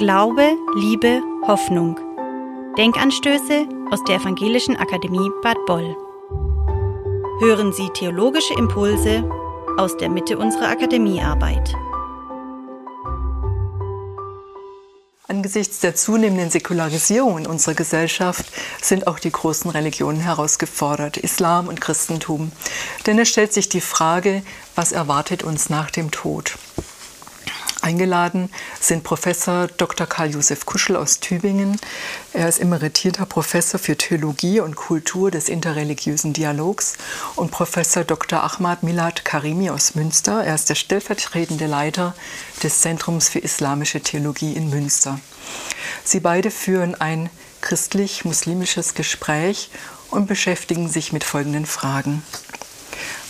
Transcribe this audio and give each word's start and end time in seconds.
Glaube, 0.00 0.56
Liebe, 0.76 1.20
Hoffnung. 1.46 1.94
Denkanstöße 2.78 3.68
aus 3.90 4.02
der 4.04 4.16
Evangelischen 4.16 4.74
Akademie 4.78 5.28
Bad 5.42 5.58
Boll. 5.66 5.94
Hören 7.40 7.74
Sie 7.74 7.90
theologische 7.90 8.54
Impulse 8.54 9.30
aus 9.76 9.98
der 9.98 10.08
Mitte 10.08 10.38
unserer 10.38 10.68
Akademiearbeit. 10.68 11.74
Angesichts 15.28 15.80
der 15.80 15.94
zunehmenden 15.94 16.48
Säkularisierung 16.48 17.36
in 17.36 17.46
unserer 17.46 17.74
Gesellschaft 17.74 18.46
sind 18.80 19.06
auch 19.06 19.18
die 19.18 19.30
großen 19.30 19.70
Religionen 19.70 20.20
herausgefordert, 20.20 21.18
Islam 21.18 21.68
und 21.68 21.82
Christentum. 21.82 22.52
Denn 23.06 23.18
es 23.18 23.28
stellt 23.28 23.52
sich 23.52 23.68
die 23.68 23.82
Frage, 23.82 24.42
was 24.74 24.92
erwartet 24.92 25.42
uns 25.42 25.68
nach 25.68 25.90
dem 25.90 26.10
Tod? 26.10 26.56
Eingeladen 27.90 28.50
sind 28.80 29.02
Professor 29.02 29.66
Dr. 29.66 30.06
Karl-Josef 30.06 30.64
Kuschel 30.64 30.94
aus 30.94 31.18
Tübingen. 31.18 31.76
Er 32.32 32.48
ist 32.48 32.60
emeritierter 32.60 33.26
Professor 33.26 33.80
für 33.80 33.96
Theologie 33.96 34.60
und 34.60 34.76
Kultur 34.76 35.32
des 35.32 35.48
interreligiösen 35.48 36.32
Dialogs 36.32 36.94
und 37.34 37.50
Professor 37.50 38.04
Dr. 38.04 38.44
Ahmad 38.44 38.84
Milad 38.84 39.24
Karimi 39.24 39.70
aus 39.70 39.96
Münster. 39.96 40.44
Er 40.44 40.54
ist 40.54 40.68
der 40.68 40.76
stellvertretende 40.76 41.66
Leiter 41.66 42.14
des 42.62 42.80
Zentrums 42.80 43.28
für 43.28 43.40
islamische 43.40 44.00
Theologie 44.00 44.52
in 44.52 44.70
Münster. 44.70 45.18
Sie 46.04 46.20
beide 46.20 46.52
führen 46.52 46.94
ein 46.94 47.28
christlich-muslimisches 47.60 48.94
Gespräch 48.94 49.68
und 50.12 50.28
beschäftigen 50.28 50.88
sich 50.88 51.12
mit 51.12 51.24
folgenden 51.24 51.66
Fragen. 51.66 52.22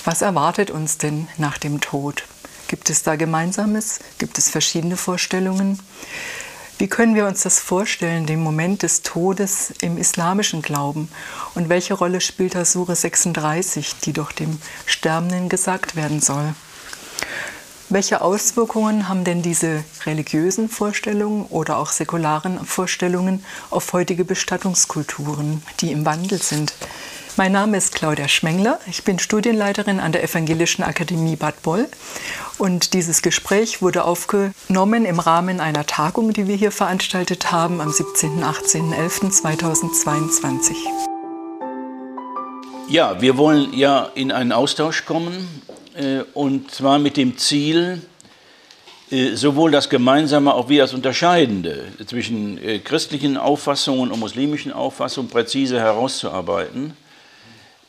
Was 0.05 0.21
erwartet 0.21 0.71
uns 0.71 0.99
denn 0.99 1.29
nach 1.39 1.57
dem 1.57 1.81
Tod? 1.81 2.25
Gibt 2.71 2.89
es 2.89 3.03
da 3.03 3.17
Gemeinsames? 3.17 3.99
Gibt 4.19 4.39
es 4.39 4.49
verschiedene 4.49 4.97
Vorstellungen? 4.97 5.81
Wie 6.79 6.87
können 6.87 7.17
wir 7.17 7.27
uns 7.27 7.43
das 7.43 7.59
vorstellen, 7.59 8.27
den 8.27 8.41
Moment 8.41 8.85
des 8.85 9.03
Todes 9.03 9.75
im 9.81 9.99
islamischen 9.99 10.63
Glauben? 10.63 11.09
Und 11.57 11.69
welche 11.69 11.95
Rolle 11.95 12.21
spielt 12.21 12.55
da 12.55 12.65
Sure 12.65 12.95
36, 12.95 13.97
die 14.05 14.13
doch 14.13 14.31
dem 14.31 14.61
Sterbenden 14.87 15.49
gesagt 15.49 15.97
werden 15.97 16.21
soll? 16.21 16.55
Welche 17.89 18.21
Auswirkungen 18.21 19.09
haben 19.09 19.25
denn 19.25 19.43
diese 19.43 19.83
religiösen 20.07 20.69
Vorstellungen 20.69 21.47
oder 21.47 21.77
auch 21.77 21.91
säkularen 21.91 22.65
Vorstellungen 22.65 23.45
auf 23.71 23.93
heutige 23.93 24.25
Bestattungskulturen, 24.25 25.61
die 25.81 25.91
im 25.91 26.07
Wandel 26.07 26.41
sind? 26.41 26.73
Mein 27.41 27.53
Name 27.53 27.79
ist 27.79 27.95
Claudia 27.95 28.29
Schmengler. 28.29 28.79
Ich 28.87 29.03
bin 29.03 29.19
Studienleiterin 29.19 29.99
an 29.99 30.13
der 30.13 30.23
Evangelischen 30.23 30.83
Akademie 30.83 31.37
Bad 31.37 31.63
Boll. 31.63 31.89
Und 32.59 32.93
dieses 32.93 33.23
Gespräch 33.23 33.81
wurde 33.81 34.05
aufgenommen 34.05 35.07
im 35.07 35.19
Rahmen 35.19 35.59
einer 35.59 35.87
Tagung, 35.87 36.35
die 36.35 36.47
wir 36.47 36.57
hier 36.57 36.71
veranstaltet 36.71 37.51
haben 37.51 37.81
am 37.81 37.91
17. 37.91 38.33
und 38.33 38.45
18.11.2022. 38.45 40.75
Ja, 42.91 43.23
wir 43.23 43.39
wollen 43.39 43.73
ja 43.73 44.11
in 44.15 44.33
einen 44.33 44.53
Austausch 44.53 45.07
kommen 45.07 45.49
äh, 45.95 46.19
und 46.35 46.71
zwar 46.71 46.99
mit 46.99 47.17
dem 47.17 47.39
Ziel, 47.39 48.03
äh, 49.11 49.35
sowohl 49.35 49.71
das 49.71 49.89
Gemeinsame 49.89 50.53
auch 50.53 50.69
wie 50.69 50.77
das 50.77 50.93
Unterscheidende 50.93 51.87
zwischen 52.05 52.63
äh, 52.63 52.81
christlichen 52.81 53.39
Auffassungen 53.39 54.11
und 54.11 54.21
muslimischen 54.21 54.75
Auffassungen 54.75 55.31
präzise 55.31 55.81
herauszuarbeiten. 55.81 56.95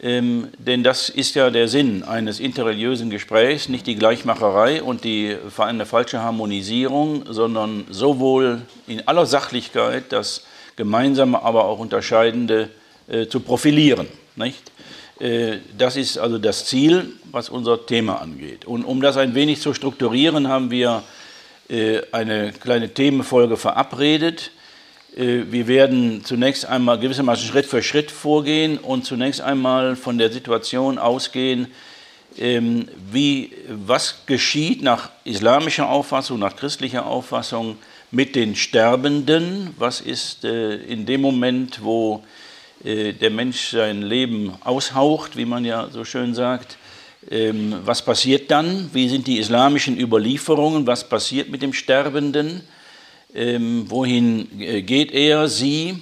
Ähm, 0.04 0.48
denn 0.58 0.84
das 0.84 1.10
ist 1.10 1.36
ja 1.36 1.52
der 1.52 1.68
Sinn 1.68 2.04
eines 2.04 2.40
interreligiösen 2.40 3.12
Gesprächs, 3.12 3.70
nicht 3.70 3.86
die 3.86 3.96
Gleichmacherei 3.96 4.82
und 4.82 5.04
die 5.04 5.38
eine 5.58 5.86
falsche 5.86 6.24
Harmonisierung, 6.24 7.26
sondern 7.30 7.86
sowohl 7.90 8.64
in 8.88 9.08
aller 9.08 9.28
Sachlichkeit 9.28 10.06
das 10.10 10.44
Gemeinsame, 10.76 11.44
aber 11.44 11.66
auch 11.66 11.78
Unterscheidende 11.78 12.70
äh, 13.08 13.28
zu 13.28 13.42
profilieren. 13.42 14.08
Nicht? 14.36 14.72
Äh, 15.20 15.60
das 15.78 15.96
ist 15.98 16.18
also 16.18 16.40
das 16.40 16.66
Ziel, 16.66 17.14
was 17.32 17.50
unser 17.50 17.86
Thema 17.86 18.22
angeht. 18.22 18.66
Und 18.66 18.86
um 18.86 19.02
das 19.02 19.18
ein 19.18 19.36
wenig 19.36 19.62
zu 19.62 19.76
strukturieren, 19.76 20.48
haben 20.48 20.72
wir 20.72 21.04
äh, 21.70 22.02
eine 22.12 22.54
kleine 22.54 22.92
Themenfolge 22.92 23.56
verabredet 23.56 24.50
wir 25.14 25.68
werden 25.68 26.24
zunächst 26.24 26.66
einmal 26.66 26.98
gewissermaßen 26.98 27.46
Schritt 27.46 27.66
für 27.66 27.84
Schritt 27.84 28.12
vorgehen 28.12 28.78
und 28.78 29.06
zunächst 29.06 29.42
einmal 29.42 29.98
von 29.98 30.18
der 30.18 30.32
Situation 30.32 30.98
ausgehen, 30.98 31.68
ähm, 32.38 32.88
wie, 33.12 33.52
was 33.68 34.26
geschieht 34.26 34.82
nach 34.82 35.10
islamischer 35.26 35.90
Auffassung, 35.90 36.40
nach 36.40 36.56
christlicher 36.56 37.06
Auffassung 37.06 37.78
mit 38.12 38.36
den 38.36 38.56
Sterbenden, 38.56 39.74
was 39.78 40.02
ist 40.02 40.44
äh, 40.44 40.76
in 40.76 41.06
dem 41.06 41.22
Moment, 41.22 41.84
wo 41.84 42.24
äh, 42.84 43.14
der 43.14 43.30
Mensch 43.32 43.72
sein 43.72 44.02
Leben 44.02 44.54
aushaucht, 44.64 45.36
wie 45.36 45.46
man 45.46 45.66
ja 45.66 45.90
so 45.92 46.06
schön 46.06 46.34
sagt, 46.34 46.78
ähm, 47.30 47.76
was 47.84 48.04
passiert 48.04 48.50
dann, 48.50 48.90
wie 48.94 49.10
sind 49.10 49.28
die 49.28 49.38
islamischen 49.38 50.00
Überlieferungen, 50.00 50.88
was 50.88 51.08
passiert 51.08 51.50
mit 51.50 51.62
dem 51.62 51.74
Sterbenden, 51.74 52.62
ähm, 53.34 53.86
wohin 53.90 54.48
äh, 54.60 54.82
geht 54.82 55.12
er, 55.12 55.48
sie? 55.48 56.02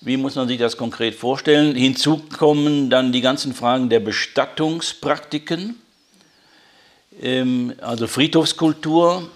Wie 0.00 0.16
muss 0.16 0.34
man 0.34 0.46
sich 0.46 0.58
das 0.58 0.76
konkret 0.76 1.14
vorstellen? 1.14 1.74
Hinzu 1.74 2.22
kommen 2.38 2.90
dann 2.90 3.12
die 3.12 3.20
ganzen 3.20 3.54
Fragen 3.54 3.88
der 3.88 4.00
Bestattungspraktiken, 4.00 5.74
ähm, 7.20 7.72
also 7.80 8.06
Friedhofskultur, 8.06 9.28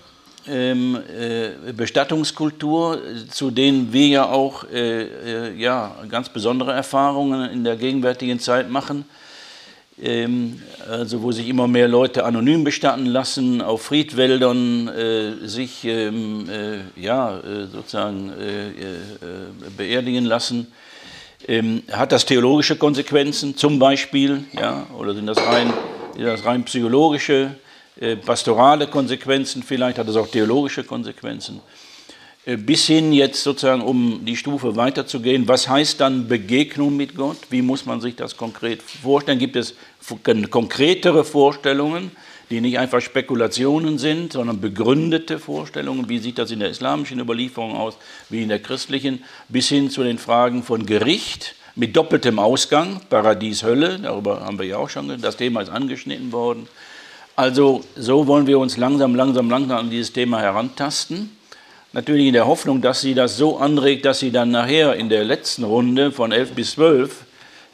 ähm, 0.48 0.96
äh, 0.96 1.72
Bestattungskultur, 1.72 3.00
zu 3.30 3.50
denen 3.50 3.92
wir 3.92 4.06
ja 4.06 4.24
auch 4.26 4.64
äh, 4.64 5.02
äh, 5.02 5.54
ja, 5.56 5.96
ganz 6.08 6.28
besondere 6.28 6.72
Erfahrungen 6.72 7.50
in 7.50 7.64
der 7.64 7.76
gegenwärtigen 7.76 8.38
Zeit 8.38 8.70
machen. 8.70 9.04
Ähm, 10.02 10.62
also 10.88 11.22
wo 11.22 11.30
sich 11.30 11.48
immer 11.48 11.68
mehr 11.68 11.86
Leute 11.86 12.24
anonym 12.24 12.64
bestatten 12.64 13.04
lassen, 13.04 13.60
auf 13.60 13.82
Friedwäldern 13.82 14.88
äh, 14.88 15.46
sich 15.46 15.84
ähm, 15.84 16.48
äh, 16.48 17.00
ja, 17.00 17.38
äh, 17.38 17.66
sozusagen 17.66 18.30
äh, 18.30 18.68
äh, 18.68 18.74
beerdigen 19.76 20.24
lassen. 20.24 20.68
Ähm, 21.46 21.82
hat 21.92 22.12
das 22.12 22.24
theologische 22.24 22.76
Konsequenzen 22.76 23.56
zum 23.56 23.78
Beispiel, 23.78 24.44
ja, 24.52 24.86
oder 24.98 25.14
sind 25.14 25.26
das 25.26 25.38
rein, 25.38 25.72
sind 26.14 26.24
das 26.24 26.44
rein 26.46 26.64
psychologische, 26.64 27.56
äh, 28.00 28.16
pastorale 28.16 28.86
Konsequenzen, 28.86 29.62
vielleicht 29.62 29.98
hat 29.98 30.08
es 30.08 30.16
auch 30.16 30.28
theologische 30.28 30.84
Konsequenzen. 30.84 31.60
Äh, 32.50 32.56
bis 32.56 32.86
hin 32.86 33.12
jetzt 33.12 33.42
sozusagen, 33.42 33.82
um 33.82 34.24
die 34.24 34.36
Stufe 34.36 34.74
weiterzugehen, 34.74 35.46
was 35.46 35.68
heißt 35.68 36.00
dann 36.00 36.26
Begegnung 36.26 36.96
mit 36.96 37.14
Gott? 37.14 37.38
Wie 37.50 37.62
muss 37.62 37.86
man 37.86 38.00
sich 38.00 38.16
das 38.16 38.36
konkret 38.36 38.82
vorstellen? 38.82 39.38
Gibt 39.38 39.56
es 39.56 39.74
konkretere 40.50 41.24
Vorstellungen, 41.24 42.10
die 42.50 42.60
nicht 42.60 42.78
einfach 42.78 43.00
Spekulationen 43.00 43.98
sind, 43.98 44.32
sondern 44.32 44.60
begründete 44.60 45.38
Vorstellungen? 45.38 46.08
Wie 46.08 46.18
sieht 46.18 46.38
das 46.38 46.50
in 46.50 46.58
der 46.58 46.70
islamischen 46.70 47.20
Überlieferung 47.20 47.76
aus, 47.76 47.96
wie 48.28 48.42
in 48.42 48.48
der 48.48 48.60
christlichen? 48.60 49.22
Bis 49.48 49.68
hin 49.68 49.90
zu 49.90 50.02
den 50.02 50.18
Fragen 50.18 50.64
von 50.64 50.86
Gericht 50.86 51.54
mit 51.76 51.96
doppeltem 51.96 52.40
Ausgang, 52.40 53.00
Paradies, 53.08 53.62
Hölle, 53.62 54.00
darüber 54.00 54.40
haben 54.40 54.58
wir 54.58 54.66
ja 54.66 54.78
auch 54.78 54.90
schon, 54.90 55.20
das 55.20 55.36
Thema 55.36 55.60
ist 55.60 55.70
angeschnitten 55.70 56.32
worden. 56.32 56.66
Also 57.36 57.84
so 57.94 58.26
wollen 58.26 58.48
wir 58.48 58.58
uns 58.58 58.76
langsam, 58.76 59.14
langsam, 59.14 59.48
langsam 59.48 59.78
an 59.78 59.90
dieses 59.90 60.12
Thema 60.12 60.40
herantasten. 60.40 61.30
Natürlich 61.92 62.28
in 62.28 62.34
der 62.34 62.46
Hoffnung, 62.46 62.80
dass 62.80 63.00
sie 63.00 63.14
das 63.14 63.36
so 63.36 63.58
anregt, 63.58 64.04
dass 64.04 64.20
sie 64.20 64.30
dann 64.30 64.52
nachher 64.52 64.94
in 64.94 65.08
der 65.08 65.24
letzten 65.24 65.64
Runde 65.64 66.12
von 66.12 66.30
11 66.30 66.52
bis 66.52 66.72
12 66.72 67.24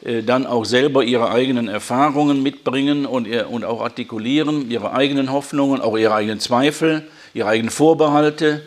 äh, 0.03 0.23
dann 0.23 0.47
auch 0.47 0.65
selber 0.65 1.03
ihre 1.03 1.29
eigenen 1.29 1.67
Erfahrungen 1.67 2.41
mitbringen 2.41 3.05
und, 3.05 3.27
und 3.27 3.63
auch 3.63 3.79
artikulieren, 3.81 4.71
ihre 4.71 4.93
eigenen 4.93 5.31
Hoffnungen, 5.31 5.81
auch 5.81 5.95
ihre 5.95 6.15
eigenen 6.15 6.39
Zweifel, 6.39 7.03
ihre 7.35 7.49
eigenen 7.49 7.69
Vorbehalte, 7.69 8.63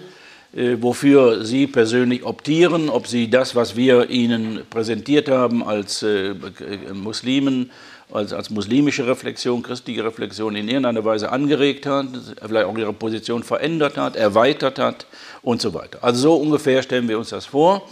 äh, 0.54 0.76
wofür 0.80 1.44
sie 1.44 1.66
persönlich 1.66 2.24
optieren, 2.24 2.88
ob 2.88 3.08
sie 3.08 3.28
das, 3.28 3.56
was 3.56 3.74
wir 3.74 4.08
ihnen 4.08 4.60
präsentiert 4.70 5.28
haben 5.28 5.64
als 5.64 6.04
äh, 6.04 6.32
Muslimen, 6.92 7.72
als, 8.12 8.32
als 8.32 8.50
muslimische 8.50 9.06
Reflexion, 9.06 9.62
christliche 9.62 10.04
Reflexion 10.04 10.56
in 10.56 10.68
irgendeiner 10.68 11.04
Weise 11.04 11.30
angeregt 11.30 11.86
hat, 11.86 12.06
vielleicht 12.46 12.66
auch 12.66 12.76
ihre 12.76 12.92
Position 12.92 13.42
verändert 13.42 13.96
hat, 13.96 14.16
erweitert 14.16 14.78
hat 14.78 15.06
und 15.42 15.60
so 15.60 15.74
weiter. 15.74 15.98
Also 16.02 16.20
so 16.20 16.34
ungefähr 16.34 16.82
stellen 16.82 17.08
wir 17.08 17.18
uns 17.18 17.30
das 17.30 17.46
vor. 17.46 17.88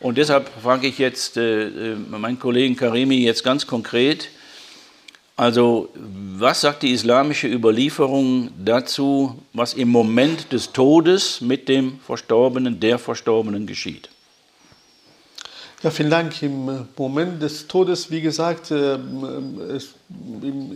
Und 0.00 0.18
deshalb 0.18 0.50
frage 0.62 0.88
ich 0.88 0.98
jetzt 0.98 1.36
äh, 1.36 1.92
äh 1.92 1.96
meinen 2.10 2.38
Kollegen 2.38 2.76
Karimi 2.76 3.18
jetzt 3.18 3.44
ganz 3.44 3.66
konkret, 3.66 4.28
also 5.36 5.88
was 5.94 6.60
sagt 6.60 6.82
die 6.82 6.92
islamische 6.92 7.48
Überlieferung 7.48 8.50
dazu, 8.62 9.42
was 9.54 9.74
im 9.74 9.88
Moment 9.88 10.52
des 10.52 10.72
Todes 10.72 11.40
mit 11.40 11.68
dem 11.68 12.00
Verstorbenen, 12.00 12.80
der 12.80 12.98
Verstorbenen 12.98 13.66
geschieht? 13.66 14.08
Ja, 15.82 15.90
vielen 15.90 16.10
Dank. 16.10 16.40
Im 16.44 16.86
Moment 16.96 17.42
des 17.42 17.66
Todes, 17.66 18.08
wie 18.08 18.20
gesagt, 18.20 18.70
im 18.70 19.96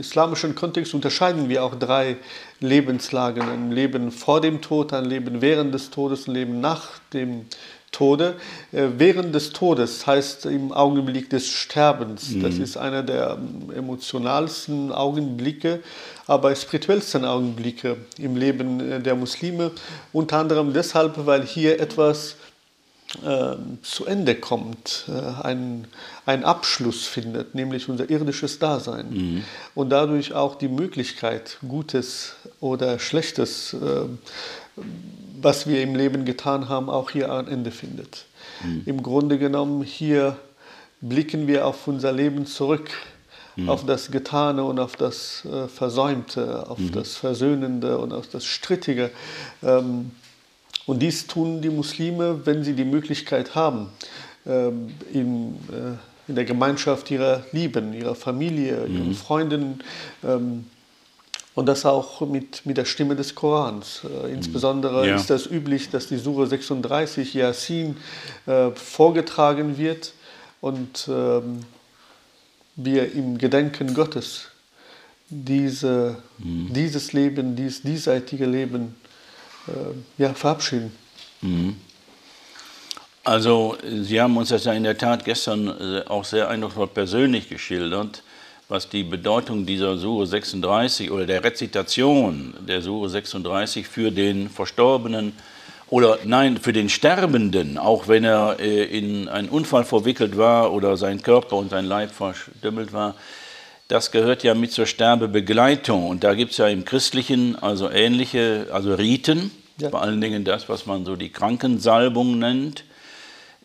islamischen 0.00 0.56
Kontext 0.56 0.94
unterscheiden 0.94 1.49
wir 1.49 1.62
auch 1.62 1.76
drei 1.76 2.17
Lebenslagen. 2.58 3.49
Ein 3.49 3.70
Leben 3.70 4.11
vor 4.11 4.41
dem 4.41 4.61
Tod, 4.61 4.93
ein 4.93 5.05
Leben 5.05 5.41
während 5.41 5.73
des 5.73 5.91
Todes, 5.91 6.26
ein 6.26 6.35
Leben 6.35 6.61
nach 6.61 6.99
dem 7.12 7.47
Tode. 7.93 8.35
Während 8.73 9.32
des 9.32 9.53
Todes 9.53 10.08
heißt 10.08 10.47
im 10.47 10.73
Augenblick 10.73 11.31
des 11.31 11.47
Sterbens. 11.47 12.31
Mhm. 12.31 12.43
Das 12.43 12.56
ist 12.56 12.76
einer 12.76 13.05
der 13.05 13.38
emotionalsten 13.76 14.91
Augenblicke, 14.91 15.85
aber 16.26 16.53
spirituellsten 16.56 17.25
Augenblicke 17.25 17.97
im 18.19 18.37
Leben 18.37 19.05
der 19.05 19.14
Muslime. 19.14 19.70
Unter 20.12 20.38
anderem 20.38 20.73
deshalb, 20.73 21.26
weil 21.26 21.47
hier 21.47 21.81
etwas 21.81 22.32
äh, 22.32 22.45
zu 23.82 24.06
Ende 24.06 24.34
kommt, 24.34 25.06
äh, 25.08 25.42
ein, 25.46 25.86
ein 26.26 26.44
Abschluss 26.44 27.06
findet, 27.06 27.54
nämlich 27.54 27.88
unser 27.88 28.08
irdisches 28.10 28.58
Dasein. 28.58 29.10
Mhm. 29.10 29.44
Und 29.74 29.90
dadurch 29.90 30.34
auch 30.34 30.56
die 30.56 30.68
Möglichkeit, 30.68 31.58
Gutes 31.66 32.34
oder 32.60 32.98
Schlechtes, 32.98 33.74
äh, 33.74 34.02
was 35.40 35.66
wir 35.66 35.82
im 35.82 35.94
Leben 35.94 36.24
getan 36.24 36.68
haben, 36.68 36.90
auch 36.90 37.10
hier 37.10 37.32
ein 37.32 37.48
Ende 37.48 37.70
findet. 37.70 38.26
Mhm. 38.64 38.82
Im 38.86 39.02
Grunde 39.02 39.38
genommen, 39.38 39.82
hier 39.82 40.36
blicken 41.00 41.46
wir 41.46 41.66
auf 41.66 41.86
unser 41.86 42.12
Leben 42.12 42.46
zurück. 42.46 42.90
Mhm. 43.58 43.70
auf 43.70 43.86
das 43.86 44.10
Getane 44.10 44.62
und 44.64 44.78
auf 44.78 44.96
das 44.96 45.42
äh, 45.46 45.66
Versäumte, 45.66 46.69
auf 46.69 46.78
mhm. 46.78 46.92
das 46.92 47.16
Versöhnende 47.16 47.96
und 47.96 48.12
auf 48.12 48.28
das 48.28 48.44
Strittige. 48.44 49.10
Ähm, 49.62 50.10
und 50.86 51.00
dies 51.00 51.26
tun 51.26 51.60
die 51.60 51.70
Muslime, 51.70 52.46
wenn 52.46 52.62
sie 52.62 52.74
die 52.74 52.84
Möglichkeit 52.84 53.54
haben, 53.54 53.88
ähm, 54.46 54.94
in, 55.12 55.56
äh, 55.70 56.28
in 56.28 56.36
der 56.36 56.44
Gemeinschaft 56.44 57.10
ihrer 57.10 57.44
Lieben, 57.52 57.92
ihrer 57.92 58.14
Familie, 58.14 58.86
ihren 58.86 59.08
mhm. 59.08 59.14
Freunden. 59.14 59.80
Ähm, 60.24 60.66
und 61.56 61.66
das 61.66 61.86
auch 61.86 62.20
mit, 62.20 62.66
mit 62.66 62.76
der 62.76 62.84
Stimme 62.84 63.16
des 63.16 63.34
Korans. 63.34 64.02
Äh, 64.04 64.32
insbesondere 64.32 65.08
ja. 65.08 65.16
ist 65.16 65.30
das 65.30 65.46
üblich, 65.46 65.90
dass 65.90 66.06
die 66.06 66.18
Sure 66.18 66.46
36 66.46 67.34
Yasin 67.34 67.96
äh, 68.46 68.70
vorgetragen 68.72 69.78
wird 69.78 70.12
und 70.60 71.08
ähm, 71.08 71.60
wir 72.76 73.12
im 73.12 73.38
Gedenken 73.38 73.94
Gottes 73.94 74.48
diese, 75.30 76.18
mhm. 76.38 76.72
dieses 76.72 77.12
Leben, 77.12 77.56
dieses 77.56 77.82
diesseitige 77.82 78.46
Leben 78.46 78.94
ja, 80.18 80.34
verabschieden. 80.34 80.92
Mhm. 81.40 81.76
Also 83.24 83.76
Sie 83.84 84.20
haben 84.20 84.36
uns 84.36 84.50
das 84.50 84.64
ja 84.64 84.72
in 84.72 84.84
der 84.84 84.96
Tat 84.96 85.24
gestern 85.24 85.68
äh, 85.68 86.06
auch 86.06 86.24
sehr 86.24 86.48
eindrucksvoll 86.48 86.86
persönlich 86.86 87.48
geschildert, 87.48 88.22
was 88.68 88.88
die 88.88 89.02
Bedeutung 89.02 89.66
dieser 89.66 89.98
Sure 89.98 90.26
36 90.26 91.10
oder 91.10 91.26
der 91.26 91.42
Rezitation 91.42 92.54
der 92.60 92.82
Sure 92.82 93.08
36 93.08 93.86
für 93.88 94.12
den 94.12 94.48
Verstorbenen 94.48 95.32
oder 95.88 96.19
nein, 96.24 96.56
für 96.56 96.72
den 96.72 96.88
Sterbenden, 96.88 97.78
auch 97.78 98.08
wenn 98.08 98.24
er 98.24 98.58
äh, 98.60 98.84
in 98.84 99.28
einen 99.28 99.48
Unfall 99.48 99.84
verwickelt 99.84 100.36
war 100.36 100.72
oder 100.72 100.96
sein 100.96 101.22
Körper 101.22 101.56
und 101.56 101.70
sein 101.70 101.84
Leib 101.84 102.12
verstümmelt 102.12 102.92
war, 102.92 103.14
das 103.88 104.10
gehört 104.10 104.42
ja 104.42 104.54
mit 104.54 104.72
zur 104.72 104.86
Sterbebegleitung. 104.86 106.08
Und 106.08 106.24
da 106.24 106.34
gibt 106.34 106.52
es 106.52 106.58
ja 106.58 106.66
im 106.68 106.84
Christlichen 106.84 107.56
also 107.56 107.90
ähnliche, 107.90 108.66
also 108.72 108.94
Riten, 108.94 109.50
ja. 109.80 109.90
vor 109.90 110.02
allen 110.02 110.20
Dingen 110.20 110.44
das, 110.44 110.68
was 110.68 110.86
man 110.86 111.04
so 111.04 111.16
die 111.16 111.30
Krankensalbung 111.30 112.38
nennt, 112.38 112.84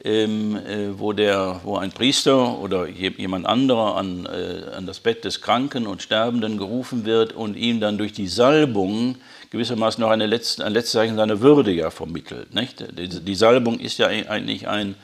ähm, 0.03 0.55
äh, 0.55 0.99
wo, 0.99 1.13
der, 1.13 1.61
wo 1.63 1.77
ein 1.77 1.91
Priester 1.91 2.59
oder 2.59 2.87
jemand 2.87 3.45
anderer 3.45 3.97
an, 3.97 4.25
äh, 4.25 4.75
an 4.75 4.87
das 4.87 4.99
Bett 4.99 5.25
des 5.25 5.41
Kranken 5.41 5.85
und 5.85 6.01
Sterbenden 6.01 6.57
gerufen 6.57 7.05
wird 7.05 7.33
und 7.33 7.55
ihm 7.55 7.79
dann 7.79 7.97
durch 7.97 8.13
die 8.13 8.27
Salbung 8.27 9.17
gewissermaßen 9.51 10.01
noch 10.01 10.09
eine 10.09 10.25
letzte, 10.25 10.65
ein 10.65 10.73
letztes 10.73 10.93
Zeichen 10.93 11.17
seiner 11.17 11.41
Würde 11.41 11.71
ja 11.71 11.91
vermittelt. 11.91 12.53
Nicht? 12.53 12.83
Die, 12.97 13.09
die 13.09 13.35
Salbung 13.35 13.79
ist 13.79 13.99
ja 13.99 14.07
eigentlich 14.07 14.67
ein 14.67 14.95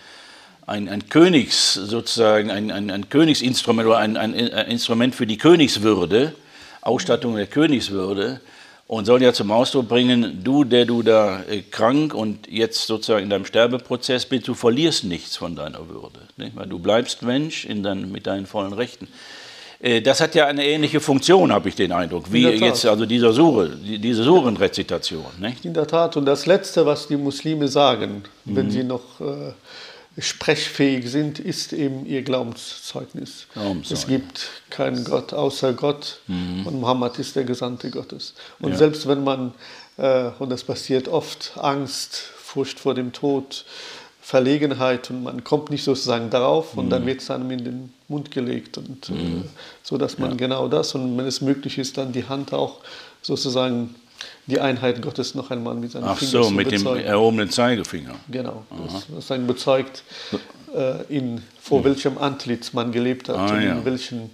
ein, 0.68 0.90
ein 0.90 1.10
Königs, 1.10 1.74
sozusagen 1.74 2.52
ein, 2.52 2.72
ein, 2.72 2.92
ein 2.92 3.10
Königsinstrument 3.10 3.88
oder 3.88 3.98
ein, 3.98 4.18
ein, 4.18 4.34
Instrument 4.34 5.16
für 5.16 5.26
die 5.26 5.38
Königswürde, 5.38 6.34
Ausstattung 6.82 7.36
der 7.38 7.48
Königswürde 7.48 8.42
und 8.86 9.06
soll 9.06 9.24
ja 9.24 9.32
zum 9.32 9.50
Ausdruck 9.50 9.88
bringen, 9.88 10.42
du, 10.44 10.66
der 10.66 10.86
du 10.86 11.04
da 11.04 11.42
äh, 11.50 11.62
krank 11.62 12.14
und 12.14 12.50
jetzt 12.50 12.86
sozusagen 12.86 13.24
in 13.24 13.30
deinem 13.30 13.46
Sterbeprozess 13.46 14.26
bist, 14.26 14.48
du 14.48 14.54
verlierst 14.54 15.06
nichts 15.06 15.38
von 15.38 15.56
deiner 15.56 15.88
Würde, 15.88 16.20
nicht? 16.36 16.56
weil 16.56 16.68
du 16.68 16.80
bleibst 16.80 17.22
Mensch 17.22 17.66
in 17.66 17.82
dein, 17.82 18.12
mit 18.12 18.28
deinen 18.28 18.46
vollen 18.46 18.74
Rechten. 18.74 19.08
Äh, 19.80 20.02
das 20.02 20.20
hat 20.20 20.36
ja 20.36 20.48
eine 20.48 20.66
ähnliche 20.66 21.00
Funktion, 21.00 21.54
habe 21.54 21.70
ich 21.70 21.76
den 21.76 21.94
Eindruck, 21.94 22.34
wie 22.34 22.46
jetzt 22.46 22.86
also 22.86 23.06
dieser 23.06 23.32
Sure, 23.32 23.70
diese 23.70 24.24
Surenrezitation. 24.24 25.26
Nicht? 25.40 25.64
In 25.64 25.74
der 25.74 25.88
Tat. 25.88 26.18
Und 26.18 26.26
das 26.26 26.46
Letzte, 26.46 26.86
was 26.86 27.08
die 27.08 27.18
Muslime 27.18 27.70
sagen, 27.70 28.24
mhm. 28.44 28.56
wenn 28.56 28.70
sie 28.70 28.84
noch 28.84 29.22
äh, 29.22 29.54
sprechfähig 30.18 31.10
sind, 31.10 31.40
ist 31.40 31.74
eben 31.74 32.06
ihr 32.06 32.24
Glaubenszeugnis. 32.24 33.48
Glaubenszeugnis. 33.54 33.92
Es 33.92 34.08
gibt 34.08 34.50
keinen 34.70 35.04
Gott 35.04 35.34
außer 35.34 35.74
Gott 35.74 36.20
mhm. 36.28 36.66
und 36.66 36.80
Mohammed 36.80 37.20
ist 37.20 37.36
der 37.36 37.44
Gesandte 37.44 37.92
Gottes. 37.92 38.34
Und 38.60 38.72
ja. 38.72 38.78
selbst 38.78 39.08
wenn 39.08 39.24
man, 39.24 39.54
äh, 39.98 40.32
und 40.40 40.50
das 40.50 40.64
passiert 40.64 41.08
oft, 41.08 41.54
Angst, 41.58 42.16
Furcht 42.16 42.80
vor 42.80 42.96
dem 42.96 43.14
Tod, 43.14 43.66
Verlegenheit 44.22 45.10
und 45.10 45.24
man 45.24 45.44
kommt 45.46 45.70
nicht 45.70 45.86
sozusagen 45.86 46.30
darauf 46.30 46.76
und 46.76 46.90
dann 46.90 47.04
mhm. 47.04 47.08
wird 47.08 47.22
es 47.22 47.32
einem 47.32 47.50
in 47.52 47.64
den 47.64 47.94
Mund 48.10 48.30
gelegt 48.32 48.78
und 48.78 49.10
äh, 49.10 49.14
mhm. 49.14 49.44
so 49.84 49.98
dass 49.98 50.18
man 50.18 50.32
ja. 50.32 50.36
genau 50.36 50.68
das 50.68 50.96
und 50.96 51.18
wenn 51.18 51.26
es 51.26 51.40
möglich 51.40 51.78
ist, 51.78 51.98
dann 51.98 52.12
die 52.12 52.26
Hand 52.26 52.54
auch 52.54 52.80
sozusagen 53.22 53.96
die 54.48 54.60
Einheit 54.60 55.02
Gottes 55.02 55.36
noch 55.36 55.52
einmal 55.52 55.76
mit 55.76 55.92
seinem 55.92 56.06
Ach 56.06 56.18
Finger 56.18 56.44
so, 56.44 56.50
mit 56.50 56.70
bezeugen. 56.70 57.00
dem 57.00 57.06
erhobenen 57.06 57.50
Zeigefinger. 57.50 58.16
Genau, 58.30 58.64
das, 58.86 59.08
das 59.14 59.28
dann 59.28 59.48
bezeugt, 59.48 60.04
äh, 60.76 61.04
in, 61.10 61.42
vor 61.62 61.84
welchem 61.84 62.18
Antlitz 62.18 62.74
man 62.74 62.92
gelebt 62.92 63.30
hat 63.30 63.38
ah, 63.38 63.56
und 63.56 63.62
ja. 63.62 63.74
in 63.74 63.86
welchen 63.86 64.30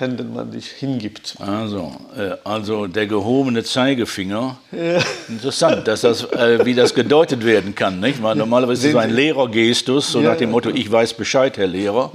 Händen 0.00 0.32
man 0.32 0.50
sich 0.50 0.66
hingibt. 0.66 1.34
Also, 1.38 1.92
äh, 2.16 2.36
also 2.42 2.86
der 2.86 3.06
gehobene 3.06 3.62
Zeigefinger. 3.62 4.58
Ja. 4.72 4.98
Interessant, 5.28 5.86
dass 5.86 6.00
das, 6.00 6.24
äh, 6.24 6.64
wie 6.64 6.74
das 6.74 6.94
gedeutet 6.94 7.44
werden 7.44 7.74
kann. 7.74 8.00
Nicht? 8.00 8.22
Weil 8.22 8.34
normalerweise 8.36 8.88
ist 8.88 8.94
es 8.94 9.00
ein 9.00 9.14
Lehrergestus, 9.14 10.10
so 10.10 10.20
ja, 10.20 10.30
nach 10.30 10.38
dem 10.38 10.52
Motto, 10.52 10.70
ich 10.70 10.90
weiß 10.90 11.14
Bescheid, 11.14 11.58
Herr 11.58 11.66
Lehrer. 11.66 12.12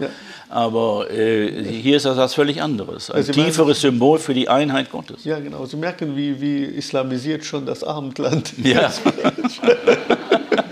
Aber 0.55 1.11
äh, 1.11 1.65
hier 1.65 1.97
ist 1.97 2.05
das 2.05 2.15
was 2.15 2.33
völlig 2.33 2.61
anderes. 2.61 3.11
Ein 3.11 3.17
also 3.17 3.33
tieferes 3.33 3.81
Symbol 3.81 4.19
für 4.19 4.33
die 4.33 4.47
Einheit 4.47 4.89
Gottes. 4.89 5.25
Ja, 5.25 5.37
genau. 5.37 5.65
Sie 5.65 5.75
merken, 5.75 6.15
wie, 6.15 6.39
wie 6.39 6.63
islamisiert 6.63 7.43
schon 7.43 7.65
das 7.65 7.83
Abendland 7.83 8.53
Ja. 8.63 8.89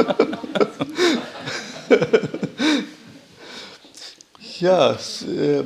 Ja, 4.64 4.92
äh, 4.94 5.64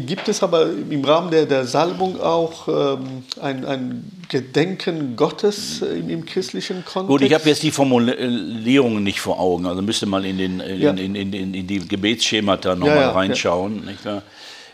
gibt 0.00 0.28
es 0.28 0.40
aber 0.44 0.70
im 0.88 1.04
Rahmen 1.04 1.32
der, 1.32 1.46
der 1.46 1.64
Salbung 1.66 2.20
auch 2.20 2.68
ähm, 2.68 3.24
ein, 3.40 3.64
ein 3.64 4.12
Gedenken 4.28 5.16
Gottes 5.16 5.82
im, 5.82 6.08
im, 6.08 6.24
christlichen 6.24 6.84
Kontext? 6.84 7.08
Gut, 7.08 7.22
ich 7.22 7.34
habe 7.34 7.48
jetzt 7.48 7.64
die 7.64 7.72
Formulierungen 7.72 9.02
nicht 9.02 9.20
vor 9.20 9.40
Augen, 9.40 9.66
also 9.66 9.82
müsste 9.82 10.06
mal 10.06 10.24
in, 10.24 10.38
den, 10.38 10.60
in, 10.60 10.80
ja. 10.80 10.90
in, 10.92 11.16
in, 11.16 11.32
in 11.32 11.66
die 11.66 11.88
Gebetsschemata 11.88 12.76
nochmal 12.76 12.96
ja, 12.96 13.02
ja, 13.02 13.10
reinschauen. 13.10 13.82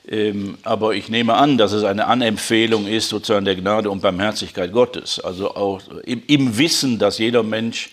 Ähm, 0.07 0.59
aber 0.63 0.93
ich 0.93 1.09
nehme 1.09 1.33
an, 1.33 1.57
dass 1.57 1.73
es 1.73 1.83
eine 1.83 2.09
Anempfehlung 2.09 2.87
ist, 2.87 3.09
sozusagen 3.09 3.47
der 3.47 3.57
Gnade 3.57 3.89
und 3.89 4.03
Barmherzigkeit 4.03 4.71
Gottes. 4.71 5.19
Also 5.19 5.55
auch 5.55 5.81
im, 6.05 6.23
im 6.27 6.59
Wissen, 6.59 6.99
dass 6.99 7.17
jeder 7.17 7.43
Mensch 7.43 7.89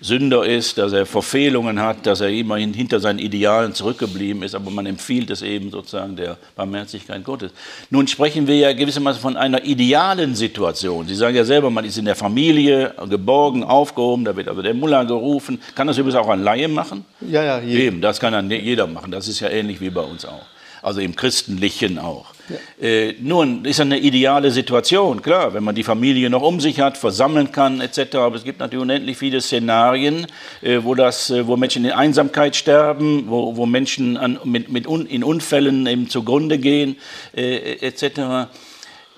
Sünder 0.00 0.46
ist, 0.46 0.78
dass 0.78 0.92
er 0.92 1.06
Verfehlungen 1.06 1.80
hat, 1.80 2.06
dass 2.06 2.20
er 2.20 2.28
immerhin 2.28 2.72
hinter 2.72 3.00
seinen 3.00 3.18
Idealen 3.18 3.74
zurückgeblieben 3.74 4.42
ist, 4.42 4.54
aber 4.54 4.70
man 4.70 4.86
empfiehlt 4.86 5.30
es 5.30 5.42
eben 5.42 5.70
sozusagen 5.70 6.16
der 6.16 6.36
Barmherzigkeit 6.54 7.24
Gottes. 7.24 7.50
Nun 7.90 8.06
sprechen 8.06 8.46
wir 8.46 8.56
ja 8.56 8.72
gewissermaßen 8.72 9.20
von 9.20 9.36
einer 9.36 9.64
idealen 9.64 10.34
Situation. 10.34 11.08
Sie 11.08 11.14
sagen 11.14 11.36
ja 11.36 11.44
selber, 11.44 11.70
man 11.70 11.84
ist 11.84 11.98
in 11.98 12.04
der 12.04 12.14
Familie 12.14 12.94
geborgen, 13.08 13.64
aufgehoben, 13.64 14.24
da 14.24 14.36
wird 14.36 14.48
also 14.48 14.62
der 14.62 14.74
Mullah 14.74 15.04
gerufen. 15.04 15.60
Kann 15.74 15.86
das 15.86 15.98
übrigens 15.98 16.20
auch 16.20 16.28
ein 16.28 16.42
Laie 16.42 16.68
machen? 16.68 17.04
Ja, 17.20 17.42
ja, 17.42 17.60
jeder. 17.60 17.80
Eben, 17.80 18.00
das 18.00 18.20
kann 18.20 18.32
dann 18.32 18.50
jeder 18.50 18.86
machen. 18.86 19.10
Das 19.10 19.26
ist 19.26 19.40
ja 19.40 19.48
ähnlich 19.48 19.80
wie 19.80 19.90
bei 19.90 20.02
uns 20.02 20.24
auch 20.24 20.46
also 20.82 21.00
im 21.00 21.14
Christlichen 21.14 21.98
auch. 21.98 22.26
Ja. 22.48 22.56
Äh, 22.86 23.14
nun 23.20 23.64
ist 23.64 23.80
eine 23.80 23.98
ideale 23.98 24.50
Situation, 24.50 25.20
klar, 25.22 25.52
wenn 25.54 25.64
man 25.64 25.74
die 25.74 25.82
Familie 25.82 26.30
noch 26.30 26.42
um 26.42 26.60
sich 26.60 26.80
hat, 26.80 26.96
versammeln 26.96 27.52
kann 27.52 27.80
etc. 27.80 28.16
Aber 28.16 28.36
es 28.36 28.44
gibt 28.44 28.60
natürlich 28.60 28.82
unendlich 28.82 29.18
viele 29.18 29.40
Szenarien, 29.40 30.26
äh, 30.62 30.78
wo, 30.82 30.94
das, 30.94 31.30
äh, 31.30 31.46
wo 31.46 31.56
Menschen 31.56 31.84
in 31.84 31.92
Einsamkeit 31.92 32.56
sterben, 32.56 33.24
wo, 33.28 33.56
wo 33.56 33.66
Menschen 33.66 34.16
an, 34.16 34.38
mit, 34.44 34.70
mit 34.70 34.86
un, 34.86 35.06
in 35.06 35.22
Unfällen 35.22 35.86
eben 35.86 36.08
zugrunde 36.08 36.58
gehen 36.58 36.96
äh, 37.36 37.78
etc. 37.80 38.48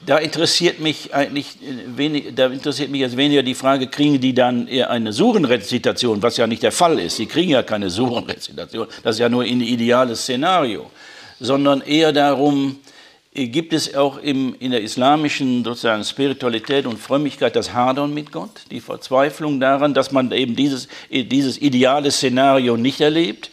da 0.04 0.18
interessiert 0.18 0.80
mich 0.80 1.14
eigentlich 1.14 1.58
wenig, 1.86 2.34
da 2.34 2.46
interessiert 2.46 2.90
mich 2.90 3.00
jetzt 3.00 3.16
weniger 3.16 3.42
die 3.42 3.54
Frage, 3.54 3.86
kriegen 3.86 4.20
die 4.20 4.34
dann 4.34 4.66
eher 4.66 4.90
eine 4.90 5.12
Surenrezitation, 5.12 6.22
was 6.22 6.36
ja 6.36 6.46
nicht 6.46 6.62
der 6.62 6.72
Fall 6.72 6.98
ist. 6.98 7.16
Sie 7.16 7.26
kriegen 7.26 7.50
ja 7.50 7.62
keine 7.62 7.90
Surenrezitation, 7.90 8.88
das 9.02 9.16
ist 9.16 9.20
ja 9.20 9.28
nur 9.28 9.42
ein 9.42 9.60
ideales 9.60 10.22
Szenario, 10.22 10.90
sondern 11.38 11.80
eher 11.82 12.12
darum, 12.12 12.76
äh, 12.76 12.99
gibt 13.32 13.72
es 13.72 13.94
auch 13.94 14.18
im, 14.18 14.56
in 14.58 14.72
der 14.72 14.82
islamischen 14.82 15.64
sozusagen 15.64 16.04
Spiritualität 16.04 16.86
und 16.86 16.98
Frömmigkeit 16.98 17.54
das 17.54 17.72
Hadern 17.72 18.12
mit 18.12 18.32
Gott, 18.32 18.62
die 18.70 18.80
Verzweiflung 18.80 19.60
daran, 19.60 19.94
dass 19.94 20.10
man 20.10 20.32
eben 20.32 20.56
dieses, 20.56 20.88
dieses 21.10 21.58
ideale 21.58 22.10
Szenario 22.10 22.76
nicht 22.76 23.00
erlebt 23.00 23.50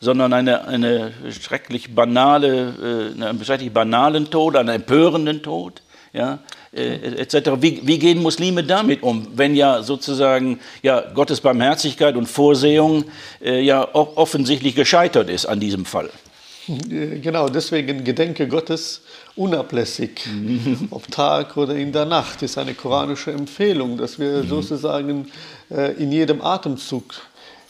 sondern 0.00 0.32
eine, 0.32 0.66
eine 0.66 1.12
schrecklich 1.30 1.94
banale, 1.94 3.12
äh, 3.18 3.22
einen 3.22 3.44
schrecklich 3.44 3.72
banalen 3.72 4.30
Tod, 4.30 4.56
einen 4.56 4.70
empörenden 4.70 5.42
Tod, 5.42 5.82
ja, 6.12 6.38
äh, 6.72 6.94
etc. 7.18 7.50
Wie, 7.60 7.80
wie, 7.84 7.98
gehen 7.98 8.22
Muslime 8.22 8.64
damit 8.64 9.02
um, 9.02 9.28
wenn 9.34 9.54
ja 9.54 9.82
sozusagen 9.82 10.58
ja, 10.82 11.00
Gottes 11.14 11.40
Barmherzigkeit 11.40 12.16
und 12.16 12.26
Vorsehung 12.26 13.04
äh, 13.42 13.60
ja 13.60 13.86
offensichtlich 13.94 14.74
gescheitert 14.74 15.28
ist 15.28 15.46
an 15.46 15.60
diesem 15.60 15.84
Fall? 15.84 16.10
Äh, 16.68 17.18
genau, 17.18 17.48
deswegen 17.48 18.04
Gedenke 18.04 18.48
Gottes 18.48 19.02
unablässig, 19.40 20.28
ob 20.90 21.10
Tag 21.10 21.56
oder 21.56 21.74
in 21.74 21.92
der 21.92 22.04
Nacht, 22.04 22.42
ist 22.42 22.58
eine 22.58 22.74
koranische 22.74 23.32
Empfehlung, 23.32 23.96
dass 23.96 24.18
wir 24.18 24.42
mhm. 24.42 24.48
sozusagen 24.48 25.26
äh, 25.70 25.94
in 25.94 26.12
jedem 26.12 26.42
Atemzug 26.42 27.14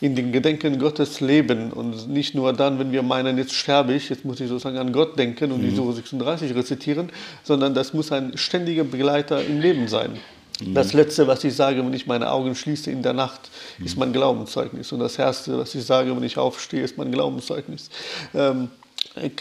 in 0.00 0.16
den 0.16 0.32
Gedenken 0.32 0.78
Gottes 0.78 1.20
leben 1.20 1.72
und 1.72 2.08
nicht 2.08 2.34
nur 2.34 2.52
dann, 2.54 2.78
wenn 2.78 2.90
wir 2.90 3.02
meinen, 3.02 3.38
jetzt 3.38 3.52
sterbe 3.54 3.92
ich, 3.92 4.08
jetzt 4.08 4.24
muss 4.24 4.40
ich 4.40 4.48
sozusagen 4.48 4.78
an 4.78 4.92
Gott 4.92 5.16
denken 5.16 5.52
und 5.52 5.62
mhm. 5.62 5.70
die 5.70 5.76
Sure 5.76 5.92
36 5.92 6.54
rezitieren, 6.56 7.10
sondern 7.44 7.72
das 7.72 7.94
muss 7.94 8.10
ein 8.10 8.36
ständiger 8.36 8.82
Begleiter 8.82 9.44
im 9.44 9.60
Leben 9.60 9.86
sein. 9.86 10.18
Mhm. 10.60 10.74
Das 10.74 10.92
Letzte, 10.92 11.28
was 11.28 11.44
ich 11.44 11.54
sage, 11.54 11.84
wenn 11.84 11.92
ich 11.92 12.06
meine 12.06 12.32
Augen 12.32 12.56
schließe 12.56 12.90
in 12.90 13.02
der 13.02 13.12
Nacht, 13.12 13.48
mhm. 13.78 13.86
ist 13.86 13.96
mein 13.96 14.12
Glaubenszeugnis. 14.12 14.90
Und 14.90 15.00
das 15.00 15.18
Erste, 15.18 15.58
was 15.58 15.74
ich 15.74 15.84
sage, 15.84 16.16
wenn 16.16 16.24
ich 16.24 16.36
aufstehe, 16.36 16.82
ist 16.82 16.98
mein 16.98 17.12
Glaubenszeugnis. 17.12 17.90
Ähm, 18.34 18.70
äh, 18.74 18.79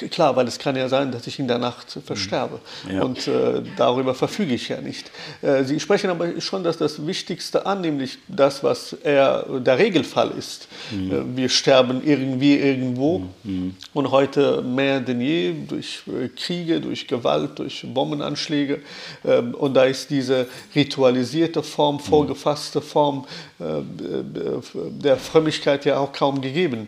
klar, 0.09 0.35
weil 0.35 0.47
es 0.47 0.57
kann 0.57 0.75
ja 0.75 0.89
sein, 0.89 1.11
dass 1.11 1.27
ich 1.27 1.39
in 1.39 1.47
der 1.47 1.59
Nacht 1.59 1.99
versterbe. 2.03 2.59
Mhm. 2.87 2.95
Ja. 2.95 3.03
Und 3.03 3.27
äh, 3.27 3.61
darüber 3.77 4.15
verfüge 4.15 4.53
ich 4.55 4.69
ja 4.69 4.81
nicht. 4.81 5.11
Äh, 5.41 5.63
Sie 5.63 5.79
sprechen 5.79 6.09
aber 6.09 6.39
schon 6.41 6.63
dass 6.63 6.77
das 6.77 7.05
Wichtigste 7.05 7.65
an, 7.65 7.81
nämlich 7.81 8.17
das, 8.27 8.63
was 8.63 8.93
eher 8.93 9.45
der 9.59 9.77
Regelfall 9.77 10.31
ist. 10.37 10.67
Mhm. 10.91 11.11
Äh, 11.11 11.37
wir 11.37 11.49
sterben 11.49 12.01
irgendwie 12.03 12.55
irgendwo. 12.55 13.23
Mhm. 13.43 13.75
Und 13.93 14.11
heute 14.11 14.61
mehr 14.61 14.99
denn 14.99 15.21
je 15.21 15.53
durch 15.67 16.01
äh, 16.07 16.29
Kriege, 16.29 16.81
durch 16.81 17.07
Gewalt, 17.07 17.59
durch 17.59 17.85
Bombenanschläge. 17.87 18.81
Ähm, 19.23 19.53
und 19.53 19.75
da 19.75 19.83
ist 19.83 20.09
diese 20.09 20.47
ritualisierte 20.75 21.61
Form, 21.61 21.95
mhm. 21.95 21.99
vorgefasste 21.99 22.81
Form 22.81 23.25
äh, 23.59 23.63
der 24.91 25.17
Frömmigkeit 25.17 25.85
ja 25.85 25.99
auch 25.99 26.11
kaum 26.11 26.41
gegeben. 26.41 26.87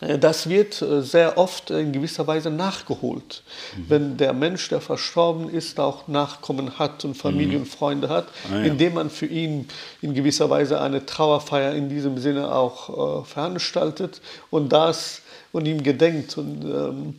Äh, 0.00 0.18
das 0.18 0.48
wird 0.48 0.80
äh, 0.82 1.02
sehr 1.02 1.38
oft 1.38 1.70
in 1.70 1.92
gewisser 1.92 2.26
Weise 2.26 2.50
nachgeholt. 2.50 3.42
Mhm. 3.76 3.84
Wenn 3.88 4.16
der 4.16 4.32
Mensch, 4.32 4.68
der 4.68 4.80
verstorben 4.80 5.48
ist, 5.48 5.78
auch 5.78 6.08
Nachkommen 6.08 6.78
hat 6.78 7.04
und 7.04 7.16
Familie 7.16 7.58
mhm. 7.58 7.64
und 7.64 7.68
Freunde 7.68 8.08
hat, 8.08 8.28
ah, 8.50 8.56
ja. 8.56 8.64
indem 8.64 8.94
man 8.94 9.10
für 9.10 9.26
ihn 9.26 9.68
in 10.02 10.14
gewisser 10.14 10.50
Weise 10.50 10.80
eine 10.80 11.06
Trauerfeier 11.06 11.74
in 11.74 11.88
diesem 11.88 12.18
Sinne 12.18 12.52
auch 12.54 13.22
äh, 13.22 13.24
veranstaltet 13.24 14.20
und 14.50 14.72
das 14.72 15.22
und 15.52 15.66
ihm 15.66 15.82
gedenkt 15.82 16.38
und 16.38 16.64
ähm, 16.64 17.14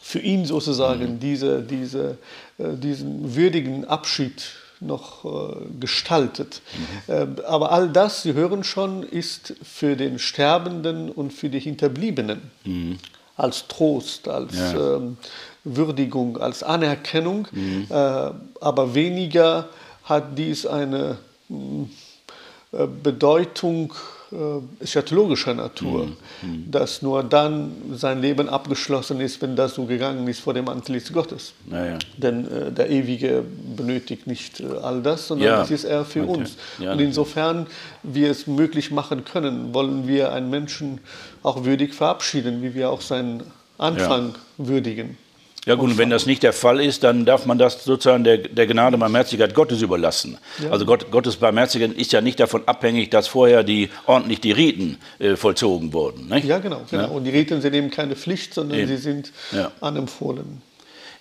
für 0.00 0.18
ihn 0.18 0.44
sozusagen 0.44 1.14
mhm. 1.14 1.20
diese, 1.20 1.62
diese, 1.62 2.18
äh, 2.58 2.74
diesen 2.74 3.34
würdigen 3.34 3.84
Abschied 3.84 4.42
noch 4.86 5.24
äh, 5.24 5.56
gestaltet. 5.80 6.62
Mhm. 7.08 7.14
Äh, 7.38 7.42
aber 7.46 7.72
all 7.72 7.88
das, 7.88 8.22
Sie 8.22 8.34
hören 8.34 8.64
schon, 8.64 9.02
ist 9.02 9.54
für 9.62 9.96
den 9.96 10.18
Sterbenden 10.18 11.10
und 11.10 11.32
für 11.32 11.48
die 11.48 11.60
Hinterbliebenen 11.60 12.50
mhm. 12.64 12.98
als 13.36 13.68
Trost, 13.68 14.28
als 14.28 14.54
ja. 14.54 14.96
ähm, 14.96 15.16
Würdigung, 15.64 16.38
als 16.38 16.62
Anerkennung. 16.62 17.48
Mhm. 17.52 17.86
Äh, 17.88 17.94
aber 17.94 18.94
weniger 18.94 19.68
hat 20.04 20.36
dies 20.36 20.66
eine 20.66 21.18
äh, 21.50 22.86
Bedeutung 23.02 23.94
äh, 24.32 24.82
eschatologischer 24.82 25.54
Natur, 25.54 26.06
mhm. 26.42 26.70
dass 26.70 27.02
nur 27.02 27.22
dann 27.22 27.72
sein 27.94 28.20
Leben 28.20 28.48
abgeschlossen 28.48 29.20
ist, 29.20 29.40
wenn 29.42 29.56
das 29.56 29.74
so 29.74 29.84
gegangen 29.84 30.26
ist 30.26 30.40
vor 30.40 30.54
dem 30.54 30.68
Antlitz 30.68 31.12
Gottes. 31.12 31.52
Ja. 31.70 31.98
Denn 32.16 32.50
äh, 32.50 32.72
der 32.72 32.90
Ewige 32.90 33.44
benötigt 33.76 34.26
nicht 34.26 34.60
äh, 34.60 34.66
all 34.82 35.02
das, 35.02 35.28
sondern 35.28 35.48
ja. 35.48 35.58
das 35.58 35.70
ist 35.70 35.84
er 35.84 36.04
für 36.04 36.22
okay. 36.22 36.38
uns. 36.38 36.56
Ja. 36.78 36.92
Und 36.92 37.00
insofern 37.00 37.66
wir 38.02 38.30
es 38.30 38.46
möglich 38.46 38.90
machen 38.90 39.24
können, 39.24 39.74
wollen 39.74 40.08
wir 40.08 40.32
einen 40.32 40.50
Menschen 40.50 41.00
auch 41.42 41.64
würdig 41.64 41.94
verabschieden, 41.94 42.62
wie 42.62 42.74
wir 42.74 42.90
auch 42.90 43.00
seinen 43.00 43.42
Anfang 43.78 44.34
würdigen. 44.58 45.16
Ja 45.64 45.76
gut, 45.76 45.90
und 45.90 45.98
wenn 45.98 46.10
das 46.10 46.26
nicht 46.26 46.42
der 46.42 46.52
Fall 46.52 46.80
ist, 46.80 47.04
dann 47.04 47.24
darf 47.24 47.46
man 47.46 47.56
das 47.56 47.84
sozusagen 47.84 48.24
der, 48.24 48.38
der 48.38 48.66
Gnade 48.66 48.98
Barmherzigkeit 48.98 49.54
Gottes 49.54 49.80
überlassen. 49.80 50.38
Ja. 50.60 50.70
Also 50.70 50.84
Gott, 50.84 51.12
Gottes 51.12 51.36
Barmherzigkeit 51.36 51.92
ist 51.92 52.10
ja 52.10 52.20
nicht 52.20 52.40
davon 52.40 52.62
abhängig, 52.66 53.10
dass 53.10 53.28
vorher 53.28 53.62
die, 53.62 53.88
ordentlich 54.06 54.40
die 54.40 54.50
Riten 54.50 54.98
äh, 55.20 55.36
vollzogen 55.36 55.92
wurden. 55.92 56.26
Nicht? 56.28 56.46
Ja, 56.46 56.58
genau, 56.58 56.82
genau. 56.90 57.02
Ja? 57.04 57.08
Und 57.08 57.24
die 57.24 57.30
Riten 57.30 57.60
sind 57.60 57.74
eben 57.74 57.92
keine 57.92 58.16
Pflicht, 58.16 58.54
sondern 58.54 58.80
eben. 58.80 58.88
sie 58.88 58.96
sind 58.96 59.32
ja. 59.52 59.70
anempfohlen. 59.80 60.62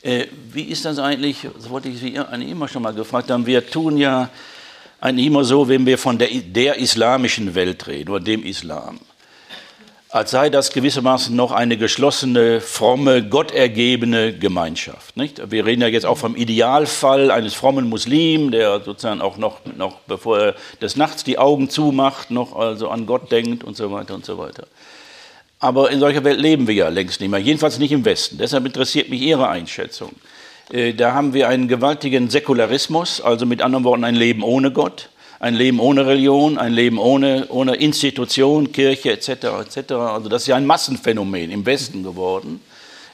Äh, 0.01 0.25
wie 0.51 0.63
ist 0.63 0.86
das 0.86 0.98
eigentlich, 0.98 1.48
das 1.55 1.69
wollte 1.69 1.89
ich 1.89 2.00
Sie 2.00 2.17
eigentlich 2.17 2.50
immer 2.50 2.67
schon 2.67 2.81
mal 2.81 2.93
gefragt 2.93 3.29
haben, 3.29 3.45
wir 3.45 3.69
tun 3.69 3.98
ja 3.98 4.31
eigentlich 5.00 5.27
immer 5.27 5.43
so, 5.43 5.69
wenn 5.69 5.86
wir 5.86 6.00
von 6.00 6.17
der, 6.17 6.29
der 6.29 6.77
islamischen 6.77 7.53
Welt 7.53 7.86
reden 7.88 8.10
oder 8.10 8.24
dem 8.24 8.43
Islam 8.43 9.00
als 10.12 10.32
sei 10.32 10.50
das 10.50 10.74
gewissermaßen 10.74 11.34
noch 11.34 11.53
eine 11.53 11.77
geschlossene, 11.77 12.60
fromme, 12.60 13.24
gottergebene 13.24 14.38
Gemeinschaft. 14.38 15.15
Nicht? 15.15 15.51
Wir 15.51 15.65
reden 15.65 15.82
ja 15.82 15.88
jetzt 15.88 16.06
auch 16.06 16.18
vom 16.18 16.36
Idealfall 16.36 17.32
eines 17.32 17.53
frommen 17.53 17.88
Muslim, 17.88 18.51
der 18.51 18.82
sozusagen 18.82 19.22
auch 19.22 19.38
noch, 19.38 19.60
noch 19.77 20.00
bevor 20.01 20.39
er 20.39 20.56
des 20.82 20.98
Nachts 20.98 21.24
die 21.24 21.38
Augen 21.38 21.70
zumacht, 21.70 22.30
noch 22.30 22.58
also 22.58 22.89
an 22.89 23.06
Gott 23.06 23.32
denkt 23.32 23.63
und 23.63 23.77
so 23.77 23.91
weiter 23.94 24.13
und 24.13 24.25
so 24.25 24.38
weiter. 24.38 24.68
Aber 25.60 25.91
in 25.91 26.00
solcher 26.00 26.25
Welt 26.25 26.41
leben 26.41 26.68
wir 26.68 26.75
ja 26.75 26.89
längst 26.89 27.22
nicht 27.22 27.30
mehr, 27.30 27.39
jedenfalls 27.39 27.80
nicht 27.80 27.94
im 27.94 28.03
Westen. 28.03 28.38
Deshalb 28.38 28.65
interessiert 28.65 29.10
mich 29.10 29.22
Ihre 29.22 29.48
Einschätzung. 29.48 30.12
Äh, 30.72 30.94
da 30.94 31.13
haben 31.13 31.34
wir 31.34 31.48
einen 31.48 31.70
gewaltigen 31.70 32.30
Säkularismus, 32.30 33.22
also 33.22 33.46
mit 33.46 33.62
anderen 33.62 33.86
Worten 33.86 34.03
ein 34.03 34.15
Leben 34.15 34.44
ohne 34.44 34.72
Gott 34.72 35.08
ein 35.41 35.55
Leben 35.55 35.79
ohne 35.79 36.05
Religion, 36.05 36.60
ein 36.60 36.71
Leben 36.71 37.00
ohne, 37.00 37.48
ohne 37.50 37.74
Institution, 37.75 38.71
Kirche 38.71 39.12
etc. 39.12 39.29
etc. 39.29 39.93
Also 39.93 40.29
das 40.29 40.43
ist 40.43 40.48
ja 40.48 40.55
ein 40.55 40.67
Massenphänomen 40.67 41.50
im 41.50 41.65
Westen 41.65 42.03
geworden, 42.03 42.62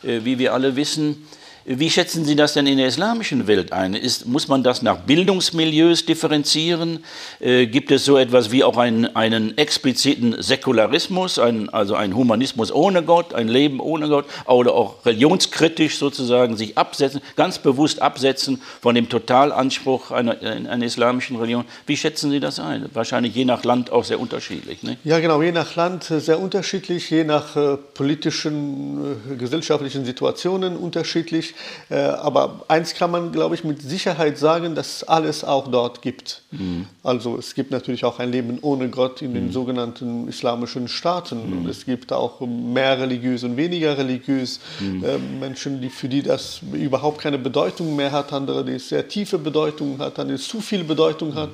äh, 0.04 0.20
wie 0.26 0.38
wir 0.38 0.54
alle 0.54 0.76
wissen. 0.76 1.26
Wie 1.70 1.90
schätzen 1.90 2.24
Sie 2.24 2.38
das 2.38 2.54
denn 2.54 2.66
in 2.66 2.78
der 2.78 2.88
islamischen 2.88 3.46
Welt 3.46 3.74
ein? 3.74 3.94
Ist, 3.94 4.26
muss 4.26 4.48
man 4.48 4.64
das 4.64 4.82
nach 4.82 5.00
Bildungsmilieus 5.00 6.06
differenzieren? 6.06 7.04
Äh, 7.42 7.68
gibt 7.68 7.92
es 7.92 8.06
so 8.06 8.16
etwas 8.16 8.52
wie 8.52 8.64
auch 8.64 8.78
einen, 8.78 9.14
einen 9.18 9.58
expliziten 9.58 10.42
Säkularismus, 10.42 11.40
ein, 11.40 11.68
also 11.68 11.96
ein 11.96 12.16
Humanismus 12.16 12.72
ohne 12.72 13.04
Gott, 13.04 13.34
ein 13.34 13.50
Leben 13.50 13.82
ohne 13.82 14.08
Gott 14.08 14.28
oder 14.46 14.74
auch 14.76 15.06
religionskritisch 15.06 15.98
sozusagen 15.98 16.56
sich 16.56 16.78
absetzen, 16.78 17.20
ganz 17.36 17.60
bewusst 17.60 18.02
absetzen 18.02 18.62
von 18.82 18.96
dem 18.96 19.10
Totalanspruch 19.10 20.12
einer, 20.12 20.42
einer 20.42 20.86
islamischen 20.86 21.36
Religion? 21.36 21.66
Wie 21.86 21.98
schätzen 21.98 22.32
Sie 22.32 22.40
das 22.40 22.62
ein? 22.62 22.86
Wahrscheinlich 22.94 23.36
je 23.36 23.44
nach 23.44 23.66
Land 23.66 23.92
auch 23.92 24.06
sehr 24.06 24.22
unterschiedlich. 24.22 24.84
Ne? 24.84 24.96
Ja, 25.04 25.20
genau, 25.20 25.42
je 25.42 25.52
nach 25.52 25.76
Land 25.76 26.06
sehr 26.06 26.40
unterschiedlich, 26.40 27.10
je 27.10 27.26
nach 27.26 27.58
äh, 27.58 27.76
politischen, 27.76 29.18
äh, 29.34 29.36
gesellschaftlichen 29.36 30.06
Situationen 30.06 30.78
unterschiedlich. 30.78 31.56
Äh, 31.90 31.96
aber 31.96 32.66
eins 32.68 32.94
kann 32.94 33.12
man, 33.12 33.32
glaube 33.32 33.56
ich, 33.56 33.64
mit 33.64 33.82
Sicherheit 33.82 34.38
sagen, 34.38 34.76
dass 34.76 34.98
es 34.98 35.04
alles 35.04 35.44
auch 35.44 35.68
dort 35.68 36.02
gibt. 36.02 36.42
Mhm. 36.52 36.88
Also 37.04 37.38
es 37.38 37.56
gibt 37.56 37.72
natürlich 37.72 38.06
auch 38.06 38.20
ein 38.20 38.32
Leben 38.32 38.60
ohne 38.62 38.90
Gott 38.90 39.22
in 39.22 39.34
den 39.34 39.48
mhm. 39.48 39.52
sogenannten 39.52 40.28
islamischen 40.28 40.88
Staaten. 40.88 41.50
Mhm. 41.50 41.58
Und 41.60 41.70
es 41.70 41.86
gibt 41.86 42.12
auch 42.12 42.42
mehr 42.42 43.00
religiös 43.00 43.44
und 43.44 43.58
weniger 43.58 43.98
religiös. 43.98 44.60
Mhm. 44.80 45.04
Äh, 45.04 45.18
Menschen, 45.18 45.82
die, 45.82 45.90
für 45.90 46.10
die 46.10 46.24
das 46.24 46.62
überhaupt 46.74 47.22
keine 47.22 47.38
Bedeutung 47.38 47.96
mehr 47.96 48.12
hat, 48.12 48.34
andere, 48.34 48.66
die 48.66 48.80
sehr 48.80 49.08
tiefe 49.08 49.38
Bedeutung 49.38 50.00
hat, 50.00 50.20
andere, 50.20 50.38
die 50.38 50.44
zu 50.44 50.62
viel 50.62 50.84
Bedeutung 50.84 51.36
hat. 51.36 51.52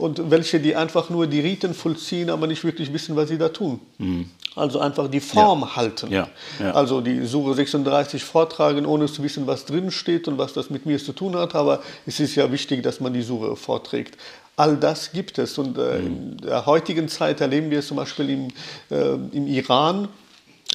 Und 0.00 0.30
welche, 0.30 0.60
die 0.60 0.74
einfach 0.74 1.10
nur 1.10 1.26
die 1.26 1.40
Riten 1.40 1.74
vollziehen, 1.74 2.30
aber 2.30 2.46
nicht 2.46 2.64
wirklich 2.64 2.90
wissen, 2.92 3.16
was 3.16 3.28
sie 3.28 3.36
da 3.36 3.50
tun. 3.50 3.80
Mhm. 3.98 4.30
Also 4.56 4.80
einfach 4.80 5.08
die 5.08 5.20
Form 5.20 5.60
ja. 5.60 5.76
halten. 5.76 6.10
Ja. 6.10 6.28
Ja. 6.58 6.72
Also 6.72 7.00
die 7.00 7.26
Sure 7.26 7.54
36 7.54 8.24
vortragen, 8.24 8.86
ohne 8.86 9.06
zu 9.06 9.22
wissen, 9.22 9.46
was 9.46 9.66
drin 9.66 9.90
steht 9.90 10.26
und 10.26 10.38
was 10.38 10.54
das 10.54 10.70
mit 10.70 10.86
mir 10.86 10.98
zu 10.98 11.12
tun 11.12 11.36
hat. 11.36 11.54
Aber 11.54 11.82
es 12.06 12.18
ist 12.18 12.34
ja 12.34 12.50
wichtig, 12.50 12.82
dass 12.82 13.00
man 13.00 13.12
die 13.12 13.22
Sure 13.22 13.56
vorträgt. 13.56 14.16
All 14.56 14.76
das 14.76 15.12
gibt 15.12 15.38
es. 15.38 15.58
Und 15.58 15.76
äh, 15.76 15.98
mhm. 15.98 16.06
in 16.06 16.36
der 16.38 16.64
heutigen 16.64 17.08
Zeit 17.08 17.40
erleben 17.40 17.70
wir 17.70 17.80
es 17.80 17.88
zum 17.88 17.98
Beispiel 17.98 18.30
im, 18.30 18.48
äh, 18.90 19.14
im 19.36 19.46
Iran, 19.46 20.08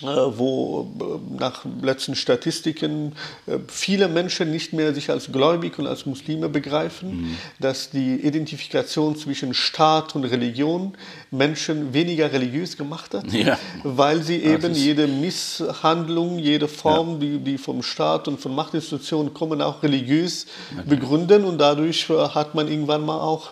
wo 0.02 0.92
äh, 1.00 1.40
nach 1.40 1.64
letzten 1.82 2.16
Statistiken 2.16 3.14
äh, 3.48 3.60
viele 3.68 4.10
Menschen 4.10 4.52
nicht 4.52 4.74
mehr 4.74 4.94
sich 4.94 5.10
als 5.10 5.32
gläubig 5.32 5.80
und 5.80 5.88
als 5.88 6.06
Muslime 6.06 6.50
begreifen, 6.50 7.22
mhm. 7.22 7.38
dass 7.60 7.92
die 7.92 8.16
Identifikation 8.16 9.16
zwischen 9.16 9.54
Staat 9.54 10.14
und 10.16 10.26
Religion 10.26 10.96
Menschen 11.32 11.94
weniger 11.94 12.32
religiös 12.34 12.76
gemacht 12.76 13.14
hat, 13.14 13.32
ja. 13.32 13.58
weil 13.84 14.22
sie 14.22 14.44
eben 14.44 14.74
jede 14.74 15.08
Misshandlung, 15.08 16.40
jede 16.40 16.68
Form, 16.68 17.14
ja. 17.14 17.18
die, 17.20 17.38
die 17.40 17.58
vom 17.58 17.82
Staat 17.82 18.28
und 18.28 18.42
von 18.42 18.54
Machtinstitutionen 18.54 19.34
kommen, 19.34 19.62
auch 19.62 19.82
religiös 19.82 20.46
begründen 20.86 21.46
und 21.46 21.58
dadurch 21.58 22.10
hat 22.10 22.54
man 22.54 22.68
irgendwann 22.68 23.06
mal 23.06 23.20
auch 23.20 23.52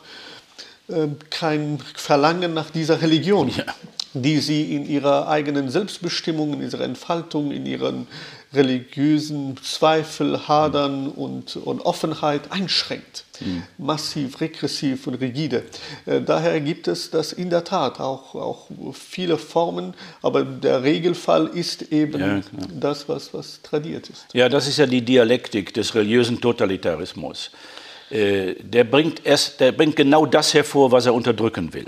kein 1.29 1.79
Verlangen 1.95 2.53
nach 2.53 2.69
dieser 2.69 3.01
Religion. 3.01 3.49
Ja 3.49 3.63
die 4.13 4.39
sie 4.39 4.75
in 4.75 4.85
ihrer 4.87 5.27
eigenen 5.27 5.69
Selbstbestimmung, 5.69 6.53
in 6.53 6.61
ihrer 6.61 6.81
Entfaltung, 6.81 7.51
in 7.51 7.65
ihren 7.65 8.07
religiösen 8.53 9.57
Zweifel, 9.63 10.47
Hadern 10.47 11.09
und, 11.09 11.55
und 11.55 11.81
Offenheit 11.81 12.51
einschränkt. 12.51 13.25
Mhm. 13.39 13.63
Massiv, 13.79 14.39
regressiv 14.41 15.07
und 15.07 15.15
rigide. 15.15 15.63
Äh, 16.05 16.21
daher 16.21 16.61
gibt 16.61 16.87
es 16.87 17.09
das 17.09 17.33
in 17.33 17.49
der 17.49 17.63
Tat 17.63 17.99
auch, 17.99 18.35
auch 18.35 18.67
viele 18.93 19.37
Formen, 19.37 19.95
aber 20.21 20.43
der 20.43 20.83
Regelfall 20.83 21.47
ist 21.47 21.91
eben 21.91 22.19
ja, 22.19 22.41
das, 22.79 23.09
was, 23.09 23.33
was 23.33 23.61
tradiert 23.63 24.09
ist. 24.09 24.27
Ja, 24.33 24.49
das 24.49 24.67
ist 24.67 24.77
ja 24.77 24.85
die 24.85 25.01
Dialektik 25.01 25.73
des 25.73 25.95
religiösen 25.95 26.39
Totalitarismus. 26.39 27.49
Äh, 28.11 28.53
der 28.61 28.83
bringt, 28.83 29.25
erst, 29.25 29.59
der 29.59 29.71
bringt 29.71 29.95
genau 29.95 30.27
das 30.27 30.53
hervor, 30.53 30.91
was 30.91 31.07
er 31.07 31.15
unterdrücken 31.15 31.73
will. 31.73 31.87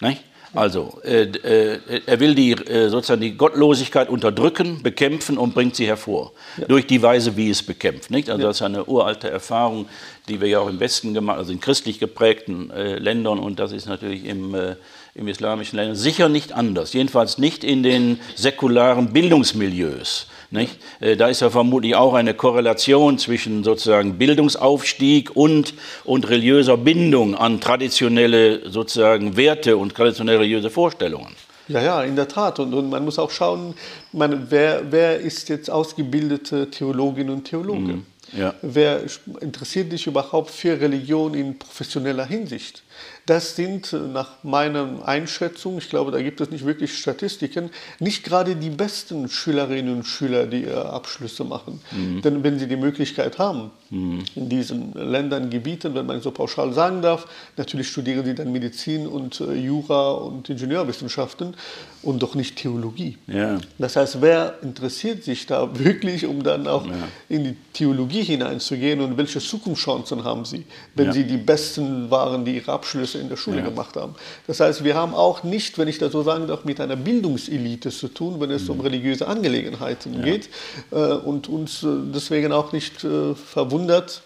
Nicht? 0.00 0.22
Also, 0.56 0.98
äh, 1.04 1.22
äh, 1.22 2.00
er 2.06 2.20
will 2.20 2.34
die, 2.34 2.52
äh, 2.52 2.88
sozusagen 2.88 3.20
die 3.20 3.36
Gottlosigkeit 3.36 4.08
unterdrücken, 4.08 4.82
bekämpfen 4.82 5.36
und 5.36 5.54
bringt 5.54 5.76
sie 5.76 5.86
hervor. 5.86 6.32
Ja. 6.56 6.66
Durch 6.66 6.86
die 6.86 7.02
Weise, 7.02 7.36
wie 7.36 7.50
es 7.50 7.62
bekämpft. 7.62 8.10
Nicht? 8.10 8.30
Also, 8.30 8.42
ja. 8.42 8.48
das 8.48 8.56
ist 8.56 8.62
eine 8.62 8.84
uralte 8.86 9.28
Erfahrung, 9.28 9.86
die 10.28 10.40
wir 10.40 10.48
ja 10.48 10.60
auch 10.60 10.68
im 10.68 10.80
Westen 10.80 11.14
gemacht 11.14 11.38
also 11.38 11.52
in 11.52 11.60
christlich 11.60 11.98
geprägten 11.98 12.70
äh, 12.70 12.98
Ländern. 12.98 13.38
Und 13.38 13.58
das 13.58 13.72
ist 13.72 13.86
natürlich 13.86 14.24
im, 14.24 14.54
äh, 14.54 14.76
im 15.14 15.28
islamischen 15.28 15.76
Ländern 15.76 15.96
sicher 15.96 16.28
nicht 16.28 16.52
anders. 16.52 16.92
Jedenfalls 16.92 17.38
nicht 17.38 17.62
in 17.62 17.82
den 17.82 18.18
säkularen 18.34 19.12
Bildungsmilieus. 19.12 20.26
Nicht? 20.56 20.78
Äh, 21.00 21.16
da 21.16 21.28
ist 21.28 21.40
ja 21.40 21.50
vermutlich 21.50 21.94
auch 21.94 22.14
eine 22.14 22.34
Korrelation 22.34 23.18
zwischen 23.18 23.62
sozusagen 23.62 24.18
Bildungsaufstieg 24.18 25.36
und, 25.36 25.74
und 26.04 26.28
religiöser 26.28 26.76
Bindung 26.76 27.34
an 27.34 27.60
traditionelle 27.60 28.68
sozusagen 28.70 29.36
Werte 29.36 29.76
und 29.76 29.94
traditionelle 29.94 30.40
religiöse 30.40 30.70
Vorstellungen. 30.70 31.34
Ja, 31.68 31.82
ja, 31.82 32.02
in 32.02 32.16
der 32.16 32.28
Tat. 32.28 32.58
Und, 32.60 32.74
und 32.74 32.90
man 32.90 33.04
muss 33.04 33.18
auch 33.18 33.30
schauen, 33.30 33.74
man, 34.12 34.46
wer, 34.50 34.90
wer 34.90 35.18
ist 35.18 35.48
jetzt 35.48 35.70
ausgebildete 35.70 36.70
Theologin 36.70 37.30
und 37.30 37.44
Theologe? 37.44 37.94
Mhm, 37.94 38.06
ja. 38.36 38.54
Wer 38.62 39.02
interessiert 39.40 39.90
sich 39.90 40.06
überhaupt 40.06 40.50
für 40.50 40.80
Religion 40.80 41.34
in 41.34 41.58
professioneller 41.58 42.26
Hinsicht? 42.26 42.82
Das 43.26 43.56
sind 43.56 43.92
äh, 43.92 43.98
nach 43.98 44.30
meiner 44.44 45.06
Einschätzung, 45.06 45.78
ich 45.78 45.90
glaube, 45.90 46.12
da 46.12 46.22
gibt 46.22 46.40
es 46.40 46.50
nicht 46.50 46.64
wirklich 46.64 46.96
Statistiken, 46.96 47.70
nicht 47.98 48.24
gerade 48.24 48.54
die 48.54 48.70
besten 48.70 49.28
Schülerinnen 49.28 49.96
und 49.96 50.04
Schüler, 50.04 50.46
die 50.46 50.68
Abschlüsse 50.68 51.44
machen. 51.44 51.80
Mhm. 51.90 52.22
Denn 52.22 52.44
wenn 52.44 52.58
sie 52.58 52.68
die 52.68 52.76
Möglichkeit 52.76 53.38
haben, 53.38 53.72
mhm. 53.90 54.24
in 54.34 54.48
diesen 54.48 54.92
Ländern, 54.94 55.50
Gebieten, 55.50 55.94
wenn 55.94 56.06
man 56.06 56.20
so 56.20 56.30
pauschal 56.30 56.72
sagen 56.72 57.02
darf, 57.02 57.26
natürlich 57.56 57.88
studieren 57.88 58.24
sie 58.24 58.34
dann 58.34 58.52
Medizin 58.52 59.06
und 59.06 59.40
äh, 59.40 59.54
Jura 59.54 60.12
und 60.12 60.48
Ingenieurwissenschaften 60.48 61.54
und 62.02 62.22
doch 62.22 62.34
nicht 62.34 62.56
Theologie. 62.56 63.18
Ja. 63.26 63.58
Das 63.78 63.96
heißt, 63.96 64.20
wer 64.22 64.58
interessiert 64.62 65.24
sich 65.24 65.46
da 65.46 65.78
wirklich, 65.78 66.26
um 66.26 66.42
dann 66.42 66.66
auch 66.66 66.86
ja. 66.86 66.94
in 67.28 67.44
die 67.44 67.56
Theologie 67.72 68.22
hineinzugehen 68.22 69.00
und 69.00 69.16
welche 69.16 69.40
Zukunftschancen 69.40 70.22
haben 70.24 70.44
sie, 70.44 70.64
wenn 70.94 71.06
ja. 71.06 71.12
sie 71.12 71.24
die 71.24 71.36
Besten 71.36 72.10
waren, 72.10 72.44
die 72.44 72.56
ihre 72.56 72.72
Abschlüsse 72.72 73.15
in 73.18 73.28
der 73.28 73.36
Schule 73.36 73.62
gemacht 73.62 73.96
haben. 73.96 74.14
Das 74.46 74.60
heißt, 74.60 74.84
wir 74.84 74.94
haben 74.94 75.14
auch 75.14 75.42
nicht, 75.42 75.78
wenn 75.78 75.88
ich 75.88 75.98
das 75.98 76.12
so 76.12 76.22
sagen 76.22 76.46
darf, 76.46 76.64
mit 76.64 76.80
einer 76.80 76.96
Bildungselite 76.96 77.90
zu 77.90 78.08
tun, 78.08 78.40
wenn 78.40 78.50
es 78.50 78.64
mhm. 78.64 78.70
um 78.70 78.80
religiöse 78.80 79.26
Angelegenheiten 79.26 80.22
geht 80.22 80.48
äh, 80.90 80.96
und 80.96 81.48
uns 81.48 81.82
äh, 81.82 81.88
deswegen 82.14 82.52
auch 82.52 82.72
nicht 82.72 83.04
äh, 83.04 83.34
verwundert, 83.34 84.22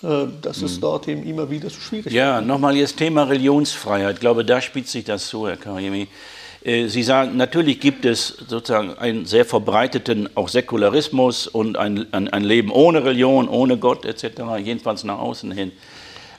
dass 0.00 0.62
es 0.62 0.76
mhm. 0.76 0.80
dort 0.80 1.08
eben 1.08 1.24
immer 1.24 1.50
wieder 1.50 1.68
so 1.70 1.80
schwierig 1.80 2.06
ist. 2.06 2.12
Ja, 2.12 2.40
nochmal 2.40 2.76
jetzt 2.76 2.98
Thema 2.98 3.24
Religionsfreiheit. 3.24 4.14
Ich 4.14 4.20
glaube, 4.20 4.44
da 4.44 4.60
spitzt 4.60 4.92
sich 4.92 5.04
das 5.04 5.28
so, 5.28 5.48
Herr 5.48 5.56
Karimi. 5.56 6.06
Sie 6.62 7.02
sagen, 7.02 7.36
natürlich 7.36 7.80
gibt 7.80 8.04
es 8.04 8.28
sozusagen 8.46 8.96
einen 8.96 9.26
sehr 9.26 9.44
verbreiteten 9.44 10.28
auch 10.36 10.48
Säkularismus 10.48 11.48
und 11.48 11.76
ein, 11.76 12.06
ein, 12.12 12.28
ein 12.28 12.44
Leben 12.44 12.70
ohne 12.70 13.04
Religion, 13.04 13.48
ohne 13.48 13.76
Gott 13.76 14.04
etc., 14.04 14.42
jedenfalls 14.62 15.02
nach 15.02 15.18
außen 15.18 15.50
hin. 15.50 15.72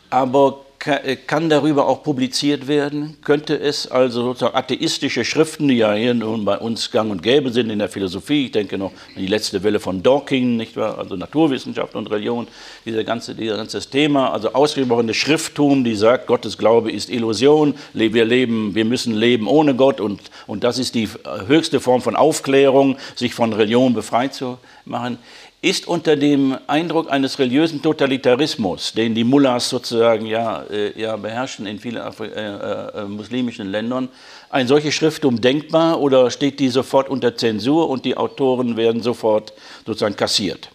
Aber 0.10 0.62
kann 0.79 1.49
darüber 1.49 1.87
auch 1.87 2.03
publiziert 2.03 2.67
werden? 2.67 3.17
Könnte 3.23 3.59
es 3.59 3.91
also 3.91 4.23
sozusagen 4.23 4.55
atheistische 4.55 5.25
Schriften, 5.25 5.67
die 5.67 5.75
ja 5.75 5.93
hier 5.93 6.13
nun 6.13 6.45
bei 6.45 6.57
uns 6.57 6.89
gang 6.89 7.11
und 7.11 7.21
gäbe 7.21 7.51
sind 7.51 7.69
in 7.69 7.79
der 7.79 7.89
Philosophie, 7.89 8.45
ich 8.45 8.51
denke 8.51 8.77
noch 8.77 8.91
an 8.91 9.21
die 9.21 9.27
letzte 9.27 9.61
Welle 9.63 9.81
von 9.81 10.01
Dawkins, 10.01 10.57
nicht 10.57 10.77
wahr? 10.77 10.97
also 10.97 11.17
Naturwissenschaft 11.17 11.95
und 11.95 12.09
Religion, 12.09 12.47
dieser 12.85 13.03
ganze, 13.03 13.35
dieser 13.35 13.57
ganze 13.57 13.81
Thema, 13.81 14.31
also 14.31 14.53
ausgesprochenes 14.53 15.17
Schrifttum, 15.17 15.83
die 15.83 15.95
sagt, 15.95 16.27
Gottes 16.27 16.57
Glaube 16.57 16.91
ist 16.91 17.09
Illusion, 17.09 17.75
wir 17.93 18.25
leben, 18.25 18.73
wir 18.73 18.85
müssen 18.85 19.13
leben 19.13 19.47
ohne 19.47 19.75
Gott 19.75 19.99
und, 19.99 20.21
und 20.47 20.63
das 20.63 20.79
ist 20.79 20.95
die 20.95 21.09
höchste 21.47 21.81
Form 21.81 22.01
von 22.01 22.15
Aufklärung, 22.15 22.97
sich 23.15 23.33
von 23.33 23.51
Religion 23.51 23.93
befreit 23.93 24.33
zu 24.33 24.57
machen 24.85 25.17
ist 25.62 25.88
unter 25.88 26.15
dem 26.15 26.58
Eindruck 26.67 27.12
eines 27.12 27.38
religiösen 27.38 27.82
Totalitarismus, 27.82 28.93
den 28.93 29.13
die 29.13 29.26
Mullahs 29.26 29.69
sozusagen 29.69 30.26
ja, 30.26 30.63
äh, 30.63 31.00
ja 31.00 31.17
beherrschen 31.17 31.65
in 31.65 31.80
vielen 31.80 31.98
Afri 31.98 32.28
äh, 32.28 33.02
äh, 33.02 33.06
muslimischen 33.06 33.69
Ländern, 33.69 34.08
ein 34.50 34.67
solches 34.67 34.93
Schrifttum 34.93 35.41
denkbar 35.41 36.00
oder 36.00 36.32
steht 36.32 36.60
die 36.60 36.69
sofort 36.69 37.10
unter 37.10 37.36
Zensur 37.36 37.89
und 37.89 38.06
die 38.06 38.15
Autoren 38.15 38.78
werden 38.78 39.02
sofort 39.02 39.54
sozusagen 39.86 40.15
kassiert? 40.15 40.69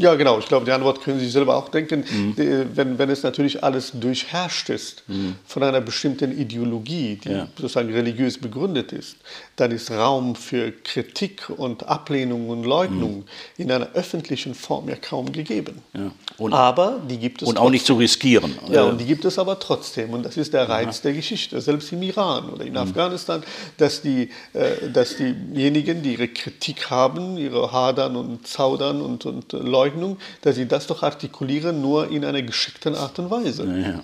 Ja, 0.00 0.16
genau. 0.16 0.40
Ich 0.40 0.46
glaube, 0.46 0.64
die 0.64 0.72
Antwort 0.72 1.02
können 1.02 1.20
Sie 1.20 1.28
selber 1.28 1.56
auch 1.56 1.68
denken. 1.68 2.04
Mhm. 2.10 2.34
Wenn, 2.74 2.98
wenn 2.98 3.10
es 3.10 3.22
natürlich 3.22 3.62
alles 3.62 3.92
durchherrscht 3.94 4.68
ist 4.70 5.04
mhm. 5.06 5.36
von 5.46 5.62
einer 5.62 5.80
bestimmten 5.80 6.36
Ideologie, 6.36 7.20
die 7.22 7.30
ja. 7.30 7.46
sozusagen 7.56 7.92
religiös 7.92 8.36
begründet 8.38 8.92
ist, 8.92 9.18
dann 9.56 9.70
ist 9.70 9.90
Raum 9.90 10.34
für 10.34 10.72
Kritik 10.72 11.48
und 11.48 11.86
Ablehnung 11.86 12.48
und 12.48 12.64
Leugnung 12.64 13.18
mhm. 13.18 13.24
in 13.56 13.70
einer 13.70 13.92
öffentlichen 13.92 14.54
Form 14.54 14.88
ja 14.88 14.96
kaum 14.96 15.32
gegeben. 15.32 15.82
Ja. 15.92 16.10
Und, 16.38 16.52
aber 16.52 17.00
die 17.08 17.18
gibt 17.18 17.42
es 17.42 17.48
Und 17.48 17.54
trotzdem. 17.54 17.66
auch 17.66 17.70
nicht 17.70 17.86
zu 17.86 17.94
riskieren. 17.94 18.58
Ja, 18.68 18.84
und 18.84 19.00
die 19.00 19.04
gibt 19.04 19.24
es 19.24 19.38
aber 19.38 19.58
trotzdem. 19.58 20.10
Und 20.10 20.24
das 20.24 20.36
ist 20.36 20.52
der 20.52 20.68
Reiz 20.68 21.00
der 21.02 21.12
Geschichte, 21.12 21.60
selbst 21.60 21.92
im 21.92 22.02
Iran 22.02 22.50
oder 22.50 22.64
in 22.64 22.72
mhm. 22.72 22.78
Afghanistan, 22.78 23.44
dass, 23.76 24.02
die, 24.02 24.30
äh, 24.52 24.90
dass 24.92 25.16
diejenigen, 25.16 26.02
die 26.02 26.14
ihre 26.14 26.28
Kritik 26.28 26.90
haben, 26.90 27.38
ihre 27.38 27.70
Hadern 27.70 28.16
und 28.16 28.46
Zaudern 28.46 29.00
und, 29.00 29.24
und 29.26 29.52
Leugnung, 29.52 30.18
dass 30.42 30.56
sie 30.56 30.66
das 30.66 30.86
doch 30.88 31.02
artikulieren, 31.02 31.80
nur 31.80 32.10
in 32.10 32.24
einer 32.24 32.42
geschickten 32.42 32.96
Art 32.96 33.18
und 33.18 33.30
Weise. 33.30 33.64
Ja, 33.64 33.90
äh, 33.90 33.98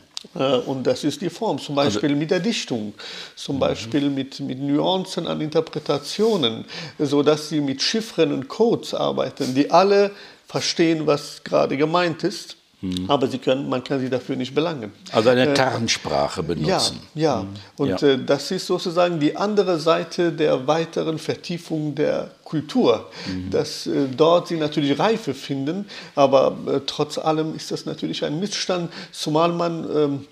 und 0.66 0.86
das 0.86 1.02
ist 1.04 1.22
die 1.22 1.30
Form, 1.30 1.58
zum 1.58 1.78
also 1.78 1.94
Beispiel 1.94 2.10
also, 2.10 2.18
mit 2.18 2.30
der 2.30 2.40
Dichtung, 2.40 2.92
zum 3.36 3.56
mhm. 3.56 3.60
Beispiel 3.60 4.10
mit, 4.10 4.40
mit 4.40 4.60
Nuancen 4.60 5.26
an 5.26 5.40
Interpretationen, 5.40 6.66
sodass 6.98 7.48
sie 7.48 7.60
mit 7.60 7.80
Chiffren 7.80 8.32
und 8.32 8.48
Codes 8.48 8.92
arbeiten, 8.92 9.54
die 9.54 9.70
alle 9.70 10.10
verstehen, 10.46 11.06
was 11.06 11.42
gerade 11.42 11.76
gemeint 11.76 12.22
ist 12.24 12.56
Mhm. 12.82 13.10
Aber 13.10 13.26
sie 13.26 13.38
können, 13.38 13.68
man 13.68 13.84
kann 13.84 14.00
sie 14.00 14.08
dafür 14.08 14.36
nicht 14.36 14.54
belangen. 14.54 14.92
Also 15.12 15.28
eine 15.28 15.50
äh, 15.50 15.54
Tarnsprache 15.54 16.42
benutzen. 16.42 17.00
Ja, 17.14 17.22
ja. 17.22 17.42
Mhm. 17.42 17.48
und 17.76 18.00
ja. 18.00 18.08
Äh, 18.08 18.24
das 18.24 18.50
ist 18.50 18.66
sozusagen 18.66 19.20
die 19.20 19.36
andere 19.36 19.78
Seite 19.78 20.32
der 20.32 20.66
weiteren 20.66 21.18
Vertiefung 21.18 21.94
der 21.94 22.30
Kultur, 22.44 23.10
mhm. 23.26 23.50
dass 23.50 23.86
äh, 23.86 24.06
dort 24.16 24.48
sie 24.48 24.56
natürlich 24.56 24.98
Reife 24.98 25.34
finden, 25.34 25.86
aber 26.14 26.56
äh, 26.66 26.80
trotz 26.86 27.18
allem 27.18 27.54
ist 27.54 27.70
das 27.70 27.84
natürlich 27.84 28.24
ein 28.24 28.40
Missstand, 28.40 28.90
zumal 29.12 29.52
man 29.52 29.84
ähm, 29.94 30.26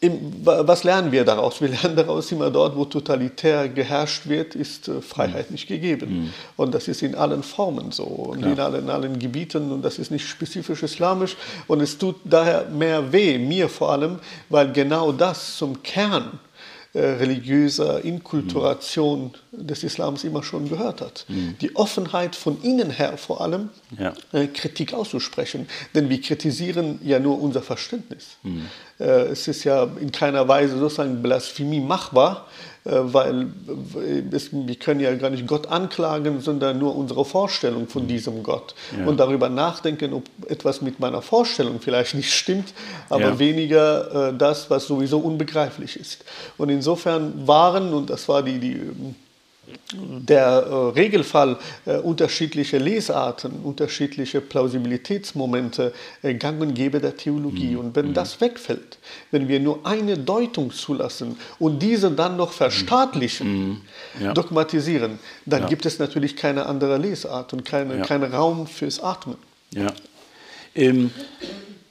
was 0.00 0.84
lernen 0.84 1.12
wir 1.12 1.24
daraus? 1.24 1.60
Wir 1.60 1.68
lernen 1.68 1.96
daraus 1.96 2.30
immer 2.30 2.50
dort, 2.50 2.76
wo 2.76 2.84
totalitär 2.84 3.68
geherrscht 3.68 4.28
wird, 4.28 4.54
ist 4.54 4.88
äh, 4.88 5.00
Freiheit 5.00 5.50
nicht 5.50 5.66
gegeben. 5.66 6.24
Mhm. 6.24 6.32
Und 6.56 6.74
das 6.74 6.88
ist 6.88 7.02
in 7.02 7.14
allen 7.14 7.42
Formen 7.42 7.90
so 7.90 8.04
und 8.04 8.42
in 8.42 8.58
allen, 8.58 8.84
in 8.84 8.90
allen 8.90 9.18
Gebieten 9.18 9.72
und 9.72 9.82
das 9.82 9.98
ist 9.98 10.10
nicht 10.10 10.26
spezifisch 10.28 10.82
islamisch. 10.82 11.36
Und 11.66 11.80
es 11.80 11.96
tut 11.96 12.16
daher 12.24 12.66
mehr 12.66 13.12
weh, 13.12 13.38
mir 13.38 13.68
vor 13.68 13.92
allem, 13.92 14.18
weil 14.50 14.72
genau 14.72 15.12
das 15.12 15.56
zum 15.56 15.82
Kern 15.82 16.38
religiöser 16.98 18.04
Inkulturation 18.04 19.34
mhm. 19.50 19.66
des 19.66 19.82
Islams 19.82 20.24
immer 20.24 20.42
schon 20.42 20.68
gehört 20.68 21.00
hat. 21.00 21.24
Mhm. 21.28 21.56
Die 21.60 21.74
Offenheit 21.74 22.36
von 22.36 22.62
innen 22.62 22.90
her 22.90 23.18
vor 23.18 23.40
allem, 23.40 23.70
ja. 23.98 24.12
äh, 24.32 24.46
Kritik 24.46 24.94
auszusprechen. 24.94 25.66
Denn 25.94 26.08
wir 26.08 26.20
kritisieren 26.20 27.00
ja 27.02 27.18
nur 27.18 27.40
unser 27.40 27.62
Verständnis. 27.62 28.36
Mhm. 28.42 28.66
Äh, 29.00 29.04
es 29.04 29.48
ist 29.48 29.64
ja 29.64 29.88
in 30.00 30.12
keiner 30.12 30.46
Weise 30.46 30.78
sozusagen 30.78 31.22
Blasphemie 31.22 31.80
machbar, 31.80 32.46
weil 32.84 33.46
es, 34.30 34.50
wir 34.52 34.74
können 34.74 35.00
ja 35.00 35.14
gar 35.14 35.30
nicht 35.30 35.46
Gott 35.46 35.68
anklagen, 35.68 36.40
sondern 36.40 36.78
nur 36.78 36.94
unsere 36.94 37.24
Vorstellung 37.24 37.88
von 37.88 38.06
diesem 38.06 38.42
Gott. 38.42 38.74
Ja. 38.98 39.06
Und 39.06 39.18
darüber 39.18 39.48
nachdenken, 39.48 40.12
ob 40.12 40.24
etwas 40.48 40.82
mit 40.82 41.00
meiner 41.00 41.22
Vorstellung 41.22 41.80
vielleicht 41.80 42.14
nicht 42.14 42.32
stimmt, 42.32 42.74
aber 43.08 43.22
ja. 43.22 43.38
weniger 43.38 44.28
äh, 44.28 44.36
das, 44.36 44.68
was 44.68 44.86
sowieso 44.86 45.18
unbegreiflich 45.18 45.98
ist. 45.98 46.24
Und 46.58 46.68
insofern 46.68 47.46
waren, 47.46 47.94
und 47.94 48.10
das 48.10 48.28
war 48.28 48.42
die, 48.42 48.58
die 48.58 48.80
der 49.92 50.44
äh, 50.44 50.74
Regelfall 50.98 51.58
äh, 51.86 51.96
unterschiedliche 51.96 52.78
Lesarten, 52.78 53.52
unterschiedliche 53.62 54.40
Plausibilitätsmomente 54.40 55.92
äh, 56.22 56.34
gang 56.34 56.60
und 56.60 56.74
gäbe 56.74 57.00
der 57.00 57.16
Theologie. 57.16 57.72
Mhm. 57.72 57.78
Und 57.78 57.96
wenn 57.96 58.08
mhm. 58.08 58.14
das 58.14 58.40
wegfällt, 58.40 58.98
wenn 59.30 59.48
wir 59.48 59.60
nur 59.60 59.86
eine 59.86 60.16
Deutung 60.16 60.70
zulassen 60.72 61.36
und 61.58 61.80
diese 61.80 62.10
dann 62.10 62.36
noch 62.36 62.52
verstaatlichen, 62.52 63.68
mhm. 63.68 63.80
ja. 64.20 64.32
dogmatisieren, 64.32 65.18
dann 65.46 65.62
ja. 65.62 65.68
gibt 65.68 65.86
es 65.86 65.98
natürlich 65.98 66.36
keine 66.36 66.66
andere 66.66 66.98
Lesart 66.98 67.52
und 67.52 67.64
keine, 67.64 67.98
ja. 67.98 68.04
keinen 68.04 68.32
Raum 68.32 68.66
fürs 68.66 69.00
Atmen. 69.00 69.36
Ja. 69.72 69.92
Ähm, 70.74 71.10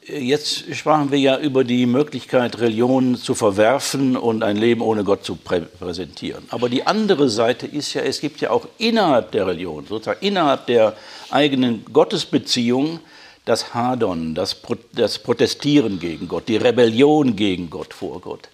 Jetzt 0.07 0.75
sprachen 0.75 1.11
wir 1.11 1.19
ja 1.19 1.37
über 1.37 1.63
die 1.63 1.85
Möglichkeit, 1.85 2.59
Religion 2.59 3.15
zu 3.15 3.35
verwerfen 3.35 4.17
und 4.17 4.43
ein 4.43 4.57
Leben 4.57 4.81
ohne 4.81 5.03
Gott 5.05 5.23
zu 5.23 5.35
prä 5.35 5.61
präsentieren. 5.61 6.43
Aber 6.49 6.67
die 6.67 6.85
andere 6.85 7.29
Seite 7.29 7.67
ist 7.67 7.93
ja, 7.93 8.01
es 8.01 8.19
gibt 8.19 8.41
ja 8.41 8.49
auch 8.51 8.67
innerhalb 8.77 9.31
der 9.31 9.47
Religion, 9.47 9.85
sozusagen 9.87 10.25
innerhalb 10.25 10.65
der 10.67 10.97
eigenen 11.29 11.85
Gottesbeziehung, 11.93 12.99
das 13.45 13.73
Hadon, 13.73 14.35
das, 14.35 14.55
Pro 14.55 14.75
das 14.93 15.19
Protestieren 15.19 15.99
gegen 15.99 16.27
Gott, 16.27 16.49
die 16.49 16.57
Rebellion 16.57 17.35
gegen 17.35 17.69
Gott 17.69 17.93
vor 17.93 18.19
Gott. 18.19 18.49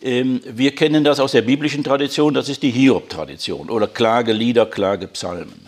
Ähm, 0.00 0.40
wir 0.46 0.74
kennen 0.74 1.04
das 1.04 1.20
aus 1.20 1.32
der 1.32 1.42
biblischen 1.42 1.84
Tradition, 1.84 2.32
das 2.32 2.48
ist 2.48 2.62
die 2.62 2.70
Hiob-Tradition 2.70 3.68
oder 3.68 3.88
Klagelieder, 3.88 4.64
Klagepsalmen. 4.64 5.67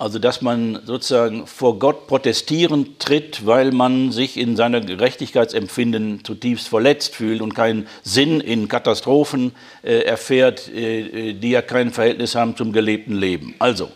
Also 0.00 0.18
dass 0.18 0.40
man 0.40 0.80
sozusagen 0.86 1.46
vor 1.46 1.78
Gott 1.78 2.06
protestierend 2.06 3.00
tritt, 3.00 3.44
weil 3.44 3.70
man 3.70 4.12
sich 4.12 4.38
in 4.38 4.56
seiner 4.56 4.80
Gerechtigkeitsempfinden 4.80 6.24
zutiefst 6.24 6.68
verletzt 6.68 7.14
fühlt 7.14 7.42
und 7.42 7.54
keinen 7.54 7.86
Sinn 8.02 8.40
in 8.40 8.66
Katastrophen 8.66 9.52
äh, 9.82 9.98
erfährt, 10.04 10.72
äh, 10.74 11.34
die 11.34 11.50
ja 11.50 11.60
kein 11.60 11.90
Verhältnis 11.90 12.34
haben 12.34 12.56
zum 12.56 12.72
gelebten 12.72 13.14
Leben. 13.14 13.54
Also, 13.58 13.90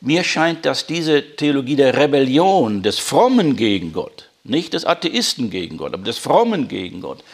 mir 0.00 0.22
scheint, 0.22 0.64
dass 0.66 0.86
diese 0.86 1.34
Theologie 1.34 1.74
der 1.74 1.98
Rebellion, 1.98 2.84
des 2.84 3.00
Frommen 3.00 3.56
gegen 3.56 3.92
Gott, 3.92 4.28
nicht 4.44 4.72
des 4.72 4.84
Atheisten 4.84 5.50
gegen 5.50 5.78
Gott, 5.78 5.94
aber 5.94 6.04
des 6.04 6.18
Frommen 6.18 6.68
gegen 6.68 7.00
Gott, 7.00 7.24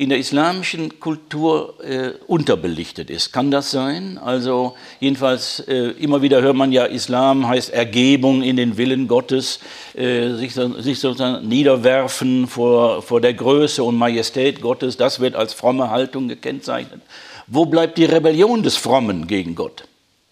in 0.00 0.08
der 0.08 0.16
islamischen 0.16 0.98
Kultur 0.98 1.74
äh, 1.84 2.12
unterbelichtet 2.26 3.10
ist. 3.10 3.34
Kann 3.34 3.50
das 3.50 3.70
sein? 3.70 4.16
Also 4.16 4.74
jedenfalls 4.98 5.60
äh, 5.68 5.90
immer 5.90 6.22
wieder 6.22 6.40
hört 6.40 6.56
man 6.56 6.72
ja, 6.72 6.86
Islam 6.86 7.46
heißt 7.46 7.68
Ergebung 7.68 8.42
in 8.42 8.56
den 8.56 8.78
Willen 8.78 9.08
Gottes, 9.08 9.60
äh, 9.92 10.30
sich, 10.36 10.54
sich, 10.54 11.00
sozusagen 11.00 11.46
niederwerfen 11.46 12.46
vor, 12.46 13.02
vor 13.02 13.20
der 13.20 13.34
Größe 13.34 13.84
und 13.84 13.96
Majestät 13.96 14.62
Gottes. 14.62 14.96
Das 14.96 15.20
wird 15.20 15.36
als 15.36 15.52
fromme 15.52 15.90
Haltung 15.90 16.28
gekennzeichnet. 16.28 17.02
Wo 17.46 17.66
bleibt 17.66 17.98
die 17.98 18.06
Rebellion 18.06 18.62
des 18.62 18.76
Frommen 18.76 19.26
gegen 19.26 19.54
Gott? 19.54 19.84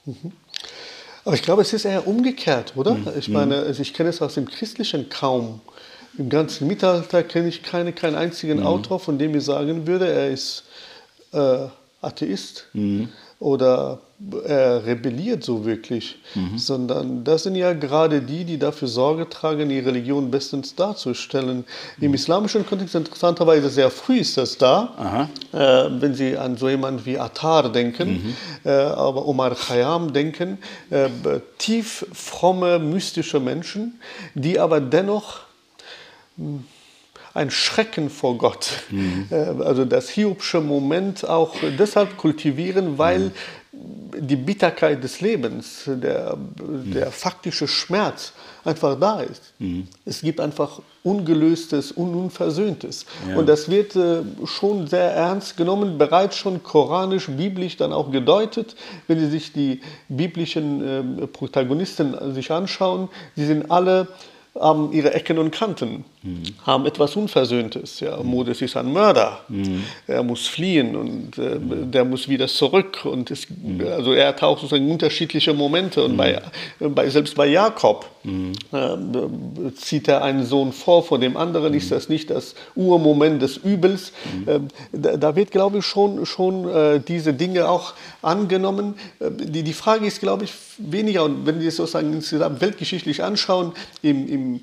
Mhm. 0.06 0.32
Aber 1.26 1.34
ich 1.34 1.42
glaube, 1.42 1.60
es 1.60 1.74
ist 1.74 1.84
eher 1.84 2.06
umgekehrt, 2.06 2.72
oder? 2.74 2.94
Mhm. 2.94 3.08
Ich 3.18 3.28
meine, 3.28 3.56
also 3.56 3.82
ich 3.82 3.92
kenne 3.92 4.08
es 4.08 4.22
aus 4.22 4.32
dem 4.32 4.48
Christlichen 4.48 5.10
kaum. 5.10 5.60
Im 6.18 6.28
ganzen 6.28 6.66
Mittelalter 6.66 7.22
kenne 7.22 7.48
ich 7.48 7.62
keine, 7.62 7.92
keinen 7.92 8.16
einzigen 8.16 8.60
mhm. 8.60 8.66
Autor, 8.66 8.98
von 8.98 9.18
dem 9.18 9.34
ich 9.34 9.44
sagen 9.44 9.86
würde, 9.86 10.08
er 10.08 10.30
ist 10.30 10.64
äh, 11.32 11.66
Atheist 12.00 12.66
mhm. 12.72 13.08
oder 13.38 13.98
er 14.44 14.84
rebelliert 14.84 15.44
so 15.44 15.64
wirklich, 15.64 16.16
mhm. 16.34 16.58
sondern 16.58 17.22
das 17.22 17.44
sind 17.44 17.54
ja 17.54 17.72
gerade 17.72 18.20
die, 18.20 18.44
die 18.44 18.58
dafür 18.58 18.88
Sorge 18.88 19.28
tragen, 19.28 19.68
die 19.68 19.78
Religion 19.78 20.28
bestens 20.30 20.74
darzustellen. 20.74 21.64
Im 22.00 22.14
islamischen 22.14 22.66
Kontext 22.66 22.96
interessanterweise 22.96 23.68
sehr 23.68 23.90
früh 23.90 24.18
ist 24.18 24.36
das 24.36 24.58
da, 24.58 25.28
äh, 25.52 25.56
wenn 26.00 26.14
Sie 26.14 26.36
an 26.36 26.56
so 26.56 26.68
jemanden 26.68 27.06
wie 27.06 27.18
Attar 27.18 27.70
denken, 27.70 28.10
mhm. 28.10 28.34
äh, 28.64 28.70
aber 28.70 29.26
Omar 29.26 29.54
Khayyam 29.54 30.12
denken, 30.12 30.58
äh, 30.90 31.08
tief 31.58 32.06
fromme, 32.12 32.80
mystische 32.80 33.38
Menschen, 33.38 34.00
die 34.34 34.58
aber 34.58 34.80
dennoch 34.80 35.47
ein 37.34 37.50
Schrecken 37.50 38.10
vor 38.10 38.36
Gott. 38.38 38.70
Mhm. 38.90 39.26
Also 39.60 39.84
das 39.84 40.08
Hiobsche 40.08 40.60
Moment 40.60 41.28
auch 41.28 41.54
deshalb 41.78 42.16
kultivieren, 42.16 42.98
weil 42.98 43.18
mhm. 43.18 43.32
die 44.18 44.36
Bitterkeit 44.36 45.04
des 45.04 45.20
Lebens, 45.20 45.82
der, 45.86 46.36
mhm. 46.36 46.92
der 46.92 47.10
faktische 47.12 47.68
Schmerz 47.68 48.32
einfach 48.64 48.98
da 48.98 49.20
ist. 49.20 49.54
Mhm. 49.58 49.86
Es 50.04 50.20
gibt 50.22 50.40
einfach 50.40 50.80
Ungelöstes 51.04 51.92
und 51.92 52.14
Unversöhntes. 52.14 53.06
Ja. 53.28 53.36
Und 53.36 53.48
das 53.48 53.70
wird 53.70 53.94
äh, 53.96 54.22
schon 54.44 54.88
sehr 54.88 55.12
ernst 55.12 55.56
genommen, 55.56 55.96
bereits 55.96 56.36
schon 56.36 56.62
koranisch, 56.62 57.28
biblisch 57.28 57.76
dann 57.76 57.92
auch 57.92 58.10
gedeutet. 58.10 58.74
Wenn 59.06 59.20
Sie 59.20 59.30
sich 59.30 59.52
die 59.52 59.80
biblischen 60.08 61.22
äh, 61.22 61.26
Protagonisten 61.26 62.34
sich 62.34 62.50
anschauen, 62.50 63.08
sie 63.36 63.46
sind 63.46 63.70
alle 63.70 64.08
haben 64.60 64.92
ihre 64.92 65.14
Ecken 65.14 65.38
und 65.38 65.50
Kanten, 65.50 66.04
mhm. 66.22 66.42
haben 66.64 66.86
etwas 66.86 67.16
Unversöhntes. 67.16 68.00
Ja. 68.00 68.16
Mhm. 68.16 68.26
Moses 68.26 68.62
ist 68.62 68.76
ein 68.76 68.92
Mörder, 68.92 69.40
mhm. 69.48 69.84
er 70.06 70.22
muss 70.22 70.46
fliehen 70.46 70.96
und 70.96 71.38
äh, 71.38 71.58
der 71.60 72.04
muss 72.04 72.28
wieder 72.28 72.48
zurück. 72.48 73.04
Und 73.04 73.30
es, 73.30 73.48
mhm. 73.50 73.86
also 73.86 74.12
er 74.12 74.34
taucht 74.36 74.60
sozusagen 74.60 74.90
unterschiedliche 74.90 75.54
Momente. 75.54 76.04
Und 76.04 76.16
bei, 76.16 76.40
mhm. 76.80 76.94
bei, 76.94 77.08
selbst 77.08 77.34
bei 77.34 77.46
Jakob 77.46 78.06
äh, 78.24 79.72
zieht 79.74 80.08
er 80.08 80.22
einen 80.22 80.44
Sohn 80.44 80.72
vor 80.72 81.02
vor 81.02 81.18
dem 81.18 81.36
anderen. 81.36 81.74
Ist 81.74 81.90
das 81.90 82.08
nicht 82.08 82.30
das 82.30 82.54
Urmoment 82.74 83.40
des 83.40 83.56
Übels? 83.56 84.12
Äh, 84.46 84.60
da, 84.92 85.16
da, 85.16 85.36
wird, 85.36 85.50
glaube 85.50 85.78
ich, 85.78 85.84
schon, 85.86 86.26
schon 86.26 86.68
äh, 86.68 87.00
diese 87.00 87.32
Dinge 87.32 87.68
auch 87.68 87.94
angenommen. 88.22 88.94
Äh, 89.20 89.30
die, 89.30 89.62
die 89.62 89.72
Frage 89.72 90.06
ist, 90.06 90.20
glaube 90.20 90.44
ich, 90.44 90.52
weniger, 90.78 91.24
und 91.24 91.46
wenn 91.46 91.60
wir 91.60 91.68
es 91.68 91.76
sozusagen 91.76 92.12
insgesamt 92.12 92.60
weltgeschichtlich 92.60 93.22
anschauen, 93.22 93.72
im, 94.02 94.28
im 94.28 94.60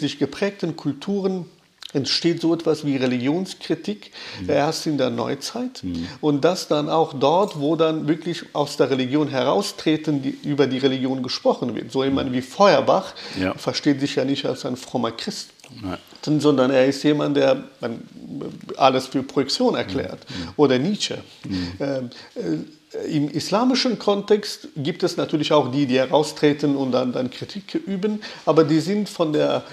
europäisch-christlich 0.00 0.18
geprägten 0.18 0.76
Kulturen, 0.76 1.46
entsteht 1.92 2.40
so 2.40 2.54
etwas 2.54 2.86
wie 2.86 2.96
Religionskritik 2.96 4.12
mhm. 4.40 4.50
erst 4.50 4.86
in 4.86 4.96
der 4.96 5.10
Neuzeit 5.10 5.82
mhm. 5.82 6.06
und 6.20 6.44
das 6.44 6.68
dann 6.68 6.88
auch 6.88 7.14
dort, 7.14 7.58
wo 7.58 7.74
dann 7.74 8.06
wirklich 8.06 8.44
aus 8.52 8.76
der 8.76 8.90
Religion 8.90 9.26
heraustreten, 9.26 10.22
die, 10.22 10.38
über 10.44 10.68
die 10.68 10.78
Religion 10.78 11.20
gesprochen 11.20 11.74
wird. 11.74 11.90
So 11.90 12.04
jemand 12.04 12.32
wie 12.32 12.42
Feuerbach 12.42 13.12
ja. 13.40 13.54
versteht 13.54 13.98
sich 13.98 14.14
ja 14.14 14.24
nicht 14.24 14.46
als 14.46 14.64
ein 14.64 14.76
frommer 14.76 15.10
Christ, 15.10 15.48
Nein. 15.82 16.40
sondern 16.40 16.70
er 16.70 16.86
ist 16.86 17.02
jemand, 17.02 17.36
der 17.36 17.64
alles 18.76 19.08
für 19.08 19.24
Projektion 19.24 19.74
erklärt. 19.74 20.24
Mhm. 20.28 20.48
Oder 20.56 20.78
Nietzsche. 20.78 21.18
Mhm. 21.44 22.10
Ähm, 22.92 23.00
äh, 23.00 23.16
im 23.16 23.28
islamischen 23.28 23.98
Kontext 23.98 24.68
gibt 24.76 25.02
es 25.02 25.16
natürlich 25.16 25.52
auch 25.52 25.70
die, 25.70 25.86
die 25.86 25.98
heraustreten 25.98 26.76
und 26.76 26.92
dann, 26.92 27.12
dann 27.12 27.30
Kritik 27.30 27.74
üben, 27.74 28.20
aber 28.46 28.64
die 28.64 28.80
sind 28.80 29.08
von 29.08 29.32
der, 29.32 29.64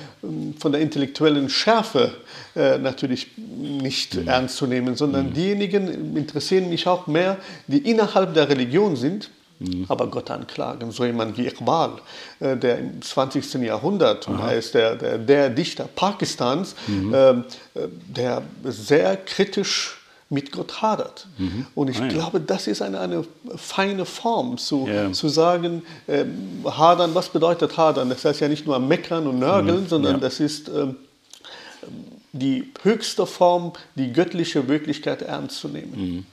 von 0.60 0.72
der 0.72 0.82
intellektuellen 0.82 1.50
Schärfe 1.50 2.14
äh, 2.56 2.78
natürlich 2.78 3.38
nicht 3.38 4.16
mhm. 4.16 4.28
ernst 4.28 4.58
zu 4.58 4.68
nehmen, 4.68 4.96
sondern 4.96 5.28
mhm. 5.28 5.34
diejenigen 5.34 6.16
interessieren 6.16 6.70
mich 6.70 6.88
auch 6.88 7.08
mehr, 7.08 7.38
die 7.68 7.80
innerhalb 7.80 8.34
der 8.34 8.50
Religion 8.50 8.96
sind, 8.96 9.30
mhm. 9.60 9.86
aber 9.88 10.08
Gott 10.08 10.30
anklagen. 10.32 10.92
So 10.92 11.06
jemand 11.06 11.38
wie 11.38 11.48
Iqbal, 11.48 11.94
äh, 12.40 12.58
der 12.58 12.80
im 12.80 13.02
20. 13.02 13.54
Jahrhundert, 13.56 14.28
und 14.28 14.40
er 14.40 14.56
ist 14.56 14.74
der, 14.74 14.96
der, 14.96 15.18
der 15.18 15.50
Dichter 15.50 15.88
Pakistans, 15.96 16.76
mhm. 16.88 17.14
äh, 17.14 17.34
der 18.08 18.44
sehr 18.64 19.18
kritisch 19.18 19.97
mit 20.30 20.52
Gott 20.52 20.82
hadert. 20.82 21.28
Mhm. 21.38 21.66
Und 21.74 21.90
ich 21.90 22.00
ah, 22.02 22.06
ja. 22.06 22.10
glaube, 22.10 22.42
das 22.42 22.68
ist 22.68 22.82
eine, 22.82 23.00
eine 23.00 23.24
feine 23.56 24.06
Form, 24.06 24.58
zu, 24.58 24.86
yeah. 24.86 25.12
zu 25.14 25.30
sagen, 25.30 25.84
äh, 26.08 26.26
hadern, 26.66 27.16
was 27.16 27.30
bedeutet 27.30 27.78
hadern? 27.78 28.10
Das 28.10 28.26
heißt 28.26 28.42
ja 28.42 28.50
nicht 28.50 28.66
nur 28.66 28.78
meckern 28.80 29.28
und 29.28 29.40
nörgeln, 29.40 29.84
mhm. 29.84 29.88
sondern 29.88 30.14
ja. 30.14 30.20
das 30.20 30.40
ist 30.40 30.68
äh, 30.68 30.88
die 32.34 32.72
höchste 32.84 33.26
Form, 33.26 33.74
die 33.96 34.12
göttliche 34.12 34.68
Wirklichkeit 34.68 35.22
ernst 35.22 35.60
zu 35.60 35.70
nehmen. 35.70 35.94
Mhm. 35.96 36.26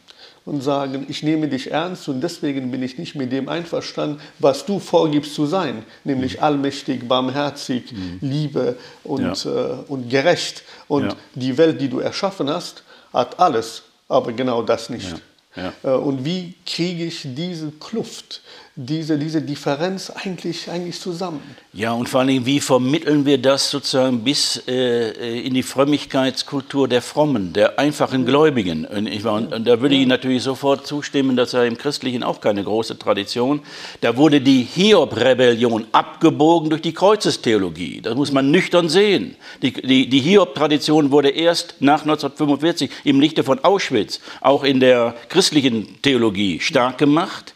Und 0.47 0.61
sagen, 0.61 1.07
ich 1.09 1.23
nehme 1.23 1.49
dich 1.49 1.71
ernst 1.71 2.07
und 2.07 2.21
deswegen 2.21 2.71
bin 2.71 2.83
ich 2.83 2.99
nicht 2.99 3.15
mit 3.15 3.33
dem 3.33 3.49
einverstanden, 3.49 4.21
was 4.39 4.67
du 4.67 4.79
vorgibst 4.79 5.35
zu 5.35 5.47
sein, 5.47 5.85
nämlich 6.05 6.37
mhm. 6.37 6.43
allmächtig, 6.43 7.09
barmherzig, 7.09 7.93
mhm. 7.93 8.19
Liebe 8.21 8.77
und, 9.05 9.45
ja. 9.45 9.71
äh, 9.71 9.77
und 9.89 10.11
gerecht. 10.11 10.65
Und 10.87 11.17
die 11.35 11.57
Welt, 11.57 11.81
die 11.81 11.89
du 11.89 12.01
erschaffen 12.01 12.51
hast, 12.51 12.84
hat 13.15 13.39
alles, 13.41 13.83
aber 14.09 14.33
genau 14.33 14.63
das 14.63 14.91
nicht. 14.91 15.11
Ja. 15.11 15.19
Ja. 15.57 15.73
Äh, 15.83 15.97
und 15.97 16.25
wie 16.25 16.55
kriege 16.65 17.05
ich 17.05 17.23
diese 17.25 17.71
Kluft 17.73 18.41
diese, 18.77 19.19
diese 19.19 19.41
Differenz 19.41 20.11
eigentlich, 20.11 20.69
eigentlich 20.69 21.01
zusammen. 21.01 21.41
Ja, 21.73 21.93
und 21.93 22.09
vor 22.09 22.21
allem, 22.21 22.45
wie 22.45 22.59
vermitteln 22.59 23.25
wir 23.25 23.39
das 23.39 23.71
sozusagen 23.71 24.25
bis 24.25 24.63
äh, 24.67 25.47
in 25.47 25.55
die 25.55 25.63
Frömmigkeitskultur 25.63 26.89
der 26.89 27.01
Frommen, 27.01 27.53
der 27.53 27.79
einfachen 27.79 28.27
Gläubigen? 28.27 28.85
Und, 28.85 29.07
ich, 29.07 29.25
und, 29.25 29.53
und 29.53 29.65
da 29.65 29.81
würde 29.81 29.95
ich 29.95 30.07
natürlich 30.09 30.43
sofort 30.43 30.89
zustimmen, 30.89 31.37
dass 31.37 31.55
er 31.55 31.67
im 31.67 31.79
Christlichen 31.79 32.25
auch 32.25 32.41
keine 32.41 32.65
große 32.65 32.99
Tradition. 32.99 33.61
Da 34.01 34.17
wurde 34.17 34.41
die 34.41 34.63
Hiob-Rebellion 34.63 35.87
abgebogen 35.93 36.71
durch 36.71 36.83
die 36.83 36.95
Kreuzestheologie. 36.95 38.01
Das 38.01 38.17
muss 38.17 38.33
man 38.33 38.51
nüchtern 38.51 38.89
sehen. 38.89 39.37
Die, 39.63 39.73
die, 39.73 40.09
die 40.09 40.21
Hiob-Tradition 40.21 41.13
wurde 41.13 41.29
erst 41.29 41.77
nach 41.79 42.01
1945 42.01 42.91
im 43.05 43.21
Lichte 43.21 43.45
von 43.45 43.61
Auschwitz 43.61 44.19
auch 44.41 44.65
in 44.65 44.81
der 44.81 45.15
christlichen 45.45 46.01
Theologie 46.01 46.59
stark 46.61 46.97
gemacht. 46.97 47.53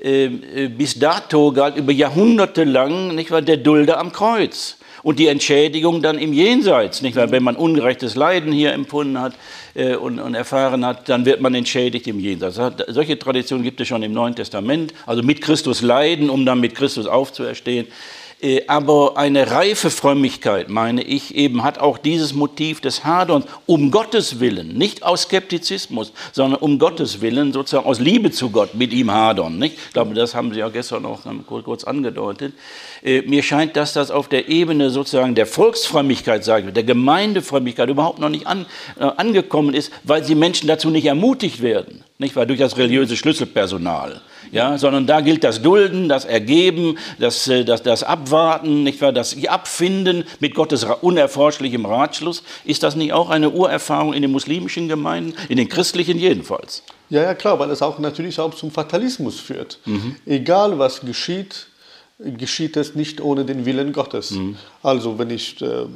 Ähm, 0.00 0.42
äh, 0.52 0.66
bis 0.66 0.98
dato 0.98 1.52
galt 1.52 1.76
über 1.76 1.92
Jahrhunderte 1.92 2.64
lang 2.64 3.14
nicht 3.14 3.30
wahr, 3.30 3.42
der 3.42 3.58
Dulde 3.58 3.98
am 3.98 4.10
Kreuz 4.10 4.78
und 5.04 5.20
die 5.20 5.28
Entschädigung 5.28 6.02
dann 6.02 6.18
im 6.18 6.32
Jenseits. 6.32 7.02
Nicht 7.02 7.14
wahr? 7.14 7.30
Wenn 7.30 7.44
man 7.44 7.54
ungerechtes 7.54 8.16
Leiden 8.16 8.52
hier 8.52 8.72
empfunden 8.72 9.20
hat 9.20 9.34
äh, 9.74 9.94
und, 9.94 10.18
und, 10.18 10.34
erfahren 10.34 10.84
hat, 10.84 11.08
dann 11.08 11.24
wird 11.24 11.40
man 11.40 11.54
entschädigt 11.54 12.08
im 12.08 12.18
Jenseits. 12.18 12.58
Solche 12.88 13.16
Traditionen 13.16 13.62
gibt 13.62 13.80
es 13.80 13.86
schon 13.86 14.02
im 14.02 14.12
Neuen 14.12 14.34
Testament. 14.34 14.92
Also 15.06 15.22
mit 15.22 15.40
Christus 15.40 15.82
leiden, 15.82 16.30
um 16.30 16.44
dann 16.44 16.58
mit 16.58 16.74
Christus 16.74 17.06
aufzuerstehen. 17.06 17.86
Äh, 18.42 18.62
aber 18.68 19.18
eine 19.18 19.50
reife 19.50 19.90
Frömmigkeit, 19.90 20.70
meine 20.70 21.02
ich, 21.02 21.34
eben 21.34 21.62
hat 21.62 21.78
auch 21.78 21.98
dieses 21.98 22.32
Motiv 22.32 22.80
des 22.80 23.04
Haderns 23.04 23.44
um 23.66 23.90
Gottes 23.90 24.40
Willen, 24.40 24.78
nicht 24.78 25.02
aus 25.02 25.22
Skeptizismus, 25.22 26.12
sondern 26.32 26.60
um 26.60 26.78
Gottes 26.78 27.20
Willen, 27.20 27.52
sozusagen 27.52 27.86
aus 27.86 28.00
Liebe 28.00 28.30
zu 28.30 28.48
Gott 28.50 28.74
mit 28.74 28.94
ihm 28.94 29.10
hadern. 29.10 29.58
Nicht? 29.58 29.76
Ich 29.88 29.92
glaube, 29.92 30.14
das 30.14 30.34
haben 30.34 30.52
Sie 30.52 30.60
ja 30.60 30.70
gestern 30.70 31.04
auch 31.04 31.20
kurz 31.46 31.84
angedeutet. 31.84 32.54
Äh, 33.02 33.22
mir 33.22 33.42
scheint, 33.42 33.76
dass 33.76 33.92
das 33.92 34.10
auf 34.10 34.28
der 34.28 34.48
Ebene 34.48 34.90
sozusagen 34.90 35.34
der 35.34 35.46
Volksfrömmigkeit, 35.46 36.42
sage 36.42 36.68
ich, 36.68 36.72
der 36.72 36.84
Gemeindefrömmigkeit 36.84 37.90
überhaupt 37.90 38.20
noch 38.20 38.30
nicht 38.30 38.46
an, 38.46 38.64
äh, 38.98 39.04
angekommen 39.04 39.74
ist, 39.74 39.92
weil 40.04 40.22
die 40.22 40.34
Menschen 40.34 40.66
dazu 40.66 40.88
nicht 40.88 41.04
ermutigt 41.06 41.60
werden, 41.60 42.04
nicht 42.20 42.36
weil 42.36 42.46
durch 42.46 42.58
das 42.58 42.76
religiöse 42.76 43.16
Schlüsselpersonal, 43.16 44.20
ja, 44.52 44.76
sondern 44.76 45.06
da 45.06 45.22
gilt 45.22 45.42
das 45.42 45.62
Dulden, 45.62 46.08
das 46.08 46.26
Ergeben, 46.26 46.98
das, 47.18 47.48
äh, 47.48 47.64
das, 47.64 47.82
das 47.82 48.02
Abwarten, 48.02 48.82
nicht 48.82 49.00
wahr, 49.00 49.12
das 49.12 49.36
Abfinden 49.46 50.24
mit 50.38 50.54
Gottes 50.54 50.84
unerforschlichem 50.84 51.86
Ratschluss. 51.86 52.42
Ist 52.64 52.82
das 52.82 52.94
nicht 52.94 53.14
auch 53.14 53.30
eine 53.30 53.50
Urerfahrung 53.50 54.12
in 54.12 54.22
den 54.22 54.30
muslimischen 54.30 54.86
Gemeinden, 54.86 55.34
in 55.48 55.56
den 55.56 55.68
christlichen 55.68 56.18
jedenfalls? 56.18 56.82
Ja, 57.08 57.22
ja, 57.22 57.34
klar, 57.34 57.58
weil 57.58 57.70
es 57.70 57.80
auch 57.80 57.98
natürlich 57.98 58.38
auch 58.38 58.54
zum 58.54 58.70
Fatalismus 58.70 59.40
führt. 59.40 59.78
Mhm. 59.86 60.16
Egal 60.26 60.78
was 60.78 61.00
geschieht, 61.00 61.66
geschieht 62.22 62.76
es 62.76 62.94
nicht 62.94 63.20
ohne 63.20 63.44
den 63.44 63.64
Willen 63.64 63.92
Gottes. 63.92 64.32
Mhm. 64.32 64.56
Also 64.82 65.18
wenn 65.18 65.30
ich 65.30 65.60
äh, 65.62 65.86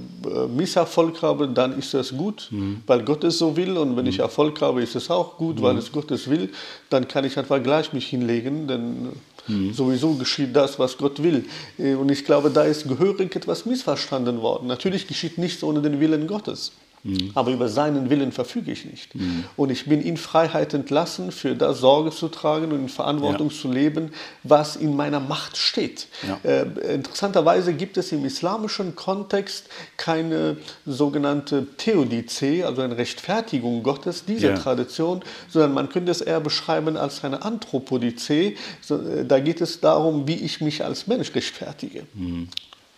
Misserfolg 0.49 1.23
habe, 1.23 1.49
dann 1.49 1.79
ist 1.79 1.93
es 1.95 2.17
gut, 2.17 2.49
mhm. 2.51 2.83
weil 2.87 3.03
Gott 3.03 3.25
es 3.25 3.39
so 3.39 3.57
will. 3.57 3.77
Und 3.77 3.97
wenn 3.97 4.05
mhm. 4.05 4.11
ich 4.11 4.19
Erfolg 4.21 4.61
habe, 4.61 4.83
ist 4.83 4.97
es 4.97 5.11
auch 5.11 5.37
gut, 5.37 5.61
weil 5.61 5.75
mhm. 5.75 5.81
es 5.81 5.93
Gottes 5.93 6.31
will. 6.31 6.51
Dann 6.91 7.09
kann 7.09 7.25
ich 7.25 7.39
einfach 7.39 7.63
gleich 7.63 7.93
mich 7.93 8.07
hinlegen, 8.07 8.67
denn 8.67 9.09
mhm. 9.49 9.73
sowieso 9.75 10.15
geschieht 10.15 10.57
das, 10.57 10.79
was 10.79 10.97
Gott 10.97 11.23
will. 11.23 11.45
Äh, 11.79 11.95
und 11.95 12.11
ich 12.11 12.25
glaube, 12.25 12.51
da 12.51 12.63
ist 12.63 12.89
gehörig 12.89 13.37
etwas 13.37 13.67
missverstanden 13.67 14.41
worden. 14.41 14.67
Natürlich 14.67 15.07
geschieht 15.07 15.37
nichts 15.37 15.63
ohne 15.63 15.83
den 15.83 16.01
Willen 16.01 16.27
Gottes. 16.27 16.73
Mhm. 17.05 17.33
Aber 17.35 17.51
über 17.53 17.69
seinen 17.69 18.09
Willen 18.09 18.33
verfüge 18.33 18.73
ich 18.73 18.87
nicht. 18.87 19.15
Mhm. 19.15 19.45
Und 19.57 19.71
ich 19.71 19.85
bin 19.85 20.01
in 20.01 20.17
Freiheit 20.17 20.73
entlassen, 20.73 21.33
für 21.33 21.55
das 21.55 21.79
Sorge 21.79 22.11
zu 22.11 22.29
tragen 22.29 22.73
und 22.73 22.81
in 22.81 22.89
Verantwortung 22.89 23.51
ja. 23.51 23.55
zu 23.55 23.71
leben, 23.71 24.11
was 24.43 24.75
in 24.75 24.97
meiner 24.97 25.21
Macht 25.21 25.59
steht. 25.59 26.09
Ja. 26.27 26.41
Äh, 26.43 26.95
interessanterweise 26.95 27.75
gibt 27.75 27.99
es 27.99 28.11
im 28.13 28.25
islamischen 28.25 28.97
Kontext 28.97 29.69
keine 29.99 30.57
sogenannte 30.87 31.67
Theodizee, 31.77 32.65
also 32.65 32.81
eine 32.81 32.97
Rechtfertigung 32.97 33.83
Gottes 33.83 34.25
dieser 34.25 34.55
ja. 34.55 34.59
Tradition, 34.59 35.23
sondern 35.49 35.75
man 35.75 35.91
könnte 35.91 36.11
es 36.11 36.23
eher 36.23 36.41
beschreiben 36.41 36.97
als 36.97 37.23
eine 37.23 37.43
Anthropodizee. 37.43 38.57
So, 38.81 38.97
äh, 38.97 39.27
da 39.27 39.41
geht 39.41 39.61
es 39.61 39.81
darum, 39.81 40.27
wie 40.27 40.37
ich 40.37 40.63
mich 40.63 40.83
als 40.83 41.07
Mensch 41.07 41.35
rechtfertige. 41.35 42.05
Mhm 42.15 42.49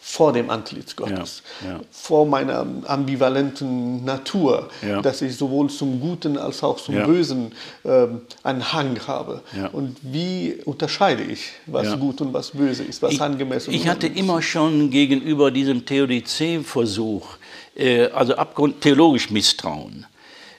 vor 0.09 0.33
dem 0.33 0.51
Antlitz 0.51 0.95
Gottes, 0.95 1.43
ja, 1.65 1.73
ja. 1.73 1.81
vor 1.91 2.27
meiner 2.27 2.65
ambivalenten 2.87 4.05
Natur, 4.05 4.69
ja. 4.81 5.03
dass 5.03 5.21
ich 5.21 5.35
sowohl 5.37 5.69
zum 5.69 6.01
Guten 6.01 6.39
als 6.39 6.63
auch 6.63 6.77
zum 6.77 6.95
Bösen 6.95 7.53
äh, 7.83 8.07
einen 8.45 8.73
Hang 8.73 9.01
habe. 9.09 9.43
Und 9.73 9.97
wie 10.03 10.61
unterscheide 10.65 11.25
ich, 11.25 11.51
was 11.67 11.99
gut 11.99 12.21
und 12.21 12.33
was 12.33 12.53
böse 12.53 12.85
ist, 12.85 13.03
was 13.03 13.15
ich, 13.15 13.21
angemessen 13.21 13.75
ist? 13.75 13.81
Ich 13.81 13.89
hatte 13.89 14.07
immer 14.07 14.41
schon 14.43 14.91
gegenüber 14.91 15.51
diesem 15.51 15.85
Theodizee-Versuch, 15.85 17.27
äh, 17.75 18.07
also 18.07 18.37
abgrund 18.37 18.81
theologisch 18.81 19.31
Misstrauen. 19.31 20.07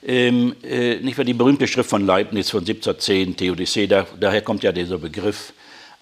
Ähm, 0.05 0.55
äh, 0.61 0.97
nicht 0.97 1.17
wahr, 1.17 1.25
die 1.25 1.33
berühmte 1.33 1.67
Schrift 1.67 1.89
von 1.89 2.05
Leibniz 2.05 2.49
von 2.49 2.59
1710, 2.59 3.37
Theodizee, 3.37 3.87
da, 3.87 4.05
daher 4.19 4.41
kommt 4.41 4.61
ja 4.63 4.73
dieser 4.73 4.97
Begriff. 4.97 5.53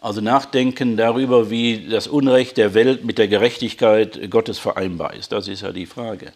Also 0.05 0.21
nachdenken 0.21 0.97
darüber, 0.97 1.49
wie 1.49 1.87
das 1.89 2.05
Unrecht 2.05 2.57
der 2.57 2.75
Welt 2.75 3.05
mit 3.05 3.17
der 3.17 3.27
Gerechtigkeit 3.27 4.29
Gottes 4.29 4.59
vereinbar 4.59 5.15
ist. 5.15 5.31
Das 5.31 5.47
ist 5.47 5.63
ja 5.63 5.71
die 5.71 5.87
Frage. 5.87 6.31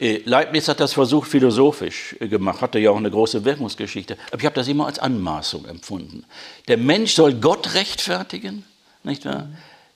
Äh, 0.00 0.22
Leibniz 0.24 0.66
hat 0.66 0.80
das 0.80 0.94
versucht 0.94 1.28
philosophisch 1.28 2.16
äh, 2.20 2.28
gemacht, 2.28 2.62
hatte 2.62 2.78
ja 2.78 2.90
auch 2.90 2.96
eine 2.96 3.10
große 3.10 3.44
Wirkungsgeschichte. 3.44 4.16
Aber 4.30 4.38
ich 4.38 4.46
habe 4.46 4.54
das 4.54 4.66
immer 4.66 4.86
als 4.86 4.98
Anmaßung 4.98 5.66
empfunden. 5.66 6.24
Der 6.68 6.78
Mensch 6.78 7.12
soll 7.12 7.34
Gott 7.34 7.74
rechtfertigen, 7.74 8.64
nicht 9.04 9.26
wahr? 9.26 9.46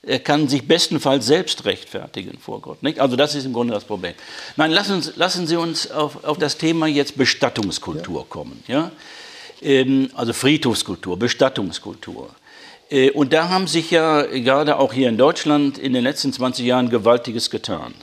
Er 0.02 0.18
kann 0.18 0.46
sich 0.46 0.68
bestenfalls 0.68 1.24
selbst 1.24 1.64
rechtfertigen 1.64 2.38
vor 2.38 2.60
Gott. 2.60 2.82
Nicht? 2.82 3.00
Also 3.00 3.16
das 3.16 3.34
ist 3.34 3.46
im 3.46 3.54
Grunde 3.54 3.72
das 3.72 3.84
Problem. 3.84 4.12
Nein, 4.56 4.72
lassen, 4.72 5.02
lassen 5.16 5.46
Sie 5.46 5.56
uns 5.56 5.90
auf, 5.90 6.22
auf 6.22 6.36
das 6.36 6.58
Thema 6.58 6.86
jetzt 6.86 7.16
Bestattungskultur 7.16 8.20
ja. 8.20 8.26
kommen. 8.28 8.62
Ja? 8.68 8.90
Ähm, 9.62 10.10
also 10.14 10.34
Friedhofskultur, 10.34 11.18
Bestattungskultur. 11.18 12.28
Äh, 12.90 13.10
und 13.10 13.32
da 13.32 13.48
haben 13.48 13.66
sich 13.66 13.90
ja 13.90 14.22
gerade 14.22 14.78
auch 14.78 14.92
hier 14.92 15.08
in 15.08 15.16
Deutschland 15.16 15.78
in 15.78 15.92
den 15.92 16.04
letzten 16.04 16.32
20 16.32 16.64
Jahren 16.64 16.88
Gewaltiges 16.88 17.50
getan, 17.50 17.94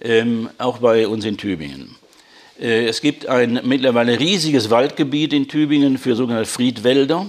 ähm, 0.00 0.50
auch 0.58 0.78
bei 0.78 1.06
uns 1.06 1.24
in 1.24 1.36
Tübingen. 1.36 1.96
Äh, 2.60 2.86
es 2.86 3.00
gibt 3.00 3.26
ein 3.26 3.60
mittlerweile 3.64 4.18
riesiges 4.18 4.70
Waldgebiet 4.70 5.32
in 5.32 5.48
Tübingen 5.48 5.98
für 5.98 6.16
sogenannte 6.16 6.50
Friedwälder. 6.50 7.26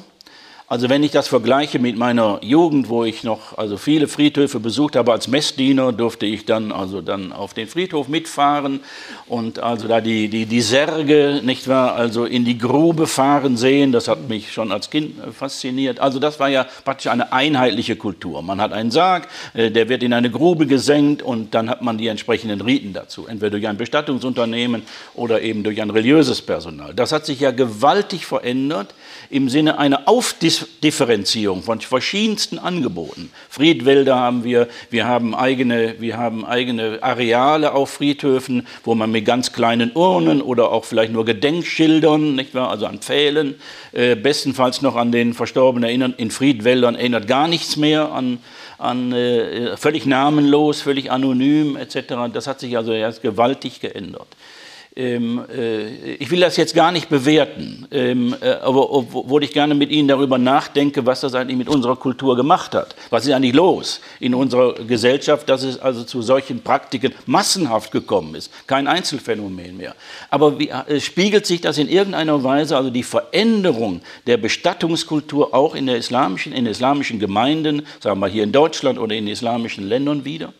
Also 0.69 0.87
wenn 0.87 1.01
ich 1.01 1.09
das 1.09 1.27
vergleiche 1.27 1.79
mit 1.79 1.97
meiner 1.97 2.37
Jugend, 2.43 2.89
wo 2.89 3.03
ich 3.03 3.23
noch 3.23 3.57
also 3.57 3.75
viele 3.75 4.07
Friedhöfe 4.07 4.59
besucht 4.59 4.95
habe 4.95 5.11
als 5.11 5.27
Messdiener, 5.27 5.91
durfte 5.91 6.27
ich 6.27 6.45
dann 6.45 6.71
also 6.71 7.01
dann 7.01 7.31
auf 7.31 7.55
den 7.55 7.67
Friedhof 7.67 8.07
mitfahren 8.07 8.81
und 9.25 9.57
also 9.57 9.87
da 9.87 9.99
die, 9.99 10.27
die, 10.27 10.45
die 10.45 10.61
Särge, 10.61 11.41
nicht 11.43 11.67
wahr, 11.67 11.95
also 11.95 12.23
in 12.23 12.45
die 12.45 12.59
Grube 12.59 13.07
fahren 13.07 13.57
sehen, 13.57 13.91
das 13.91 14.07
hat 14.07 14.29
mich 14.29 14.53
schon 14.53 14.71
als 14.71 14.91
Kind 14.91 15.15
fasziniert. 15.33 15.99
Also 15.99 16.19
das 16.19 16.39
war 16.39 16.49
ja 16.49 16.67
praktisch 16.85 17.07
eine 17.07 17.33
einheitliche 17.33 17.95
Kultur. 17.95 18.43
Man 18.43 18.61
hat 18.61 18.71
einen 18.71 18.91
Sarg, 18.91 19.27
äh, 19.55 19.71
der 19.71 19.89
wird 19.89 20.03
in 20.03 20.13
eine 20.13 20.29
Grube 20.29 20.67
gesenkt 20.67 21.23
und 21.23 21.55
dann 21.55 21.67
hat 21.67 21.81
man 21.81 21.97
die 21.97 22.05
entsprechenden 22.05 22.61
Riten 22.61 22.93
dazu, 22.93 23.25
entweder 23.25 23.49
durch 23.49 23.67
ein 23.67 23.77
Bestattungsunternehmen 23.77 24.83
oder 25.15 25.41
eben 25.41 25.63
durch 25.63 25.81
ein 25.81 25.89
religiöses 25.89 26.43
Personal. 26.43 26.93
Das 26.93 27.11
hat 27.11 27.25
sich 27.25 27.39
ja 27.39 27.49
gewaltig 27.49 28.27
verändert 28.27 28.93
im 29.29 29.49
Sinne 29.49 29.77
einer 29.77 30.07
Aufdifferenzierung 30.07 31.61
von 31.61 31.79
verschiedensten 31.81 32.57
Angeboten. 32.57 33.31
Friedwälder 33.49 34.15
haben 34.17 34.43
wir, 34.43 34.67
wir 34.89 35.07
haben 35.07 35.35
eigene, 35.35 35.95
wir 35.99 36.17
haben 36.17 36.45
eigene 36.45 36.99
Areale 37.01 37.73
auf 37.73 37.91
Friedhöfen, 37.91 38.65
wo 38.83 38.95
man 38.95 39.11
mit 39.11 39.25
ganz 39.25 39.53
kleinen 39.53 39.91
Urnen 39.93 40.41
oder 40.41 40.71
auch 40.71 40.85
vielleicht 40.85 41.13
nur 41.13 41.25
Gedenkschildern, 41.25 42.35
nicht 42.35 42.55
wahr, 42.55 42.69
also 42.69 42.87
an 42.87 42.99
Pfählen, 42.99 43.55
äh, 43.91 44.15
bestenfalls 44.15 44.81
noch 44.81 44.95
an 44.95 45.11
den 45.11 45.33
Verstorbenen 45.33 45.87
erinnern. 45.87 46.13
In 46.17 46.31
Friedwäldern 46.31 46.95
erinnert 46.95 47.27
gar 47.27 47.47
nichts 47.47 47.75
mehr 47.77 48.11
an, 48.11 48.39
an 48.79 49.11
äh, 49.11 49.77
völlig 49.77 50.07
namenlos, 50.07 50.81
völlig 50.81 51.11
anonym 51.11 51.75
etc. 51.75 52.31
Das 52.33 52.47
hat 52.47 52.59
sich 52.59 52.77
also 52.77 52.93
erst 52.93 53.21
gewaltig 53.21 53.79
geändert. 53.79 54.27
Ähm, 54.99 55.45
äh, 55.49 56.15
ich 56.15 56.29
will 56.29 56.41
das 56.41 56.57
jetzt 56.57 56.75
gar 56.75 56.91
nicht 56.91 57.07
bewerten, 57.07 57.87
ähm, 57.89 58.35
äh, 58.41 58.49
aber 58.55 58.91
obwohl 58.91 59.45
ich 59.45 59.53
gerne 59.53 59.73
mit 59.73 59.91
Ihnen 59.91 60.09
darüber 60.09 60.37
nachdenke, 60.37 61.05
was 61.05 61.21
das 61.21 61.35
eigentlich 61.35 61.57
mit 61.57 61.69
unserer 61.69 61.95
Kultur 61.95 62.35
gemacht 62.35 62.75
hat. 62.75 62.97
Was 63.09 63.25
ist 63.25 63.31
eigentlich 63.31 63.53
los 63.53 64.01
in 64.19 64.35
unserer 64.35 64.73
Gesellschaft, 64.73 65.47
dass 65.47 65.63
es 65.63 65.79
also 65.79 66.03
zu 66.03 66.21
solchen 66.21 66.61
Praktiken 66.63 67.13
massenhaft 67.25 67.93
gekommen 67.93 68.35
ist? 68.35 68.51
Kein 68.67 68.87
Einzelfenomen 68.87 69.77
mehr. 69.77 69.95
Aber 70.29 70.59
wie, 70.59 70.67
äh, 70.67 70.99
spiegelt 70.99 71.45
sich 71.45 71.61
das 71.61 71.77
in 71.77 71.87
irgendeiner 71.87 72.43
Weise, 72.43 72.75
also 72.75 72.89
die 72.89 73.03
Veränderung 73.03 74.01
der 74.27 74.35
Bestattungskultur 74.35 75.53
auch 75.53 75.75
in, 75.75 75.85
der 75.85 75.95
islamischen, 75.95 76.51
in 76.51 76.65
islamischen 76.65 77.19
Gemeinden, 77.19 77.83
sagen 78.01 78.19
wir 78.19 78.27
hier 78.27 78.43
in 78.43 78.51
Deutschland 78.51 78.99
oder 78.99 79.15
in 79.15 79.29
islamischen 79.29 79.87
Ländern 79.87 80.25
wieder? 80.25 80.51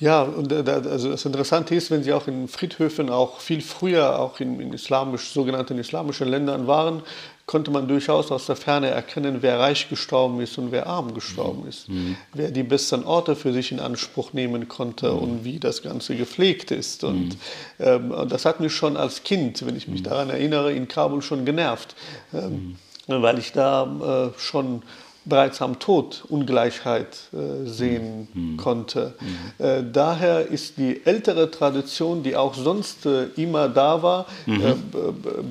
Ja, 0.00 0.22
und 0.22 0.50
äh, 0.50 0.64
also 0.68 1.10
das 1.10 1.24
Interessante 1.24 1.74
ist, 1.74 1.90
wenn 1.90 2.02
Sie 2.02 2.12
auch 2.12 2.26
in 2.26 2.48
Friedhöfen 2.48 3.10
auch 3.10 3.40
viel 3.40 3.60
früher 3.60 4.18
auch 4.18 4.40
in, 4.40 4.60
in 4.60 4.72
islamisch, 4.72 5.30
sogenannten 5.32 5.78
islamischen 5.78 6.28
Ländern 6.28 6.66
waren, 6.66 7.02
konnte 7.46 7.70
man 7.70 7.86
durchaus 7.86 8.32
aus 8.32 8.46
der 8.46 8.56
Ferne 8.56 8.88
erkennen, 8.88 9.38
wer 9.40 9.58
reich 9.58 9.88
gestorben 9.88 10.40
ist 10.40 10.56
und 10.56 10.72
wer 10.72 10.86
arm 10.86 11.12
gestorben 11.14 11.62
mhm. 11.62 11.68
ist, 11.68 11.88
mhm. 11.88 12.16
wer 12.32 12.50
die 12.50 12.62
besten 12.62 13.04
Orte 13.04 13.36
für 13.36 13.52
sich 13.52 13.70
in 13.70 13.80
Anspruch 13.80 14.32
nehmen 14.32 14.66
konnte 14.66 15.12
mhm. 15.12 15.18
und 15.18 15.44
wie 15.44 15.58
das 15.60 15.82
Ganze 15.82 16.16
gepflegt 16.16 16.70
ist. 16.70 17.04
Und, 17.04 17.28
mhm. 17.28 17.38
ähm, 17.80 18.28
das 18.28 18.46
hat 18.46 18.60
mich 18.60 18.74
schon 18.74 18.96
als 18.96 19.22
Kind, 19.24 19.64
wenn 19.66 19.76
ich 19.76 19.88
mich 19.88 20.00
mhm. 20.00 20.04
daran 20.04 20.30
erinnere, 20.30 20.72
in 20.72 20.88
Kabul 20.88 21.20
schon 21.22 21.44
genervt, 21.44 21.94
ähm, 22.32 22.76
mhm. 23.06 23.22
weil 23.22 23.38
ich 23.38 23.52
da 23.52 24.32
äh, 24.34 24.40
schon 24.40 24.82
bereits 25.24 25.62
am 25.62 25.78
Tod 25.78 26.24
Ungleichheit 26.28 27.16
äh, 27.32 27.66
sehen 27.66 28.28
mhm. 28.34 28.56
konnte. 28.56 29.14
Mhm. 29.20 29.64
Äh, 29.64 29.84
daher 29.90 30.46
ist 30.46 30.76
die 30.76 31.04
ältere 31.04 31.50
Tradition, 31.50 32.22
die 32.22 32.36
auch 32.36 32.54
sonst 32.54 33.06
äh, 33.06 33.24
immer 33.36 33.68
da 33.68 34.02
war, 34.02 34.26
mhm. 34.46 34.62
Äh, 34.62 34.74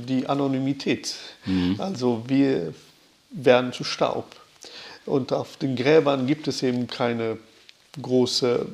die 0.08 0.28
Anonymität. 0.28 1.16
Mhm. 1.46 1.76
Also 1.80 2.24
wir 2.28 2.74
werden 3.32 3.74
zu 3.74 3.84
Staub. 3.84 4.26
Und 5.06 5.34
auf 5.34 5.58
den 5.58 5.76
Gräbern 5.76 6.28
gibt 6.28 6.48
es 6.48 6.64
eben 6.64 6.88
keine 6.88 7.38
große 8.02 8.66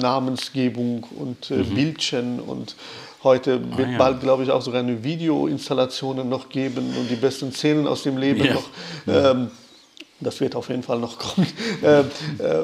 Namensgebung 0.00 1.04
und 1.18 1.50
äh, 1.50 1.56
mhm. 1.56 1.74
Bildchen 1.74 2.40
und 2.40 2.76
Heute 3.24 3.58
ah, 3.72 3.78
wird 3.78 3.88
ah, 3.88 3.92
ja. 3.92 3.98
bald, 3.98 4.20
glaube 4.20 4.44
ich, 4.44 4.50
auch 4.50 4.60
sogar 4.60 4.80
eine 4.80 5.02
Videoinstallation 5.02 6.28
noch 6.28 6.50
geben 6.50 6.94
und 6.94 7.10
die 7.10 7.16
besten 7.16 7.52
Szenen 7.52 7.88
aus 7.88 8.02
dem 8.02 8.18
Leben 8.18 8.44
ja. 8.44 8.52
noch 8.52 8.68
ähm, 9.08 9.50
das 10.24 10.40
wird 10.40 10.56
auf 10.56 10.68
jeden 10.68 10.82
Fall 10.82 10.98
noch 10.98 11.18
kommen, 11.18 11.46
äh, 11.82 12.00
äh, 12.00 12.04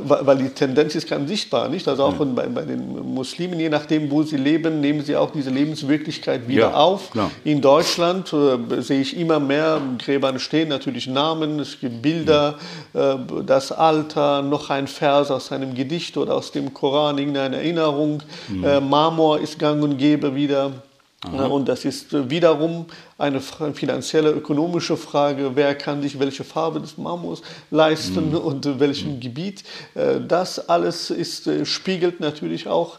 weil 0.04 0.38
die 0.38 0.48
Tendenz 0.48 0.94
ist 0.94 1.08
ganz 1.08 1.28
sichtbar, 1.28 1.68
nicht? 1.68 1.86
Also 1.86 2.04
auch 2.04 2.18
ja. 2.18 2.24
bei, 2.24 2.46
bei, 2.46 2.62
den 2.62 3.14
Muslimen, 3.14 3.60
je 3.60 3.68
nachdem, 3.68 4.10
wo 4.10 4.22
sie 4.22 4.36
leben, 4.36 4.80
nehmen 4.80 5.04
sie 5.04 5.16
auch 5.16 5.30
diese 5.30 5.50
Lebenswirklichkeit 5.50 6.48
wieder 6.48 6.70
ja, 6.70 6.74
auf. 6.74 7.10
Klar. 7.10 7.30
In 7.44 7.60
Deutschland 7.60 8.32
äh, 8.32 8.80
sehe 8.80 9.00
ich 9.00 9.16
immer 9.16 9.38
mehr 9.38 9.80
Gräbern 9.98 10.38
stehen, 10.38 10.68
natürlich 10.68 11.06
Namen, 11.06 11.60
es 11.60 11.78
gibt 11.78 12.02
Bilder, 12.02 12.58
ja. 12.94 13.14
äh, 13.14 13.18
das 13.46 13.72
Alter, 13.72 14.42
noch 14.42 14.70
ein 14.70 14.86
Vers 14.86 15.30
aus 15.30 15.52
einem 15.52 15.74
Gedicht 15.74 16.16
oder 16.16 16.34
aus 16.34 16.52
dem 16.52 16.74
Koran, 16.74 17.18
irgendeine 17.18 17.56
Erinnerung. 17.56 18.22
Mhm. 18.48 18.64
Äh, 18.64 18.80
Marmor 18.80 19.40
ist 19.40 19.58
gang 19.58 19.82
und 19.82 19.98
gäbe 19.98 20.34
wieder. 20.34 20.72
Aha. 21.22 21.46
Und 21.46 21.68
das 21.68 21.84
ist 21.84 22.14
äh, 22.14 22.30
wiederum 22.30 22.86
eine 23.18 23.40
finanzielle, 23.40 24.30
ökonomische 24.30 24.96
Frage, 24.96 25.50
wer 25.54 25.74
kann 25.74 26.00
sich 26.00 26.18
welche 26.18 26.44
Farbe 26.44 26.80
des 26.80 26.96
Marmors 26.96 27.42
leisten 27.70 28.30
mhm. 28.30 28.36
und 28.36 28.64
in 28.64 28.80
welchem 28.80 29.16
mhm. 29.16 29.20
Gebiet. 29.20 29.62
Äh, 29.94 30.20
das 30.26 30.68
alles 30.68 31.10
ist, 31.10 31.46
äh, 31.46 31.66
spiegelt 31.66 32.20
natürlich 32.20 32.66
auch 32.68 32.98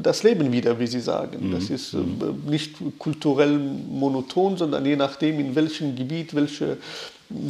das 0.00 0.22
Leben 0.22 0.52
wieder, 0.52 0.78
wie 0.78 0.86
Sie 0.86 1.00
sagen. 1.00 1.48
Mhm. 1.48 1.52
Das 1.52 1.70
ist 1.70 1.92
mhm. 1.94 2.44
nicht 2.46 2.76
kulturell 3.00 3.58
monoton, 3.58 4.56
sondern 4.56 4.86
je 4.86 4.94
nachdem, 4.94 5.40
in 5.40 5.56
welchem 5.56 5.96
Gebiet, 5.96 6.36
welche 6.36 6.76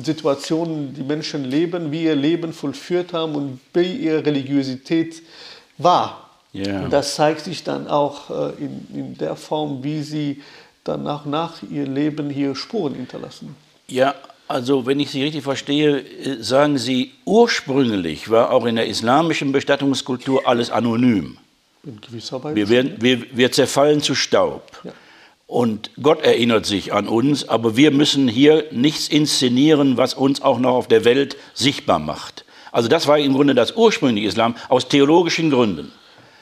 Situationen 0.03 0.95
die 0.95 1.03
Menschen 1.03 1.45
leben, 1.45 1.93
wie 1.93 2.05
ihr 2.05 2.17
Leben 2.17 2.55
vollführt 2.55 3.13
haben 3.13 3.35
und 3.35 3.61
wie 3.75 3.97
ihre 3.97 4.25
Religiosität 4.25 5.21
war. 5.77 6.26
Yeah. 6.57 6.89
Das 6.89 7.15
zeigt 7.15 7.41
sich 7.41 7.65
dann 7.65 7.89
auch 7.89 8.31
äh, 8.31 8.65
in, 8.65 8.87
in 8.95 9.19
der 9.19 9.37
Form, 9.37 9.83
wie 9.83 10.03
sie 10.03 10.43
dann 10.85 11.03
nach, 11.03 11.27
nach 11.27 11.63
ihr 11.71 11.87
Leben 11.87 12.31
hier 12.31 12.55
Spuren 12.55 12.95
hinterlassen. 12.95 13.55
Ja, 13.89 14.15
also 14.49 14.87
wenn 14.87 15.01
ich 15.01 15.11
Sie 15.11 15.23
richtig 15.23 15.43
verstehe, 15.43 15.99
äh, 15.99 16.43
sagen 16.43 16.79
Sie, 16.79 17.13
ursprünglich 17.25 18.31
war 18.31 18.53
auch 18.53 18.65
in 18.65 18.77
der 18.77 18.87
islamischen 18.87 19.53
Bestattungskultur 19.53 20.47
alles 20.47 20.71
anonym. 20.71 21.39
In 21.85 22.01
gewisser 22.01 22.43
Weise. 22.43 22.57
Wir, 22.57 22.69
werden, 22.69 22.97
wir, 23.01 23.37
wir 23.37 23.53
zerfallen 23.53 24.01
zu 24.01 24.15
Staub. 24.15 24.81
Ja. 24.85 24.93
Und 25.49 25.91
Gott 26.03 26.23
erinnert 26.23 26.67
sich 26.67 26.93
an 26.93 27.07
uns, 27.07 27.49
aber 27.49 27.77
wir 27.77 27.93
müssen 27.93 28.27
hier 28.27 28.65
nichts 28.73 29.07
inszenieren, 29.07 29.97
was 29.97 30.15
uns 30.15 30.43
auch 30.43 30.59
noch 30.59 30.75
auf 30.75 30.89
der 30.89 31.05
Welt 31.05 31.37
sichtbar 31.55 32.01
macht. 32.01 32.45
Also 32.73 32.89
das 32.89 33.07
war 33.07 33.19
im 33.19 33.35
Grunde 33.35 33.55
das 33.55 33.77
ursprüngliche 33.77 34.27
Islam 34.29 34.57
aus 34.69 34.89
theologischen 34.89 35.51
Gründen. 35.51 35.93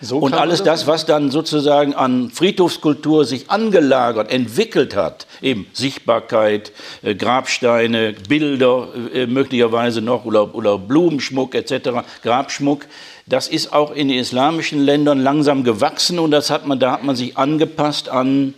So 0.01 0.19
und 0.19 0.35
alles 0.35 0.63
das, 0.63 0.87
was 0.87 1.07
dann 1.07 1.31
sozusagen 1.31 1.95
an 1.95 2.31
Friedhofskultur 2.31 3.25
sich 3.25 3.51
angelagert, 3.51 4.31
entwickelt 4.31 4.97
hat, 4.97 5.27
eben 5.41 5.67
Sichtbarkeit, 5.73 6.73
äh, 7.03 7.15
Grabsteine, 7.15 8.15
Bilder 8.29 8.89
äh, 9.15 9.27
möglicherweise 9.27 10.03
noch 10.03 10.25
oder, 10.25 10.55
oder 10.55 10.79
Blumenschmuck 10.79 11.55
etc., 11.55 12.03
Grabschmuck, 12.23 12.87
das 13.27 13.49
ist 13.49 13.73
auch 13.73 13.93
in 13.93 14.09
den 14.09 14.19
islamischen 14.19 14.85
Ländern 14.85 15.23
langsam 15.23 15.65
gewachsen 15.65 16.19
und 16.19 16.31
das 16.31 16.51
hat 16.51 16.67
man, 16.67 16.79
da 16.79 16.93
hat 16.93 17.05
man 17.05 17.17
sich 17.17 17.39
angepasst 17.39 18.09
an, 18.09 18.55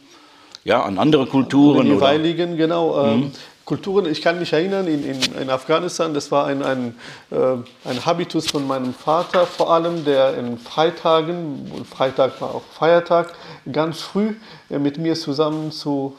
ja, 0.64 0.82
an 0.82 0.98
andere 0.98 1.26
Kulturen. 1.26 1.86
Die 1.86 1.92
jeweiligen, 1.92 2.56
genau. 2.56 3.04
Ähm, 3.04 3.20
mhm. 3.20 3.32
Kulturen, 3.66 4.06
ich 4.06 4.22
kann 4.22 4.38
mich 4.38 4.52
erinnern, 4.52 4.86
in, 4.86 5.04
in, 5.04 5.20
in 5.42 5.50
Afghanistan, 5.50 6.14
das 6.14 6.30
war 6.30 6.46
ein, 6.46 6.62
ein, 6.62 6.94
äh, 7.32 7.36
ein 7.84 8.06
Habitus 8.06 8.48
von 8.48 8.64
meinem 8.64 8.94
Vater 8.94 9.44
vor 9.44 9.72
allem, 9.72 10.04
der 10.04 10.38
in 10.38 10.56
Freitagen, 10.56 11.72
und 11.76 11.84
Freitag 11.84 12.40
war 12.40 12.54
auch 12.54 12.62
Feiertag, 12.62 13.34
ganz 13.72 14.00
früh 14.00 14.36
äh, 14.70 14.78
mit 14.78 14.98
mir 14.98 15.16
zusammen 15.16 15.72
zu, 15.72 16.16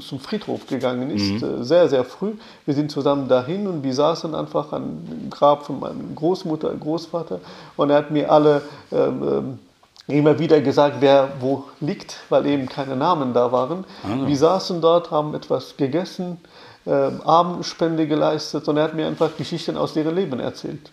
zum 0.00 0.20
Friedhof 0.20 0.66
gegangen 0.66 1.10
ist, 1.10 1.42
mhm. 1.42 1.60
äh, 1.60 1.64
sehr, 1.64 1.86
sehr 1.90 2.02
früh. 2.02 2.32
Wir 2.64 2.72
sind 2.72 2.90
zusammen 2.90 3.28
dahin 3.28 3.66
und 3.66 3.84
wir 3.84 3.92
saßen 3.92 4.34
einfach 4.34 4.72
am 4.72 5.28
Grab 5.28 5.66
von 5.66 5.80
meiner 5.80 6.02
Großmutter, 6.14 6.72
Großvater 6.80 7.40
und 7.76 7.90
er 7.90 7.96
hat 7.98 8.10
mir 8.10 8.32
alle 8.32 8.62
ähm, 8.90 9.58
immer 10.08 10.38
wieder 10.38 10.60
gesagt, 10.60 10.96
wer 11.00 11.28
wo 11.40 11.64
liegt, 11.80 12.20
weil 12.28 12.46
eben 12.46 12.68
keine 12.68 12.96
Namen 12.96 13.34
da 13.34 13.50
waren. 13.52 13.84
Ah. 14.02 14.26
Wir 14.26 14.36
saßen 14.36 14.80
dort, 14.80 15.10
haben 15.10 15.34
etwas 15.34 15.76
gegessen, 15.76 16.38
äh, 16.86 16.90
Abendspende 16.90 18.06
geleistet 18.06 18.68
und 18.68 18.76
er 18.76 18.84
hat 18.84 18.94
mir 18.94 19.06
einfach 19.06 19.36
Geschichten 19.36 19.76
aus 19.76 19.96
ihrem 19.96 20.14
Leben 20.14 20.40
erzählt. 20.40 20.90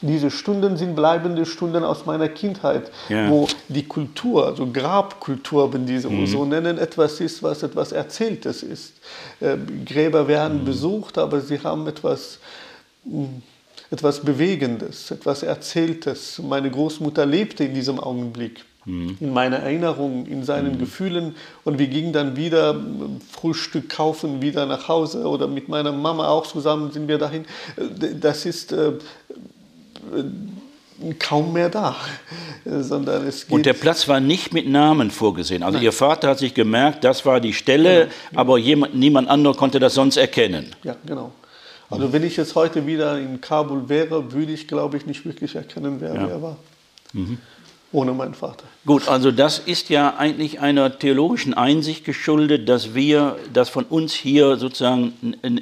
Diese 0.00 0.30
Stunden 0.30 0.76
sind 0.76 0.94
bleibende 0.94 1.44
Stunden 1.44 1.82
aus 1.82 2.06
meiner 2.06 2.28
Kindheit, 2.28 2.90
ja. 3.08 3.28
wo 3.28 3.48
die 3.68 3.84
Kultur, 3.84 4.46
also 4.46 4.66
Grabkultur, 4.70 5.72
wenn 5.72 5.86
die 5.86 5.98
mhm. 5.98 6.26
so 6.26 6.44
nennen, 6.44 6.78
etwas 6.78 7.20
ist, 7.20 7.42
was 7.42 7.64
etwas 7.64 7.90
Erzähltes 7.90 8.62
ist. 8.62 8.92
Äh, 9.40 9.56
Gräber 9.84 10.28
werden 10.28 10.60
mhm. 10.60 10.66
besucht, 10.66 11.18
aber 11.18 11.40
sie 11.40 11.58
haben 11.58 11.86
etwas, 11.88 12.38
hm, 13.04 13.42
etwas 13.90 14.20
Bewegendes, 14.20 15.10
etwas 15.10 15.42
Erzähltes. 15.42 16.38
Meine 16.38 16.70
Großmutter 16.70 17.26
lebte 17.26 17.64
in 17.64 17.74
diesem 17.74 17.98
Augenblick 17.98 18.64
mhm. 18.88 19.16
in 19.20 19.32
meiner 19.32 19.58
Erinnerung, 19.58 20.26
in 20.26 20.42
seinen 20.44 20.74
mhm. 20.74 20.78
Gefühlen. 20.78 21.36
Und 21.64 21.78
wir 21.78 21.86
gingen 21.86 22.12
dann 22.12 22.36
wieder 22.36 22.80
Frühstück 23.30 23.88
kaufen, 23.88 24.42
wieder 24.42 24.66
nach 24.66 24.88
Hause 24.88 25.26
oder 25.26 25.46
mit 25.46 25.68
meiner 25.68 25.92
Mama 25.92 26.28
auch 26.28 26.46
zusammen 26.46 26.90
sind 26.90 27.06
wir 27.06 27.18
dahin. 27.18 27.44
Das 28.20 28.46
ist 28.46 28.72
äh, 28.72 28.92
kaum 31.18 31.52
mehr 31.52 31.68
da, 31.68 31.94
sondern 32.64 33.26
es 33.26 33.46
geht 33.46 33.52
Und 33.52 33.66
der 33.66 33.74
Platz 33.74 34.08
war 34.08 34.20
nicht 34.20 34.52
mit 34.52 34.66
Namen 34.68 35.10
vorgesehen. 35.10 35.62
Also 35.62 35.76
Nein. 35.76 35.84
Ihr 35.84 35.92
Vater 35.92 36.28
hat 36.28 36.38
sich 36.38 36.54
gemerkt, 36.54 37.04
das 37.04 37.24
war 37.24 37.40
die 37.40 37.52
Stelle, 37.52 38.08
genau. 38.30 38.40
aber 38.40 38.58
jemand, 38.58 38.96
niemand 38.96 39.28
anderer 39.28 39.54
konnte 39.54 39.78
das 39.78 39.94
sonst 39.94 40.16
erkennen. 40.16 40.74
Ja, 40.82 40.96
genau. 41.06 41.32
Also 41.90 42.12
wenn 42.12 42.22
ich 42.22 42.36
jetzt 42.36 42.54
heute 42.54 42.86
wieder 42.86 43.18
in 43.18 43.40
Kabul 43.40 43.88
wäre, 43.88 44.32
würde 44.32 44.52
ich, 44.52 44.68
glaube 44.68 44.98
ich, 44.98 45.06
nicht 45.06 45.24
wirklich 45.24 45.54
erkennen, 45.54 45.96
wer 46.00 46.14
ja. 46.14 46.28
wer 46.28 46.42
war. 46.42 46.56
Mhm 47.14 47.38
ohne 47.90 48.12
meinen 48.12 48.34
Vater. 48.34 48.64
Gut, 48.84 49.08
also 49.08 49.30
das 49.30 49.58
ist 49.58 49.88
ja 49.88 50.16
eigentlich 50.18 50.60
einer 50.60 50.98
theologischen 50.98 51.54
Einsicht 51.54 52.04
geschuldet, 52.04 52.68
dass 52.68 52.94
wir, 52.94 53.36
dass 53.52 53.70
von 53.70 53.84
uns 53.84 54.12
hier 54.12 54.56
sozusagen 54.56 55.14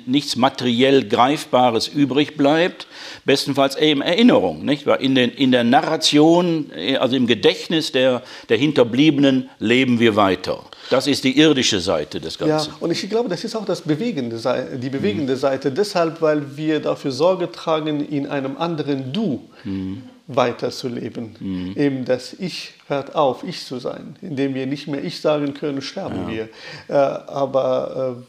nichts 0.07 0.35
materiell 0.35 1.09
Greifbares 1.09 1.87
übrig 1.87 2.37
bleibt, 2.37 2.89
bestenfalls 3.25 3.77
eben 3.77 4.03
Erinnerung, 4.03 4.65
nicht 4.65 4.87
wahr? 4.87 4.99
In, 5.01 5.15
den, 5.15 5.31
in 5.31 5.53
der 5.53 5.63
Narration, 5.63 6.71
also 6.99 7.15
im 7.15 7.29
Gedächtnis 7.29 7.93
der, 7.93 8.23
der 8.49 8.57
Hinterbliebenen 8.57 9.49
leben 9.61 10.01
wir 10.01 10.17
weiter. 10.17 10.65
Das 10.91 11.07
ist 11.07 11.25
die 11.25 11.39
irdische 11.39 11.81
Seite 11.81 12.21
des 12.21 12.39
Ganzen. 12.39 12.71
Ja, 12.71 12.77
und 12.81 12.91
ich 12.91 13.09
glaube, 13.09 13.29
das 13.29 13.45
ist 13.45 13.55
auch 13.55 13.65
das 13.65 13.83
bewegende 13.83 14.37
die 14.77 14.91
bewegende 14.91 15.35
mhm. 15.35 15.39
Seite, 15.39 15.73
deshalb, 15.73 16.23
weil 16.23 16.57
wir 16.57 16.81
dafür 16.81 17.11
Sorge 17.11 17.51
tragen, 17.51 18.01
in 18.01 18.27
einem 18.27 18.57
anderen 18.57 19.13
Du. 19.13 19.43
Mhm 19.65 20.03
weiterzuleben. 20.29 21.37
Mhm. 21.39 21.73
Eben 21.77 22.05
das 22.05 22.33
Ich 22.33 22.75
hört 22.89 23.15
auf, 23.15 23.45
ich 23.45 23.65
zu 23.65 23.79
sein. 23.79 24.17
Indem 24.21 24.55
wir 24.55 24.67
nicht 24.67 24.89
mehr 24.89 25.05
Ich 25.05 25.21
sagen 25.21 25.55
können, 25.55 25.83
sterben 25.83 26.29
ja. 26.29 26.29
wir. 26.29 26.49
Äh, 26.89 26.93
aber 26.95 28.17
äh, 28.19 28.23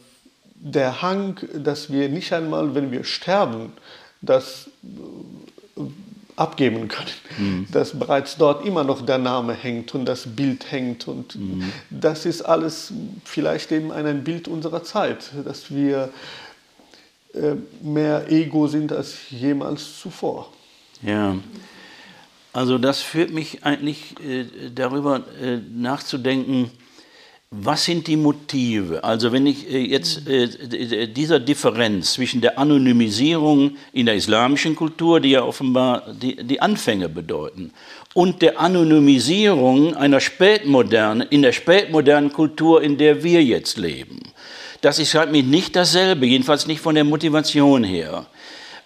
der 0.54 1.02
Hang, 1.02 1.40
dass 1.54 1.90
wir 1.90 2.08
nicht 2.08 2.32
einmal, 2.32 2.74
wenn 2.74 2.90
wir 2.90 3.04
sterben, 3.04 3.72
das 4.20 4.70
äh, 5.76 5.80
abgeben 6.36 6.86
können, 6.86 7.10
mhm. 7.36 7.66
dass 7.72 7.98
bereits 7.98 8.36
dort 8.36 8.64
immer 8.64 8.84
noch 8.84 9.04
der 9.04 9.18
Name 9.18 9.54
hängt 9.54 9.92
und 9.94 10.04
das 10.04 10.24
Bild 10.24 10.70
hängt. 10.70 11.08
Und 11.08 11.34
mhm. 11.34 11.72
das 11.90 12.26
ist 12.26 12.42
alles 12.42 12.92
vielleicht 13.24 13.72
eben 13.72 13.90
ein 13.90 14.22
Bild 14.22 14.46
unserer 14.46 14.84
Zeit, 14.84 15.30
dass 15.44 15.74
wir 15.74 16.10
äh, 17.34 17.54
mehr 17.82 18.30
Ego 18.30 18.68
sind 18.68 18.92
als 18.92 19.16
jemals 19.30 19.98
zuvor. 19.98 20.52
Ja. 21.02 21.36
Also 22.52 22.78
das 22.78 23.02
führt 23.02 23.30
mich 23.30 23.64
eigentlich 23.64 24.14
äh, 24.20 24.44
darüber 24.74 25.24
äh, 25.40 25.58
nachzudenken, 25.72 26.70
was 27.50 27.86
sind 27.86 28.06
die 28.06 28.16
Motive? 28.16 29.02
Also 29.04 29.32
wenn 29.32 29.46
ich 29.46 29.70
äh, 29.70 29.78
jetzt 29.78 30.28
äh, 30.28 31.08
dieser 31.08 31.40
Differenz 31.40 32.14
zwischen 32.14 32.42
der 32.42 32.58
Anonymisierung 32.58 33.76
in 33.92 34.06
der 34.06 34.16
islamischen 34.16 34.76
Kultur, 34.76 35.20
die 35.20 35.30
ja 35.30 35.42
offenbar 35.42 36.12
die, 36.12 36.36
die 36.36 36.60
Anfänge 36.60 37.08
bedeuten, 37.08 37.72
und 38.12 38.42
der 38.42 38.60
Anonymisierung 38.60 39.94
einer 39.94 40.20
spätmodernen, 40.20 41.26
in 41.30 41.42
der 41.42 41.52
spätmodernen 41.52 42.32
Kultur, 42.32 42.82
in 42.82 42.98
der 42.98 43.22
wir 43.22 43.42
jetzt 43.42 43.78
leben. 43.78 44.20
Das 44.80 44.98
ist 44.98 45.14
halt 45.14 45.32
nicht 45.32 45.74
dasselbe, 45.74 46.26
jedenfalls 46.26 46.66
nicht 46.66 46.80
von 46.80 46.94
der 46.94 47.04
Motivation 47.04 47.82
her. 47.82 48.26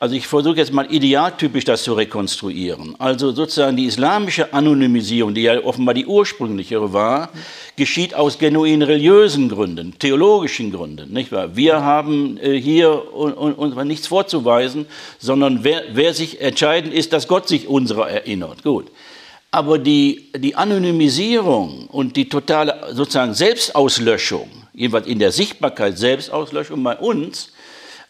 Also 0.03 0.17
ich 0.17 0.27
versuche 0.27 0.57
jetzt 0.57 0.73
mal 0.73 0.93
idealtypisch 0.93 1.65
das 1.65 1.85
zu 1.85 1.95
rekonstruieren. 1.95 2.97
Also 2.99 3.31
sozusagen 3.31 3.77
die 3.77 3.85
islamische 3.85 4.53
Anonymisierung, 4.53 5.33
die 5.33 5.43
ja 5.43 5.63
offenbar 5.63 5.95
die 5.95 6.07
ursprünglichere 6.07 6.93
war, 6.93 7.29
geschieht 7.77 8.13
aus 8.13 8.37
genuin 8.41 8.83
religiösen 8.83 9.49
Gründen, 9.49 9.97
theologischen 10.01 10.73
Gründen. 10.73 11.13
Nicht 11.13 11.31
wahr? 11.31 11.55
Wir 11.55 11.83
haben 11.83 12.37
äh, 12.39 12.61
hier 12.61 13.15
uns 13.15 13.77
nichts 13.85 14.09
vorzuweisen, 14.09 14.87
sondern 15.21 15.63
wer, 15.63 15.85
wer 15.93 16.15
sich 16.15 16.41
entscheidend 16.41 16.93
ist, 16.93 17.13
dass 17.13 17.29
Gott 17.29 17.47
sich 17.47 17.69
unserer 17.69 18.11
erinnert. 18.11 18.65
Gut. 18.65 18.91
Aber 19.53 19.79
die, 19.79 20.33
die 20.37 20.57
Anonymisierung 20.57 21.87
und 21.87 22.17
die 22.17 22.29
totale 22.29 22.93
sozusagen 22.93 23.35
Selbstauslöschung, 23.35 24.51
jedenfalls 24.75 25.07
in 25.07 25.21
der 25.21 25.31
Sichtbarkeit 25.31 25.97
Selbstauslöschung 25.97 26.83
bei 26.83 26.97
uns, 26.97 27.53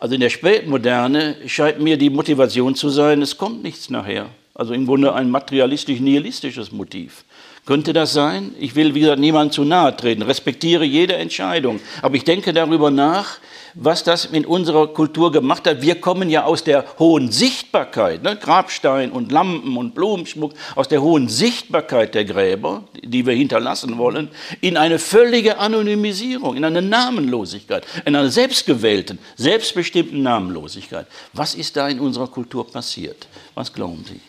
also 0.03 0.17
in 0.17 0.21
der 0.21 0.31
Spätmoderne 0.31 1.37
scheint 1.47 1.81
mir 1.81 1.97
die 1.97 2.11
Motivation 2.11 2.75
zu 2.75 2.89
sein, 2.89 3.23
es 3.23 3.39
kommt 3.39 3.63
nichts 3.63 3.89
nachher. 3.89 4.31
Also 4.53 4.75
im 4.75 4.85
Grunde 4.85 5.15
ein 5.15 5.31
materialistisch-nihilistisches 5.31 6.73
Motiv. 6.73 7.23
Könnte 7.67 7.93
das 7.93 8.13
sein? 8.13 8.53
Ich 8.59 8.75
will, 8.75 8.97
wie 8.97 9.01
gesagt, 9.01 9.21
niemandem 9.21 9.53
zu 9.53 9.63
nahe 9.63 9.97
treten, 9.97 10.23
respektiere 10.23 10.83
jede 10.83 11.15
Entscheidung. 11.15 11.79
Aber 12.03 12.17
ich 12.17 12.25
denke 12.25 12.53
darüber 12.53 12.91
nach, 12.91 13.39
was 13.75 14.05
das 14.05 14.25
in 14.25 14.45
unserer 14.45 14.89
Kultur 14.89 15.33
gemacht 15.33 15.67
hat. 15.67 15.83
Wir 15.83 16.01
kommen 16.01 16.31
ja 16.31 16.45
aus 16.45 16.65
der 16.65 16.85
hohen 16.99 17.31
Sichtbarkeit, 17.31 18.23
ne? 18.23 18.37
Grabstein 18.37 19.13
und 19.13 19.33
Lampen 19.33 19.77
und 19.77 19.95
Blumenschmuck, 19.95 20.55
aus 20.75 20.89
der 20.89 21.03
hohen 21.03 21.29
Sichtbarkeit 21.29 22.15
der 22.15 22.25
Gräber, 22.25 22.85
die 23.03 23.27
wir 23.27 23.35
hinterlassen 23.35 23.99
wollen, 23.99 24.29
in 24.61 24.77
eine 24.77 24.99
völlige 24.99 25.59
Anonymisierung, 25.59 26.57
in 26.57 26.65
eine 26.65 26.83
Namenlosigkeit, 26.83 27.87
in 28.05 28.17
eine 28.17 28.31
selbstgewählten, 28.31 29.19
selbstbestimmten 29.37 30.23
Namenlosigkeit. 30.23 31.07
Was 31.33 31.55
ist 31.55 31.77
da 31.77 31.89
in 31.89 32.01
unserer 32.01 32.29
Kultur 32.29 32.71
passiert? 32.71 33.27
Was 33.55 33.73
glauben 33.73 34.05
Sie? 34.07 34.21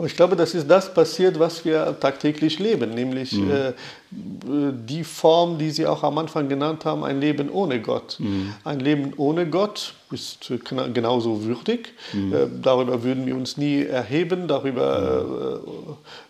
Aber 0.00 0.06
ich 0.06 0.16
glaube, 0.16 0.34
das 0.34 0.54
ist 0.54 0.66
das 0.66 0.94
passiert, 0.94 1.38
was 1.38 1.62
wir 1.62 1.94
tagtäglich 2.00 2.58
leben, 2.58 2.94
nämlich 2.94 3.32
mhm. 3.32 3.50
äh, 3.50 3.72
die 4.10 5.04
Form, 5.04 5.58
die 5.58 5.70
Sie 5.70 5.86
auch 5.86 6.02
am 6.02 6.16
Anfang 6.16 6.48
genannt 6.48 6.86
haben, 6.86 7.04
ein 7.04 7.20
Leben 7.20 7.50
ohne 7.50 7.82
Gott. 7.82 8.16
Mhm. 8.18 8.54
Ein 8.64 8.80
Leben 8.80 9.12
ohne 9.18 9.46
Gott 9.46 9.92
ist 10.10 10.50
genauso 10.94 11.44
würdig. 11.44 11.92
Mhm. 12.14 12.32
Äh, 12.32 12.36
darüber 12.62 13.02
würden 13.02 13.26
wir 13.26 13.36
uns 13.36 13.58
nie 13.58 13.84
erheben, 13.84 14.48
darüber 14.48 15.60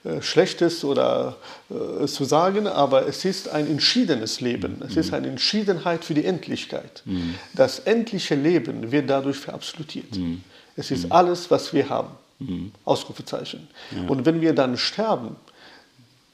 äh, 0.04 0.08
äh, 0.08 0.20
Schlechtes 0.20 0.82
oder 0.82 1.36
äh, 1.70 2.06
zu 2.08 2.24
sagen, 2.24 2.66
aber 2.66 3.06
es 3.06 3.24
ist 3.24 3.48
ein 3.50 3.68
entschiedenes 3.68 4.40
Leben. 4.40 4.82
Es 4.84 4.96
ist 4.96 5.12
mhm. 5.12 5.14
eine 5.14 5.28
Entschiedenheit 5.28 6.04
für 6.04 6.14
die 6.14 6.24
Endlichkeit. 6.24 7.02
Mhm. 7.04 7.36
Das 7.54 7.78
endliche 7.78 8.34
Leben 8.34 8.90
wird 8.90 9.08
dadurch 9.08 9.36
verabsolutiert. 9.36 10.16
Mhm. 10.16 10.42
Es 10.74 10.90
ist 10.90 11.12
alles, 11.12 11.52
was 11.52 11.72
wir 11.72 11.88
haben. 11.88 12.10
Mhm. 12.40 12.72
Ausrufezeichen. 12.84 13.68
Ja. 13.92 14.08
Und 14.08 14.26
wenn 14.26 14.40
wir 14.40 14.54
dann 14.54 14.76
sterben, 14.76 15.36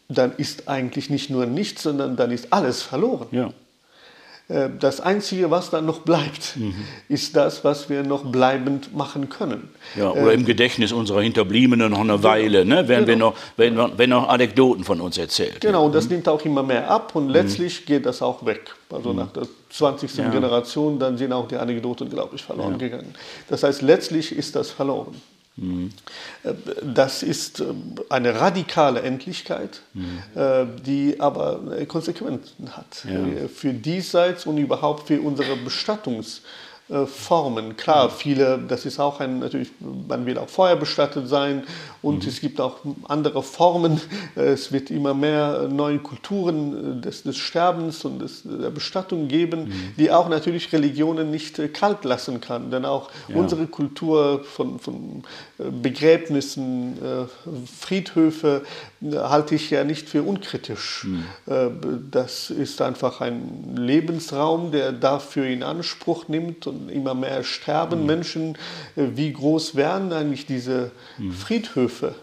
dann 0.09 0.33
ist 0.37 0.69
eigentlich 0.69 1.11
nicht 1.11 1.31
nur 1.31 1.47
nichts, 1.47 1.83
sondern 1.83 2.17
dann 2.17 2.31
ist 2.31 2.53
alles 2.53 2.83
verloren. 2.83 3.27
Ja. 3.33 3.53
Äh, 4.49 4.69
das 4.79 5.01
Einzige, 5.01 5.51
was 5.51 5.71
dann 5.71 5.87
noch 5.87 6.01
bleibt, 6.01 6.57
mhm. 6.57 6.75
ist 7.09 7.35
das, 7.35 7.65
was 7.65 7.89
wir 7.91 8.05
noch 8.05 8.25
bleibend 8.25 8.95
machen 8.97 9.29
können. 9.29 9.69
Ja, 9.97 10.13
oder 10.13 10.31
äh, 10.31 10.35
im 10.35 10.45
Gedächtnis 10.45 10.93
unserer 10.93 11.23
Hinterbliebenen 11.23 11.91
noch 11.91 11.99
eine 11.99 12.13
genau. 12.13 12.23
Weile, 12.23 12.65
ne? 12.65 12.87
werden, 12.87 13.07
genau. 13.07 13.35
wir 13.57 13.71
noch, 13.73 13.79
werden, 13.89 13.99
werden 13.99 14.11
noch 14.11 14.29
Anekdoten 14.29 14.85
von 14.85 15.01
uns 15.01 15.19
erzählt. 15.19 15.61
Genau, 15.61 15.81
ja. 15.81 15.87
und 15.87 15.95
das 15.95 16.05
mhm. 16.05 16.13
nimmt 16.13 16.29
auch 16.29 16.45
immer 16.45 16.63
mehr 16.63 16.89
ab 16.89 17.17
und 17.17 17.27
mhm. 17.27 17.33
letztlich 17.33 17.81
mhm. 17.81 17.87
geht 17.87 18.07
das 18.07 18.23
auch 18.23 18.47
weg. 18.47 18.73
Also 18.91 19.13
mhm. 19.13 19.19
nach 19.19 19.33
der 19.33 19.49
20. 19.71 20.17
Ja. 20.17 20.29
Generation, 20.29 21.01
dann 21.01 21.19
sind 21.19 21.33
auch 21.33 21.49
die 21.49 21.57
Anekdoten, 21.57 22.09
glaube 22.09 22.37
ich, 22.37 22.43
verloren 22.43 22.73
ja. 22.73 22.79
gegangen. 22.79 23.15
Das 23.49 23.65
heißt, 23.65 23.83
letztlich 23.83 24.31
ist 24.31 24.55
das 24.55 24.71
verloren. 24.71 25.21
Das 26.83 27.23
ist 27.23 27.61
äh, 27.61 27.65
eine 28.11 28.41
radikale 28.41 29.01
Endlichkeit, 29.01 29.81
mhm. 29.95 30.19
die 30.85 31.19
aber 31.19 31.87
Konsequenzen 31.89 32.77
hat. 32.77 33.05
Ja. 33.05 33.49
Für 33.49 33.73
diesseits 33.73 34.45
und 34.45 34.59
überhaupt 34.59 35.09
für 35.09 35.21
unsere 35.21 35.55
Bestattungs- 35.55 36.41
äh, 36.41 36.66
Formen. 37.07 37.77
Klar, 37.77 38.11
viele, 38.11 38.61
das 38.69 38.87
ist 38.87 39.01
auch 39.01 39.19
ein, 39.19 39.41
natürlich, 39.41 39.71
man 39.81 40.25
will 40.25 40.39
auch 40.39 40.49
vorher 40.49 40.77
bestattet 40.77 41.29
sein 41.29 41.65
und 42.01 42.23
mhm. 42.23 42.29
es 42.29 42.41
gibt 42.41 42.61
auch 42.61 42.79
andere 43.09 43.43
Formen. 43.43 44.01
Es 44.37 44.71
wird 44.71 44.91
immer 44.91 45.15
mehr 45.15 45.67
neue 45.69 45.99
Kulturen 45.99 47.01
des, 47.01 47.23
des 47.23 47.37
Sterbens 47.39 48.05
und 48.05 48.21
des, 48.21 48.43
der 48.45 48.71
Bestattung 48.71 49.29
geben, 49.29 49.65
mhm. 49.65 49.95
die 49.99 50.11
auch 50.13 50.29
natürlich 50.29 50.73
Religionen 50.73 51.31
nicht 51.31 51.59
äh, 51.59 51.69
kalt 51.69 52.05
lassen 52.05 52.41
kann. 52.41 52.71
Denn 52.71 52.85
auch 52.85 53.11
ja. 53.29 53.37
unsere 53.37 53.67
Kultur 53.67 54.45
von, 54.45 54.79
von 54.79 55.25
äh, 55.56 55.56
Begräbnissen, 55.59 56.99
Friedhöfe 57.81 58.63
halte 59.03 59.55
ich 59.55 59.71
ja 59.71 59.85
nicht 59.85 60.09
für 60.09 60.23
unkritisch. 60.23 61.07
Mhm. 61.07 62.11
Das 62.11 62.51
ist 62.51 62.83
einfach 62.83 63.21
ein 63.21 63.75
Lebensraum, 63.77 64.71
der 64.73 64.93
dafür 64.93 65.47
in 65.47 65.63
Anspruch 65.63 66.29
nimmt 66.29 66.67
und 66.67 66.89
immer 66.91 67.15
mehr 67.15 67.43
sterben 67.45 68.01
mhm. 68.01 68.07
Menschen. 68.07 68.59
Äh, 68.97 69.09
wie 69.15 69.33
groß 69.33 69.75
werden 69.75 70.13
eigentlich 70.13 70.47
diese 70.47 70.91
mhm. 71.19 71.33
Friedhöfe? 71.33 72.15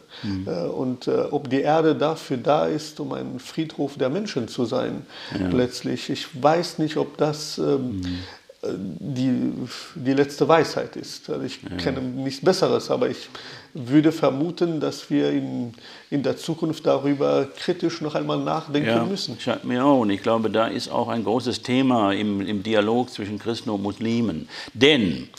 Äh, 0.45 0.67
und 0.67 1.07
äh, 1.07 1.25
ob 1.31 1.49
die 1.49 1.61
Erde 1.61 1.95
dafür 1.95 2.37
da 2.37 2.67
ist, 2.67 2.99
um 2.99 3.13
ein 3.13 3.39
Friedhof 3.39 3.97
der 3.97 4.09
Menschen 4.09 4.47
zu 4.47 4.65
sein, 4.65 5.05
ja. 5.37 5.47
letztlich. 5.47 6.09
Ich 6.09 6.27
weiß 6.41 6.79
nicht, 6.79 6.97
ob 6.97 7.17
das 7.17 7.57
ähm, 7.57 7.97
mhm. 7.97 8.19
Die, 8.65 9.51
die 9.95 10.13
letzte 10.13 10.47
Weisheit 10.47 10.95
ist. 10.95 11.29
Also 11.29 11.43
ich 11.43 11.59
ja. 11.63 11.75
kenne 11.77 12.01
nichts 12.01 12.43
Besseres, 12.43 12.89
aber 12.89 13.09
ich 13.09 13.29
würde 13.73 14.11
vermuten, 14.11 14.79
dass 14.79 15.09
wir 15.09 15.31
in, 15.31 15.73
in 16.09 16.23
der 16.23 16.37
Zukunft 16.37 16.85
darüber 16.85 17.47
kritisch 17.57 18.01
noch 18.01 18.15
einmal 18.15 18.39
nachdenken 18.39 18.89
ja, 18.89 19.03
müssen. 19.03 19.39
Scheint 19.39 19.63
mir 19.63 19.83
auch. 19.83 20.01
Und 20.01 20.11
ich 20.11 20.21
glaube, 20.21 20.49
da 20.49 20.67
ist 20.67 20.89
auch 20.89 21.07
ein 21.07 21.23
großes 21.23 21.61
Thema 21.61 22.13
im, 22.13 22.41
im 22.41 22.63
Dialog 22.63 23.09
zwischen 23.09 23.39
Christen 23.39 23.69
und 23.69 23.81
Muslimen. 23.81 24.47
Denn 24.73 25.29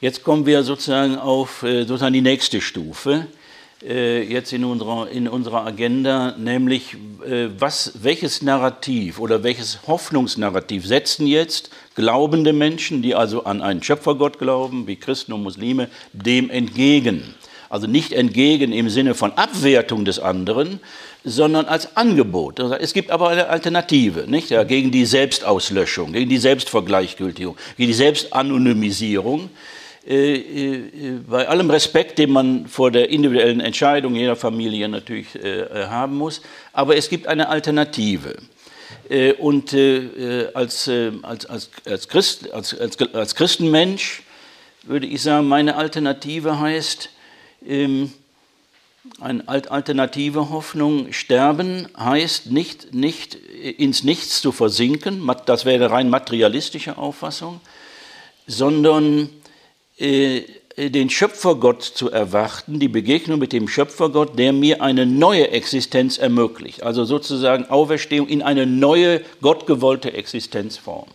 jetzt 0.00 0.24
kommen 0.24 0.46
wir 0.46 0.62
sozusagen 0.62 1.16
auf 1.16 1.62
äh, 1.62 1.84
sozusagen 1.84 2.14
die 2.14 2.22
nächste 2.22 2.60
Stufe 2.60 3.26
jetzt 3.88 4.52
in 4.52 4.64
unserer, 4.64 5.10
in 5.10 5.26
unserer 5.26 5.66
Agenda, 5.66 6.34
nämlich 6.38 6.94
äh, 7.26 7.48
was, 7.58 7.92
welches 8.02 8.42
Narrativ 8.42 9.18
oder 9.18 9.42
welches 9.42 9.86
Hoffnungsnarrativ 9.86 10.86
setzen 10.86 11.26
jetzt 11.26 11.70
glaubende 11.94 12.52
Menschen, 12.52 13.02
die 13.02 13.14
also 13.14 13.44
an 13.44 13.60
einen 13.60 13.82
Schöpfergott 13.82 14.38
glauben, 14.38 14.86
wie 14.86 14.96
Christen 14.96 15.32
und 15.32 15.42
Muslime, 15.42 15.88
dem 16.12 16.50
entgegen. 16.50 17.34
Also 17.68 17.86
nicht 17.86 18.12
entgegen 18.12 18.72
im 18.72 18.90
Sinne 18.90 19.14
von 19.14 19.32
Abwertung 19.32 20.04
des 20.04 20.18
anderen, 20.18 20.80
sondern 21.24 21.66
als 21.66 21.96
Angebot. 21.96 22.60
Also 22.60 22.74
es 22.74 22.92
gibt 22.92 23.10
aber 23.10 23.30
eine 23.30 23.48
Alternative 23.48 24.26
nicht? 24.28 24.50
Ja, 24.50 24.64
gegen 24.64 24.90
die 24.90 25.06
Selbstauslöschung, 25.06 26.12
gegen 26.12 26.28
die 26.28 26.38
Selbstvergleichgültigung, 26.38 27.56
gegen 27.76 27.88
die 27.88 27.94
Selbstanonymisierung. 27.94 29.50
Äh, 30.04 30.34
äh, 30.34 31.20
bei 31.28 31.46
allem 31.46 31.70
Respekt, 31.70 32.18
den 32.18 32.32
man 32.32 32.66
vor 32.66 32.90
der 32.90 33.10
individuellen 33.10 33.60
Entscheidung 33.60 34.16
jeder 34.16 34.34
Familie 34.34 34.88
natürlich 34.88 35.32
äh, 35.36 35.86
haben 35.86 36.16
muss, 36.16 36.42
aber 36.72 36.96
es 36.96 37.08
gibt 37.08 37.26
eine 37.26 37.48
Alternative. 37.48 38.36
Und 39.38 39.74
als, 40.54 40.88
als, 40.88 41.46
als, 41.46 41.70
als, 41.86 42.08
Christ, 42.08 42.52
als, 42.52 42.78
als, 42.78 42.98
als 43.14 43.34
Christenmensch 43.34 44.22
würde 44.84 45.06
ich 45.06 45.22
sagen, 45.22 45.48
meine 45.48 45.76
Alternative 45.76 46.60
heißt, 46.60 47.10
ähm, 47.66 48.12
eine 49.20 49.46
alternative 49.48 50.50
Hoffnung. 50.50 51.12
Sterben 51.12 51.88
heißt 51.98 52.46
nicht, 52.46 52.94
nicht 52.94 53.34
ins 53.34 54.04
Nichts 54.04 54.40
zu 54.40 54.52
versinken, 54.52 55.28
das 55.46 55.64
wäre 55.64 55.86
eine 55.86 55.92
rein 55.92 56.10
materialistische 56.10 56.96
Auffassung, 56.96 57.60
sondern 58.46 59.28
den 60.02 61.10
Schöpfergott 61.10 61.82
zu 61.82 62.10
erwarten, 62.10 62.80
die 62.80 62.88
Begegnung 62.88 63.38
mit 63.38 63.52
dem 63.52 63.68
Schöpfergott, 63.68 64.38
der 64.38 64.52
mir 64.52 64.82
eine 64.82 65.06
neue 65.06 65.50
Existenz 65.50 66.18
ermöglicht. 66.18 66.82
Also 66.82 67.04
sozusagen 67.04 67.66
Auferstehung 67.66 68.26
in 68.26 68.42
eine 68.42 68.66
neue, 68.66 69.20
gottgewollte 69.40 70.12
Existenzform. 70.12 71.06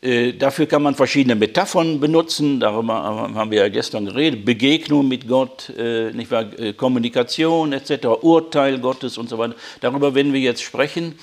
Äh, 0.00 0.34
dafür 0.34 0.66
kann 0.66 0.82
man 0.82 0.94
verschiedene 0.94 1.34
Metaphern 1.34 1.98
benutzen, 1.98 2.60
darüber 2.60 2.94
haben 3.02 3.50
wir 3.50 3.62
ja 3.62 3.68
gestern 3.68 4.06
geredet, 4.06 4.44
Begegnung 4.44 5.08
mit 5.08 5.26
Gott, 5.26 5.72
äh, 5.76 6.12
nicht 6.12 6.30
wahr, 6.30 6.46
äh, 6.56 6.72
Kommunikation 6.72 7.72
etc., 7.72 8.06
Urteil 8.22 8.78
Gottes 8.78 9.18
und 9.18 9.28
so 9.28 9.38
weiter. 9.38 9.56
Darüber 9.80 10.14
werden 10.14 10.32
wir 10.32 10.40
jetzt 10.40 10.62
sprechen. 10.62 11.18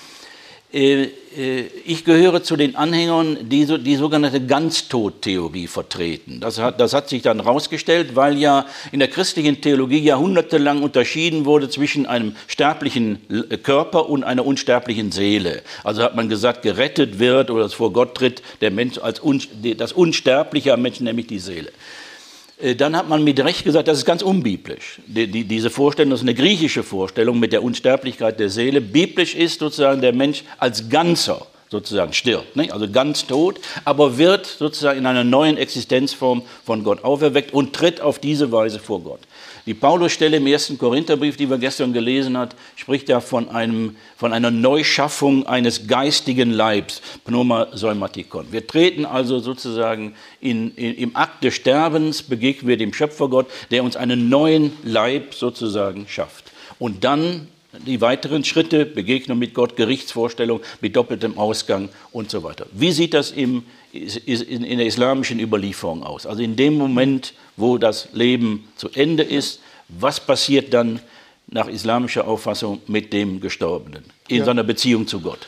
Äh, 0.76 1.04
äh, 1.38 1.64
ich 1.86 2.04
gehöre 2.04 2.44
zu 2.44 2.58
den 2.58 2.76
Anhängern, 2.76 3.50
die 3.50 3.66
die 3.66 3.96
sogenannte 3.96 4.42
Ganztod-Theorie 4.46 5.68
vertreten. 5.68 6.42
Das 6.42 6.60
hat, 6.60 6.82
das 6.82 6.94
hat 6.94 7.08
sich 7.08 7.22
dann 7.22 7.44
herausgestellt, 7.44 8.18
weil 8.18 8.38
ja 8.38 8.66
in 8.92 9.00
der 9.00 9.08
christlichen 9.08 9.62
Theologie 9.62 10.00
jahrhundertelang 10.00 10.84
unterschieden 10.84 11.46
wurde 11.46 11.70
zwischen 11.70 12.06
einem 12.06 12.36
sterblichen 12.48 13.22
Körper 13.64 14.10
und 14.10 14.26
einer 14.26 14.46
unsterblichen 14.46 15.14
Seele. 15.14 15.62
Also 15.86 16.04
hat 16.04 16.18
man 16.18 16.28
gesagt, 16.28 16.62
gerettet 16.64 17.20
wird 17.20 17.52
oder 17.52 17.70
vor 17.70 17.94
Gott 17.94 18.16
tritt 18.16 18.42
der 18.60 18.72
Mensch 18.72 18.98
als 18.98 19.24
un, 19.24 19.42
das 19.78 19.94
unsterbliche 19.94 20.76
Mensch, 20.76 21.00
nämlich 21.00 21.28
die 21.28 21.40
Seele. 21.40 21.72
Äh, 22.60 22.76
dann 22.76 22.96
hat 22.96 23.10
man 23.10 23.24
mit 23.24 23.40
Recht 23.40 23.64
gesagt, 23.64 23.88
das 23.88 23.98
ist 23.98 24.06
ganz 24.06 24.22
unbiblisch. 24.22 25.00
Die, 25.08 25.28
die, 25.28 25.44
diese 25.44 25.70
Vorstellung 25.70 26.12
das 26.12 26.20
ist 26.22 26.26
eine 26.28 26.36
griechische 26.36 26.84
Vorstellung 26.84 27.40
mit 27.40 27.54
der 27.54 27.64
Unsterblichkeit 27.64 28.40
der 28.40 28.50
Seele. 28.50 28.82
Biblisch 28.82 29.36
ist 29.36 29.60
sozusagen 29.60 30.02
der 30.02 30.14
Mensch 30.14 30.44
als 30.58 30.90
Ganzer 30.90 31.48
sozusagen 31.70 32.14
stirbt, 32.14 32.56
nicht? 32.56 32.72
also 32.72 32.90
ganz 32.90 33.26
tot, 33.26 33.60
aber 33.84 34.18
wird 34.18 34.46
sozusagen 34.46 35.00
in 35.00 35.06
einer 35.06 35.24
neuen 35.24 35.58
Existenzform 35.58 36.44
von 36.64 36.84
Gott 36.84 37.04
auferweckt 37.04 37.54
und 37.54 37.74
tritt 37.74 38.02
auf 38.02 38.20
diese 38.20 38.52
Weise 38.52 38.80
vor 38.80 39.02
Gott. 39.02 39.20
Die 39.66 39.74
Paulusstelle 39.74 40.38
im 40.38 40.46
ersten 40.46 40.78
Korintherbrief, 40.78 41.38
die 41.38 41.50
wir 41.50 41.58
gestern 41.58 41.92
gelesen 41.92 42.38
haben, 42.38 42.52
spricht 42.76 43.10
ja 43.10 43.20
von, 43.20 43.50
einem, 43.50 43.96
von 44.16 44.32
einer 44.32 44.52
Neuschaffung 44.52 45.48
eines 45.48 45.88
geistigen 45.88 46.52
Leibs, 46.52 47.02
Pneuma 47.26 47.70
Säumatikon. 47.74 48.46
Wir 48.52 48.68
treten 48.68 49.06
also 49.06 49.40
sozusagen 49.40 50.14
in, 50.40 50.76
in, 50.76 50.94
im 50.96 51.16
Akt 51.16 51.44
des 51.44 51.56
Sterbens, 51.56 52.22
begegnen 52.22 52.68
wir 52.68 52.78
dem 52.78 52.94
Schöpfergott, 52.94 53.48
der 53.72 53.84
uns 53.84 53.96
einen 53.96 54.30
neuen 54.30 54.74
Leib 54.84 55.34
sozusagen 55.34 56.08
schafft. 56.08 56.52
Und 56.78 57.04
dann 57.04 57.48
die 57.86 58.02
weiteren 58.02 58.44
Schritte, 58.44 58.86
Begegnung 58.86 59.40
mit 59.40 59.54
Gott, 59.54 59.76
Gerichtsvorstellung 59.76 60.62
mit 60.82 60.96
doppeltem 60.96 61.38
Ausgang 61.38 61.90
und 62.12 62.30
so 62.30 62.44
weiter. 62.44 62.68
Wie 62.72 62.92
sieht 62.92 63.14
das 63.14 63.32
im, 63.32 63.64
in 63.96 64.78
der 64.78 64.86
islamischen 64.86 65.40
Überlieferung 65.40 66.04
aus? 66.04 66.26
Also 66.26 66.42
in 66.42 66.56
dem 66.56 66.76
Moment, 66.76 67.34
wo 67.58 67.78
das 67.78 68.10
Leben 68.14 68.68
zu 68.76 68.90
Ende 68.94 69.24
ist, 69.24 69.60
was 69.88 70.20
passiert 70.20 70.74
dann 70.74 71.00
nach 71.48 71.68
islamischer 71.68 72.28
Auffassung 72.28 72.82
mit 72.88 73.14
dem 73.14 73.40
Gestorbenen 73.40 74.04
in 74.28 74.38
ja. 74.38 74.46
seiner 74.46 74.64
Beziehung 74.64 75.08
zu 75.08 75.20
Gott? 75.22 75.48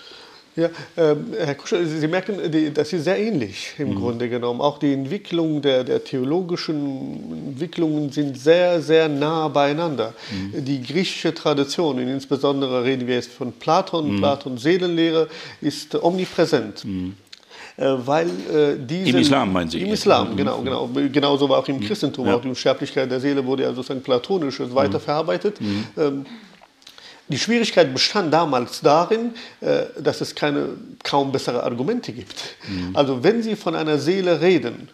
Ja, 0.57 0.69
äh, 0.95 1.15
Herr 1.37 1.53
Kuscher, 1.53 1.85
Sie 1.85 2.07
merken, 2.07 2.51
die, 2.51 2.73
das 2.73 2.91
ist 2.91 3.03
sehr 3.03 3.19
ähnlich 3.19 3.75
im 3.77 3.91
mhm. 3.91 3.95
Grunde 3.95 4.27
genommen. 4.27 4.59
Auch 4.59 4.79
die 4.79 4.91
Entwicklung 4.91 5.61
der, 5.61 5.83
der, 5.83 6.03
theologischen 6.03 7.49
Entwicklungen 7.49 8.11
sind 8.11 8.39
sehr, 8.39 8.81
sehr 8.81 9.07
nah 9.07 9.49
beieinander. 9.49 10.15
Mhm. 10.31 10.65
Die 10.65 10.81
griechische 10.81 11.31
Tradition, 11.31 11.99
insbesondere 11.99 12.83
reden 12.83 13.07
wir 13.07 13.13
jetzt 13.13 13.31
von 13.31 13.51
Platon, 13.51 14.13
mhm. 14.13 14.17
Platons 14.17 14.63
Seelenlehre, 14.63 15.27
ist 15.61 15.93
omnipräsent. 15.93 16.83
Mhm. 16.85 17.15
Äh, 17.77 17.93
weil 18.05 18.27
äh, 18.27 18.75
diese, 18.79 19.11
Im 19.11 19.17
Islam 19.17 19.53
meinen 19.53 19.69
Sie? 19.69 19.81
Im 19.81 19.93
Islam, 19.93 20.31
mhm. 20.31 20.37
genau, 20.37 20.61
genau. 20.61 20.89
Genauso 21.11 21.47
war 21.47 21.59
auch 21.59 21.67
im 21.67 21.77
mhm. 21.77 21.81
Christentum. 21.81 22.27
Auch 22.27 22.41
die 22.41 22.49
Unsterblichkeit 22.49 23.09
der 23.09 23.19
Seele 23.19 23.45
wurde 23.45 23.63
ja 23.63 23.73
sozusagen 23.73 24.01
platonisch 24.01 24.59
weiterverarbeitet. 24.59 25.59
Ähm, 25.95 26.25
die 27.29 27.37
Schwierigkeit 27.37 27.93
bestand 27.93 28.33
damals 28.33 28.81
darin, 28.81 29.33
äh, 29.61 29.85
dass 30.01 30.21
es 30.21 30.33
keine 30.33 30.69
kaum 31.03 31.31
bessere 31.31 31.61
Argumente 31.61 32.13
gibt. 32.13 32.35
Mhm. 32.67 32.95
Also 32.95 33.23
wenn 33.23 33.43
Sie 33.43 33.55
von 33.55 33.75
einer 33.75 33.99
Seele 33.99 34.41
reden, 34.41 34.89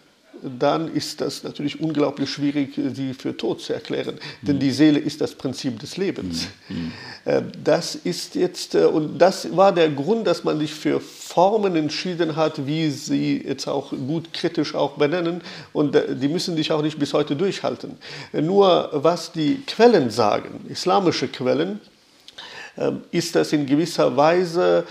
dann 0.60 0.94
ist 0.94 1.22
das 1.22 1.44
natürlich 1.44 1.80
unglaublich 1.80 2.30
schwierig, 2.30 2.74
sie 2.76 3.14
für 3.14 3.36
tot 3.36 3.62
zu 3.62 3.74
erklären. 3.74 4.16
Mhm. 4.16 4.48
Denn 4.48 4.60
die 4.60 4.72
Seele 4.72 5.00
ist 5.00 5.22
das 5.22 5.34
Prinzip 5.36 5.80
des 5.80 5.98
Lebens. 5.98 6.48
Mhm. 6.70 6.92
Äh, 7.26 7.42
das 7.64 7.96
ist 7.96 8.36
jetzt, 8.36 8.76
äh, 8.76 8.86
und 8.86 9.18
das 9.18 9.56
war 9.56 9.72
der 9.72 9.90
Grund, 9.90 10.28
dass 10.28 10.44
man 10.44 10.60
sich 10.60 10.74
für 10.74 11.00
Formen 11.00 11.76
entschieden 11.76 12.36
hat, 12.36 12.66
wie 12.68 12.90
sie 12.90 13.44
jetzt 13.46 13.68
auch 13.68 13.92
gut 13.92 14.34
kritisch 14.34 14.76
auch 14.76 14.98
benennen. 14.98 15.42
Und 15.72 15.96
die 15.96 16.28
müssen 16.28 16.56
sich 16.56 16.72
auch 16.72 16.82
nicht 16.82 17.00
bis 17.00 17.14
heute 17.14 17.36
durchhalten. 17.36 17.98
Nur 18.34 18.90
was 18.94 19.32
die 19.32 19.64
Quellen 19.66 20.10
sagen, 20.10 20.66
islamische 20.70 21.28
Quellen, 21.28 21.80
ist 23.12 23.36
das 23.36 23.54
in 23.54 23.68
gewisser 23.68 24.18
Weise 24.18 24.86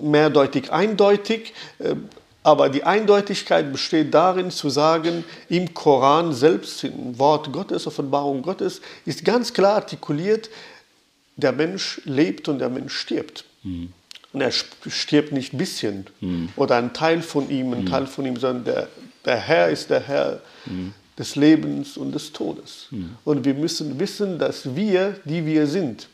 mehrdeutig 0.00 0.72
eindeutig. 0.72 1.52
Aber 2.44 2.68
die 2.68 2.84
Eindeutigkeit 2.84 3.72
besteht 3.72 4.12
darin 4.12 4.50
zu 4.50 4.68
sagen, 4.68 5.24
im 5.48 5.72
Koran 5.72 6.34
selbst, 6.34 6.84
im 6.84 7.18
Wort 7.18 7.50
Gottes, 7.52 7.86
Offenbarung 7.86 8.42
Gottes, 8.42 8.82
ist 9.06 9.24
ganz 9.24 9.54
klar 9.54 9.76
artikuliert, 9.76 10.50
der 11.36 11.52
Mensch 11.52 12.02
lebt 12.04 12.46
und 12.48 12.58
der 12.58 12.68
Mensch 12.68 12.94
stirbt. 12.94 13.46
Mhm. 13.62 13.92
Und 14.34 14.40
er 14.42 14.50
stirbt 14.52 15.32
nicht 15.32 15.54
ein 15.54 15.58
bisschen 15.58 16.06
mhm. 16.20 16.50
oder 16.56 16.76
ein 16.76 16.92
Teil 16.92 17.22
von 17.22 17.48
ihm, 17.48 17.72
ein 17.72 17.84
mhm. 17.84 17.86
Teil 17.86 18.06
von 18.06 18.26
ihm, 18.26 18.36
sondern 18.36 18.64
der, 18.64 18.88
der 19.24 19.36
Herr 19.36 19.70
ist 19.70 19.88
der 19.88 20.00
Herr 20.00 20.40
mhm. 20.66 20.92
des 21.18 21.36
Lebens 21.36 21.96
und 21.96 22.14
des 22.14 22.32
Todes. 22.32 22.88
Mhm. 22.90 23.16
Und 23.24 23.46
wir 23.46 23.54
müssen 23.54 23.98
wissen, 23.98 24.38
dass 24.38 24.76
wir, 24.76 25.16
die 25.24 25.46
wir 25.46 25.66
sind, 25.66 26.08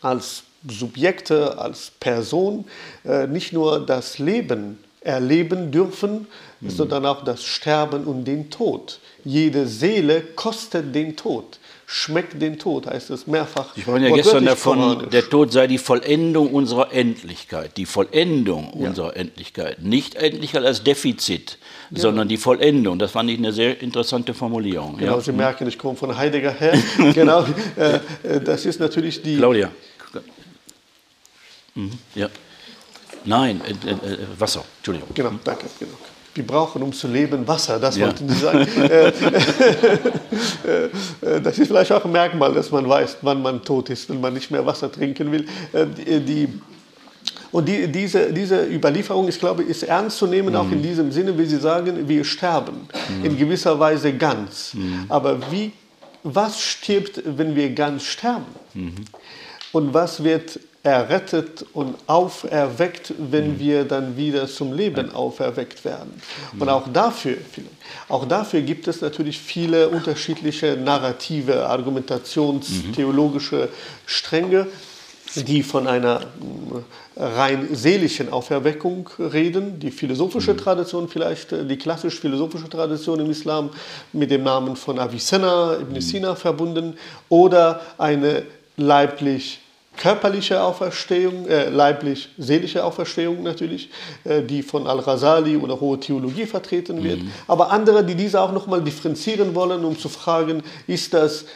als 0.00 0.42
Subjekte, 0.68 1.58
als 1.58 1.92
Person 2.00 2.64
äh, 3.04 3.28
nicht 3.28 3.52
nur 3.52 3.86
das 3.86 4.18
Leben 4.18 4.78
erleben 5.06 5.70
dürfen, 5.70 6.26
mhm. 6.60 6.70
sondern 6.70 7.06
auch 7.06 7.24
das 7.24 7.44
Sterben 7.44 8.04
und 8.04 8.24
den 8.24 8.50
Tod. 8.50 8.98
Jede 9.24 9.66
Seele 9.66 10.20
kostet 10.20 10.94
den 10.94 11.16
Tod, 11.16 11.58
schmeckt 11.86 12.40
den 12.40 12.58
Tod, 12.58 12.86
heißt 12.86 13.10
es 13.10 13.26
mehrfach. 13.26 13.76
Ich 13.76 13.86
war 13.86 13.98
ja 13.98 14.14
gestern 14.14 14.44
davon, 14.44 15.08
der 15.10 15.28
Tod 15.28 15.52
sei 15.52 15.66
die 15.66 15.78
Vollendung 15.78 16.52
unserer 16.52 16.92
Endlichkeit, 16.92 17.76
die 17.76 17.86
Vollendung 17.86 18.72
ja. 18.78 18.88
unserer 18.88 19.16
Endlichkeit. 19.16 19.82
Nicht 19.82 20.16
Endlichkeit 20.16 20.64
als 20.64 20.82
Defizit, 20.82 21.58
ja. 21.90 22.00
sondern 22.00 22.28
die 22.28 22.36
Vollendung. 22.36 22.98
Das 22.98 23.12
fand 23.12 23.30
ich 23.30 23.38
eine 23.38 23.52
sehr 23.52 23.80
interessante 23.80 24.34
Formulierung. 24.34 24.96
Genau, 24.98 25.16
ja. 25.16 25.20
Sie 25.20 25.32
merken, 25.32 25.66
ich 25.66 25.78
komme 25.78 25.96
von 25.96 26.16
Heidegger 26.16 26.52
her. 26.52 26.74
genau, 27.14 27.44
äh, 27.76 28.00
äh, 28.22 28.40
das 28.40 28.66
ist 28.66 28.80
natürlich 28.80 29.22
die. 29.22 29.36
Claudia. 29.36 29.70
Mhm. 31.74 31.90
Ja. 32.14 32.28
Nein, 33.26 33.60
äh, 33.64 33.90
äh, 33.90 33.92
äh, 33.92 34.18
Wasser, 34.38 34.64
Entschuldigung. 34.78 35.10
Genau, 35.14 35.32
danke. 35.44 35.66
Genau. 35.78 35.92
Wir 36.34 36.46
brauchen, 36.46 36.82
um 36.82 36.92
zu 36.92 37.08
leben, 37.08 37.46
Wasser, 37.48 37.78
das 37.80 37.96
ja. 37.96 38.06
wollten 38.06 38.28
Sie 38.28 38.38
sagen. 38.38 38.66
Äh, 40.66 40.86
äh, 41.36 41.40
das 41.40 41.58
ist 41.58 41.68
vielleicht 41.68 41.92
auch 41.92 42.04
ein 42.04 42.12
Merkmal, 42.12 42.52
dass 42.52 42.70
man 42.70 42.88
weiß, 42.88 43.18
wann 43.22 43.40
man 43.40 43.62
tot 43.62 43.88
ist, 43.90 44.08
wenn 44.10 44.20
man 44.20 44.34
nicht 44.34 44.50
mehr 44.50 44.66
Wasser 44.66 44.90
trinken 44.90 45.30
will. 45.30 45.46
Die, 45.72 46.48
und 47.52 47.66
die, 47.66 47.86
diese, 47.90 48.32
diese 48.32 48.64
Überlieferung 48.66 49.28
ist, 49.28 49.38
glaube 49.38 49.62
ich, 49.62 49.70
ist 49.70 49.84
ernst 49.84 50.18
zu 50.18 50.26
nehmen, 50.26 50.50
mhm. 50.50 50.56
auch 50.56 50.70
in 50.70 50.82
diesem 50.82 51.10
Sinne, 51.12 51.38
wie 51.38 51.46
Sie 51.46 51.58
sagen, 51.58 52.08
wir 52.08 52.24
sterben 52.24 52.88
mhm. 53.08 53.24
in 53.24 53.38
gewisser 53.38 53.78
Weise 53.78 54.12
ganz. 54.12 54.74
Mhm. 54.74 55.06
Aber 55.08 55.38
wie, 55.50 55.72
was 56.22 56.60
stirbt, 56.60 57.22
wenn 57.24 57.54
wir 57.54 57.70
ganz 57.70 58.02
sterben? 58.02 58.46
Mhm. 58.74 58.94
Und 59.72 59.94
was 59.94 60.22
wird 60.22 60.58
errettet 60.86 61.66
und 61.72 61.96
auferweckt, 62.06 63.12
wenn 63.18 63.54
mhm. 63.54 63.58
wir 63.58 63.84
dann 63.84 64.16
wieder 64.16 64.46
zum 64.46 64.72
Leben 64.72 65.12
auferweckt 65.12 65.84
werden. 65.84 66.22
Und 66.52 66.60
mhm. 66.60 66.68
auch 66.68 66.86
dafür, 66.92 67.38
auch 68.08 68.24
dafür 68.24 68.60
gibt 68.60 68.86
es 68.86 69.00
natürlich 69.00 69.40
viele 69.40 69.88
unterschiedliche 69.88 70.76
narrative, 70.76 71.66
argumentationstheologische 71.66 73.68
Stränge, 74.06 74.68
die 75.34 75.64
von 75.64 75.88
einer 75.88 76.20
äh, 77.16 77.20
rein 77.20 77.66
seelischen 77.74 78.32
Auferweckung 78.32 79.10
reden. 79.18 79.80
Die 79.80 79.90
philosophische 79.90 80.52
mhm. 80.52 80.58
Tradition 80.58 81.08
vielleicht, 81.08 81.50
äh, 81.50 81.64
die 81.64 81.78
klassisch-philosophische 81.78 82.68
Tradition 82.68 83.18
im 83.18 83.28
Islam 83.28 83.70
mit 84.12 84.30
dem 84.30 84.44
Namen 84.44 84.76
von 84.76 85.00
Avicenna, 85.00 85.78
Ibn 85.80 86.00
Sina 86.00 86.36
verbunden 86.36 86.96
oder 87.28 87.80
eine 87.98 88.44
leiblich 88.76 89.58
körperliche 89.96 90.62
Auferstehung, 90.62 91.46
äh, 91.48 91.68
leiblich-seelische 91.68 92.84
Auferstehung 92.84 93.42
natürlich, 93.42 93.90
äh, 94.24 94.42
die 94.42 94.62
von 94.62 94.86
Al-Ghazali 94.86 95.56
oder 95.56 95.80
Hohe 95.80 95.98
Theologie 95.98 96.46
vertreten 96.46 97.02
wird, 97.02 97.22
mhm. 97.22 97.30
aber 97.48 97.70
andere, 97.70 98.04
die 98.04 98.14
diese 98.14 98.40
auch 98.40 98.52
nochmal 98.52 98.82
differenzieren 98.82 99.54
wollen, 99.54 99.84
um 99.84 99.98
zu 99.98 100.08
fragen, 100.08 100.62
ist 100.86 101.14
das 101.14 101.46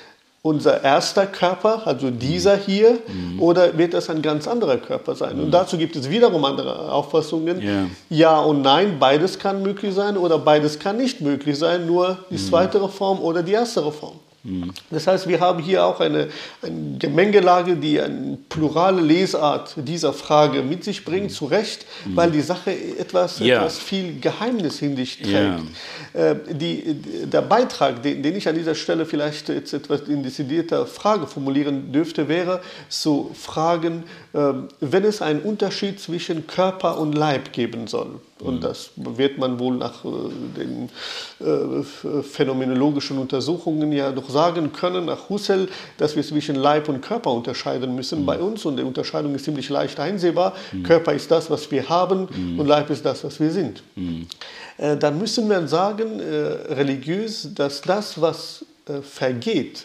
unser 0.42 0.82
erster 0.82 1.26
Körper, 1.26 1.86
also 1.86 2.10
dieser 2.10 2.56
mhm. 2.56 2.60
hier, 2.60 2.98
mhm. 3.06 3.42
oder 3.42 3.76
wird 3.76 3.92
das 3.92 4.08
ein 4.08 4.22
ganz 4.22 4.48
anderer 4.48 4.78
Körper 4.78 5.14
sein? 5.14 5.36
Mhm. 5.36 5.44
Und 5.44 5.50
dazu 5.50 5.76
gibt 5.76 5.96
es 5.96 6.08
wiederum 6.08 6.44
andere 6.44 6.90
Auffassungen. 6.90 7.60
Yeah. 7.60 7.86
Ja 8.08 8.40
und 8.40 8.62
nein, 8.62 8.96
beides 8.98 9.38
kann 9.38 9.62
möglich 9.62 9.94
sein 9.94 10.16
oder 10.16 10.38
beides 10.38 10.78
kann 10.78 10.96
nicht 10.96 11.20
möglich 11.20 11.58
sein, 11.58 11.86
nur 11.86 12.18
die 12.30 12.34
mhm. 12.34 12.48
zweite 12.48 12.88
Form 12.88 13.20
oder 13.20 13.42
die 13.42 13.52
erste 13.52 13.82
Form. 13.92 14.18
Das 14.90 15.06
heißt, 15.06 15.28
wir 15.28 15.38
haben 15.40 15.62
hier 15.62 15.84
auch 15.84 16.00
eine, 16.00 16.28
eine 16.62 16.96
Gemengelage, 16.98 17.76
die 17.76 18.00
eine 18.00 18.38
plurale 18.48 19.02
Lesart 19.02 19.74
dieser 19.76 20.14
Frage 20.14 20.62
mit 20.62 20.82
sich 20.82 21.04
bringt, 21.04 21.30
zu 21.30 21.44
Recht, 21.44 21.84
weil 22.06 22.30
die 22.30 22.40
Sache 22.40 22.70
etwas, 22.98 23.38
Ja. 23.40 23.56
etwas 23.58 23.78
viel 23.78 24.18
Geheimnis 24.18 24.80
in 24.80 24.96
sich 24.96 25.18
trägt. 25.18 25.30
Ja. 26.14 26.30
Äh, 26.30 26.36
die, 26.50 26.94
der 27.26 27.42
Beitrag, 27.42 28.02
den, 28.02 28.22
den 28.22 28.34
ich 28.34 28.48
an 28.48 28.54
dieser 28.54 28.74
Stelle 28.74 29.04
vielleicht 29.04 29.50
jetzt 29.50 29.74
etwas 29.74 30.02
in 30.08 30.22
dezidierter 30.22 30.86
Frage 30.86 31.26
formulieren 31.26 31.92
dürfte, 31.92 32.26
wäre 32.28 32.60
zu 32.88 33.30
fragen, 33.38 34.04
äh, 34.32 34.38
wenn 34.80 35.04
es 35.04 35.20
einen 35.20 35.40
Unterschied 35.40 36.00
zwischen 36.00 36.46
Körper 36.46 36.98
und 36.98 37.12
Leib 37.12 37.52
geben 37.52 37.86
soll. 37.86 38.20
Und 38.40 38.64
das 38.64 38.90
wird 38.96 39.38
man 39.38 39.58
wohl 39.58 39.76
nach 39.76 40.04
äh, 40.04 40.08
den 40.56 40.88
äh, 41.40 42.22
phänomenologischen 42.22 43.18
Untersuchungen 43.18 43.92
ja 43.92 44.12
doch 44.12 44.30
sagen 44.30 44.72
können, 44.72 45.06
nach 45.06 45.28
Husserl, 45.28 45.68
dass 45.98 46.16
wir 46.16 46.22
zwischen 46.22 46.56
Leib 46.56 46.88
und 46.88 47.00
Körper 47.00 47.30
unterscheiden 47.30 47.94
müssen 47.94 48.24
bei 48.26 48.38
uns. 48.38 48.64
Und 48.64 48.76
die 48.76 48.82
Unterscheidung 48.82 49.34
ist 49.34 49.44
ziemlich 49.44 49.68
leicht 49.68 50.00
einsehbar. 50.00 50.54
Körper 50.84 51.12
ist 51.12 51.30
das, 51.30 51.50
was 51.50 51.70
wir 51.70 51.88
haben, 51.88 52.28
und 52.58 52.66
Leib 52.66 52.90
ist 52.90 53.04
das, 53.04 53.24
was 53.24 53.40
wir 53.40 53.50
sind. 53.50 53.82
Äh, 54.78 54.96
dann 54.96 55.18
müssen 55.18 55.48
wir 55.48 55.66
sagen, 55.68 56.20
äh, 56.20 56.24
religiös, 56.74 57.48
dass 57.54 57.82
das, 57.82 58.20
was 58.20 58.64
äh, 58.86 59.02
vergeht, 59.02 59.84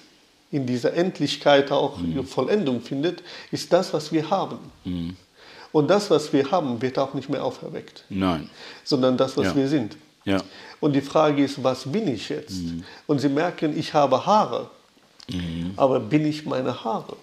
in 0.51 0.65
dieser 0.65 0.93
Endlichkeit 0.93 1.71
auch 1.71 1.99
ihre 2.01 2.23
Vollendung 2.23 2.81
findet, 2.81 3.21
ist 3.51 3.73
das, 3.73 3.93
was 3.93 4.11
wir 4.13 4.29
haben. 4.29 4.57
Und 5.75 5.89
das, 5.89 6.09
was 6.09 6.31
wir 6.31 6.49
haben, 6.51 6.81
wird 6.81 6.97
auch 6.97 7.13
nicht 7.13 7.27
mehr 7.29 7.43
auferweckt, 7.43 8.05
Nein. 8.07 8.49
sondern 8.85 9.17
das, 9.17 9.35
was 9.35 9.47
Ja. 9.47 9.55
wir 9.57 9.67
sind. 9.67 9.97
Ja. 10.23 10.37
Und 10.79 10.93
die 10.93 11.01
Frage 11.01 11.43
ist, 11.43 11.61
was 11.61 11.83
bin 11.91 12.07
ich 12.07 12.29
jetzt? 12.29 12.55
Und 13.07 13.19
Sie 13.19 13.27
merken, 13.27 13.77
ich 13.77 13.93
habe 13.93 14.25
Haare, 14.25 14.69
aber 15.75 15.99
bin 15.99 16.25
ich 16.25 16.45
meine 16.45 16.81
Haare? 16.85 17.17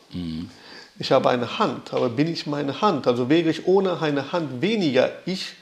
Ich 0.99 1.11
habe 1.13 1.31
eine 1.31 1.59
Hand, 1.59 1.95
aber 1.95 2.11
bin 2.11 2.29
ich 2.31 2.47
meine 2.47 2.79
Hand? 2.83 3.07
Also 3.07 3.31
wäre 3.31 3.49
ich 3.49 3.67
ohne 3.67 3.99
eine 4.03 4.33
Hand 4.33 4.61
weniger 4.61 5.11
ich, 5.25 5.55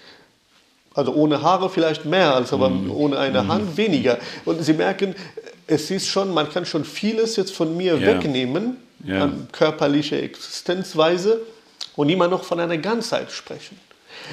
also 0.92 1.12
ohne 1.14 1.40
Haare 1.42 1.70
vielleicht 1.70 2.04
mehr, 2.06 2.34
als 2.34 2.52
aber 2.52 2.72
ohne 2.88 3.16
eine 3.20 3.46
Hand 3.46 3.76
weniger. 3.76 4.18
Und 4.44 4.64
Sie 4.64 4.72
merken, 4.72 5.14
es 5.68 5.92
ist 5.92 6.08
schon, 6.08 6.34
man 6.34 6.50
kann 6.50 6.66
schon 6.66 6.84
vieles 6.84 7.36
jetzt 7.36 7.52
von 7.54 7.76
mir 7.76 7.94
Ja. 7.96 8.06
wegnehmen, 8.08 8.78
Ja. 9.04 9.22
an 9.22 9.46
körperlicher 9.52 10.20
Existenzweise 10.20 11.40
und 12.00 12.08
immer 12.08 12.28
noch 12.28 12.44
von 12.44 12.58
einer 12.58 12.78
Ganzheit 12.78 13.30
sprechen. 13.30 13.78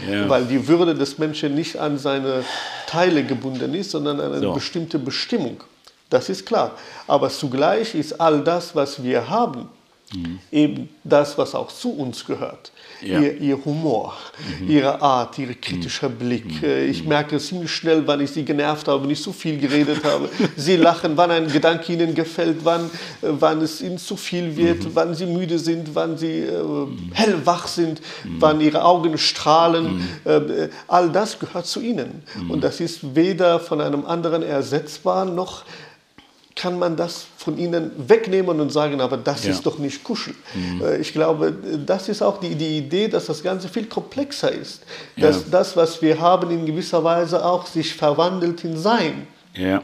Ja. 0.09 0.29
Weil 0.29 0.45
die 0.45 0.69
Würde 0.69 0.95
des 0.95 1.17
Menschen 1.17 1.53
nicht 1.53 1.75
an 1.75 1.97
seine 1.97 2.45
Teile 2.87 3.25
gebunden 3.25 3.73
ist, 3.73 3.91
sondern 3.91 4.21
an 4.21 4.31
eine 4.31 4.41
So. 4.41 4.53
bestimmte 4.53 4.97
Bestimmung. 4.97 5.61
Das 6.09 6.29
ist 6.29 6.45
klar. 6.45 6.77
Aber 7.07 7.29
zugleich 7.29 7.93
ist 7.93 8.21
all 8.21 8.41
das, 8.41 8.73
was 8.73 9.03
wir 9.03 9.29
haben, 9.29 9.67
eben 10.49 10.89
das, 11.03 11.37
was 11.37 11.53
auch 11.55 11.67
zu 11.67 11.91
uns 11.91 12.25
gehört. 12.25 12.71
Mhm. 13.01 13.07
Ja. 13.07 13.19
Mhm. 13.19 13.23
Ihr, 13.25 13.37
ihr 13.41 13.65
Humor, 13.65 14.13
ihre 14.67 15.01
Art, 15.01 15.37
ihr 15.37 15.53
kritischer 15.53 16.09
Blick. 16.09 16.63
Äh, 16.63 16.85
Ich 16.87 17.03
merke 17.03 17.37
ziemlich 17.37 17.71
schnell, 17.71 18.03
wann 18.07 18.19
ich 18.21 18.31
sie 18.31 18.43
genervt 18.43 18.87
habe, 18.87 19.05
nicht 19.07 19.21
zu 19.21 19.33
viel 19.33 19.57
geredet 19.59 20.03
habe. 20.03 20.29
Sie 20.55 20.75
lachen, 20.77 21.15
wann 21.15 21.29
ein 21.31 21.47
Gedanke 21.47 21.93
ihnen 21.93 22.15
gefällt, 22.15 22.57
wann, 22.63 22.85
äh, 23.21 23.27
wann 23.39 23.61
es 23.61 23.81
ihnen 23.81 23.97
zu 23.97 24.15
viel 24.17 24.55
wird, 24.55 24.83
Mhm. 24.83 24.89
wann 24.95 25.13
sie 25.15 25.25
müde 25.25 25.59
sind, 25.59 25.93
wann 25.93 26.17
sie 26.17 26.39
äh, 26.41 26.87
hellwach 27.13 27.67
sind, 27.67 28.01
wann 28.39 28.61
ihre 28.61 28.83
Augen 28.83 29.17
strahlen. 29.17 30.07
Äh, 30.25 30.69
all 30.87 31.09
das 31.11 31.37
gehört 31.39 31.67
zu 31.67 31.79
ihnen. 31.81 32.23
Und 32.49 32.63
das 32.63 32.79
ist 32.79 33.15
weder 33.15 33.59
von 33.59 33.81
einem 33.81 34.05
anderen 34.05 34.41
ersetzbar, 34.43 35.25
noch 35.25 35.63
kann 36.57 36.77
man 36.79 36.95
das 36.97 37.25
von 37.37 37.57
ihnen 37.57 37.91
wegnehmen 38.09 38.59
und 38.59 38.71
sagen, 38.71 38.99
aber 38.99 39.15
das 39.15 39.45
Ja. 39.45 39.51
ist 39.51 39.65
doch 39.65 39.77
nicht 39.77 40.03
Kuschel. 40.03 40.33
Äh, 40.83 40.97
Ich 40.99 41.13
glaube, 41.13 41.53
das 41.85 42.09
ist 42.09 42.21
auch 42.21 42.39
die, 42.39 42.55
die 42.55 42.79
Idee, 42.79 43.07
dass 43.07 43.27
das 43.27 43.41
Ganze 43.43 43.69
viel 43.69 43.85
komplexer 43.85 44.51
ist. 44.51 44.81
Dass 45.15 45.37
Ja. 45.37 45.43
das, 45.51 45.77
was 45.77 46.01
wir 46.01 46.19
haben, 46.19 46.49
in 46.51 46.65
gewisser 46.65 47.03
Weise 47.03 47.45
auch 47.45 47.65
sich 47.67 47.93
verwandelt 47.93 48.63
in 48.63 48.75
Sein. 48.77 49.27
Ja. 49.55 49.81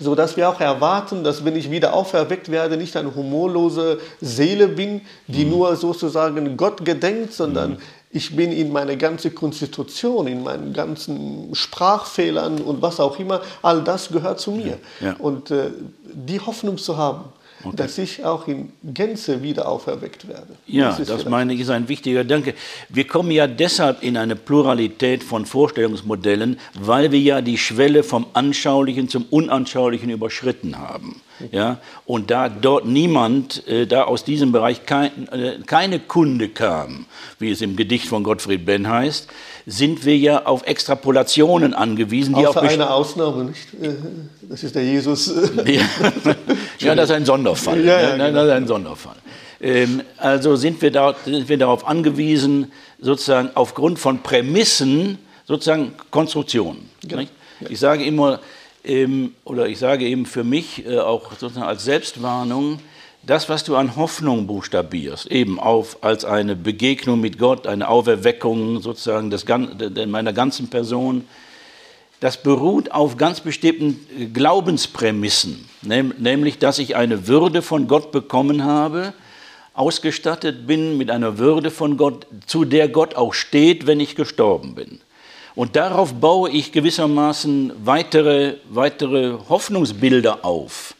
So 0.00 0.14
dass 0.14 0.36
wir 0.36 0.48
auch 0.48 0.60
erwarten, 0.60 1.22
dass 1.24 1.44
wenn 1.44 1.54
ich 1.54 1.70
wieder 1.70 1.92
auferweckt 1.94 2.50
werde, 2.50 2.76
nicht 2.76 2.96
eine 2.96 3.14
humorlose 3.14 4.00
Seele 4.20 4.66
bin, 4.68 5.02
die 5.28 5.44
nur 5.44 5.76
sozusagen 5.76 6.56
Gott 6.56 6.84
gedenkt, 6.84 7.32
sondern 7.32 7.78
ich 8.10 8.34
bin 8.34 8.52
in 8.52 8.72
meine 8.72 8.96
ganze 8.96 9.30
Konstitution, 9.30 10.26
in 10.26 10.42
meinen 10.42 10.72
ganzen 10.72 11.54
Sprachfehlern 11.54 12.60
und 12.60 12.80
was 12.80 13.00
auch 13.00 13.18
immer, 13.18 13.42
all 13.60 13.84
das 13.84 14.08
gehört 14.08 14.40
zu 14.40 14.52
mir. 14.52 14.78
Ja. 15.00 15.14
Und 15.18 15.50
äh, 15.50 15.70
die 16.04 16.40
Hoffnung 16.40 16.78
zu 16.78 16.96
haben, 16.96 17.24
dass 17.72 17.98
ich 17.98 18.24
auch 18.24 18.46
in 18.48 18.72
Gänze 18.84 19.42
wieder 19.42 19.68
auferweckt 19.68 20.28
werde. 20.28 20.54
Ja, 20.66 20.90
das, 20.96 21.06
vielleicht- 21.08 21.28
meine 21.28 21.52
ich 21.54 21.60
ist 21.60 21.70
ein 21.70 21.88
wichtiger 21.88 22.22
Gedanke. 22.22 22.54
Wir 22.88 23.06
kommen 23.06 23.30
ja 23.30 23.46
deshalb 23.46 24.02
in 24.02 24.16
eine 24.16 24.36
Pluralität 24.36 25.22
von 25.24 25.44
Vorstellungsmodellen, 25.46 26.58
weil 26.80 27.12
wir 27.12 27.20
ja 27.20 27.40
die 27.40 27.58
Schwelle 27.58 28.02
vom 28.02 28.26
Anschaulichen 28.32 29.08
zum 29.08 29.24
Unanschaulichen 29.30 30.10
überschritten 30.10 30.78
haben. 30.78 31.20
Ja, 31.52 31.78
und 32.04 32.32
da 32.32 32.48
dort 32.48 32.84
niemand, 32.86 33.64
äh, 33.68 33.86
da 33.86 34.02
aus 34.04 34.24
diesem 34.24 34.50
Bereich 34.50 34.86
kein, 34.86 35.28
äh, 35.28 35.58
keine 35.64 36.00
Kunde 36.00 36.48
kam, 36.48 37.06
wie 37.38 37.50
es 37.52 37.60
im 37.60 37.76
Gedicht 37.76 38.06
von 38.08 38.24
Gottfried 38.24 38.66
Benn 38.66 38.88
heißt, 38.88 39.28
sind 39.70 40.06
wir 40.06 40.16
ja 40.16 40.46
auf 40.46 40.66
Extrapolationen 40.66 41.74
angewiesen, 41.74 42.34
die 42.34 42.46
Außer 42.46 42.62
best- 42.62 42.72
eine 42.74 42.90
Ausnahme, 42.90 43.44
nicht? 43.44 43.68
Äh, 43.82 43.90
Das 44.48 44.62
ist 44.64 44.74
der 44.74 44.82
Jesus. 44.84 45.26
ja, 45.66 45.82
ja, 46.78 46.94
das 46.94 47.10
ist 47.10 47.16
ein 47.16 47.26
Sonderfall. 47.26 47.84
Ja, 47.84 48.00
ja, 48.00 48.16
ne? 48.16 48.26
genau. 48.28 48.32
Das 48.40 48.46
ist 48.46 48.52
ein 48.52 48.66
Sonderfall. 48.66 49.16
Ähm, 49.60 50.02
also 50.16 50.56
sind 50.56 50.80
wir, 50.80 50.90
da, 50.90 51.14
sind 51.24 51.48
wir 51.48 51.58
darauf 51.58 51.86
angewiesen, 51.86 52.72
sozusagen 52.98 53.50
aufgrund 53.54 53.98
von 53.98 54.22
Prämissen, 54.22 55.18
sozusagen 55.46 55.92
Konstruktionen. 56.10 56.88
Genau. 57.06 57.24
Ich 57.68 57.78
sage 57.78 58.04
immer, 58.04 58.40
ähm, 58.84 59.32
oder 59.44 59.66
ich 59.68 59.78
sage 59.78 60.06
eben 60.06 60.24
für 60.24 60.44
mich 60.44 60.86
äh, 60.86 60.98
auch 60.98 61.32
sozusagen 61.38 61.66
als 61.66 61.84
Selbstwarnung, 61.84 62.78
das, 63.28 63.50
was 63.50 63.62
du 63.62 63.76
an 63.76 63.94
Hoffnung 63.94 64.46
buchstabierst, 64.46 65.26
eben 65.30 65.60
auf 65.60 65.98
als 66.00 66.24
eine 66.24 66.56
Begegnung 66.56 67.20
mit 67.20 67.38
Gott, 67.38 67.66
eine 67.66 67.86
Auferweckung 67.86 68.80
sozusagen 68.80 69.28
des, 69.28 69.44
meiner 70.06 70.32
ganzen 70.32 70.68
Person, 70.68 71.24
das 72.20 72.42
beruht 72.42 72.90
auf 72.90 73.18
ganz 73.18 73.40
bestimmten 73.40 74.00
äh, 74.18 74.26
Glaubensprämissen, 74.26 75.68
näm- 75.82 76.14
nämlich, 76.18 76.58
dass 76.58 76.78
ich 76.78 76.96
eine 76.96 77.28
Würde 77.28 77.60
von 77.60 77.86
Gott 77.86 78.12
bekommen 78.12 78.64
habe, 78.64 79.12
ausgestattet 79.74 80.66
bin 80.66 80.96
mit 80.96 81.10
einer 81.10 81.36
Würde 81.36 81.70
von 81.70 81.98
Gott, 81.98 82.26
zu 82.46 82.64
der 82.64 82.88
Gott 82.88 83.14
auch 83.14 83.34
steht, 83.34 83.86
wenn 83.86 84.00
ich 84.00 84.16
gestorben 84.16 84.74
bin. 84.74 85.00
Und 85.54 85.76
darauf 85.76 86.14
baue 86.14 86.48
ich 86.48 86.72
gewissermaßen 86.72 87.72
weitere, 87.84 88.54
weitere 88.70 89.34
Hoffnungsbilder 89.50 90.46
auf, 90.46 90.94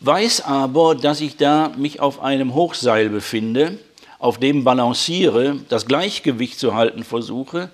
weiß 0.00 0.42
aber, 0.42 0.94
dass 0.94 1.20
ich 1.20 1.36
da 1.36 1.72
mich 1.76 2.00
auf 2.00 2.22
einem 2.22 2.54
Hochseil 2.54 3.10
befinde, 3.10 3.78
auf 4.18 4.38
dem 4.38 4.64
balanciere, 4.64 5.60
das 5.68 5.86
Gleichgewicht 5.86 6.58
zu 6.58 6.74
halten 6.74 7.04
versuche, 7.04 7.70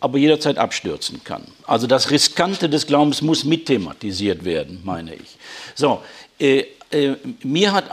aber 0.00 0.18
jederzeit 0.18 0.58
abstürzen 0.58 1.22
kann. 1.24 1.42
Also 1.66 1.86
das 1.86 2.10
Riskante 2.10 2.68
des 2.68 2.86
Glaubens 2.86 3.22
muss 3.22 3.44
mitthematisiert 3.44 4.44
werden, 4.44 4.80
meine 4.84 5.14
ich. 5.14 5.36
So, 5.74 6.00
äh, 6.38 6.64
äh, 6.90 7.16
mir 7.42 7.72
hat 7.72 7.90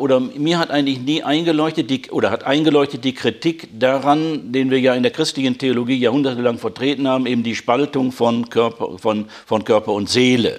oder 0.00 0.20
mir 0.20 0.58
hat 0.58 0.70
eigentlich 0.70 0.98
nie 0.98 1.22
eingeleuchtet 1.22 1.88
die, 1.88 2.10
oder 2.10 2.30
hat 2.30 2.44
eingeleuchtet 2.44 3.04
die 3.04 3.14
Kritik 3.14 3.68
daran, 3.78 4.52
den 4.52 4.70
wir 4.70 4.80
ja 4.80 4.94
in 4.94 5.02
der 5.02 5.12
christlichen 5.12 5.58
Theologie 5.58 5.96
jahrhundertelang 5.96 6.58
vertreten 6.58 7.06
haben, 7.06 7.26
eben 7.26 7.42
die 7.42 7.54
Spaltung 7.54 8.12
von 8.12 8.50
Körper, 8.50 8.98
von, 8.98 9.26
von 9.46 9.64
Körper 9.64 9.92
und 9.92 10.10
Seele. 10.10 10.58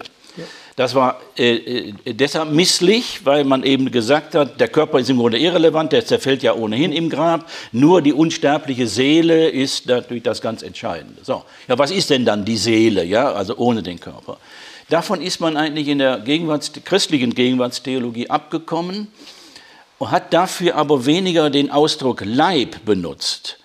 Das 0.76 0.96
war 0.96 1.22
äh, 1.38 1.56
äh, 1.56 2.14
deshalb 2.14 2.52
misslich, 2.52 3.22
weil 3.26 3.44
man 3.44 3.64
eben 3.64 3.92
gesagt 3.92 4.34
hat, 4.34 4.60
der 4.60 4.68
Körper 4.68 5.00
ist 5.00 5.10
im 5.10 5.18
Grunde 5.18 5.38
irrelevant, 5.38 5.92
der 5.92 6.06
zerfällt 6.06 6.42
ja 6.42 6.54
ohnehin 6.54 6.92
im 6.92 7.10
Grab. 7.10 7.48
Nur 7.72 8.02
die 8.02 8.14
unsterbliche 8.14 8.88
Seele 8.88 9.50
ist 9.50 9.86
natürlich 9.86 10.24
das 10.24 10.42
ganz 10.42 10.64
Entscheidende. 10.64 11.24
So, 11.24 11.44
ja, 11.68 11.78
was 11.78 11.92
ist 11.92 12.10
denn 12.10 12.26
dann 12.26 12.44
die 12.44 12.58
Seele, 12.58 13.04
ja, 13.04 13.32
also 13.32 13.56
ohne 13.58 13.84
den 13.84 14.00
Körper? 14.00 14.38
Davon 14.90 15.22
ist 15.22 15.40
man 15.40 15.58
eigentlich 15.58 15.88
in 15.88 16.00
der 16.00 16.20
Gegenwarts 16.20 16.72
christlichen 16.84 17.36
Gegenwartstheologie 17.36 18.30
abgekommen 18.30 19.08
hat 20.00 20.34
dafür 20.34 20.76
aber 20.76 21.06
weniger 21.06 21.50
den 21.50 21.72
Ausdruck 21.72 22.24
Leib 22.26 22.84
benutzt 22.86 23.58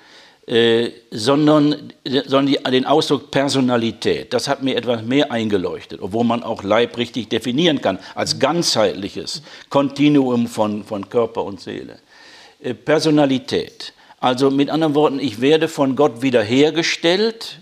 äh, 0.49 0.93
sondern, 1.11 1.93
sondern 2.05 2.47
die, 2.47 2.59
den 2.71 2.87
Ausdruck 2.87 3.31
Personalität. 3.31 4.33
Das 4.33 4.49
hat 4.49 4.63
mir 4.63 4.77
etwas 4.77 5.03
mehr 5.03 5.31
eingeleuchtet, 5.31 6.01
obwohl 6.01 6.25
man 6.25 6.43
auch 6.43 6.63
Leib 6.63 6.97
richtig 6.97 7.29
definieren 7.29 7.83
kann, 7.83 7.99
als 8.15 8.39
ganzheitliches 8.39 9.43
Kontinuum 9.69 10.47
von, 10.47 10.85
von 10.85 11.11
Körper 11.11 11.45
und 11.45 11.61
Seele. 11.61 11.99
Äh, 12.63 12.73
Personalität. 12.73 13.93
Also 14.21 14.51
mit 14.51 14.71
anderen 14.71 14.95
Worten, 14.95 15.21
ich 15.21 15.43
werde 15.43 15.69
von 15.69 15.97
Gott 15.97 16.23
wiederhergestellt. 16.23 17.61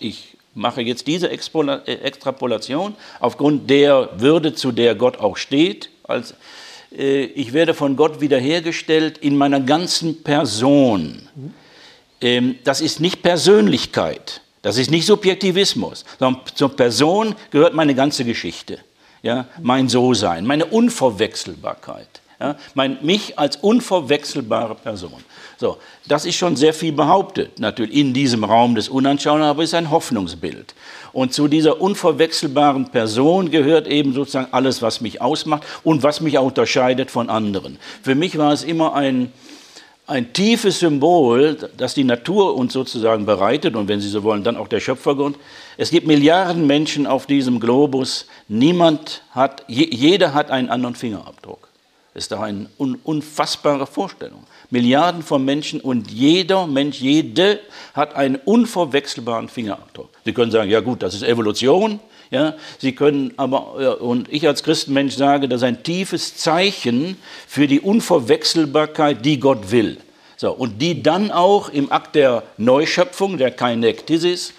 Ich 0.00 0.38
mache 0.54 0.80
jetzt 0.80 1.06
diese 1.06 1.28
äh, 1.28 1.92
Extrapolation 2.02 2.94
aufgrund 3.20 3.68
der 3.68 4.08
Würde, 4.16 4.54
zu 4.54 4.72
der 4.72 4.94
Gott 4.94 5.18
auch 5.18 5.36
steht, 5.36 5.90
als 6.04 6.34
ich 6.90 7.52
werde 7.52 7.74
von 7.74 7.96
Gott 7.96 8.20
wiederhergestellt 8.20 9.18
in 9.18 9.36
meiner 9.36 9.60
ganzen 9.60 10.22
Person. 10.22 11.28
Ähm, 12.20 12.58
das 12.64 12.80
ist 12.80 13.00
nicht 13.00 13.22
Persönlichkeit, 13.22 14.40
das 14.62 14.76
ist 14.76 14.90
nicht 14.90 15.06
Subjektivismus, 15.06 16.04
sondern 16.18 16.42
zur 16.54 16.74
Person 16.74 17.36
gehört 17.50 17.74
meine 17.74 17.94
ganze 17.94 18.24
Geschichte, 18.24 18.78
ja, 19.22 19.46
mein 19.62 19.88
So-Sein, 19.88 20.44
meine 20.44 20.66
Unverwechselbarkeit, 20.66 22.08
ja, 22.40 22.56
mein, 22.74 22.98
mich 23.02 23.38
als 23.38 23.56
unverwechselbare 23.56 24.76
Person. 24.76 25.24
So, 25.56 25.78
das 26.06 26.24
ist 26.24 26.36
schon 26.36 26.54
sehr 26.54 26.72
viel 26.72 26.92
behauptet, 26.92 27.58
natürlich 27.58 27.94
in 27.96 28.14
diesem 28.14 28.44
Raum 28.44 28.76
des 28.76 28.88
Unanschaulichen, 28.88 29.48
aber 29.48 29.64
ist 29.64 29.74
ein 29.74 29.90
Hoffnungsbild. 29.90 30.74
Und 31.12 31.34
zu 31.34 31.48
dieser 31.48 31.80
unverwechselbaren 31.80 32.90
Person 32.90 33.50
gehört 33.50 33.88
eben 33.88 34.12
sozusagen 34.12 34.52
alles, 34.52 34.82
was 34.82 35.00
mich 35.00 35.20
ausmacht 35.20 35.64
und 35.82 36.04
was 36.04 36.20
mich 36.20 36.38
auch 36.38 36.46
unterscheidet 36.46 37.10
von 37.10 37.28
anderen. 37.28 37.78
Für 38.02 38.14
mich 38.14 38.38
war 38.38 38.52
es 38.52 38.62
immer 38.62 38.94
ein, 38.94 39.32
ein 40.06 40.32
tiefes 40.32 40.78
Symbol, 40.78 41.56
das 41.76 41.94
die 41.94 42.04
Natur 42.04 42.54
uns 42.54 42.72
sozusagen 42.72 43.26
bereitet 43.26 43.74
und 43.74 43.88
wenn 43.88 44.00
Sie 44.00 44.08
so 44.08 44.22
wollen, 44.22 44.44
dann 44.44 44.56
auch 44.56 44.68
der 44.68 44.80
Schöpfergrund. 44.80 45.36
Es 45.76 45.90
gibt 45.90 46.06
Milliarden 46.06 46.68
Menschen 46.68 47.06
auf 47.08 47.26
diesem 47.26 47.58
Globus. 47.58 48.26
Niemand 48.46 49.22
hat, 49.32 49.64
jeder 49.66 50.34
hat 50.34 50.52
einen 50.52 50.68
anderen 50.68 50.94
Fingerabdruck. 50.94 51.67
Das 52.14 52.24
ist 52.24 52.32
doch 52.32 52.40
eine 52.40 52.68
unfassbare 52.76 53.86
Vorstellung. 53.86 54.44
Milliarden 54.70 55.22
von 55.22 55.44
Menschen 55.44 55.80
und 55.80 56.10
jeder 56.10 56.66
Mensch, 56.66 57.00
jede 57.00 57.60
hat 57.94 58.16
einen 58.16 58.36
unverwechselbaren 58.36 59.48
Fingerabdruck. 59.48 60.10
Sie 60.24 60.32
können 60.32 60.50
sagen, 60.50 60.70
ja 60.70 60.80
gut, 60.80 61.02
das 61.02 61.14
ist 61.14 61.22
Evolution. 61.22 62.00
Ja, 62.30 62.56
Sie 62.78 62.94
können 62.94 63.32
aber, 63.38 64.02
und 64.02 64.30
ich 64.30 64.46
als 64.46 64.62
Christenmensch 64.62 65.14
sage, 65.14 65.48
das 65.48 65.62
ist 65.62 65.66
ein 65.66 65.82
tiefes 65.82 66.36
Zeichen 66.36 67.16
für 67.46 67.66
die 67.66 67.80
Unverwechselbarkeit, 67.80 69.24
die 69.24 69.40
Gott 69.40 69.70
will. 69.70 69.96
So, 70.36 70.52
und 70.52 70.80
die 70.82 71.02
dann 71.02 71.30
auch 71.30 71.70
im 71.70 71.90
Akt 71.90 72.14
der 72.14 72.42
Neuschöpfung, 72.58 73.38
der 73.38 73.50
Kainektisis, 73.50 74.52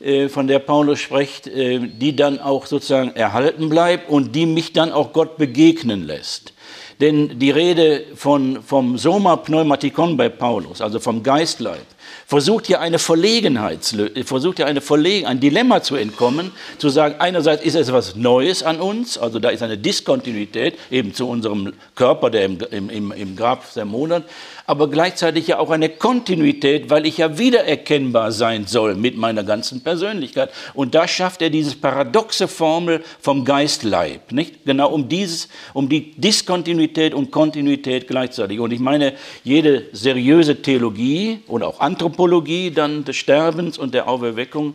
äh, 0.00 0.28
von 0.28 0.46
der 0.46 0.60
Paulus 0.60 1.00
spricht, 1.00 1.48
äh, 1.48 1.80
die 1.80 2.14
dann 2.14 2.38
auch 2.38 2.66
sozusagen 2.66 3.16
erhalten 3.16 3.68
bleibt 3.68 4.08
und 4.08 4.34
die 4.34 4.46
mich 4.46 4.72
dann 4.72 4.92
auch 4.92 5.12
Gott 5.12 5.38
begegnen 5.38 6.06
lässt. 6.06 6.52
Denn 7.00 7.38
die 7.38 7.50
Rede 7.50 8.04
von, 8.16 8.60
vom 8.62 8.98
Soma 8.98 9.36
Pneumatikon 9.36 10.16
bei 10.16 10.28
Paulus, 10.28 10.80
also 10.80 10.98
vom 10.98 11.22
Geistleib, 11.22 11.86
versucht 12.26 12.66
hier 12.66 12.80
eine 12.80 12.98
Verlegenheit, 12.98 13.94
versucht 14.24 14.56
hier 14.56 14.66
eine 14.66 14.80
Verlegen, 14.80 15.26
ein 15.26 15.38
Dilemma 15.38 15.82
zu 15.82 15.94
entkommen, 15.94 16.50
zu 16.78 16.88
sagen, 16.88 17.14
einerseits 17.20 17.62
ist 17.62 17.76
es 17.76 17.88
etwas 17.88 18.16
Neues 18.16 18.64
an 18.64 18.80
uns, 18.80 19.16
also 19.16 19.38
da 19.38 19.50
ist 19.50 19.62
eine 19.62 19.78
Diskontinuität 19.78 20.76
eben 20.90 21.14
zu 21.14 21.28
unserem 21.28 21.72
Körper, 21.94 22.30
der 22.30 22.46
im, 22.46 22.90
im, 22.90 23.12
im 23.12 23.36
Grab 23.36 23.64
vermodert, 23.64 24.24
aber 24.68 24.90
gleichzeitig 24.90 25.46
ja 25.46 25.58
auch 25.58 25.70
eine 25.70 25.88
Kontinuität, 25.88 26.90
weil 26.90 27.06
ich 27.06 27.16
ja 27.16 27.38
wiedererkennbar 27.38 28.32
sein 28.32 28.66
soll 28.66 28.96
mit 28.96 29.16
meiner 29.16 29.42
ganzen 29.42 29.80
Persönlichkeit. 29.80 30.50
Und 30.74 30.94
da 30.94 31.08
schafft 31.08 31.40
er 31.40 31.48
diese 31.48 31.74
paradoxe 31.74 32.46
Formel 32.46 33.02
vom 33.18 33.46
Geistleib, 33.46 34.30
nicht? 34.30 34.66
Genau 34.66 34.90
um 34.90 35.08
dieses, 35.08 35.48
um 35.72 35.88
die 35.88 36.12
Diskontinuität 36.20 37.14
und 37.14 37.30
Kontinuität 37.30 38.08
gleichzeitig. 38.08 38.60
Und 38.60 38.70
ich 38.70 38.78
meine, 38.78 39.14
jede 39.42 39.86
seriöse 39.92 40.60
Theologie 40.60 41.40
und 41.46 41.62
auch 41.62 41.80
Anthropologie 41.80 42.70
dann 42.70 43.06
des 43.06 43.16
Sterbens 43.16 43.78
und 43.78 43.94
der 43.94 44.06
Auferweckung 44.06 44.74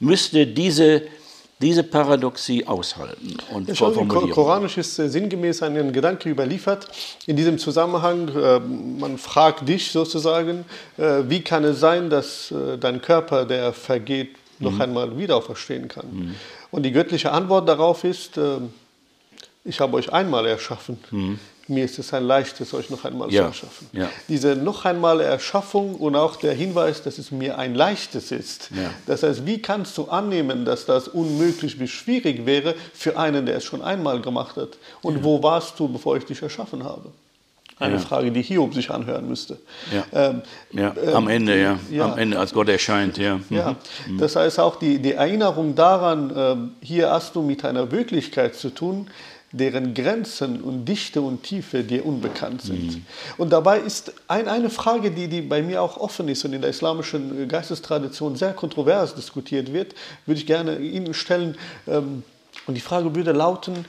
müsste 0.00 0.48
diese 0.48 1.02
diese 1.60 1.82
Paradoxie 1.82 2.66
aushalten 2.66 3.36
und 3.52 3.68
ja, 3.68 3.74
Sie, 3.74 4.06
Koranisch 4.06 4.78
ist 4.78 4.98
äh, 4.98 5.08
sinngemäß 5.08 5.62
ein 5.62 5.92
Gedanke 5.92 6.28
überliefert. 6.28 6.88
In 7.26 7.36
diesem 7.36 7.58
Zusammenhang, 7.58 8.28
äh, 8.28 8.60
man 8.60 9.18
fragt 9.18 9.68
dich 9.68 9.90
sozusagen, 9.90 10.64
äh, 10.96 11.22
wie 11.28 11.42
kann 11.42 11.64
es 11.64 11.80
sein, 11.80 12.10
dass 12.10 12.52
äh, 12.52 12.78
dein 12.78 13.02
Körper, 13.02 13.44
der 13.44 13.72
vergeht, 13.72 14.36
noch 14.60 14.72
mhm. 14.72 14.80
einmal 14.80 15.18
wieder 15.18 15.36
auferstehen 15.36 15.88
kann? 15.88 16.06
Mhm. 16.10 16.34
Und 16.70 16.84
die 16.84 16.92
göttliche 16.92 17.32
Antwort 17.32 17.68
darauf 17.68 18.04
ist, 18.04 18.36
äh, 18.36 18.58
ich 19.64 19.80
habe 19.80 19.96
euch 19.96 20.12
einmal 20.12 20.46
erschaffen. 20.46 20.98
Mhm 21.10 21.38
mir 21.68 21.84
ist 21.84 21.98
es 21.98 22.12
ein 22.14 22.24
leichtes, 22.24 22.72
euch 22.74 22.90
noch 22.90 23.04
einmal 23.04 23.32
ja, 23.32 23.42
zu 23.42 23.48
erschaffen. 23.48 23.86
Ja. 23.92 24.08
Diese 24.28 24.56
noch 24.56 24.84
einmal 24.84 25.20
Erschaffung 25.20 25.94
und 25.96 26.16
auch 26.16 26.36
der 26.36 26.54
Hinweis, 26.54 27.02
dass 27.02 27.18
es 27.18 27.30
mir 27.30 27.58
ein 27.58 27.74
leichtes 27.74 28.32
ist. 28.32 28.70
Ja. 28.74 28.90
Das 29.06 29.22
heißt, 29.22 29.46
wie 29.46 29.60
kannst 29.60 29.96
du 29.98 30.04
annehmen, 30.04 30.64
dass 30.64 30.86
das 30.86 31.08
unmöglich 31.08 31.78
bis 31.78 31.90
schwierig 31.90 32.46
wäre 32.46 32.74
für 32.94 33.18
einen, 33.18 33.46
der 33.46 33.56
es 33.56 33.64
schon 33.64 33.82
einmal 33.82 34.20
gemacht 34.20 34.56
hat? 34.56 34.78
Und 35.02 35.22
wo 35.22 35.42
warst 35.42 35.78
du, 35.78 35.88
bevor 35.88 36.16
ich 36.16 36.24
dich 36.24 36.42
erschaffen 36.42 36.84
habe? 36.84 37.10
Eine 37.80 37.94
ja. 37.94 38.00
Frage, 38.00 38.32
die 38.32 38.42
Hiob 38.42 38.74
sich 38.74 38.90
anhören 38.90 39.28
müsste. 39.28 39.56
Ja, 39.92 40.30
ähm, 40.30 40.42
ja. 40.72 40.94
Ähm, 41.00 41.14
am 41.14 41.28
Ende, 41.28 41.60
ja. 41.60 41.78
ja. 41.90 42.06
Am 42.06 42.18
Ende, 42.18 42.38
als 42.38 42.52
Gott 42.52 42.68
erscheint, 42.68 43.18
ja. 43.18 43.38
ja. 43.50 43.76
Mhm. 44.08 44.18
Das 44.18 44.34
heißt 44.34 44.58
auch 44.58 44.76
die, 44.76 44.98
die 44.98 45.12
Erinnerung 45.12 45.76
daran, 45.76 46.32
ähm, 46.34 46.72
hier 46.80 47.10
hast 47.10 47.36
du 47.36 47.42
mit 47.42 47.64
einer 47.64 47.92
Wirklichkeit 47.92 48.56
zu 48.56 48.70
tun, 48.70 49.08
deren 49.52 49.94
Grenzen 49.94 50.60
und 50.60 50.84
Dichte 50.84 51.22
und 51.22 51.42
Tiefe 51.42 51.82
dir 51.82 52.04
unbekannt 52.04 52.62
sind. 52.62 52.96
Mhm. 52.96 53.06
Und 53.38 53.50
dabei 53.50 53.80
ist 53.80 54.12
ein, 54.28 54.46
eine 54.46 54.68
Frage, 54.68 55.10
die, 55.10 55.28
die 55.28 55.40
bei 55.40 55.62
mir 55.62 55.82
auch 55.82 55.96
offen 55.96 56.28
ist 56.28 56.44
und 56.44 56.52
in 56.52 56.60
der 56.60 56.70
islamischen 56.70 57.48
Geistestradition 57.48 58.36
sehr 58.36 58.52
kontrovers 58.52 59.14
diskutiert 59.14 59.72
wird, 59.72 59.94
würde 60.26 60.40
ich 60.40 60.46
gerne 60.46 60.78
Ihnen 60.78 61.14
stellen. 61.14 61.56
Ähm, 61.86 62.24
und 62.66 62.74
die 62.74 62.80
Frage 62.80 63.14
würde 63.14 63.32
lauten, 63.32 63.86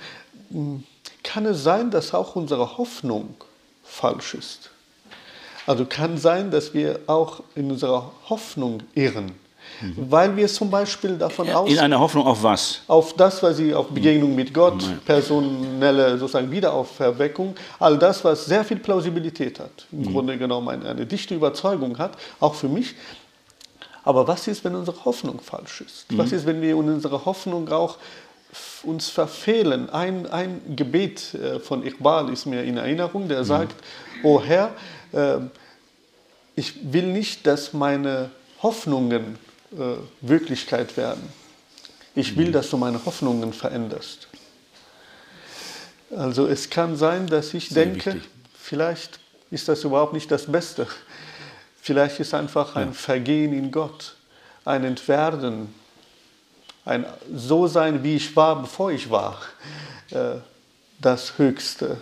hm, 0.51 0.83
kann 1.23 1.45
es 1.45 1.63
sein, 1.63 1.91
dass 1.91 2.13
auch 2.13 2.35
unsere 2.35 2.77
Hoffnung 2.77 3.35
falsch 3.83 4.35
ist? 4.35 4.69
Also 5.67 5.85
kann 5.85 6.17
sein, 6.17 6.51
dass 6.51 6.73
wir 6.73 7.01
auch 7.07 7.43
in 7.55 7.69
unserer 7.69 8.11
Hoffnung 8.29 8.81
irren. 8.95 9.33
Mhm. 9.81 9.95
Weil 10.09 10.35
wir 10.35 10.47
zum 10.47 10.69
Beispiel 10.69 11.17
davon 11.17 11.49
aus. 11.49 11.69
In 11.69 11.79
einer 11.79 11.99
Hoffnung 11.99 12.25
auf 12.25 12.43
was? 12.43 12.81
Auf 12.87 13.13
das, 13.13 13.41
was 13.41 13.57
sie 13.57 13.73
auf 13.73 13.87
Begegnung 13.87 14.35
mit 14.35 14.53
Gott, 14.53 14.81
Nein. 14.81 14.99
personelle 15.05 16.17
sozusagen 16.17 16.51
Wiederauferweckung, 16.51 17.55
all 17.79 17.97
das, 17.97 18.23
was 18.23 18.45
sehr 18.45 18.63
viel 18.63 18.77
Plausibilität 18.77 19.59
hat, 19.59 19.87
im 19.91 19.99
mhm. 19.99 20.11
Grunde 20.11 20.37
genommen 20.37 20.69
eine, 20.69 20.89
eine 20.89 21.05
dichte 21.05 21.35
Überzeugung 21.35 21.97
hat, 21.97 22.17
auch 22.39 22.55
für 22.55 22.67
mich. 22.67 22.95
Aber 24.03 24.27
was 24.27 24.47
ist, 24.47 24.63
wenn 24.63 24.75
unsere 24.75 25.05
Hoffnung 25.05 25.39
falsch 25.39 25.81
ist? 25.81 26.11
Mhm. 26.11 26.17
Was 26.17 26.31
ist, 26.31 26.45
wenn 26.45 26.61
wir 26.61 26.71
in 26.71 26.89
unserer 26.89 27.25
Hoffnung 27.25 27.69
auch 27.69 27.97
uns 28.83 29.09
verfehlen? 29.09 29.89
Ein, 29.89 30.25
ein 30.27 30.61
Gebet 30.75 31.33
äh, 31.35 31.59
von 31.59 31.85
Iqbal 31.85 32.31
ist 32.31 32.45
mir 32.45 32.63
in 32.63 32.77
Erinnerung, 32.77 33.27
der 33.27 33.39
mhm. 33.39 33.45
sagt, 33.45 33.75
O 34.23 34.41
Herr, 34.41 34.71
äh, 35.11 35.37
ich 36.55 36.93
will 36.93 37.07
nicht, 37.07 37.47
dass 37.47 37.73
meine 37.73 38.31
Hoffnungen 38.61 39.37
äh, 39.71 39.97
Wirklichkeit 40.21 40.97
werden. 40.97 41.21
Ich 42.15 42.35
will, 42.35 42.47
mhm. 42.47 42.53
dass 42.53 42.69
du 42.69 42.77
meine 42.77 43.03
Hoffnungen 43.05 43.53
veränderst. 43.53 44.27
Also 46.15 46.47
es 46.47 46.69
kann 46.69 46.95
sein, 46.95 47.27
dass 47.27 47.53
ich 47.53 47.69
Sehr 47.69 47.85
denke, 47.85 48.15
wichtig. 48.15 48.29
vielleicht 48.59 49.19
ist 49.51 49.67
das 49.67 49.83
überhaupt 49.83 50.13
nicht 50.13 50.31
das 50.31 50.51
Beste. 50.51 50.87
Vielleicht 51.81 52.19
ist 52.19 52.33
einfach 52.33 52.75
ein 52.75 52.87
ja. 52.87 52.93
Vergehen 52.93 53.53
in 53.53 53.71
Gott, 53.71 54.15
ein 54.65 54.83
Entwerden, 54.83 55.73
ein 56.85 57.05
So 57.33 57.67
sein, 57.67 58.03
wie 58.03 58.15
ich 58.15 58.35
war, 58.35 58.61
bevor 58.61 58.91
ich 58.91 59.09
war, 59.09 59.39
äh, 60.09 60.37
das 60.99 61.37
Höchste. 61.37 61.97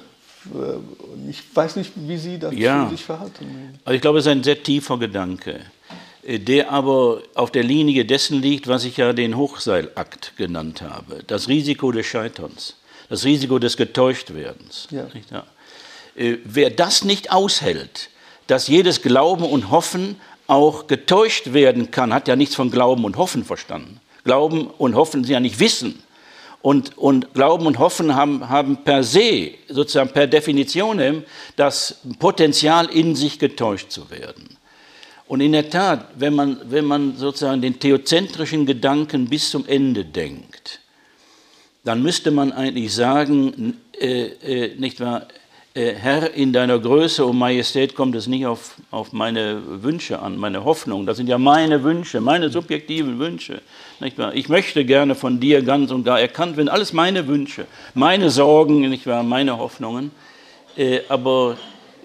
Äh, 0.54 1.30
ich 1.30 1.44
weiß 1.54 1.76
nicht, 1.76 1.92
wie 1.96 2.18
Sie 2.18 2.40
dazu 2.40 2.56
ja. 2.56 2.90
sich 2.90 3.04
verhalten. 3.04 3.78
Also 3.84 3.96
ich 3.96 4.02
glaube, 4.02 4.20
es 4.20 4.26
ist 4.26 4.32
ein 4.32 4.44
sehr 4.44 4.64
tiefer 4.64 4.98
Gedanke 4.98 5.66
der 6.28 6.72
aber 6.72 7.22
auf 7.36 7.52
der 7.52 7.64
Linie 7.64 8.04
dessen 8.04 8.42
liegt, 8.42 8.68
was 8.68 8.84
ich 8.84 8.98
ja 8.98 9.14
den 9.14 9.38
Hochseilakt 9.38 10.34
genannt 10.36 10.82
habe. 10.82 11.24
Das 11.26 11.48
Risiko 11.48 11.92
des 11.92 12.06
Scheiterns, 12.06 12.76
das 13.08 13.24
Risiko 13.24 13.60
des 13.60 13.78
Getäuschtwerdens. 13.78 14.90
Ja. 14.92 15.08
Ja. 15.32 15.46
Äh, 16.16 16.38
wer 16.44 16.70
das 16.70 17.06
nicht 17.06 17.32
aushält, 17.32 18.10
dass 18.48 18.68
jedes 18.68 19.02
Glauben 19.02 19.46
und 19.46 19.72
Hoffen 19.72 20.18
auch 20.48 20.88
getäuscht 20.88 21.54
werden 21.54 21.92
kann, 21.92 22.14
hat 22.14 22.28
ja 22.28 22.36
nichts 22.36 22.56
von 22.56 22.72
Glauben 22.72 23.06
und 23.06 23.16
Hoffen 23.18 23.46
verstanden. 23.46 24.02
Glauben 24.26 24.68
und 24.68 24.96
Hoffen 24.96 25.24
sind 25.24 25.34
ja 25.34 25.40
nicht 25.40 25.60
Wissen. 25.60 26.04
Und, 26.62 26.98
und 26.98 27.34
Glauben 27.34 27.66
und 27.68 27.80
Hoffen 27.80 28.16
haben, 28.16 28.50
haben 28.50 28.84
per 28.84 29.04
se, 29.04 29.52
sozusagen 29.70 30.10
per 30.10 30.28
Definition, 30.28 31.24
das 31.56 32.00
Potenzial 32.20 32.88
in 32.88 33.16
sich 33.16 33.40
getäuscht 33.40 33.92
zu 33.92 34.10
werden. 34.10 34.58
Und 35.28 35.42
in 35.42 35.52
der 35.52 35.70
Tat, 35.70 36.08
wenn 36.16 36.34
man, 36.36 36.58
wenn 36.70 36.86
man 36.86 37.18
sozusagen 37.18 37.62
den 37.62 37.80
theozentrischen 37.80 38.66
Gedanken 38.66 39.28
bis 39.28 39.50
zum 39.50 39.68
Ende 39.68 40.06
denkt, 40.06 40.80
dann 41.84 42.02
müsste 42.02 42.32
man 42.32 42.52
eigentlich 42.52 42.94
sagen, 42.94 43.78
äh, 44.00 44.26
äh, 44.26 44.76
nicht 44.78 45.00
wahr, 45.00 45.28
äh, 45.74 45.94
Herr, 45.94 46.34
in 46.34 46.54
deiner 46.54 46.80
Größe 46.80 47.24
und 47.24 47.38
Majestät 47.38 47.94
kommt 47.94 48.16
es 48.16 48.28
nicht 48.28 48.46
auf, 48.46 48.76
auf 48.90 49.14
meine 49.14 49.62
Wünsche 49.84 50.20
an, 50.20 50.38
meine 50.38 50.64
Hoffnungen. 50.64 51.06
Das 51.06 51.18
sind 51.18 51.28
ja 51.28 51.38
meine 51.38 51.84
Wünsche, 51.84 52.20
meine 52.20 52.50
subjektiven 52.50 53.20
Wünsche. 53.20 53.62
Nicht 54.00 54.18
wahr? 54.18 54.34
Ich 54.34 54.50
möchte 54.50 54.86
gerne 54.86 55.14
von 55.14 55.40
dir 55.40 55.62
ganz 55.62 55.92
und 55.92 56.04
gar 56.04 56.20
erkannt 56.20 56.58
werden. 56.58 56.70
Alles 56.70 56.94
meine 56.94 57.28
Wünsche, 57.28 57.68
meine 57.94 58.30
Sorgen, 58.30 58.90
nicht 58.90 59.06
wahr? 59.06 59.24
meine 59.24 59.58
Hoffnungen. 59.58 60.12
Äh, 60.76 61.02
aber 61.10 61.58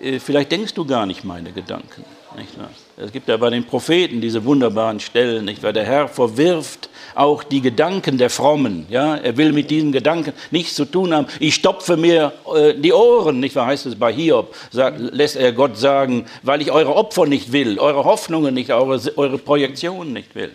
äh, 0.02 0.18
vielleicht 0.18 0.52
denkst 0.52 0.74
du 0.74 0.84
gar 0.84 1.06
nicht 1.06 1.24
meine 1.24 1.52
Gedanken. 1.52 2.04
Nicht 2.36 2.58
wahr? 2.58 2.70
Es 2.96 3.10
gibt 3.10 3.28
ja 3.28 3.38
bei 3.38 3.48
den 3.48 3.64
Propheten 3.64 4.20
diese 4.20 4.44
wunderbaren 4.44 5.00
Stellen, 5.00 5.46
nicht 5.46 5.62
wahr? 5.62 5.72
Der 5.72 5.84
Herr 5.84 6.08
verwirft 6.08 6.90
auch 7.14 7.42
die 7.42 7.62
Gedanken 7.62 8.18
der 8.18 8.28
Frommen. 8.28 8.86
Ja? 8.90 9.16
Er 9.16 9.36
will 9.36 9.52
mit 9.52 9.70
diesen 9.70 9.92
Gedanken 9.92 10.32
nichts 10.50 10.74
zu 10.74 10.84
tun 10.84 11.14
haben. 11.14 11.26
Ich 11.40 11.54
stopfe 11.54 11.96
mir 11.96 12.32
äh, 12.54 12.74
die 12.74 12.92
Ohren, 12.92 13.40
nicht 13.40 13.56
wahr? 13.56 13.66
Heißt 13.66 13.86
es 13.86 13.94
bei 13.94 14.12
Hiob, 14.12 14.54
sagt, 14.70 15.00
lässt 15.00 15.36
er 15.36 15.52
Gott 15.52 15.78
sagen, 15.78 16.26
weil 16.42 16.60
ich 16.60 16.70
eure 16.70 16.94
Opfer 16.94 17.26
nicht 17.26 17.52
will, 17.52 17.78
eure 17.78 18.04
Hoffnungen 18.04 18.52
nicht, 18.52 18.72
eure, 18.72 19.00
eure 19.16 19.38
Projektionen 19.38 20.12
nicht 20.12 20.34
will. 20.34 20.52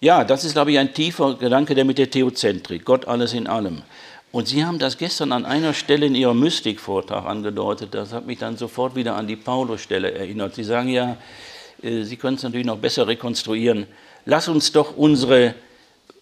Ja, 0.00 0.24
das 0.24 0.44
ist, 0.44 0.52
glaube 0.52 0.72
ich, 0.72 0.78
ein 0.78 0.92
tiefer 0.92 1.34
Gedanke, 1.34 1.74
der 1.74 1.86
mit 1.86 1.96
der 1.96 2.10
Theozentrik, 2.10 2.84
Gott 2.84 3.08
alles 3.08 3.32
in 3.32 3.46
allem. 3.46 3.80
Und 4.34 4.48
Sie 4.48 4.64
haben 4.64 4.78
das 4.78 4.98
gestern 4.98 5.32
an 5.32 5.44
einer 5.46 5.74
Stelle 5.74 6.06
in 6.06 6.14
Ihrem 6.14 6.40
Mystikvortrag 6.40 7.24
angedeutet. 7.24 7.94
Das 7.94 8.12
hat 8.12 8.26
mich 8.26 8.38
dann 8.38 8.56
sofort 8.56 8.96
wieder 8.96 9.16
an 9.16 9.26
die 9.26 9.36
Paulus-Stelle 9.36 10.12
erinnert. 10.12 10.54
Sie 10.54 10.64
sagen 10.64 10.88
ja, 10.88 11.16
äh, 11.82 12.02
Sie 12.02 12.16
können 12.16 12.36
es 12.36 12.42
natürlich 12.42 12.66
noch 12.66 12.78
besser 12.78 13.06
rekonstruieren 13.06 13.86
lass 14.26 14.48
uns 14.48 14.72
doch 14.72 14.96
unsere 14.96 15.54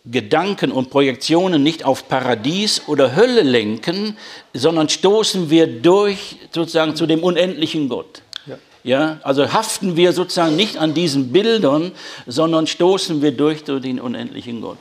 Gedanken 0.04 0.72
und 0.72 0.90
Projektionen 0.90 1.62
nicht 1.62 1.84
auf 1.84 2.08
Paradies 2.08 2.82
oder 2.88 3.14
Hölle 3.14 3.42
lenken, 3.42 4.16
sondern 4.52 4.88
stoßen 4.88 5.48
wir 5.48 5.66
durch 5.66 6.36
sozusagen 6.52 6.96
zu 6.96 7.06
dem 7.06 7.22
unendlichen 7.22 7.88
Gott. 7.88 8.22
Ja. 8.46 8.58
ja. 8.82 9.20
also 9.22 9.52
haften 9.52 9.96
wir 9.96 10.12
sozusagen 10.12 10.56
nicht 10.56 10.76
an 10.76 10.92
diesen 10.94 11.30
Bildern, 11.32 11.92
sondern 12.26 12.66
stoßen 12.66 13.22
wir 13.22 13.30
durch 13.30 13.64
zu 13.64 13.78
den 13.78 14.00
unendlichen 14.00 14.60
Gott. 14.60 14.78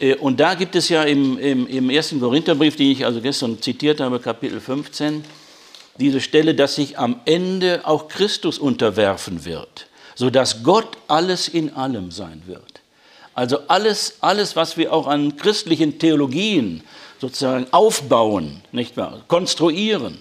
Äh, 0.00 0.16
und 0.16 0.40
da 0.40 0.54
gibt 0.54 0.74
es 0.76 0.88
ja 0.88 1.02
im, 1.04 1.38
im, 1.38 1.66
im 1.66 1.90
ersten 1.90 2.20
Korintherbrief, 2.20 2.76
den 2.76 2.90
ich 2.90 3.04
also 3.04 3.20
gestern 3.20 3.60
zitiert 3.60 4.00
habe, 4.00 4.20
Kapitel 4.20 4.60
15, 4.60 5.24
diese 5.98 6.20
Stelle, 6.20 6.54
dass 6.54 6.74
sich 6.74 6.98
am 6.98 7.20
Ende 7.24 7.82
auch 7.84 8.08
Christus 8.08 8.58
unterwerfen 8.58 9.44
wird 9.44 9.86
sodass 10.14 10.62
Gott 10.62 10.96
alles 11.08 11.48
in 11.48 11.74
allem 11.74 12.10
sein 12.10 12.42
wird. 12.46 12.80
Also 13.34 13.58
alles, 13.66 14.18
alles, 14.20 14.54
was 14.54 14.76
wir 14.76 14.92
auch 14.92 15.06
an 15.06 15.36
christlichen 15.36 15.98
Theologien 15.98 16.82
sozusagen 17.20 17.66
aufbauen, 17.72 18.62
nicht 18.70 18.96
wahr, 18.96 19.22
konstruieren, 19.26 20.18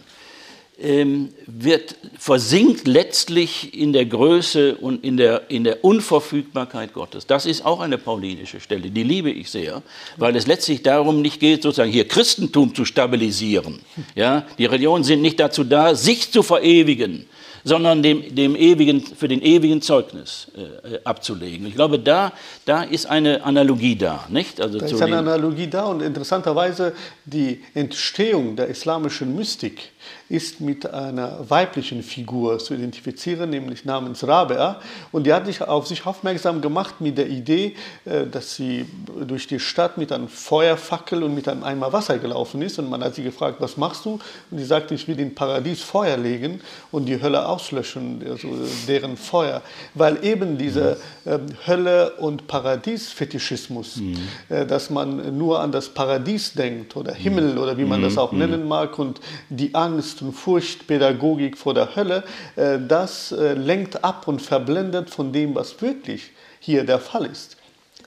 wird, 0.77 1.95
versinkt 2.17 2.87
letztlich 2.87 3.77
in 3.77 3.93
der 3.93 4.05
Größe 4.05 4.75
und 4.75 5.03
in 5.03 5.17
der, 5.17 5.49
in 5.49 5.63
der 5.63 5.85
Unverfügbarkeit 5.85 6.93
Gottes. 6.93 7.27
Das 7.27 7.45
ist 7.45 7.63
auch 7.63 7.79
eine 7.79 7.97
paulinische 7.97 8.59
Stelle, 8.59 8.89
die 8.89 9.03
liebe 9.03 9.29
ich 9.29 9.51
sehr, 9.51 9.83
weil 10.17 10.35
es 10.35 10.47
letztlich 10.47 10.81
darum 10.81 11.21
nicht 11.21 11.39
geht, 11.39 11.61
sozusagen 11.61 11.91
hier 11.91 12.07
Christentum 12.07 12.73
zu 12.73 12.85
stabilisieren. 12.85 13.79
Ja? 14.15 14.45
Die 14.57 14.65
Religionen 14.65 15.03
sind 15.03 15.21
nicht 15.21 15.39
dazu 15.39 15.63
da, 15.63 15.93
sich 15.93 16.31
zu 16.31 16.41
verewigen, 16.41 17.27
sondern 17.63 18.03
dem, 18.03 18.35
dem 18.35 18.55
ewigen, 18.55 19.01
für 19.01 19.27
den 19.27 19.41
ewigen 19.41 19.81
Zeugnis 19.81 20.47
äh, 20.55 20.99
abzulegen. 21.03 21.65
Ich 21.67 21.75
glaube, 21.75 21.99
da, 21.99 22.33
da 22.65 22.83
ist 22.83 23.05
eine 23.05 23.43
Analogie 23.43 23.95
da. 23.95 24.25
Nicht? 24.29 24.59
Also 24.59 24.79
da 24.79 24.85
ist 24.85 25.01
eine 25.01 25.19
Analogie 25.19 25.67
da 25.67 25.85
und 25.85 26.01
interessanterweise 26.01 26.93
die 27.25 27.61
Entstehung 27.73 28.55
der 28.55 28.67
islamischen 28.67 29.35
Mystik 29.35 29.91
ist 30.29 30.61
mit 30.61 30.91
einer 30.91 31.49
weiblichen 31.49 32.01
Figur 32.01 32.59
zu 32.59 32.73
identifizieren, 32.73 33.49
nämlich 33.49 33.85
namens 33.85 34.25
Rabea. 34.25 34.79
Und 35.11 35.25
die 35.25 35.33
hat 35.33 35.45
sich 35.45 35.61
auf 35.61 35.87
sich 35.87 36.05
aufmerksam 36.05 36.61
gemacht 36.61 37.01
mit 37.01 37.17
der 37.17 37.27
Idee, 37.27 37.75
äh, 38.05 38.25
dass 38.25 38.55
sie 38.55 38.85
durch 39.27 39.47
die 39.47 39.59
Stadt 39.59 39.97
mit 39.97 40.11
einem 40.11 40.27
Feuerfackel 40.27 41.23
und 41.23 41.35
mit 41.35 41.47
einem 41.47 41.63
Eimer 41.63 41.91
Wasser 41.93 42.17
gelaufen 42.17 42.61
ist. 42.61 42.79
Und 42.79 42.89
man 42.89 43.03
hat 43.03 43.15
sie 43.15 43.23
gefragt, 43.23 43.57
was 43.59 43.77
machst 43.77 44.05
du? 44.05 44.19
Und 44.49 44.57
sie 44.57 44.65
sagte, 44.65 44.95
ich 44.95 45.07
will 45.07 45.19
in 45.19 45.35
Paradies 45.35 45.81
Feuer 45.81 46.17
legen 46.17 46.61
und 46.91 47.05
die 47.05 47.21
Hölle 47.21 47.47
auslöschen, 47.47 48.23
also 48.29 48.49
deren 48.87 49.17
Feuer. 49.17 49.61
Weil 49.93 50.23
eben 50.23 50.57
diese 50.57 50.97
ähm, 51.25 51.47
Hölle- 51.67 52.13
und 52.17 52.47
Paradies-Fetischismus, 52.47 53.97
mhm. 53.97 54.17
Äh, 54.49 54.65
dass 54.65 54.89
man 54.89 55.37
nur 55.37 55.59
an 55.59 55.71
das 55.71 55.89
Paradies 55.89 56.53
denkt 56.53 56.95
oder 56.95 57.13
Himmel 57.13 57.57
oder 57.57 57.77
wie 57.77 57.85
man 57.85 57.99
mhm. 57.99 58.05
das 58.05 58.17
auch 58.17 58.31
nennen 58.31 58.67
mag 58.67 58.97
und 58.99 59.19
die 59.49 59.73
Angst 59.75 60.12
Angst 60.13 60.21
und 60.21 60.33
Furchtpädagogik 60.33 61.57
vor 61.57 61.73
der 61.73 61.95
Hölle, 61.95 62.23
äh, 62.55 62.77
das 62.87 63.31
äh, 63.31 63.53
lenkt 63.53 64.03
ab 64.03 64.27
und 64.27 64.41
verblendet 64.41 65.09
von 65.09 65.33
dem, 65.33 65.55
was 65.55 65.81
wirklich 65.81 66.31
hier 66.59 66.85
der 66.85 66.99
Fall 66.99 67.25
ist. 67.25 67.57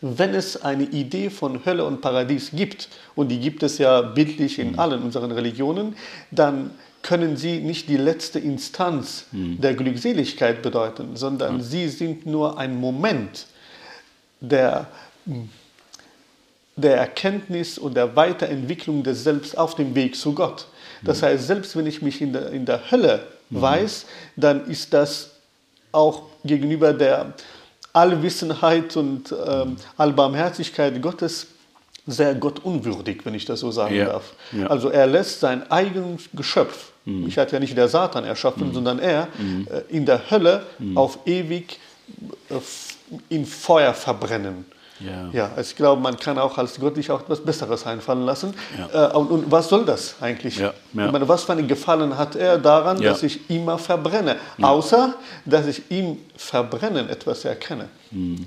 Wenn 0.01 0.35
es 0.35 0.63
eine 0.63 0.85
Idee 0.85 1.31
von 1.31 1.65
Hölle 1.65 1.85
und 1.85 2.01
Paradies 2.01 2.51
gibt, 2.53 2.89
und 3.15 3.29
die 3.29 3.41
gibt 3.41 3.63
es 3.63 3.79
ja 3.79 4.03
bildlich 4.03 4.59
in 4.59 4.73
mhm. 4.73 4.79
allen 4.79 5.03
unseren 5.03 5.33
Religionen, 5.33 5.97
dann 6.31 6.71
können 7.03 7.37
sie 7.37 7.59
nicht 7.59 7.89
die 7.89 7.97
letzte 7.97 8.39
Instanz 8.39 9.27
mhm. 9.33 9.61
der 9.61 9.75
Glückseligkeit 9.75 10.63
bedeuten, 10.63 11.17
sondern 11.17 11.63
sie 11.63 11.89
sind 11.89 12.27
nur 12.27 12.59
ein 12.59 12.79
Moment 12.79 13.47
der, 14.41 14.89
der 16.77 16.97
Erkenntnis 16.99 17.79
und 17.79 17.97
der 17.97 18.15
Weiterentwicklung 18.17 19.03
des 19.03 19.25
Selbst 19.25 19.57
auf 19.57 19.75
dem 19.75 19.95
Weg 19.95 20.15
zu 20.17 20.35
Gott. 20.35 20.67
Das 21.07 21.23
heißt, 21.23 21.47
selbst 21.47 21.77
wenn 21.77 21.87
ich 21.87 22.03
mich 22.03 22.21
in 22.21 22.33
der, 22.33 22.51
in 22.51 22.67
der 22.67 22.91
Hölle 22.91 23.27
mhm. 23.51 23.61
weiß, 23.61 24.07
dann 24.37 24.69
ist 24.69 24.93
das 24.93 25.31
auch 25.93 26.23
gegenüber 26.45 26.93
der 26.93 27.33
Allwissenheit 27.93 28.97
und 28.97 29.35
ähm, 29.47 29.77
Allbarmherzigkeit 29.97 31.01
Gottes 31.01 31.47
sehr 32.07 32.35
gottunwürdig, 32.35 33.25
wenn 33.25 33.35
ich 33.35 33.45
das 33.45 33.61
so 33.61 33.71
sagen 33.71 33.95
ja. 33.95 34.07
darf. 34.07 34.35
Ja. 34.53 34.67
Also 34.69 34.91
er 34.91 35.07
lässt 35.07 35.41
sein 35.41 35.69
eigenes 35.71 36.29
Geschöpf, 36.33 36.93
mhm. 37.05 37.25
mich 37.25 37.39
hat 37.39 37.53
ja 37.53 37.59
nicht 37.59 37.77
der 37.77 37.89
Satan 37.89 38.25
erschaffen, 38.25 38.69
mhm. 38.69 38.75
sondern 38.75 38.99
er, 38.99 39.29
mhm. 39.39 39.67
äh, 39.71 39.95
in 39.95 40.07
der 40.07 40.31
Hölle 40.31 40.65
mhm. 40.79 40.97
auf 40.97 41.19
ewig 41.25 41.81
äh, 42.51 42.55
in 43.29 43.47
Feuer 43.47 43.95
verbrennen. 43.95 44.67
Ja. 45.01 45.28
ja, 45.32 45.51
also 45.57 45.70
ich 45.70 45.76
glaube, 45.76 46.01
man 46.01 46.16
kann 46.16 46.38
auch 46.38 46.57
als 46.59 46.80
Gott 46.80 46.94
sich 46.94 47.11
auch 47.11 47.20
etwas 47.20 47.40
Besseres 47.40 47.86
einfallen 47.86 48.22
lassen. 48.22 48.55
Ja. 48.78 49.11
Äh, 49.11 49.16
und, 49.16 49.30
und, 49.30 49.51
was 49.51 49.68
soll 49.68 49.84
das 49.84 50.16
eigentlich? 50.20 50.57
Ja. 50.57 50.72
Ja. 50.94 51.07
Ich 51.07 51.12
meine, 51.12 51.28
was 51.28 51.44
für 51.44 51.53
einen 51.53 51.68
Gefallen 51.68 52.16
hat 52.16 52.36
er 52.36 52.59
daran, 52.59 53.01
dass 53.01 53.22
ich 53.22 53.51
immer 53.51 53.78
verbrenne? 53.78 54.36
Außer, 54.61 55.14
dass 55.44 55.66
ich 55.66 55.90
ihm 55.90 56.18
Verbrennen 56.36 57.09
etwas 57.09 57.44
erkenne. 57.44 57.88
Mhm. 58.11 58.44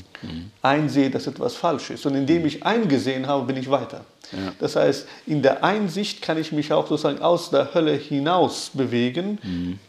Einsehe, 0.62 1.10
dass 1.10 1.28
etwas 1.28 1.56
falsch 1.56 1.92
ist. 1.92 2.06
Und 2.06 2.16
indem 2.16 2.46
ich 2.46 2.66
eingesehen 2.66 3.28
habe, 3.28 3.46
bin 3.46 3.58
ich 3.58 3.70
weiter. 3.70 4.02
Das 4.60 4.76
heißt, 4.76 5.08
in 5.26 5.42
der 5.42 5.64
Einsicht 5.64 6.22
kann 6.22 6.38
ich 6.38 6.52
mich 6.52 6.72
auch 6.72 6.88
sozusagen 6.88 7.20
aus 7.20 7.50
der 7.50 7.74
Hölle 7.74 7.94
hinaus 7.94 8.70
bewegen. 8.74 9.40
Mhm 9.42 9.80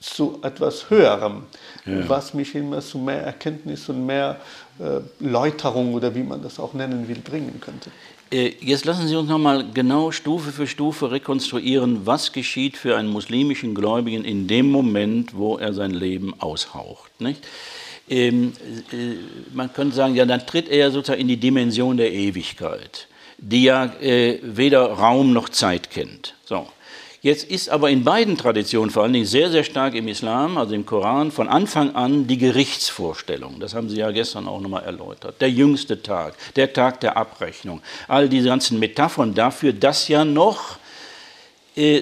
zu 0.00 0.40
etwas 0.42 0.88
Höherem, 0.88 1.42
was 1.84 2.32
mich 2.32 2.54
immer 2.54 2.80
zu 2.80 2.98
mehr 2.98 3.22
Erkenntnis 3.22 3.88
und 3.88 4.06
mehr 4.06 4.36
Läuterung 5.20 5.94
oder 5.94 6.14
wie 6.14 6.22
man 6.22 6.42
das 6.42 6.58
auch 6.58 6.72
nennen 6.74 7.06
will, 7.08 7.18
bringen 7.18 7.60
könnte. 7.60 7.90
Äh, 8.32 8.52
jetzt 8.60 8.84
lassen 8.84 9.08
Sie 9.08 9.16
uns 9.16 9.28
nochmal 9.28 9.64
genau 9.74 10.12
Stufe 10.12 10.52
für 10.52 10.66
Stufe 10.66 11.10
rekonstruieren, 11.10 12.06
was 12.06 12.32
geschieht 12.32 12.76
für 12.76 12.96
einen 12.96 13.08
muslimischen 13.08 13.74
Gläubigen 13.74 14.24
in 14.24 14.46
dem 14.46 14.70
Moment, 14.70 15.36
wo 15.36 15.56
er 15.56 15.74
sein 15.74 15.90
Leben 15.90 16.34
aushaucht. 16.40 17.20
Nicht? 17.20 17.46
Ähm, 18.08 18.52
äh, 18.92 19.14
man 19.52 19.72
könnte 19.72 19.96
sagen, 19.96 20.14
ja, 20.14 20.26
dann 20.26 20.46
tritt 20.46 20.68
er 20.68 20.90
sozusagen 20.92 21.20
in 21.20 21.28
die 21.28 21.38
Dimension 21.38 21.96
der 21.96 22.12
Ewigkeit, 22.12 23.08
die 23.38 23.64
ja 23.64 23.86
äh, 24.00 24.38
weder 24.42 24.92
Raum 24.92 25.32
noch 25.32 25.48
Zeit 25.48 25.90
kennt. 25.90 26.34
So. 26.44 26.66
Jetzt 27.22 27.50
ist 27.50 27.68
aber 27.68 27.90
in 27.90 28.02
beiden 28.02 28.38
Traditionen, 28.38 28.88
vor 28.88 29.02
allen 29.02 29.12
Dingen 29.12 29.26
sehr, 29.26 29.50
sehr 29.50 29.62
stark 29.62 29.94
im 29.94 30.08
Islam, 30.08 30.56
also 30.56 30.74
im 30.74 30.86
Koran, 30.86 31.30
von 31.30 31.48
Anfang 31.48 31.94
an 31.94 32.26
die 32.26 32.38
Gerichtsvorstellung. 32.38 33.60
Das 33.60 33.74
haben 33.74 33.90
Sie 33.90 33.98
ja 33.98 34.10
gestern 34.10 34.48
auch 34.48 34.58
nochmal 34.58 34.84
erläutert. 34.84 35.38
Der 35.38 35.50
jüngste 35.50 36.02
Tag, 36.02 36.34
der 36.56 36.72
Tag 36.72 37.00
der 37.00 37.18
Abrechnung. 37.18 37.82
All 38.08 38.30
diese 38.30 38.48
ganzen 38.48 38.78
Metaphern 38.78 39.34
dafür, 39.34 39.74
dass 39.74 40.08
ja 40.08 40.24
noch 40.24 40.79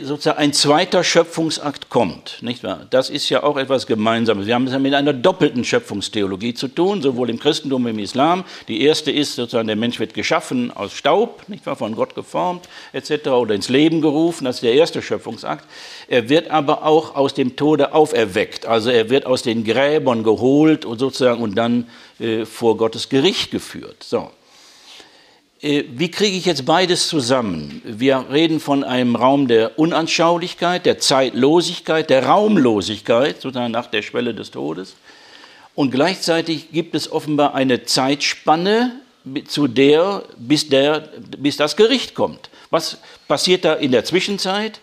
sozusagen 0.03 0.39
ein 0.39 0.53
zweiter 0.53 1.03
Schöpfungsakt 1.03 1.89
kommt. 1.89 2.39
Nicht 2.43 2.63
wahr? 2.63 2.87
Das 2.91 3.11
ist 3.11 3.29
ja 3.29 3.43
auch 3.43 3.57
etwas 3.57 3.87
Gemeinsames. 3.87 4.47
Wir 4.47 4.55
haben 4.55 4.67
es 4.67 4.73
ja 4.73 4.79
mit 4.79 4.95
einer 4.95 5.13
doppelten 5.13 5.65
Schöpfungstheologie 5.65 6.55
zu 6.55 6.69
tun, 6.69 7.01
sowohl 7.03 7.31
im 7.31 7.39
Christentum 7.39 7.87
wie 7.87 7.91
im 7.91 7.99
Islam. 7.99 8.45
Die 8.69 8.83
erste 8.83 9.11
ist 9.11 9.37
sozusagen, 9.37 9.67
der 9.67 9.77
Mensch 9.77 9.99
wird 9.99 10.15
geschaffen 10.15 10.71
aus 10.71 10.93
Staub, 10.93 11.49
nicht 11.49 11.65
wahr? 11.65 11.77
von 11.77 11.95
Gott 11.95 12.15
geformt 12.15 12.69
etc. 12.93 13.29
oder 13.29 13.55
ins 13.55 13.69
Leben 13.69 14.01
gerufen. 14.01 14.45
Das 14.45 14.57
ist 14.57 14.63
der 14.63 14.75
erste 14.75 15.01
Schöpfungsakt. 15.01 15.65
Er 16.09 16.29
wird 16.29 16.51
aber 16.51 16.85
auch 16.85 17.15
aus 17.15 17.35
dem 17.35 17.57
Tode 17.57 17.95
auferweckt. 17.95 18.67
Also 18.67 18.91
er 18.91 19.11
wird 19.11 19.27
aus 19.27 19.43
den 19.43 19.65
Gräbern 19.65 20.25
geholt 20.25 20.85
und 20.85 20.99
sozusagen 20.99 21.43
und 21.43 21.57
dann 21.57 21.89
äh, 22.19 22.45
vor 22.45 22.77
Gottes 22.77 23.09
Gericht 23.09 23.51
geführt. 23.51 24.03
So. 24.03 24.31
Äh, 25.61 25.85
wie 25.91 26.11
kriege 26.11 26.37
ich 26.37 26.45
jetzt 26.45 26.65
beides 26.65 27.09
zusammen? 27.09 27.83
Wir 27.85 28.27
reden 28.31 28.61
von 28.61 28.85
einem 28.85 29.17
Raum 29.17 29.49
der 29.49 29.79
Unanschaulichkeit, 29.79 30.87
der 30.87 30.99
Zeitlosigkeit, 30.99 32.11
der 32.11 32.27
Raumlosigkeit, 32.27 33.41
sozusagen 33.41 33.73
nach 33.73 33.87
der 33.87 34.03
Schwelle 34.03 34.35
des 34.35 34.51
Todes. 34.53 34.95
Und 35.75 35.91
gleichzeitig 35.91 36.71
gibt 36.71 36.95
es 36.95 37.11
offenbar 37.11 37.55
eine 37.55 37.85
Zeitspanne, 37.85 39.01
zu 39.47 39.67
der 39.67 40.23
bis, 40.39 40.69
der, 40.69 41.09
bis 41.37 41.57
das 41.57 41.77
Gericht 41.77 42.15
kommt. 42.15 42.51
Was 42.71 42.99
passiert 43.27 43.65
da 43.65 43.75
in 43.75 43.93
der 43.93 44.05
Zwischenzeit? 44.05 44.81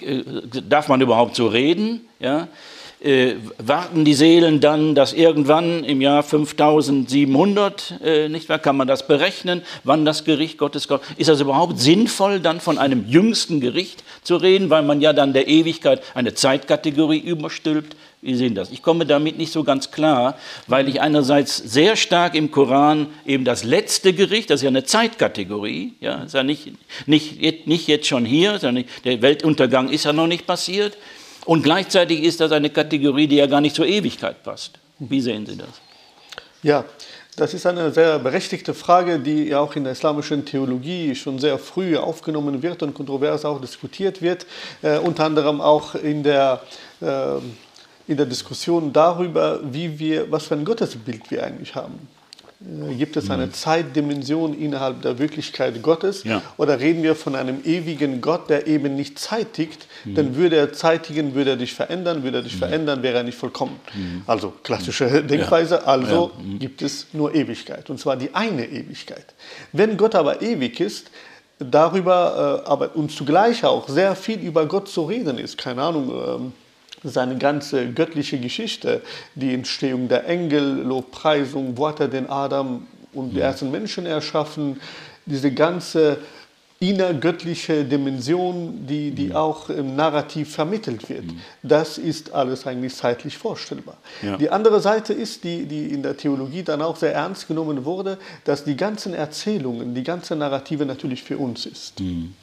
Äh, 0.00 0.22
darf 0.68 0.88
man 0.88 1.00
überhaupt 1.00 1.34
so 1.34 1.48
reden? 1.48 2.08
Ja? 2.20 2.48
Äh, 3.02 3.34
warten 3.58 4.04
die 4.04 4.14
Seelen 4.14 4.60
dann, 4.60 4.94
dass 4.94 5.12
irgendwann 5.12 5.82
im 5.82 6.00
Jahr 6.00 6.22
5700, 6.22 7.94
äh, 8.04 8.28
nicht 8.28 8.48
wahr, 8.48 8.60
kann 8.60 8.76
man 8.76 8.86
das 8.86 9.08
berechnen, 9.08 9.62
wann 9.82 10.04
das 10.04 10.24
Gericht 10.24 10.56
Gottes 10.56 10.86
kommt? 10.86 11.02
Ist 11.16 11.28
das 11.28 11.40
überhaupt 11.40 11.80
sinnvoll, 11.80 12.38
dann 12.38 12.60
von 12.60 12.78
einem 12.78 13.08
jüngsten 13.08 13.60
Gericht 13.60 14.04
zu 14.22 14.36
reden, 14.36 14.70
weil 14.70 14.84
man 14.84 15.00
ja 15.00 15.12
dann 15.12 15.32
der 15.32 15.48
Ewigkeit 15.48 16.00
eine 16.14 16.34
Zeitkategorie 16.34 17.18
überstülpt? 17.18 17.96
Wie 18.20 18.36
sehen 18.36 18.54
das? 18.54 18.70
Ich 18.70 18.82
komme 18.82 19.04
damit 19.04 19.36
nicht 19.36 19.52
so 19.52 19.64
ganz 19.64 19.90
klar, 19.90 20.38
weil 20.68 20.88
ich 20.88 21.00
einerseits 21.00 21.56
sehr 21.56 21.96
stark 21.96 22.36
im 22.36 22.52
Koran 22.52 23.08
eben 23.26 23.44
das 23.44 23.64
letzte 23.64 24.12
Gericht, 24.12 24.48
das 24.48 24.60
ist 24.60 24.64
ja 24.64 24.68
eine 24.68 24.84
Zeitkategorie, 24.84 25.94
ja, 25.98 26.22
ist 26.22 26.34
ja 26.34 26.44
nicht, 26.44 26.70
nicht, 27.06 27.66
nicht 27.66 27.88
jetzt 27.88 28.06
schon 28.06 28.24
hier, 28.24 28.60
der 28.60 29.22
Weltuntergang 29.22 29.88
ist 29.88 30.04
ja 30.04 30.12
noch 30.12 30.28
nicht 30.28 30.46
passiert. 30.46 30.96
Und 31.44 31.62
gleichzeitig 31.62 32.22
ist 32.22 32.40
das 32.40 32.52
eine 32.52 32.70
Kategorie, 32.70 33.26
die 33.26 33.36
ja 33.36 33.46
gar 33.46 33.60
nicht 33.60 33.74
zur 33.74 33.86
Ewigkeit 33.86 34.42
passt. 34.42 34.78
Wie 34.98 35.20
sehen 35.20 35.46
Sie 35.46 35.56
das? 35.56 35.80
Ja, 36.62 36.84
das 37.36 37.54
ist 37.54 37.66
eine 37.66 37.90
sehr 37.90 38.18
berechtigte 38.18 38.74
Frage, 38.74 39.18
die 39.18 39.48
ja 39.48 39.60
auch 39.60 39.74
in 39.74 39.84
der 39.84 39.94
islamischen 39.94 40.44
Theologie 40.44 41.14
schon 41.14 41.38
sehr 41.38 41.58
früh 41.58 41.96
aufgenommen 41.96 42.62
wird 42.62 42.82
und 42.82 42.92
kontrovers 42.94 43.44
auch 43.44 43.60
diskutiert 43.60 44.20
wird, 44.20 44.46
äh, 44.82 44.98
unter 44.98 45.24
anderem 45.24 45.60
auch 45.60 45.94
in 45.94 46.22
der, 46.22 46.62
äh, 47.00 47.38
in 48.06 48.16
der 48.18 48.26
Diskussion 48.26 48.92
darüber, 48.92 49.60
wie 49.64 49.98
wir, 49.98 50.30
was 50.30 50.46
für 50.46 50.54
ein 50.54 50.64
Gottesbild 50.64 51.30
wir 51.30 51.42
eigentlich 51.42 51.74
haben. 51.74 52.06
Äh, 52.90 52.94
gibt 52.94 53.16
es 53.16 53.30
eine 53.30 53.46
mhm. 53.46 53.52
Zeitdimension 53.52 54.58
innerhalb 54.58 55.02
der 55.02 55.18
Wirklichkeit 55.18 55.82
Gottes? 55.82 56.24
Ja. 56.24 56.42
Oder 56.56 56.80
reden 56.80 57.02
wir 57.02 57.14
von 57.14 57.34
einem 57.34 57.60
ewigen 57.64 58.20
Gott, 58.20 58.48
der 58.50 58.66
eben 58.66 58.94
nicht 58.94 59.18
zeitigt? 59.18 59.86
Mhm. 60.04 60.14
Dann 60.14 60.36
würde 60.36 60.56
er 60.56 60.72
zeitigen, 60.72 61.34
würde 61.34 61.50
er 61.50 61.56
dich 61.56 61.74
verändern, 61.74 62.22
würde 62.22 62.38
er 62.38 62.42
dich 62.42 62.54
mhm. 62.54 62.58
verändern, 62.58 63.02
wäre 63.02 63.18
er 63.18 63.24
nicht 63.24 63.38
vollkommen. 63.38 63.78
Mhm. 63.94 64.22
Also 64.26 64.52
klassische. 64.62 65.22
Denkweise, 65.22 65.76
ja. 65.76 65.84
also 65.84 66.32
ja. 66.36 66.44
Mhm. 66.44 66.58
gibt 66.58 66.82
es 66.82 67.06
nur 67.12 67.34
Ewigkeit. 67.34 67.90
Und 67.90 67.98
zwar 67.98 68.16
die 68.16 68.34
eine 68.34 68.66
Ewigkeit. 68.66 69.26
Wenn 69.72 69.96
Gott 69.96 70.14
aber 70.14 70.42
ewig 70.42 70.80
ist, 70.80 71.10
darüber, 71.58 72.62
äh, 72.64 72.68
aber 72.68 72.96
und 72.96 73.12
zugleich 73.12 73.64
auch 73.64 73.88
sehr 73.88 74.16
viel 74.16 74.40
über 74.40 74.66
Gott 74.66 74.88
zu 74.88 75.04
reden 75.04 75.38
ist, 75.38 75.58
keine 75.58 75.82
Ahnung, 75.82 76.10
ähm, 76.10 76.52
seine 77.04 77.38
ganze 77.38 77.90
göttliche 77.90 78.38
Geschichte, 78.38 79.02
die 79.34 79.54
Entstehung 79.54 80.08
der 80.08 80.26
Engel, 80.26 80.82
Lobpreisung, 80.82 81.76
wo 81.76 81.88
hat 81.88 82.00
er 82.00 82.08
den 82.08 82.28
Adam 82.28 82.86
und 83.12 83.30
die 83.34 83.40
ersten 83.40 83.70
Menschen 83.70 84.06
erschaffen, 84.06 84.80
diese 85.26 85.52
ganze 85.52 86.18
innergöttliche 86.82 87.84
Dimension, 87.84 88.86
die, 88.88 89.12
die 89.12 89.28
mhm. 89.28 89.36
auch 89.36 89.70
im 89.70 89.94
Narrativ 89.94 90.52
vermittelt 90.52 91.08
wird. 91.08 91.26
Mhm. 91.26 91.40
Das 91.62 91.96
ist 91.96 92.32
alles 92.32 92.66
eigentlich 92.66 92.96
zeitlich 92.96 93.38
vorstellbar. 93.38 93.98
Ja. 94.20 94.36
Die 94.36 94.50
andere 94.50 94.80
Seite 94.80 95.12
ist, 95.12 95.44
die, 95.44 95.66
die 95.66 95.86
in 95.86 96.02
der 96.02 96.16
Theologie 96.16 96.64
dann 96.64 96.82
auch 96.82 96.96
sehr 96.96 97.14
ernst 97.14 97.46
genommen 97.46 97.84
wurde, 97.84 98.18
dass 98.44 98.64
die 98.64 98.76
ganzen 98.76 99.14
Erzählungen, 99.14 99.94
die 99.94 100.02
ganze 100.02 100.34
Narrative 100.34 100.84
natürlich 100.84 101.22
für 101.22 101.38
uns 101.38 101.66
ist. 101.66 102.00
Mhm 102.00 102.34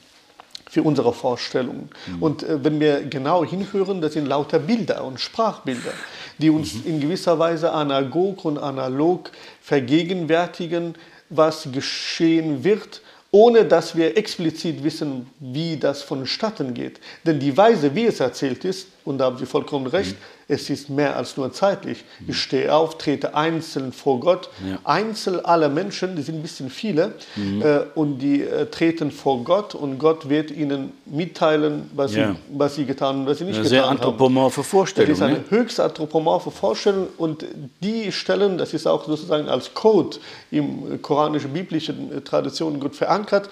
für 0.70 0.82
unsere 0.82 1.12
Vorstellungen. 1.12 1.90
Mhm. 2.06 2.22
Und 2.22 2.42
äh, 2.42 2.64
wenn 2.64 2.78
wir 2.80 3.02
genau 3.02 3.44
hinhören, 3.44 4.00
das 4.00 4.12
sind 4.12 4.26
lauter 4.26 4.60
Bilder 4.60 5.04
und 5.04 5.20
Sprachbilder, 5.20 5.92
die 6.38 6.48
uns 6.48 6.74
mhm. 6.74 6.86
in 6.86 7.00
gewisser 7.00 7.38
Weise 7.38 7.72
analog 7.72 8.44
und 8.44 8.58
analog 8.58 9.30
vergegenwärtigen, 9.60 10.94
was 11.28 11.68
geschehen 11.72 12.64
wird 12.64 13.02
ohne 13.32 13.64
dass 13.64 13.96
wir 13.96 14.16
explizit 14.16 14.82
wissen, 14.82 15.30
wie 15.38 15.76
das 15.76 16.02
vonstatten 16.02 16.74
geht. 16.74 17.00
Denn 17.24 17.38
die 17.38 17.56
Weise, 17.56 17.94
wie 17.94 18.06
es 18.06 18.18
erzählt 18.18 18.64
ist, 18.64 18.88
und 19.04 19.18
da 19.18 19.26
haben 19.26 19.38
Sie 19.38 19.46
vollkommen 19.46 19.86
recht, 19.86 20.12
mhm. 20.12 20.24
Es 20.50 20.68
ist 20.68 20.90
mehr 20.90 21.16
als 21.16 21.36
nur 21.36 21.52
zeitlich. 21.52 22.04
Mhm. 22.18 22.30
Ich 22.30 22.38
stehe 22.38 22.74
auf, 22.74 22.98
trete 22.98 23.34
einzeln 23.34 23.92
vor 23.92 24.20
Gott. 24.20 24.50
Ja. 24.68 24.78
Einzeln 24.84 25.44
alle 25.44 25.68
Menschen, 25.68 26.16
die 26.16 26.22
sind 26.22 26.36
ein 26.36 26.42
bisschen 26.42 26.70
viele, 26.70 27.12
mhm. 27.36 27.62
äh, 27.62 27.80
und 27.94 28.18
die 28.18 28.42
äh, 28.42 28.66
treten 28.66 29.10
vor 29.12 29.44
Gott 29.44 29.74
und 29.74 29.98
Gott 29.98 30.28
wird 30.28 30.50
ihnen 30.50 30.92
mitteilen, 31.06 31.88
was, 31.94 32.14
ja. 32.14 32.32
sie, 32.32 32.36
was 32.58 32.74
sie 32.74 32.84
getan 32.84 33.20
und 33.20 33.26
was 33.26 33.38
sie 33.38 33.44
nicht 33.44 33.62
getan 33.62 33.64
haben. 33.64 33.70
Sehr 33.70 33.88
anthropomorphe 33.88 34.64
Vorstellung. 34.64 35.10
Das 35.10 35.18
ist 35.18 35.22
eine 35.22 35.38
ne? 35.38 35.44
höchst 35.48 35.78
anthropomorphe 35.78 36.50
Vorstellung 36.50 37.08
und 37.16 37.44
die 37.82 38.10
Stellen, 38.10 38.58
das 38.58 38.74
ist 38.74 38.86
auch 38.86 39.06
sozusagen 39.06 39.48
als 39.48 39.72
Code 39.74 40.18
im 40.50 41.00
koranischen-biblischen 41.00 42.18
äh, 42.18 42.20
Tradition 42.22 42.80
gut 42.80 42.96
verankert, 42.96 43.48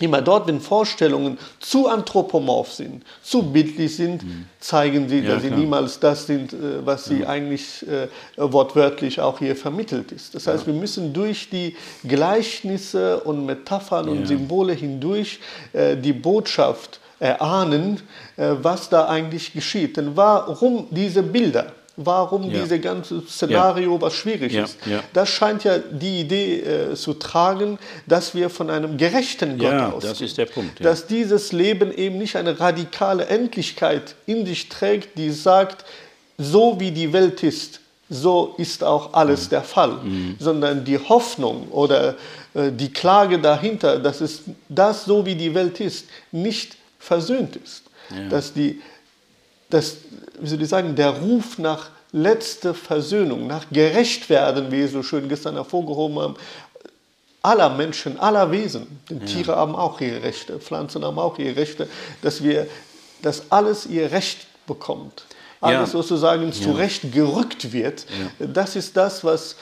Immer 0.00 0.22
dort, 0.22 0.48
wenn 0.48 0.60
Vorstellungen 0.60 1.38
zu 1.60 1.86
anthropomorph 1.86 2.72
sind, 2.72 3.04
zu 3.22 3.44
bildlich 3.44 3.94
sind, 3.94 4.24
mhm. 4.24 4.46
zeigen 4.58 5.08
sie, 5.08 5.22
dass 5.22 5.44
ja, 5.44 5.50
sie 5.50 5.54
niemals 5.54 6.00
das 6.00 6.26
sind, 6.26 6.52
äh, 6.52 6.84
was 6.84 7.04
sie 7.04 7.20
ja. 7.20 7.28
eigentlich 7.28 7.86
äh, 7.86 8.08
wortwörtlich 8.36 9.20
auch 9.20 9.38
hier 9.38 9.54
vermittelt 9.54 10.10
ist. 10.10 10.34
Das 10.34 10.48
heißt, 10.48 10.66
ja. 10.66 10.72
wir 10.72 10.80
müssen 10.80 11.12
durch 11.12 11.48
die 11.48 11.76
Gleichnisse 12.02 13.20
und 13.20 13.46
Metaphern 13.46 14.08
und 14.08 14.26
Symbole 14.26 14.72
hindurch 14.72 15.38
äh, 15.72 15.96
die 15.96 16.12
Botschaft 16.12 16.98
erahnen, 17.20 18.00
äh, 18.36 18.50
was 18.62 18.88
da 18.88 19.06
eigentlich 19.06 19.52
geschieht. 19.52 19.96
Denn 19.96 20.16
warum 20.16 20.88
diese 20.90 21.22
Bilder? 21.22 21.72
Warum 21.96 22.50
ja. 22.50 22.62
dieses 22.62 22.80
ganze 22.80 23.22
Szenario, 23.22 23.94
ja. 23.94 24.00
was 24.00 24.14
schwierig 24.14 24.52
ja. 24.52 24.64
ist. 24.64 24.78
Das 25.12 25.28
scheint 25.28 25.64
ja 25.64 25.78
die 25.78 26.20
Idee 26.20 26.60
äh, 26.60 26.94
zu 26.94 27.14
tragen, 27.14 27.78
dass 28.06 28.34
wir 28.34 28.50
von 28.50 28.70
einem 28.70 28.96
gerechten 28.96 29.58
Gott 29.58 29.72
ja, 29.72 29.90
ausgehen. 29.90 30.12
das 30.12 30.20
ist 30.20 30.38
der 30.38 30.46
Punkt. 30.46 30.84
Dass 30.84 31.06
dieses 31.06 31.52
Leben 31.52 31.92
eben 31.92 32.18
nicht 32.18 32.36
eine 32.36 32.58
radikale 32.58 33.26
Endlichkeit 33.26 34.14
in 34.26 34.44
sich 34.46 34.68
trägt, 34.68 35.16
die 35.18 35.30
sagt, 35.30 35.84
so 36.38 36.80
wie 36.80 36.90
die 36.90 37.12
Welt 37.12 37.42
ist, 37.42 37.80
so 38.10 38.54
ist 38.58 38.82
auch 38.82 39.14
alles 39.14 39.46
mhm. 39.46 39.50
der 39.50 39.62
Fall, 39.62 39.92
mhm. 40.02 40.36
sondern 40.38 40.84
die 40.84 40.98
Hoffnung 40.98 41.68
oder 41.70 42.16
äh, 42.54 42.70
die 42.72 42.92
Klage 42.92 43.38
dahinter, 43.38 43.98
dass 43.98 44.20
es 44.20 44.42
das, 44.68 45.04
so 45.04 45.24
wie 45.24 45.34
die 45.34 45.54
Welt 45.54 45.80
ist, 45.80 46.06
nicht 46.32 46.76
versöhnt 46.98 47.56
ist. 47.56 47.82
Dass 48.28 48.52
die 48.52 48.82
dass, 49.74 49.96
wie 50.38 50.48
soll 50.48 50.62
ich 50.62 50.68
sagen, 50.68 50.94
der 50.94 51.10
Ruf 51.10 51.58
nach 51.58 51.88
letzter 52.12 52.74
Versöhnung, 52.74 53.48
nach 53.48 53.66
Gerechtwerden, 53.72 54.70
wie 54.70 54.78
wir 54.78 54.88
so 54.88 55.02
schön 55.02 55.28
gestern 55.28 55.56
hervorgehoben 55.56 56.20
haben, 56.20 56.36
aller 57.42 57.70
Menschen, 57.70 58.18
aller 58.20 58.52
Wesen, 58.52 59.00
denn 59.10 59.18
ja. 59.18 59.26
Tiere 59.26 59.56
haben 59.56 59.74
auch 59.74 60.00
ihre 60.00 60.22
Rechte, 60.22 60.60
Pflanzen 60.60 61.04
haben 61.04 61.18
auch 61.18 61.38
ihre 61.38 61.56
Rechte, 61.56 61.88
dass 62.22 62.44
wir, 62.44 62.68
dass 63.20 63.50
alles 63.50 63.86
ihr 63.86 64.12
Recht 64.12 64.46
bekommt, 64.68 65.24
alles 65.60 65.92
ja. 65.92 66.00
sozusagen 66.00 66.46
ja. 66.46 66.52
zurecht 66.52 67.12
gerückt 67.12 67.72
wird. 67.72 68.06
Das 68.38 68.76
ist 68.76 68.96
das, 68.96 69.24
was 69.24 69.56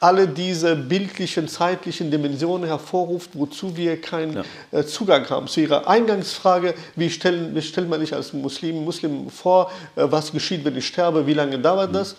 alle 0.00 0.28
diese 0.28 0.76
bildlichen, 0.76 1.48
zeitlichen 1.48 2.10
Dimensionen 2.10 2.68
hervorruft, 2.68 3.30
wozu 3.34 3.76
wir 3.76 4.00
keinen 4.00 4.34
ja. 4.34 4.44
Äh, 4.70 4.84
Zugang 4.84 5.28
haben. 5.30 5.48
Zu 5.48 5.60
Ihrer 5.60 5.88
Eingangsfrage, 5.88 6.74
wie, 6.96 7.08
stellen, 7.10 7.54
wie 7.54 7.62
stellt 7.62 7.88
man 7.88 8.00
sich 8.00 8.14
als 8.14 8.32
Muslim, 8.32 8.84
Muslim 8.84 9.30
vor, 9.30 9.70
äh, 9.96 10.02
was 10.04 10.32
geschieht, 10.32 10.64
wenn 10.64 10.76
ich 10.76 10.86
sterbe, 10.86 11.26
wie 11.26 11.34
lange 11.34 11.58
dauert 11.58 11.94
das? 11.94 12.16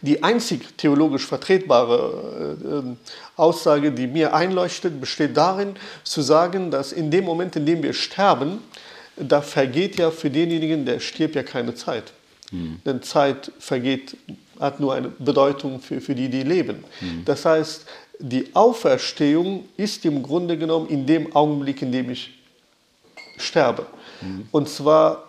Die 0.00 0.22
einzig 0.22 0.76
theologisch 0.76 1.26
vertretbare 1.26 2.56
äh, 2.64 3.40
Aussage, 3.40 3.92
die 3.92 4.06
mir 4.06 4.34
einleuchtet, 4.34 5.00
besteht 5.00 5.36
darin, 5.36 5.76
zu 6.04 6.22
sagen, 6.22 6.70
dass 6.70 6.92
in 6.92 7.10
dem 7.10 7.24
Moment, 7.24 7.54
in 7.56 7.66
dem 7.66 7.82
wir 7.82 7.92
sterben, 7.92 8.58
da 9.16 9.42
vergeht 9.42 9.96
ja 9.96 10.10
für 10.10 10.30
denjenigen, 10.30 10.86
der 10.86 11.00
stirbt, 11.00 11.34
ja 11.34 11.42
keine 11.42 11.74
Zeit. 11.74 12.12
Mhm. 12.50 12.80
Denn 12.84 13.02
Zeit 13.02 13.52
vergeht 13.58 14.16
hat 14.62 14.80
nur 14.80 14.94
eine 14.94 15.08
Bedeutung 15.08 15.80
für, 15.80 16.00
für 16.00 16.14
die, 16.14 16.28
die 16.28 16.44
leben. 16.44 16.84
Mhm. 17.00 17.24
Das 17.24 17.44
heißt, 17.44 17.84
die 18.20 18.54
Auferstehung 18.54 19.64
ist 19.76 20.04
im 20.04 20.22
Grunde 20.22 20.56
genommen 20.56 20.88
in 20.88 21.04
dem 21.04 21.34
Augenblick, 21.34 21.82
in 21.82 21.90
dem 21.90 22.10
ich 22.10 22.30
sterbe. 23.36 23.86
Mhm. 24.20 24.48
Und 24.52 24.68
zwar 24.68 25.24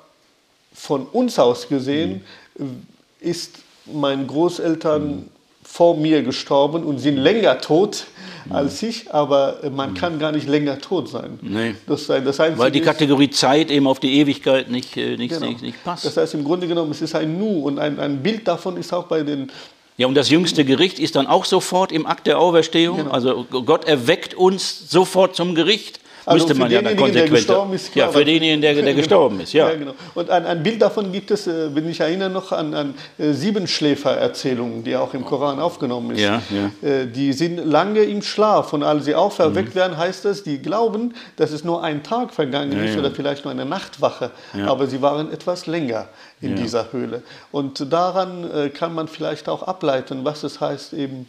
von 0.71 1.07
uns 1.07 1.39
aus 1.39 1.67
gesehen 1.67 2.23
mhm. 2.57 2.85
ist 3.19 3.57
mein 3.85 4.27
Großeltern 4.27 5.07
mhm. 5.07 5.29
Vor 5.63 5.97
mir 5.97 6.23
gestorben 6.23 6.83
und 6.83 6.99
sind 6.99 7.17
länger 7.17 7.59
tot 7.59 8.05
als 8.49 8.83
ich, 8.83 9.13
aber 9.13 9.59
man 9.73 9.91
mhm. 9.91 9.95
kann 9.95 10.19
gar 10.19 10.31
nicht 10.31 10.47
länger 10.47 10.79
tot 10.79 11.09
sein. 11.09 11.39
Nee. 11.41 11.75
Das, 11.87 12.07
das 12.07 12.39
Weil 12.39 12.71
die 12.71 12.81
Kategorie 12.81 13.29
Zeit 13.29 13.71
eben 13.71 13.87
auf 13.87 13.99
die 13.99 14.19
Ewigkeit 14.19 14.69
nicht, 14.69 14.97
äh, 14.97 15.17
nicht, 15.17 15.33
genau. 15.33 15.47
nicht, 15.47 15.61
nicht, 15.61 15.83
passt. 15.83 16.05
Das 16.05 16.17
heißt, 16.17 16.33
im 16.33 16.43
Grunde 16.43 16.67
genommen, 16.67 16.91
es 16.91 17.01
ist 17.01 17.15
ein 17.15 17.37
Nu 17.37 17.61
und 17.65 17.79
ein, 17.79 17.99
ein 17.99 18.21
Bild 18.21 18.47
davon 18.47 18.77
ist 18.77 18.93
auch 18.93 19.05
bei 19.05 19.23
den 19.23 19.51
Ja, 19.97 20.07
und 20.07 20.15
das 20.15 20.29
jüngste 20.29 20.65
Gericht 20.65 20.99
ist 20.99 21.15
dann 21.15 21.27
auch 21.27 21.45
sofort 21.45 21.91
im 21.91 22.05
Akt 22.05 22.27
der 22.27 22.39
Auferstehung. 22.39 22.97
Genau. 22.97 23.11
Also 23.11 23.45
Gott 23.49 23.85
erweckt 23.85 24.33
uns 24.33 24.89
sofort 24.89 25.35
zum 25.35 25.55
Gericht. 25.55 25.99
Also 26.25 26.45
Müsste 26.45 26.59
man 26.59 26.71
ja 26.71 26.81
dann 26.81 26.95
konsequent. 26.95 27.95
Ja, 27.95 28.09
für 28.09 28.23
denjenigen, 28.23 28.61
der, 28.61 28.73
der 28.75 28.93
gestorben 28.93 29.39
ist, 29.41 29.51
ja. 29.53 29.69
ja 29.69 29.75
genau. 29.75 29.93
Und 30.15 30.29
ein, 30.29 30.45
ein, 30.45 30.63
Bild 30.63 30.81
davon 30.81 31.11
gibt 31.11 31.31
es, 31.31 31.47
äh, 31.47 31.75
wenn 31.75 31.89
ich 31.89 31.99
erinnere, 31.99 32.29
noch 32.29 32.51
an, 32.51 32.73
an 32.73 32.93
äh, 33.17 33.33
Siebenschläfer-Erzählungen, 33.33 34.83
die 34.83 34.95
auch 34.95 35.13
im 35.13 35.25
Koran 35.25 35.59
aufgenommen 35.59 36.11
ist. 36.11 36.21
Ja, 36.21 36.41
ja. 36.49 36.87
Äh, 36.87 37.07
die 37.07 37.33
sind 37.33 37.57
lange 37.65 38.03
im 38.03 38.21
Schlaf 38.21 38.71
und 38.71 38.83
als 38.83 39.05
sie 39.05 39.15
auferweckt 39.15 39.75
mhm. 39.75 39.79
werden, 39.79 39.97
heißt 39.97 40.25
das, 40.25 40.43
die 40.43 40.59
glauben, 40.59 41.13
dass 41.35 41.51
es 41.51 41.63
nur 41.63 41.83
ein 41.83 42.03
Tag 42.03 42.33
vergangen 42.33 42.83
ist 42.83 42.97
oder 42.97 43.11
vielleicht 43.11 43.43
nur 43.43 43.51
eine 43.51 43.65
Nachtwache, 43.65 44.31
aber 44.65 44.87
sie 44.87 45.01
waren 45.01 45.31
etwas 45.31 45.67
länger 45.67 46.07
in 46.41 46.55
dieser 46.55 46.91
Höhle. 46.91 47.23
Und 47.51 47.91
daran 47.91 48.71
kann 48.73 48.93
man 48.93 49.07
vielleicht 49.07 49.49
auch 49.49 49.63
ableiten, 49.63 50.23
was 50.23 50.43
es 50.43 50.61
heißt, 50.61 50.93
eben 50.93 51.27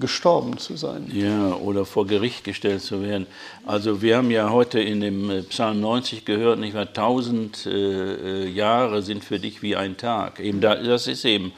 gestorben 0.00 0.58
zu 0.58 0.76
sein. 0.76 1.10
Ja, 1.12 1.54
oder 1.54 1.84
vor 1.84 2.06
Gericht 2.06 2.44
gestellt 2.44 2.82
zu 2.82 3.02
werden. 3.02 3.26
Also 3.66 4.00
wir 4.00 4.16
haben 4.16 4.30
ja 4.30 4.50
heute 4.50 4.80
in 4.80 5.00
dem 5.00 5.30
äh, 5.30 5.42
Psalm 5.42 5.80
90 5.80 6.24
gehört, 6.24 6.58
nicht 6.58 6.74
wahr, 6.74 6.92
tausend 6.92 7.66
äh, 7.66 8.48
Jahre 8.48 9.02
sind 9.02 9.22
für 9.22 9.38
dich 9.38 9.62
wie 9.62 9.76
ein 9.76 9.96
Tag. 9.96 10.40
Eben 10.40 10.60
da, 10.60 10.76
das 10.76 11.06
ist 11.06 11.24
eben, 11.24 11.52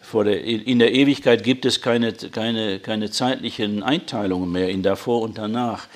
vor 0.00 0.24
der, 0.24 0.42
in 0.42 0.78
der 0.78 0.92
Ewigkeit 0.94 1.42
gibt 1.44 1.64
es 1.64 1.80
keine, 1.80 2.12
keine, 2.12 2.78
keine 2.78 3.10
zeitlichen 3.10 3.82
Einteilungen 3.82 4.50
mehr 4.50 4.68
in 4.68 4.82
davor 4.82 5.22
und 5.22 5.38
danach 5.38 5.86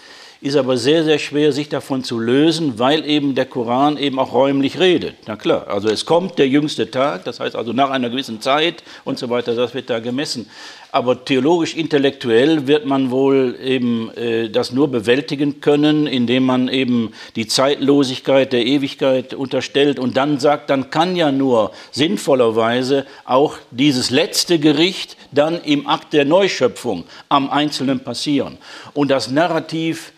ist 0.42 0.56
aber 0.56 0.76
sehr, 0.76 1.04
sehr 1.04 1.20
schwer, 1.20 1.52
sich 1.52 1.68
davon 1.68 2.02
zu 2.02 2.18
lösen, 2.18 2.78
weil 2.78 3.06
eben 3.06 3.36
der 3.36 3.46
Koran 3.46 3.96
eben 3.96 4.18
auch 4.18 4.32
räumlich 4.32 4.80
redet. 4.80 5.14
Na 5.26 5.36
klar, 5.36 5.68
also 5.68 5.88
es 5.88 6.04
kommt 6.04 6.36
der 6.36 6.48
jüngste 6.48 6.90
Tag, 6.90 7.24
das 7.24 7.38
heißt 7.38 7.54
also 7.54 7.72
nach 7.72 7.90
einer 7.90 8.10
gewissen 8.10 8.40
Zeit 8.40 8.82
und 9.04 9.20
so 9.20 9.30
weiter, 9.30 9.54
das 9.54 9.72
wird 9.72 9.88
da 9.88 10.00
gemessen. 10.00 10.50
Aber 10.94 11.24
theologisch-intellektuell 11.24 12.66
wird 12.66 12.84
man 12.84 13.10
wohl 13.10 13.56
eben 13.64 14.10
äh, 14.14 14.50
das 14.50 14.72
nur 14.72 14.88
bewältigen 14.88 15.62
können, 15.62 16.06
indem 16.06 16.44
man 16.44 16.68
eben 16.68 17.14
die 17.34 17.46
Zeitlosigkeit 17.46 18.52
der 18.52 18.66
Ewigkeit 18.66 19.32
unterstellt 19.32 19.98
und 19.98 20.18
dann 20.18 20.38
sagt, 20.38 20.68
dann 20.68 20.90
kann 20.90 21.16
ja 21.16 21.32
nur 21.32 21.72
sinnvollerweise 21.92 23.06
auch 23.24 23.56
dieses 23.70 24.10
letzte 24.10 24.58
Gericht 24.58 25.16
dann 25.30 25.62
im 25.64 25.86
Akt 25.86 26.12
der 26.12 26.26
Neuschöpfung 26.26 27.04
am 27.30 27.48
Einzelnen 27.48 28.00
passieren. 28.00 28.58
Und 28.92 29.10
das 29.10 29.30
Narrativ 29.30 30.12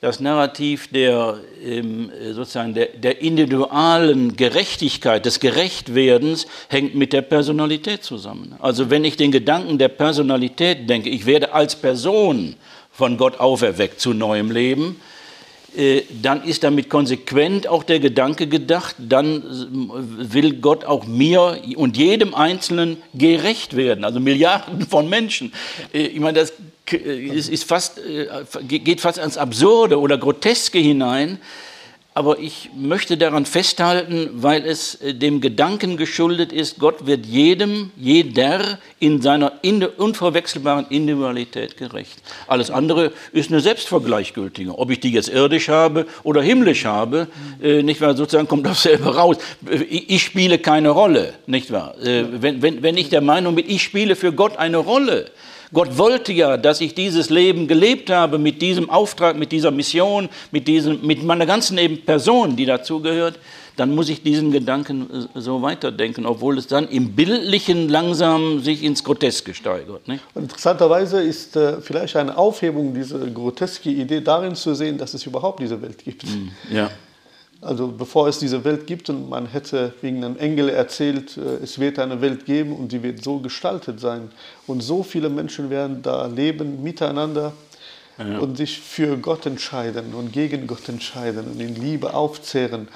das 0.00 0.18
Narrativ 0.18 0.88
der, 0.88 1.40
ähm, 1.62 2.10
sozusagen 2.32 2.72
der, 2.72 2.86
der 2.86 3.20
individualen 3.20 4.34
Gerechtigkeit, 4.34 5.26
des 5.26 5.40
Gerechtwerdens 5.40 6.46
hängt 6.68 6.94
mit 6.94 7.12
der 7.12 7.20
Personalität 7.20 8.02
zusammen. 8.02 8.54
Also 8.60 8.88
wenn 8.88 9.04
ich 9.04 9.18
den 9.18 9.30
Gedanken 9.30 9.76
der 9.76 9.88
Personalität 9.88 10.88
denke, 10.88 11.10
ich 11.10 11.26
werde 11.26 11.52
als 11.52 11.76
Person 11.76 12.56
von 12.90 13.18
Gott 13.18 13.40
auferweckt 13.40 14.00
zu 14.00 14.14
neuem 14.14 14.50
Leben, 14.50 15.00
dann 16.22 16.42
ist 16.44 16.64
damit 16.64 16.90
konsequent 16.90 17.66
auch 17.66 17.84
der 17.84 18.00
Gedanke 18.00 18.46
gedacht, 18.46 18.96
dann 18.98 19.42
will 20.18 20.54
Gott 20.54 20.84
auch 20.84 21.06
mir 21.06 21.62
und 21.76 21.96
jedem 21.96 22.34
Einzelnen 22.34 22.98
gerecht 23.14 23.76
werden, 23.76 24.04
also 24.04 24.20
Milliarden 24.20 24.86
von 24.86 25.08
Menschen. 25.08 25.52
Äh, 25.92 26.06
ich 26.06 26.20
meine, 26.20 26.38
das 26.40 26.52
ist 26.92 27.64
fast, 27.64 27.98
äh, 27.98 28.26
geht 28.64 29.00
fast 29.00 29.18
ans 29.18 29.36
Absurde 29.36 30.00
oder 30.00 30.18
Groteske 30.18 30.78
hinein, 30.78 31.38
aber 32.20 32.38
ich 32.38 32.68
möchte 32.76 33.16
daran 33.16 33.46
festhalten, 33.46 34.28
weil 34.34 34.66
es 34.66 34.96
äh, 34.96 35.14
dem 35.14 35.40
Gedanken 35.40 35.96
geschuldet 35.96 36.52
ist, 36.52 36.78
Gott 36.78 37.06
wird 37.06 37.24
jedem, 37.24 37.92
jeder 37.96 38.78
in 38.98 39.22
seiner 39.22 39.54
unverwechselbaren 39.96 40.84
Individualität 40.90 41.78
gerecht. 41.78 42.18
Alles 42.46 42.70
andere 42.70 43.12
ist 43.32 43.50
eine 43.50 43.60
Selbstvergleichgültige. 43.60 44.78
Ob 44.78 44.90
ich 44.90 45.00
die 45.00 45.12
jetzt 45.12 45.30
irdisch 45.30 45.70
habe 45.70 46.04
oder 46.22 46.42
himmlisch 46.42 46.84
habe, 46.84 47.26
äh, 47.62 47.82
nicht 47.82 48.02
wahr, 48.02 48.14
sozusagen 48.14 48.48
kommt 48.48 48.66
das 48.66 48.82
selber 48.82 49.16
raus. 49.16 49.38
Ich 49.88 50.22
spiele 50.22 50.58
keine 50.58 50.90
Rolle, 50.90 51.32
nicht 51.46 51.72
wahr? 51.72 51.94
Äh, 52.02 52.24
wenn, 52.42 52.60
wenn, 52.60 52.82
wenn 52.82 52.98
ich 52.98 53.08
der 53.08 53.22
Meinung 53.22 53.54
bin, 53.54 53.64
ich 53.66 53.82
spiele 53.82 54.14
für 54.14 54.34
Gott 54.34 54.58
eine 54.58 54.76
Rolle, 54.76 55.30
Gott 55.72 55.96
wollte 55.96 56.32
ja, 56.32 56.56
dass 56.56 56.80
ich 56.80 56.94
dieses 56.94 57.30
Leben 57.30 57.68
gelebt 57.68 58.10
habe 58.10 58.38
mit 58.38 58.60
diesem 58.60 58.90
Auftrag, 58.90 59.36
mit 59.36 59.52
dieser 59.52 59.70
Mission, 59.70 60.28
mit, 60.50 60.66
diesem, 60.66 61.06
mit 61.06 61.22
meiner 61.22 61.46
ganzen 61.46 61.78
eben 61.78 62.04
Person, 62.04 62.56
die 62.56 62.66
dazugehört. 62.66 63.38
Dann 63.76 63.94
muss 63.94 64.08
ich 64.08 64.22
diesen 64.22 64.50
Gedanken 64.50 65.28
äh, 65.34 65.40
so 65.40 65.62
weiterdenken, 65.62 66.26
obwohl 66.26 66.58
es 66.58 66.66
dann 66.66 66.88
im 66.88 67.12
Bildlichen 67.12 67.88
langsam 67.88 68.60
sich 68.60 68.82
ins 68.82 69.04
Groteske 69.04 69.54
steigert. 69.54 70.06
Nicht? 70.08 70.22
Interessanterweise 70.34 71.22
ist 71.22 71.56
äh, 71.56 71.80
vielleicht 71.80 72.16
eine 72.16 72.36
Aufhebung 72.36 72.92
dieser 72.92 73.18
groteske 73.18 73.90
Idee 73.90 74.20
darin 74.20 74.56
zu 74.56 74.74
sehen, 74.74 74.98
dass 74.98 75.14
es 75.14 75.24
überhaupt 75.24 75.60
diese 75.60 75.80
Welt 75.80 76.04
gibt. 76.04 76.24
Ja. 76.70 76.90
Also 77.62 77.88
bevor 77.88 78.28
es 78.28 78.38
diese 78.38 78.64
Welt 78.64 78.86
gibt 78.86 79.10
und 79.10 79.28
man 79.28 79.46
hätte 79.46 79.92
wegen 80.00 80.24
einem 80.24 80.38
Engel 80.38 80.70
erzählt, 80.70 81.36
äh, 81.36 81.62
es 81.62 81.78
wird 81.78 81.98
eine 81.98 82.20
Welt 82.20 82.46
geben 82.46 82.74
und 82.74 82.92
die 82.92 83.02
wird 83.02 83.22
so 83.22 83.38
gestaltet 83.38 84.00
sein. 84.00 84.30
Und 84.66 84.80
so 84.82 85.02
viele 85.02 85.28
Menschen 85.28 85.68
werden 85.68 86.00
da 86.02 86.26
leben 86.26 86.82
miteinander 86.82 87.52
ja. 88.18 88.38
und 88.38 88.56
sich 88.56 88.80
für 88.80 89.18
Gott 89.18 89.44
entscheiden 89.44 90.14
und 90.14 90.32
gegen 90.32 90.66
Gott 90.66 90.88
entscheiden 90.88 91.46
und 91.52 91.60
in 91.60 91.74
Liebe 91.74 92.14
aufzehren. 92.14 92.88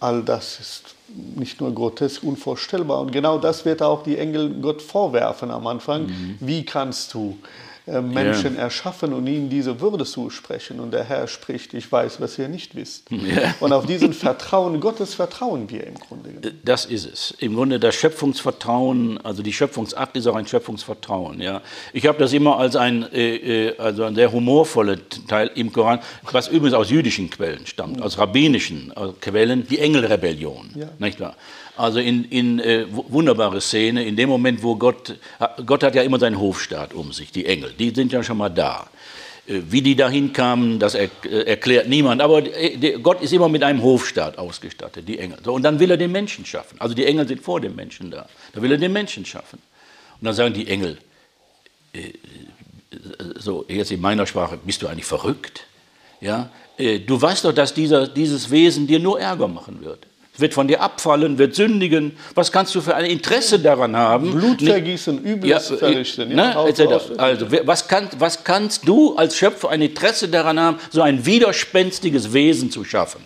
All 0.00 0.22
das 0.22 0.60
ist 0.60 0.94
nicht 1.36 1.60
nur 1.60 1.74
grotesk, 1.74 2.22
unvorstellbar. 2.22 3.00
Und 3.00 3.12
genau 3.12 3.38
das 3.38 3.64
wird 3.64 3.82
auch 3.82 4.02
die 4.02 4.18
Engel 4.18 4.60
Gott 4.60 4.82
vorwerfen 4.82 5.50
am 5.50 5.66
Anfang. 5.66 6.06
Mhm. 6.06 6.36
Wie 6.40 6.64
kannst 6.64 7.14
du 7.14 7.38
Menschen 8.02 8.56
ja. 8.56 8.62
erschaffen 8.62 9.12
und 9.12 9.26
ihnen 9.26 9.48
diese 9.48 9.80
Würde 9.80 10.04
zusprechen. 10.04 10.80
Und 10.80 10.92
der 10.92 11.04
Herr 11.04 11.28
spricht, 11.28 11.74
ich 11.74 11.90
weiß, 11.90 12.20
was 12.20 12.38
ihr 12.38 12.48
nicht 12.48 12.74
wisst. 12.74 13.10
Ja. 13.10 13.54
Und 13.60 13.72
auf 13.72 13.86
diesen 13.86 14.12
Vertrauen 14.12 14.80
Gottes 14.80 15.14
vertrauen 15.14 15.68
wir 15.70 15.86
im 15.86 15.94
Grunde. 15.94 16.30
Äh, 16.48 16.52
das 16.64 16.84
ist 16.84 17.06
es. 17.06 17.34
Im 17.38 17.54
Grunde 17.54 17.80
das 17.80 17.94
Schöpfungsvertrauen, 17.94 19.18
also 19.24 19.42
die 19.42 19.52
Schöpfungsakt 19.52 20.16
ist 20.16 20.26
auch 20.26 20.36
ein 20.36 20.46
Schöpfungsvertrauen. 20.46 21.40
Ja. 21.40 21.62
Ich 21.92 22.06
habe 22.06 22.18
das 22.18 22.32
immer 22.32 22.58
als 22.58 22.76
ein, 22.76 23.10
äh, 23.12 23.68
äh 23.68 23.78
also 23.78 24.04
ein 24.04 24.14
sehr 24.14 24.30
humorvoller 24.32 24.96
Teil 25.26 25.50
im 25.54 25.72
Koran, 25.72 26.00
was 26.30 26.48
übrigens 26.48 26.74
aus 26.74 26.90
jüdischen 26.90 27.30
Quellen 27.30 27.66
stammt, 27.66 28.02
aus 28.02 28.18
rabbinischen 28.18 28.92
Quellen, 29.20 29.66
die 29.66 29.78
Engelrebellion. 29.78 30.70
Ja. 30.74 30.88
Nicht 30.98 31.20
wahr? 31.20 31.36
Also 31.78 32.00
in, 32.00 32.24
in 32.24 32.58
äh, 32.58 32.86
wunderbare 32.90 33.60
Szene, 33.60 34.04
in 34.04 34.16
dem 34.16 34.28
Moment, 34.28 34.64
wo 34.64 34.74
Gott, 34.74 35.14
Gott 35.64 35.84
hat 35.84 35.94
ja 35.94 36.02
immer 36.02 36.18
seinen 36.18 36.40
Hofstaat 36.40 36.92
um 36.92 37.12
sich, 37.12 37.30
die 37.30 37.46
Engel, 37.46 37.72
die 37.78 37.90
sind 37.90 38.12
ja 38.12 38.24
schon 38.24 38.36
mal 38.36 38.48
da. 38.48 38.88
Äh, 39.46 39.62
wie 39.70 39.80
die 39.80 39.94
dahin 39.94 40.32
kamen, 40.32 40.80
das 40.80 40.96
äh, 40.96 41.08
erklärt 41.22 41.88
niemand. 41.88 42.20
Aber 42.20 42.44
äh, 42.44 42.98
Gott 43.00 43.22
ist 43.22 43.32
immer 43.32 43.48
mit 43.48 43.62
einem 43.62 43.80
Hofstaat 43.80 44.38
ausgestattet, 44.38 45.08
die 45.08 45.20
Engel. 45.20 45.38
Und 45.48 45.62
dann 45.62 45.78
will 45.78 45.90
er 45.90 45.96
den 45.96 46.10
Menschen 46.10 46.44
schaffen. 46.44 46.80
Also 46.80 46.94
die 46.94 47.06
Engel 47.06 47.28
sind 47.28 47.42
vor 47.42 47.60
dem 47.60 47.74
Menschen 47.74 48.10
da. 48.10 48.28
Da 48.52 48.60
will 48.60 48.72
er 48.72 48.78
den 48.78 48.92
Menschen 48.92 49.24
schaffen. 49.24 49.60
Und 50.20 50.24
dann 50.24 50.34
sagen 50.34 50.54
die 50.54 50.66
Engel, 50.66 50.98
so 53.36 53.64
jetzt 53.68 53.92
in 53.92 54.00
meiner 54.00 54.26
Sprache, 54.26 54.58
bist 54.64 54.82
du 54.82 54.88
eigentlich 54.88 55.04
verrückt? 55.04 55.64
Ja? 56.20 56.50
Du 57.06 57.20
weißt 57.20 57.44
doch, 57.44 57.52
dass 57.52 57.72
dieser, 57.72 58.08
dieses 58.08 58.50
Wesen 58.50 58.86
dir 58.86 58.98
nur 58.98 59.20
Ärger 59.20 59.46
machen 59.46 59.84
wird 59.84 60.06
wird 60.40 60.54
von 60.54 60.68
dir 60.68 60.80
abfallen, 60.80 61.38
wird 61.38 61.54
sündigen. 61.54 62.16
Was 62.34 62.52
kannst 62.52 62.74
du 62.74 62.80
für 62.80 62.94
ein 62.94 63.04
Interesse 63.04 63.58
daran 63.58 63.96
haben? 63.96 64.32
Blutvergießen, 64.32 65.24
Übles 65.24 65.68
ja, 65.68 65.74
äh, 65.74 65.78
verrichten. 65.78 66.28
Ne? 66.34 66.56
Also, 67.18 67.46
was, 67.64 67.88
kann, 67.88 68.08
was 68.18 68.44
kannst 68.44 68.86
du 68.86 69.16
als 69.16 69.36
Schöpfer 69.36 69.70
ein 69.70 69.82
Interesse 69.82 70.28
daran 70.28 70.58
haben, 70.58 70.78
so 70.90 71.02
ein 71.02 71.24
widerspenstiges 71.26 72.32
Wesen 72.32 72.70
zu 72.70 72.84
schaffen? 72.84 73.24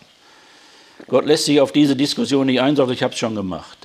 Gott 1.09 1.27
lässt 1.27 1.47
sich 1.47 1.61
auf 1.61 1.73
diese 1.73 1.97
Diskussion 1.97 2.47
nicht 2.47 2.61
ein, 2.61 2.77
sondern 2.77 2.95
ich 2.95 3.03
habe 3.03 3.13
es 3.13 3.19
schon 3.19 3.35
gemacht. 3.35 3.79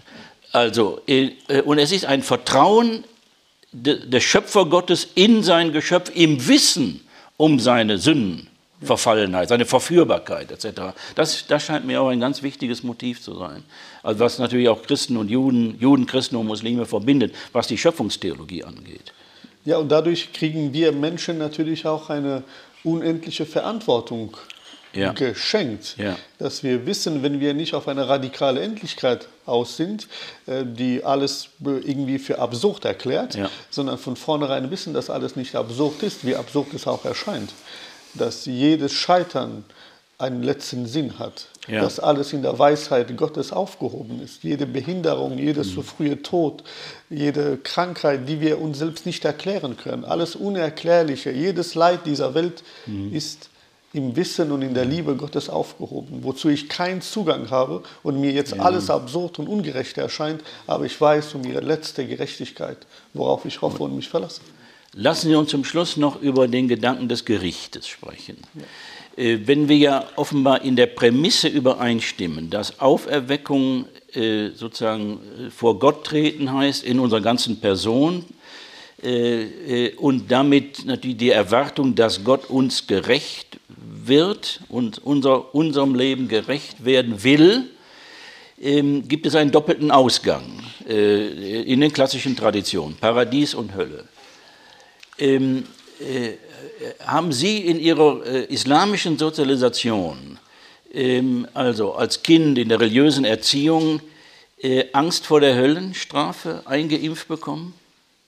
Also, 0.52 1.02
äh, 1.08 1.32
und 1.66 1.80
es 1.80 1.92
ist 1.92 2.06
ein 2.06 2.24
Vertrauen 2.24 3.04
des 3.74 4.24
Schöpfergottes 4.24 5.10
in 5.16 5.44
sein 5.44 5.72
Geschöpf 5.72 6.12
im 6.16 6.48
Wissen 6.48 7.02
um 7.36 7.60
seine 7.60 7.98
Sünden. 7.98 8.48
Verfallenheit, 8.82 9.50
seine 9.50 9.66
Verführbarkeit 9.66 10.52
etc. 10.52 10.94
Das, 11.16 11.48
das 11.48 11.64
scheint 11.64 11.86
mir 11.86 12.02
auch 12.02 12.10
ein 12.10 12.20
ganz 12.20 12.44
wichtiges 12.44 12.84
Motiv 12.84 13.22
zu 13.22 13.36
sein. 13.38 13.64
Also 14.04 14.20
was 14.20 14.38
natürlich 14.38 14.70
auch 14.70 14.84
Christen 14.84 15.18
und 15.18 15.30
Juden, 15.30 15.78
Juden, 15.80 16.06
Christen 16.06 16.36
und 16.36 16.46
Muslime 16.46 16.86
verbindet, 16.86 17.34
was 17.54 17.68
die 17.68 17.78
Schöpfungstheologie 17.78 18.64
angeht. 18.64 19.14
Ja, 19.66 19.78
und 19.78 19.90
dadurch 19.90 20.32
kriegen 20.32 20.74
wir 20.74 20.92
Menschen 20.92 21.40
natürlich 21.40 21.86
auch 21.86 22.10
eine 22.10 22.44
unendliche 22.84 23.46
Verantwortung 23.46 24.38
ja. 24.94 25.12
geschenkt, 25.12 25.96
ja. 25.98 26.16
dass 26.38 26.64
wir 26.64 26.86
wissen, 26.86 27.24
wenn 27.24 27.40
wir 27.40 27.54
nicht 27.54 27.74
auf 27.74 27.88
eine 27.88 28.08
radikale 28.08 28.62
Endlichkeit 28.62 29.28
aus 29.46 29.76
sind, 29.76 30.08
äh, 30.46 30.64
die 30.66 31.04
alles 31.04 31.50
irgendwie 31.60 32.20
für 32.20 32.40
absurd 32.40 32.86
erklärt, 32.86 33.36
ja. 33.36 33.50
sondern 33.70 33.98
von 33.98 34.16
vornherein 34.16 34.70
wissen, 34.72 34.94
dass 34.94 35.10
alles 35.10 35.36
nicht 35.36 35.56
absurd 35.56 36.04
ist, 36.04 36.26
wie 36.26 36.36
absurd 36.36 36.74
es 36.74 36.88
auch 36.88 37.04
erscheint 37.06 37.52
dass 38.18 38.46
jedes 38.46 38.94
Scheitern 38.94 39.64
einen 40.18 40.44
letzten 40.44 40.88
Sinn 40.88 41.20
hat. 41.20 41.48
ja. 41.68 41.82
dass 41.82 42.00
alles 42.00 42.34
in 42.34 42.42
der 42.42 42.58
Weisheit 42.58 43.16
Gottes 43.18 43.52
aufgehoben 43.52 44.22
ist. 44.24 44.44
Jede 44.44 44.66
Behinderung, 44.66 45.38
jedes 45.38 45.68
mhm. 45.68 45.74
zu 45.76 45.82
frühe 45.84 46.22
Tod, 46.22 46.64
jede 47.10 47.58
Krankheit, 47.58 48.28
die 48.28 48.40
wir 48.42 48.60
uns 48.60 48.80
selbst 48.80 49.06
nicht 49.06 49.26
erklären 49.26 49.78
können, 49.78 50.06
alles 50.06 50.36
Unerklärliche, 50.36 51.32
jedes 51.32 51.76
Leid 51.76 52.06
dieser 52.06 52.34
Welt 52.34 52.64
mhm. 52.86 53.14
ist 53.14 53.50
im 53.94 54.16
Wissen 54.16 54.52
und 54.52 54.62
in 54.62 54.74
der 54.74 54.86
Liebe 54.86 55.16
Gottes 55.16 55.50
aufgehoben, 55.50 56.24
wozu 56.24 56.50
ich 56.50 56.70
keinen 56.70 57.02
Zugang 57.02 57.50
habe 57.50 57.84
und 58.04 58.20
mir 58.20 58.32
jetzt 58.32 58.56
ja. 58.56 58.62
alles 58.62 58.90
absurd 58.90 59.40
und 59.40 59.48
ungerecht 59.48 59.98
erscheint, 59.98 60.44
aber 60.68 60.86
ich 60.86 61.00
weiß 61.00 61.36
um 61.36 61.44
ihre 61.46 61.62
letzte 61.62 62.06
Gerechtigkeit, 62.06 62.78
worauf 63.14 63.46
ich 63.46 63.62
hoffe 63.62 63.84
und 63.84 63.96
mich 63.96 64.10
verlasse. 64.10 64.42
Lassen 64.94 65.30
Sie 65.30 65.36
uns 65.36 65.50
zum 65.50 65.64
Schluss 65.64 65.98
noch 65.98 66.22
über 66.22 66.48
den 66.48 66.68
Gedanken 66.68 67.08
des 67.08 67.26
Gerichtes 67.26 67.88
sprechen. 67.88 68.38
Ja. 68.56 68.64
Äh, 69.18 69.48
wenn 69.48 69.68
wir 69.68 69.78
ja 69.78 70.06
offenbar 70.16 70.62
in 70.62 70.76
der 70.76 70.86
Prämisse 70.86 71.48
übereinstimmen, 71.48 72.50
dass 72.50 72.80
Auferweckung 72.80 73.86
äh, 74.14 74.50
sozusagen 74.50 75.20
äh, 75.48 75.50
vor 75.50 75.80
Gott 75.80 76.06
treten 76.06 76.54
heißt 76.54 76.84
in 76.84 77.00
unserer 77.00 77.22
ganzen 77.22 77.60
Person, 77.60 78.26
und 79.98 80.32
damit 80.32 80.84
natürlich 80.88 81.18
die 81.18 81.30
Erwartung, 81.30 81.94
dass 81.94 82.24
Gott 82.24 82.50
uns 82.50 82.88
gerecht 82.88 83.60
wird 83.68 84.62
und 84.70 84.98
unser, 85.06 85.54
unserem 85.54 85.94
Leben 85.94 86.28
gerecht 86.28 86.84
werden 86.84 87.24
will, 87.24 87.70
ähm, 88.60 89.08
gibt 89.08 89.28
es 89.28 89.36
einen 89.36 89.52
doppelten 89.52 89.92
Ausgang 89.92 90.64
in 90.88 91.80
den 91.80 91.94
klassischen 91.94 92.36
Traditionen, 92.36 92.98
Paradies 92.98 93.54
und 93.54 93.76
Hölle. 93.76 94.06
Ähm, 95.18 95.64
äh, 96.00 96.34
haben 97.06 97.32
Sie 97.32 97.58
in 97.58 97.80
Ihrer 97.80 98.26
äh, 98.26 98.44
islamischen 98.46 99.18
Sozialisation, 99.18 100.38
ähm, 100.94 101.48
also 101.54 101.94
als 101.94 102.22
Kind 102.22 102.58
in 102.58 102.70
der 102.70 102.80
religiösen 102.80 103.26
Erziehung, 103.26 104.02
äh, 104.62 104.86
Angst 104.94 105.26
vor 105.26 105.40
der 105.40 105.56
Höllenstrafe 105.56 106.62
eingeimpft 106.66 107.28
bekommen? 107.28 107.74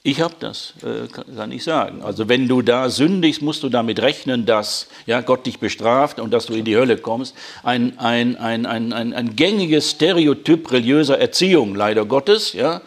Ich 0.02 0.22
habe 0.22 0.34
das, 0.40 0.72
äh, 0.82 1.08
kann 1.36 1.52
ich 1.52 1.62
sagen. 1.62 2.02
Also 2.02 2.26
wenn 2.26 2.48
du 2.48 2.62
da 2.62 2.88
sündigst, 2.88 3.42
musst 3.42 3.62
du 3.62 3.68
damit 3.68 4.00
rechnen, 4.00 4.46
dass 4.46 4.88
ja, 5.04 5.20
Gott 5.20 5.44
dich 5.44 5.58
bestraft 5.58 6.18
und 6.18 6.32
dass 6.32 6.46
du 6.46 6.54
in 6.54 6.64
die 6.64 6.74
Hölle 6.74 6.96
kommst. 6.96 7.34
Ein, 7.62 7.98
ein, 7.98 8.36
ein, 8.36 8.64
ein, 8.64 8.94
ein, 8.94 9.12
ein 9.12 9.36
gängiges 9.36 9.90
Stereotyp 9.90 10.72
religiöser 10.72 11.18
Erziehung, 11.18 11.74
leider 11.74 12.06
Gottes. 12.06 12.54
Ja, 12.54 12.80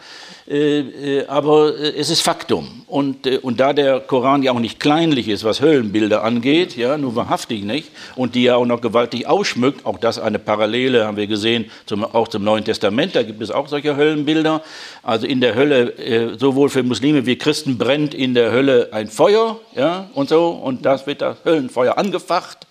aber 1.26 1.78
äh, 1.78 1.94
es 1.96 2.10
ist 2.10 2.20
Faktum. 2.20 2.82
Und, 2.86 3.26
und 3.42 3.60
da 3.60 3.72
der 3.72 4.00
Koran 4.00 4.42
ja 4.42 4.52
auch 4.52 4.60
nicht 4.60 4.78
kleinlich 4.78 5.28
ist, 5.28 5.42
was 5.42 5.60
Höllenbilder 5.60 6.22
angeht, 6.22 6.76
ja, 6.76 6.98
nur 6.98 7.16
wahrhaftig 7.16 7.64
nicht, 7.64 7.90
und 8.14 8.34
die 8.34 8.44
ja 8.44 8.56
auch 8.56 8.66
noch 8.66 8.80
gewaltig 8.80 9.26
ausschmückt, 9.26 9.86
auch 9.86 9.98
das 9.98 10.18
eine 10.18 10.38
Parallele 10.38 11.06
haben 11.06 11.16
wir 11.16 11.26
gesehen, 11.26 11.70
zum, 11.86 12.04
auch 12.04 12.28
zum 12.28 12.44
Neuen 12.44 12.64
Testament, 12.64 13.16
da 13.16 13.22
gibt 13.22 13.42
es 13.42 13.50
auch 13.50 13.68
solche 13.68 13.96
Höllenbilder. 13.96 14.62
Also 15.02 15.26
in 15.26 15.40
der 15.40 15.54
Hölle, 15.54 16.36
sowohl 16.38 16.68
für 16.68 16.82
Muslime 16.82 17.26
wie 17.26 17.36
Christen 17.36 17.78
brennt 17.78 18.14
in 18.14 18.34
der 18.34 18.52
Hölle 18.52 18.88
ein 18.92 19.08
Feuer, 19.08 19.58
ja, 19.74 20.10
und 20.14 20.28
so, 20.28 20.48
und 20.48 20.84
das 20.84 21.06
wird 21.06 21.22
das 21.22 21.38
Höllenfeuer 21.44 21.98
angefacht. 21.98 22.66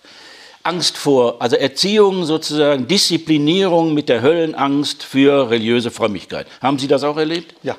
Angst 0.64 0.96
vor, 0.96 1.40
also 1.40 1.56
Erziehung 1.56 2.24
sozusagen, 2.24 2.88
Disziplinierung 2.88 3.94
mit 3.94 4.08
der 4.08 4.22
Höllenangst 4.22 5.02
für 5.02 5.50
religiöse 5.50 5.90
Frömmigkeit. 5.90 6.46
Haben 6.60 6.78
Sie 6.78 6.88
das 6.88 7.04
auch 7.04 7.18
erlebt? 7.18 7.54
Ja. 7.62 7.76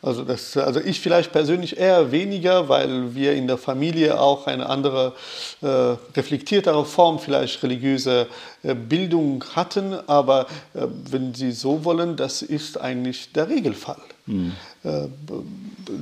Also, 0.00 0.22
das, 0.22 0.56
also 0.58 0.80
ich 0.80 1.00
vielleicht 1.00 1.32
persönlich 1.32 1.78
eher 1.78 2.12
weniger, 2.12 2.68
weil 2.68 3.14
wir 3.14 3.32
in 3.32 3.46
der 3.46 3.56
Familie 3.56 4.20
auch 4.20 4.46
eine 4.46 4.68
andere, 4.68 5.14
äh, 5.62 5.96
reflektiertere 6.14 6.84
Form 6.84 7.18
vielleicht 7.18 7.62
religiöse 7.62 8.28
äh, 8.62 8.74
Bildung 8.74 9.42
hatten. 9.56 9.94
Aber 10.06 10.42
äh, 10.74 10.82
wenn 11.10 11.34
Sie 11.34 11.52
so 11.52 11.84
wollen, 11.84 12.16
das 12.16 12.42
ist 12.42 12.78
eigentlich 12.78 13.32
der 13.32 13.48
Regelfall. 13.48 13.96
Mhm. 14.26 14.52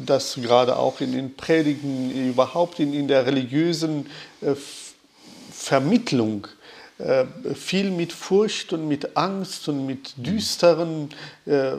Dass 0.04 0.34
gerade 0.34 0.76
auch 0.76 1.00
in 1.00 1.12
den 1.12 1.36
Predigen, 1.36 2.10
überhaupt 2.28 2.78
in, 2.80 2.92
in 2.92 3.08
der 3.08 3.26
religiösen 3.26 4.06
äh, 4.40 4.54
Vermittlung 5.62 6.48
äh, 6.98 7.24
viel 7.54 7.90
mit 7.90 8.12
Furcht 8.12 8.72
und 8.72 8.88
mit 8.88 9.16
Angst 9.16 9.68
und 9.68 9.86
mit 9.86 10.12
düsteren 10.16 11.08
äh, 11.46 11.74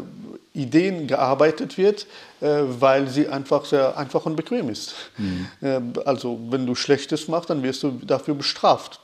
Ideen 0.53 1.05
gearbeitet 1.05 1.77
wird, 1.77 2.07
äh, 2.39 2.61
weil 2.79 3.09
sie 3.09 3.27
einfach 3.27 3.65
sehr 3.65 3.97
einfach 3.97 4.25
und 4.25 4.37
bequem 4.37 4.69
ist. 4.69 4.95
Mhm. 5.17 5.47
Äh, 5.61 5.81
also 6.05 6.39
wenn 6.49 6.65
du 6.65 6.75
Schlechtes 6.75 7.27
machst, 7.27 7.49
dann 7.49 7.61
wirst 7.61 7.83
du 7.83 7.91
dafür 8.03 8.35
bestraft. 8.35 9.01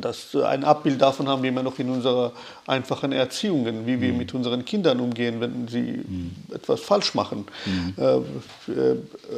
Das, 0.00 0.34
ein 0.34 0.64
Abbild 0.64 1.00
davon 1.00 1.28
haben 1.28 1.42
wir 1.42 1.50
immer 1.50 1.62
noch 1.62 1.78
in 1.78 1.90
unserer 1.90 2.32
einfachen 2.66 3.12
Erziehung, 3.12 3.86
wie 3.86 4.00
wir 4.00 4.12
mhm. 4.12 4.18
mit 4.18 4.34
unseren 4.34 4.64
Kindern 4.64 5.00
umgehen, 5.00 5.40
wenn 5.40 5.68
sie 5.68 6.04
mhm. 6.06 6.36
etwas 6.52 6.80
falsch 6.80 7.14
machen. 7.14 7.46
Mhm. 7.66 7.94
Äh, 7.96 8.72
äh, 8.72 8.96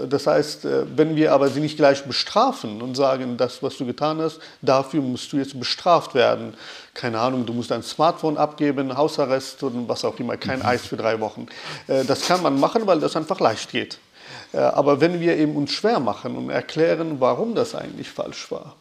das 0.09 0.27
heißt, 0.27 0.65
äh, 0.65 0.85
wenn 0.97 1.17
wir 1.17 1.33
aber 1.33 1.49
sie 1.49 1.61
nicht 1.61 1.77
gleich 1.77 2.05
bestrafen 2.05 2.83
und 2.83 2.97
sagen, 2.97 3.37
das, 3.37 3.63
was 3.63 3.77
du 3.77 3.87
getan 3.87 4.21
hast, 4.21 4.39
dafür 4.63 5.03
musst 5.03 5.33
du 5.33 5.39
jetzt 5.39 5.59
bestraft 5.59 6.15
werden. 6.15 6.55
Keine 6.95 7.19
Ahnung, 7.19 7.45
du 7.47 7.53
musst 7.53 7.71
dein 7.71 7.83
Smartphone 7.83 8.37
abgeben, 8.37 8.97
Hausarrest 8.97 9.63
und 9.63 9.89
was 9.89 10.05
auch 10.05 10.19
immer, 10.19 10.37
kein 10.37 10.61
mhm. 10.61 10.67
Eis 10.67 10.87
für 10.87 10.97
drei 10.97 11.21
Wochen. 11.21 11.47
Das 11.87 12.27
kann 12.27 12.43
man 12.43 12.59
machen, 12.59 12.87
weil 12.87 13.01
das 13.01 13.17
einfach 13.17 13.39
leicht 13.39 13.71
geht. 13.71 13.99
Aber 14.53 15.01
wenn 15.01 15.21
wir 15.21 15.37
eben 15.37 15.57
uns 15.57 15.73
schwer 15.73 16.01
machen 16.01 16.37
und 16.37 16.49
erklären, 16.49 17.21
warum 17.21 17.55
das 17.55 17.75
eigentlich 17.75 18.09
falsch 18.09 18.51
war, 18.51 18.75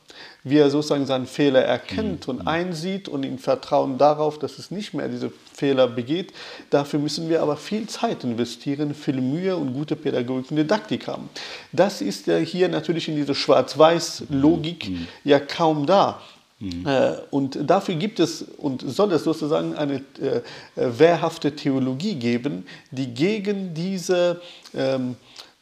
wie 0.45 0.59
er 0.59 0.69
sozusagen 0.69 1.07
seinen 1.07 1.25
Fehler 1.25 1.61
erkennt 1.63 2.27
und 2.27 2.47
einsieht 2.47 3.09
und 3.09 3.25
in 3.25 3.39
Vertrauen 3.39 3.97
darauf, 3.97 4.37
dass 4.37 4.59
es 4.59 4.69
nicht 4.69 4.93
mehr 4.93 5.09
diese 5.09 5.31
Fehler 5.51 5.87
begeht. 5.87 6.33
Dafür 6.69 6.99
müssen 6.99 7.29
wir 7.29 7.41
aber 7.41 7.57
viel 7.57 7.87
Zeit 7.87 8.23
investieren, 8.23 8.93
viel 8.93 9.21
Mühe 9.21 9.57
und 9.57 9.73
gute 9.73 9.95
Pädagogik 9.95 10.51
und 10.51 10.57
Didaktik 10.57 11.07
haben. 11.07 11.29
Das 11.71 11.99
ist 11.99 12.27
ja 12.27 12.37
hier 12.37 12.69
natürlich 12.69 13.09
in 13.09 13.15
dieser 13.15 13.33
Schwarz-Weiß-Logik 13.33 14.89
mhm. 14.89 15.07
ja 15.23 15.39
kaum 15.39 15.87
da. 15.87 16.21
Mhm. 16.59 16.85
Äh, 16.85 17.13
und 17.31 17.57
dafür 17.67 17.95
gibt 17.95 18.19
es 18.19 18.43
und 18.43 18.81
soll 18.81 19.11
es 19.13 19.23
sozusagen 19.23 19.75
eine 19.75 19.95
äh, 19.95 20.41
wehrhafte 20.75 21.55
Theologie 21.55 22.15
geben, 22.15 22.67
die 22.91 23.07
gegen 23.07 23.73
diese 23.73 24.41
ähm, 24.75 25.15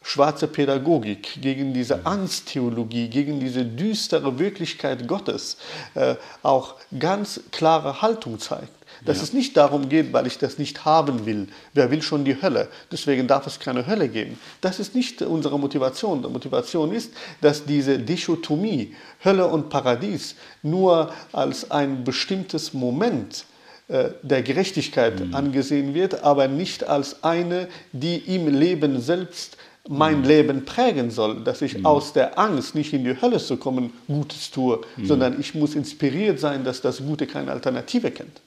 schwarze 0.04 0.46
Pädagogik, 0.46 1.40
gegen 1.40 1.72
diese 1.72 2.04
Angsttheologie, 2.04 3.08
gegen 3.08 3.40
diese 3.40 3.64
düstere 3.64 4.38
Wirklichkeit 4.38 5.08
Gottes 5.08 5.56
äh, 5.94 6.16
auch 6.42 6.74
ganz 6.96 7.40
klare 7.50 8.02
Haltung 8.02 8.38
zeigt. 8.38 8.68
Dass 9.04 9.16
ja. 9.16 9.22
es 9.24 9.32
nicht 9.32 9.56
darum 9.56 9.88
geht, 9.88 10.12
weil 10.12 10.26
ich 10.26 10.36
das 10.38 10.58
nicht 10.58 10.84
haben 10.84 11.24
will. 11.24 11.48
Wer 11.72 11.90
will 11.90 12.02
schon 12.02 12.24
die 12.24 12.40
Hölle? 12.40 12.68
Deswegen 12.92 13.26
darf 13.26 13.46
es 13.46 13.58
keine 13.58 13.86
Hölle 13.86 14.08
geben. 14.08 14.38
Das 14.60 14.78
ist 14.78 14.94
nicht 14.94 15.22
unsere 15.22 15.58
Motivation. 15.58 16.22
Die 16.22 16.28
Motivation 16.28 16.92
ist, 16.92 17.12
dass 17.40 17.64
diese 17.64 17.98
Dichotomie, 17.98 18.94
Hölle 19.24 19.46
und 19.46 19.70
Paradies, 19.70 20.36
nur 20.62 21.12
als 21.32 21.70
ein 21.70 22.04
bestimmtes 22.04 22.74
Moment 22.74 23.46
äh, 23.86 24.10
der 24.22 24.42
Gerechtigkeit 24.42 25.20
mhm. 25.20 25.34
angesehen 25.34 25.92
wird, 25.92 26.22
aber 26.24 26.48
nicht 26.48 26.88
als 26.88 27.22
eine, 27.22 27.68
die 27.92 28.16
im 28.34 28.48
Leben 28.48 28.98
selbst 28.98 29.58
mein 29.88 30.20
mhm. 30.20 30.24
Leben 30.24 30.64
prägen 30.64 31.10
soll, 31.10 31.44
dass 31.44 31.60
ich 31.60 31.78
mhm. 31.78 31.86
aus 31.86 32.12
der 32.12 32.38
Angst, 32.38 32.74
nicht 32.74 32.92
in 32.92 33.04
die 33.04 33.20
Hölle 33.20 33.38
zu 33.38 33.56
kommen, 33.56 33.92
Gutes 34.06 34.50
tue, 34.50 34.80
mhm. 34.96 35.06
sondern 35.06 35.40
ich 35.40 35.54
muss 35.54 35.74
inspiriert 35.74 36.40
sein, 36.40 36.64
dass 36.64 36.80
das 36.80 36.98
Gute 36.98 37.26
keine 37.26 37.50
Alternative 37.50 38.10
kennt. 38.10 38.40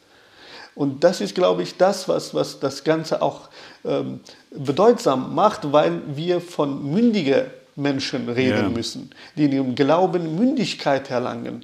Und 0.73 1.03
das 1.03 1.21
ist, 1.21 1.33
glaube 1.33 1.63
ich, 1.63 1.77
das, 1.77 2.07
was, 2.07 2.33
was 2.33 2.59
das 2.59 2.83
Ganze 2.83 3.21
auch 3.21 3.49
ähm, 3.83 4.19
bedeutsam 4.51 5.33
macht, 5.33 5.71
weil 5.71 6.01
wir 6.15 6.39
von 6.39 6.91
mündigen 6.91 7.45
Menschen 7.75 8.29
reden 8.29 8.63
ja. 8.63 8.69
müssen, 8.69 9.09
die 9.35 9.45
in 9.45 9.51
ihrem 9.51 9.75
Glauben 9.75 10.35
Mündigkeit 10.35 11.09
erlangen. 11.09 11.63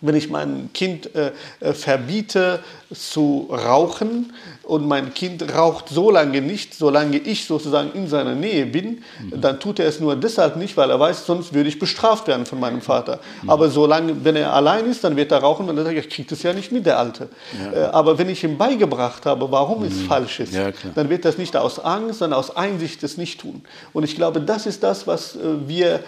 Wenn 0.00 0.14
ich 0.14 0.30
mein 0.30 0.70
Kind 0.72 1.14
äh, 1.14 1.32
äh 1.60 1.72
verbiete 1.72 2.60
zu 2.92 3.48
rauchen, 3.50 4.32
und 4.68 4.86
mein 4.86 5.14
Kind 5.14 5.42
raucht 5.54 5.88
so 5.88 6.10
lange 6.10 6.42
nicht, 6.42 6.74
solange 6.74 7.16
ich 7.16 7.46
sozusagen 7.46 7.90
in 7.92 8.06
seiner 8.06 8.34
Nähe 8.34 8.66
bin, 8.66 9.02
mhm. 9.18 9.40
dann 9.40 9.58
tut 9.60 9.78
er 9.78 9.88
es 9.88 9.98
nur 9.98 10.14
deshalb 10.14 10.56
nicht, 10.56 10.76
weil 10.76 10.90
er 10.90 11.00
weiß, 11.00 11.24
sonst 11.24 11.54
würde 11.54 11.70
ich 11.70 11.78
bestraft 11.78 12.26
werden 12.26 12.44
von 12.44 12.60
meinem 12.60 12.82
Vater. 12.82 13.18
Mhm. 13.42 13.48
Aber 13.48 13.70
solange, 13.70 14.24
wenn 14.24 14.36
er 14.36 14.52
allein 14.52 14.84
ist, 14.84 15.02
dann 15.02 15.16
wird 15.16 15.32
er 15.32 15.38
rauchen 15.38 15.70
und 15.70 15.76
dann 15.76 15.86
sagt 15.86 15.96
er, 15.96 16.02
ich 16.02 16.10
kriege 16.10 16.28
das 16.28 16.42
ja 16.42 16.52
nicht 16.52 16.70
mit, 16.70 16.84
der 16.84 16.98
Alte. 16.98 17.30
Ja. 17.58 17.72
Äh, 17.72 17.84
aber 17.86 18.18
wenn 18.18 18.28
ich 18.28 18.44
ihm 18.44 18.58
beigebracht 18.58 19.24
habe, 19.24 19.50
warum 19.50 19.80
mhm. 19.80 19.86
es 19.86 20.02
falsch 20.02 20.40
ist, 20.40 20.52
ja, 20.52 20.70
dann 20.94 21.08
wird 21.08 21.24
das 21.24 21.38
nicht 21.38 21.56
aus 21.56 21.78
Angst, 21.78 22.18
sondern 22.18 22.38
aus 22.38 22.54
Einsicht 22.54 23.02
es 23.02 23.16
nicht 23.16 23.40
tun. 23.40 23.62
Und 23.94 24.04
ich 24.04 24.16
glaube, 24.16 24.42
das 24.42 24.66
ist 24.66 24.82
das, 24.82 25.06
was 25.06 25.34
äh, 25.34 25.38
wir, 25.66 25.94
äh, 25.94 26.00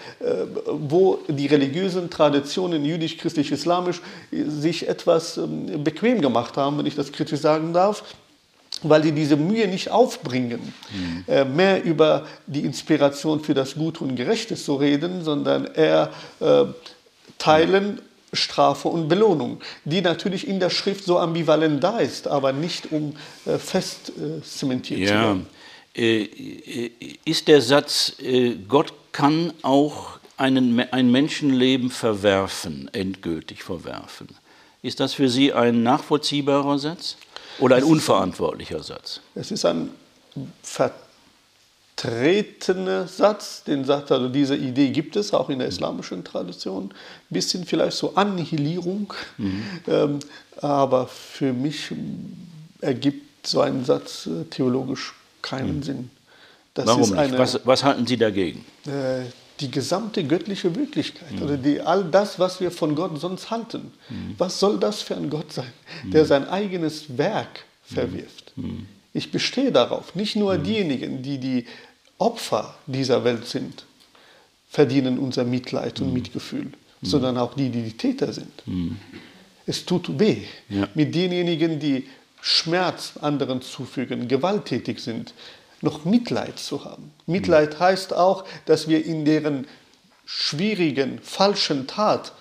wo 0.67 1.17
die 1.27 1.47
religiösen 1.47 2.11
Traditionen, 2.11 2.85
jüdisch, 2.85 3.17
christlich, 3.17 3.51
islamisch, 3.51 4.01
sich 4.31 4.87
etwas 4.87 5.37
ähm, 5.37 5.83
bequem 5.83 6.21
gemacht 6.21 6.57
haben, 6.57 6.70
wenn 6.77 6.85
ich 6.85 6.95
das 6.95 7.11
kritisch 7.11 7.39
sagen 7.39 7.73
darf 7.73 8.03
weil 8.83 9.03
sie 9.03 9.11
diese 9.11 9.35
Mühe 9.35 9.67
nicht 9.67 9.89
aufbringen, 9.89 10.73
mhm. 10.91 11.25
äh, 11.27 11.45
mehr 11.45 11.83
über 11.83 12.25
die 12.47 12.61
Inspiration 12.61 13.41
für 13.41 13.53
das 13.53 13.75
Gute 13.75 14.03
und 14.03 14.15
Gerechte 14.15 14.55
zu 14.55 14.75
reden, 14.75 15.23
sondern 15.23 15.65
eher 15.65 16.11
äh, 16.39 16.63
teilen 17.37 18.01
Strafe 18.33 18.87
und 18.87 19.07
Belohnung, 19.07 19.59
die 19.83 20.01
natürlich 20.01 20.47
in 20.47 20.59
der 20.59 20.69
Schrift 20.69 21.03
so 21.03 21.19
ambivalent 21.19 21.83
da 21.83 21.99
ist, 21.99 22.27
aber 22.27 22.53
nicht 22.53 22.91
um 22.91 23.15
äh, 23.45 23.57
fest 23.57 24.13
äh, 24.17 24.41
zementiert 24.41 25.01
ja. 25.01 25.07
zu 25.07 25.13
werden. 25.13 25.47
Äh, 25.93 26.23
äh, 26.23 26.91
ist 27.25 27.47
der 27.49 27.61
Satz, 27.61 28.13
Gott 28.69 28.93
kann 29.11 29.51
auch 29.61 30.19
einen, 30.37 30.79
ein 30.91 31.11
Menschenleben 31.11 31.89
verwerfen, 31.89 32.89
endgültig 32.93 33.61
verwerfen. 33.61 34.29
Ist 34.81 34.99
das 34.99 35.13
für 35.13 35.29
Sie 35.29 35.53
ein 35.53 35.83
nachvollziehbarer 35.83 36.79
Satz 36.79 37.17
oder 37.59 37.75
ein 37.75 37.83
unverantwortlicher 37.83 38.81
Satz? 38.81 39.21
Es 39.35 39.51
ist 39.51 39.63
ein 39.65 39.91
vertretener 41.95 43.07
Satz, 43.07 43.63
den 43.63 43.85
sagt 43.85 44.11
also, 44.11 44.27
diese 44.29 44.55
Idee 44.55 44.89
gibt 44.89 45.15
es 45.15 45.33
auch 45.33 45.49
in 45.49 45.59
der 45.59 45.67
islamischen 45.67 46.23
Tradition, 46.23 46.85
ein 46.85 46.93
bisschen 47.29 47.65
vielleicht 47.65 47.97
so 47.97 48.15
Annihilierung, 48.15 49.13
mhm. 49.37 49.63
ähm, 49.87 50.19
aber 50.57 51.05
für 51.07 51.53
mich 51.53 51.91
ergibt 52.79 53.45
so 53.45 53.61
ein 53.61 53.85
Satz 53.85 54.25
äh, 54.27 54.45
theologisch 54.45 55.13
keinen 55.43 55.77
mhm. 55.77 55.83
Sinn. 55.83 56.09
Das 56.73 56.87
Warum 56.87 57.01
nicht? 57.01 57.13
Eine, 57.13 57.37
was, 57.37 57.59
was, 57.65 57.83
halten 57.83 58.07
Sie 58.07 58.17
dagegen? 58.17 58.65
Äh, 58.85 59.25
die 59.61 59.71
gesamte 59.71 60.23
göttliche 60.23 60.75
Wirklichkeit 60.75 61.33
mhm. 61.33 61.41
oder 61.43 61.57
die, 61.57 61.81
all 61.81 62.03
das, 62.03 62.39
was 62.39 62.59
wir 62.59 62.71
von 62.71 62.95
Gott 62.95 63.19
sonst 63.19 63.51
halten. 63.51 63.91
Mhm. 64.09 64.35
Was 64.37 64.59
soll 64.59 64.79
das 64.79 65.01
für 65.01 65.15
ein 65.15 65.29
Gott 65.29 65.53
sein, 65.53 65.71
der 66.03 66.23
mhm. 66.23 66.27
sein 66.27 66.47
eigenes 66.49 67.17
Werk 67.17 67.65
mhm. 67.89 67.93
verwirft? 67.93 68.53
Mhm. 68.55 68.87
Ich 69.13 69.31
bestehe 69.31 69.71
darauf, 69.71 70.15
nicht 70.15 70.35
nur 70.35 70.57
diejenigen, 70.57 71.21
die 71.21 71.37
die 71.37 71.65
Opfer 72.17 72.75
dieser 72.87 73.23
Welt 73.23 73.45
sind, 73.45 73.85
verdienen 74.69 75.19
unser 75.19 75.43
Mitleid 75.43 75.99
und 75.99 76.13
Mitgefühl, 76.13 76.71
sondern 77.01 77.37
auch 77.37 77.55
die, 77.55 77.69
die 77.69 77.81
die 77.81 77.97
Täter 77.97 78.31
sind. 78.31 78.51
Es 79.65 79.85
tut 79.85 80.17
weh 80.17 80.43
ja. 80.69 80.87
mit 80.93 81.13
denjenigen, 81.13 81.79
die 81.79 82.07
Schmerz 82.41 83.13
anderen 83.19 83.61
zufügen, 83.61 84.27
gewalttätig 84.27 84.99
sind, 84.99 85.33
noch 85.81 86.05
Mitleid 86.05 86.59
zu 86.59 86.85
haben. 86.85 87.11
Mitleid 87.25 87.79
heißt 87.79 88.13
auch, 88.13 88.45
dass 88.65 88.87
wir 88.87 89.05
in 89.05 89.25
deren 89.25 89.67
schwierigen, 90.25 91.19
falschen 91.21 91.87
Tat 91.87 92.33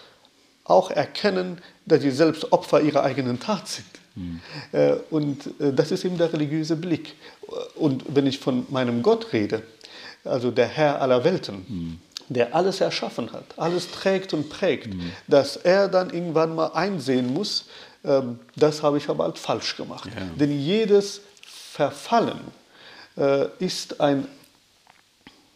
auch 0.64 0.90
erkennen, 0.90 1.60
dass 1.86 2.02
sie 2.02 2.10
selbst 2.10 2.52
Opfer 2.52 2.80
ihrer 2.80 3.02
eigenen 3.02 3.40
Tat 3.40 3.66
sind. 3.66 3.86
Mhm. 4.14 4.40
Und 5.10 5.46
äh, 5.60 5.72
das 5.72 5.90
ist 5.90 6.04
eben 6.04 6.18
der 6.18 6.32
religiöse 6.32 6.76
Blick. 6.76 7.14
Und 7.74 8.04
wenn 8.08 8.26
ich 8.26 8.38
von 8.38 8.66
meinem 8.68 9.02
Gott 9.02 9.32
rede, 9.32 9.62
also 10.24 10.50
der 10.50 10.66
Herr 10.66 11.00
aller 11.00 11.24
Welten, 11.24 11.64
mhm. 11.68 12.00
der 12.28 12.54
alles 12.54 12.80
erschaffen 12.80 13.32
hat, 13.32 13.44
alles 13.56 13.90
trägt 13.90 14.34
und 14.34 14.50
prägt, 14.50 14.94
mhm. 14.94 15.12
dass 15.26 15.56
er 15.56 15.88
dann 15.88 16.10
irgendwann 16.10 16.54
mal 16.54 16.68
einsehen 16.68 17.32
muss, 17.32 17.66
ähm, 18.04 18.38
das 18.56 18.82
habe 18.82 18.98
ich 18.98 19.08
aber 19.08 19.24
halt 19.24 19.38
falsch 19.38 19.76
gemacht. 19.76 20.06
Ja. 20.06 20.22
Denn 20.36 20.58
jedes 20.58 21.22
Verfallen 21.42 22.40
äh, 23.16 23.46
ist 23.58 24.00
ein, 24.00 24.26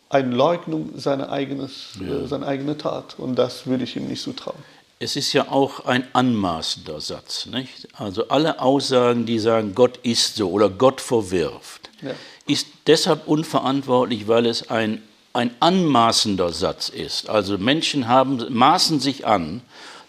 eine 0.08 0.34
Leugnung 0.34 0.98
seiner, 0.98 1.30
eigenes, 1.30 1.90
ja. 2.00 2.24
äh, 2.24 2.26
seiner 2.26 2.46
eigenen 2.46 2.78
Tat. 2.78 3.16
Und 3.18 3.36
das 3.36 3.66
würde 3.66 3.84
ich 3.84 3.96
ihm 3.96 4.06
nicht 4.06 4.22
zutrauen. 4.22 4.58
Es 5.00 5.16
ist 5.16 5.32
ja 5.32 5.48
auch 5.50 5.86
ein 5.86 6.06
anmaßender 6.12 7.00
Satz. 7.00 7.46
Nicht? 7.46 7.88
Also 7.94 8.28
alle 8.28 8.60
Aussagen, 8.60 9.26
die 9.26 9.38
sagen, 9.38 9.74
Gott 9.74 9.98
ist 10.02 10.36
so 10.36 10.50
oder 10.50 10.70
Gott 10.70 11.00
verwirft, 11.00 11.90
ja. 12.00 12.12
ist 12.46 12.68
deshalb 12.86 13.26
unverantwortlich, 13.26 14.28
weil 14.28 14.46
es 14.46 14.70
ein, 14.70 15.02
ein 15.32 15.50
anmaßender 15.60 16.52
Satz 16.52 16.88
ist. 16.88 17.28
Also 17.28 17.58
Menschen 17.58 18.08
haben, 18.08 18.46
maßen 18.50 19.00
sich 19.00 19.26
an, 19.26 19.62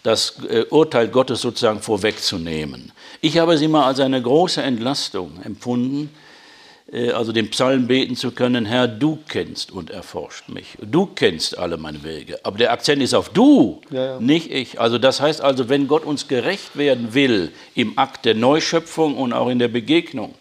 das 0.03 0.35
äh, 0.47 0.65
Urteil 0.69 1.07
Gottes 1.07 1.41
sozusagen 1.41 1.81
vorwegzunehmen. 1.81 2.91
Ich 3.21 3.39
habe 3.39 3.57
sie 3.57 3.67
mal 3.67 3.85
als 3.85 3.99
eine 3.99 4.21
große 4.21 4.61
Entlastung 4.61 5.41
empfunden, 5.43 6.11
also 6.91 7.31
den 7.31 7.49
Psalm 7.49 7.87
beten 7.87 8.15
zu 8.15 8.31
können, 8.31 8.65
Herr, 8.65 8.87
du 8.87 9.17
kennst 9.27 9.71
und 9.71 9.89
erforscht 9.89 10.49
mich. 10.49 10.77
Du 10.81 11.07
kennst 11.07 11.57
alle 11.57 11.77
meine 11.77 12.03
Wege. 12.03 12.39
Aber 12.43 12.57
der 12.57 12.71
Akzent 12.71 13.01
ist 13.01 13.13
auf 13.15 13.29
du, 13.29 13.81
ja, 13.89 14.05
ja. 14.05 14.19
nicht 14.19 14.51
ich. 14.51 14.79
Also 14.79 14.97
das 14.97 15.19
heißt 15.19 15.41
also, 15.41 15.67
wenn 15.67 15.87
Gott 15.87 16.05
uns 16.05 16.27
gerecht 16.27 16.77
werden 16.77 17.13
will 17.13 17.51
im 17.73 17.97
Akt 17.97 18.25
der 18.25 18.35
Neuschöpfung 18.35 19.17
und 19.17 19.33
auch 19.33 19.49
in 19.49 19.59
der 19.59 19.67
Begegnung 19.67 20.35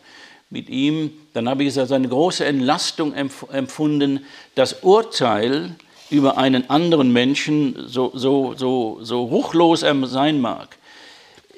mit 0.51 0.69
ihm, 0.69 1.13
dann 1.33 1.49
habe 1.49 1.65
ich 1.65 1.71
es 1.71 1.79
als 1.79 1.93
eine 1.93 2.09
große 2.09 2.45
Entlastung 2.45 3.15
empfunden, 3.15 4.25
das 4.55 4.83
Urteil 4.83 5.75
über 6.11 6.37
einen 6.39 6.69
anderen 6.71 7.13
Menschen, 7.13 7.75
so, 7.89 8.13
so, 8.15 8.55
so, 8.55 8.99
so 9.03 9.25
ruchlos 9.25 9.83
er 9.83 10.07
sein 10.07 10.41
mag, 10.41 10.77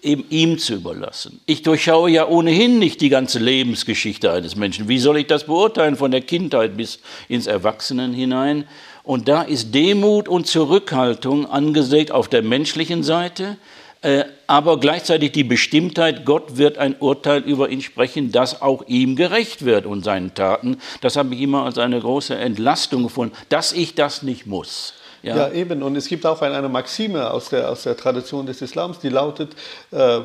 eben 0.07 0.25
ihm 0.31 0.59
zu 0.59 0.75
überlassen. 0.75 1.41
Ich 1.47 1.63
durchschaue 1.63 2.11
ja 2.11 2.27
ohnehin 2.27 2.79
nicht 2.79 3.01
die 3.01 3.09
ganze 3.09 3.39
Lebensgeschichte 3.39 4.33
eines 4.33 4.57
Menschen. 4.57 4.89
Wie 4.89 4.99
soll 4.99 5.19
ich 5.19 5.27
das 5.27 5.45
beurteilen 5.45 5.97
von 5.97 6.11
der 6.11 6.23
Kindheit 6.23 6.77
bis 6.77 7.01
ins 7.29 7.47
Erwachsenen 7.47 8.15
hinein? 8.15 8.65
Und 9.03 9.29
da 9.29 9.43
ist 9.43 9.75
Demut 9.75 10.29
und 10.29 10.47
Zurückhaltung 10.47 11.47
angesagt 11.47 12.11
auf 12.11 12.29
der 12.29 12.43
menschlichen 12.43 13.03
Seite, 13.03 13.57
äh, 14.03 14.25
aber 14.47 14.79
gleichzeitig 14.79 15.33
die 15.33 15.45
Bestimmtheit, 15.45 16.25
Gott 16.25 16.57
wird 16.57 16.79
ein 16.79 16.97
Urteil 16.99 17.43
über 17.43 17.71
ihn 17.71 17.83
sprechen, 17.83 18.31
das 18.31 18.63
auch 18.63 18.87
ihm 18.87 19.17
gerecht 19.17 19.65
wird 19.65 19.87
und 19.87 20.05
seinen 20.05 20.35
Taten. 20.35 20.79
Das 21.01 21.17
habe 21.17 21.35
ich 21.35 21.41
immer 21.41 21.65
als 21.65 21.79
eine 21.79 22.01
große 22.01 22.37
Entlastung 22.37 23.05
gefunden, 23.05 23.35
dass 23.49 23.73
ich 23.73 23.95
das 23.95 24.23
nicht 24.23 24.47
muss. 24.47 24.95
Ja. 25.27 25.37
ja, 25.37 25.51
eben. 25.51 25.83
Und 25.83 25.97
es 25.97 26.07
gibt 26.07 26.25
auch 26.25 26.41
eine 26.41 26.69
Maxime 26.69 27.29
aus 27.33 27.49
der, 27.49 27.69
aus 27.69 27.83
der 27.83 27.97
Tradition 27.97 28.47
des 28.47 28.63
Islams, 28.63 29.01
die 29.01 29.09
lautet, 29.09 29.57
äh, 29.91 30.21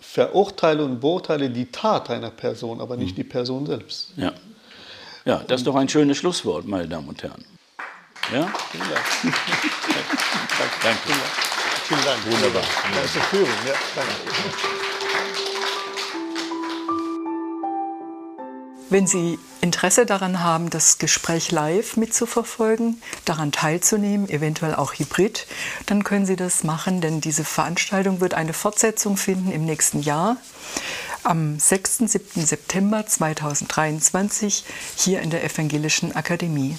verurteile 0.00 0.84
und 0.84 1.00
beurteile 1.00 1.50
die 1.50 1.70
Tat 1.70 2.10
einer 2.10 2.30
Person, 2.30 2.80
aber 2.80 2.96
nicht 2.96 3.12
mhm. 3.12 3.22
die 3.22 3.24
Person 3.24 3.64
selbst. 3.64 4.12
Ja. 4.16 4.32
ja, 5.24 5.44
das 5.46 5.60
ist 5.60 5.66
doch 5.68 5.76
ein 5.76 5.88
schönes 5.88 6.18
Schlusswort, 6.18 6.66
meine 6.66 6.88
Damen 6.88 7.08
und 7.08 7.22
Herren. 7.22 7.44
Ja? 8.32 8.52
Vielen 8.72 8.88
Dank. 8.90 9.04
Danke. 10.58 10.74
Danke. 10.82 11.12
Vielen 11.84 12.04
Dank. 12.04 12.26
Wunderbar. 12.26 12.62
Danke 12.92 13.08
Führung. 13.08 13.48
Ja, 13.66 13.74
danke. 13.94 14.93
Wenn 18.94 19.08
Sie 19.08 19.40
Interesse 19.60 20.06
daran 20.06 20.44
haben, 20.44 20.70
das 20.70 20.98
Gespräch 20.98 21.50
live 21.50 21.96
mitzuverfolgen, 21.96 23.02
daran 23.24 23.50
teilzunehmen, 23.50 24.28
eventuell 24.28 24.76
auch 24.76 24.94
hybrid, 24.94 25.48
dann 25.86 26.04
können 26.04 26.26
Sie 26.26 26.36
das 26.36 26.62
machen, 26.62 27.00
denn 27.00 27.20
diese 27.20 27.42
Veranstaltung 27.42 28.20
wird 28.20 28.34
eine 28.34 28.52
Fortsetzung 28.52 29.16
finden 29.16 29.50
im 29.50 29.64
nächsten 29.64 30.00
Jahr. 30.00 30.36
Am 31.24 31.58
6. 31.58 32.04
7. 32.06 32.46
September 32.46 33.04
2023 33.04 34.64
hier 34.94 35.22
in 35.22 35.30
der 35.30 35.42
Evangelischen 35.42 36.14
Akademie. 36.14 36.78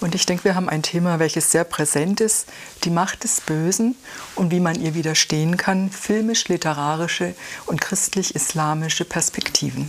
Und 0.00 0.16
ich 0.16 0.26
denke, 0.26 0.42
wir 0.42 0.56
haben 0.56 0.68
ein 0.68 0.82
Thema, 0.82 1.20
welches 1.20 1.52
sehr 1.52 1.62
präsent 1.62 2.20
ist, 2.20 2.48
die 2.82 2.90
Macht 2.90 3.22
des 3.22 3.42
Bösen 3.42 3.94
und 4.34 4.50
wie 4.50 4.58
man 4.58 4.74
ihr 4.80 4.96
widerstehen 4.96 5.56
kann, 5.56 5.92
filmisch-literarische 5.92 7.36
und 7.66 7.80
christlich-islamische 7.80 9.04
Perspektiven. 9.04 9.88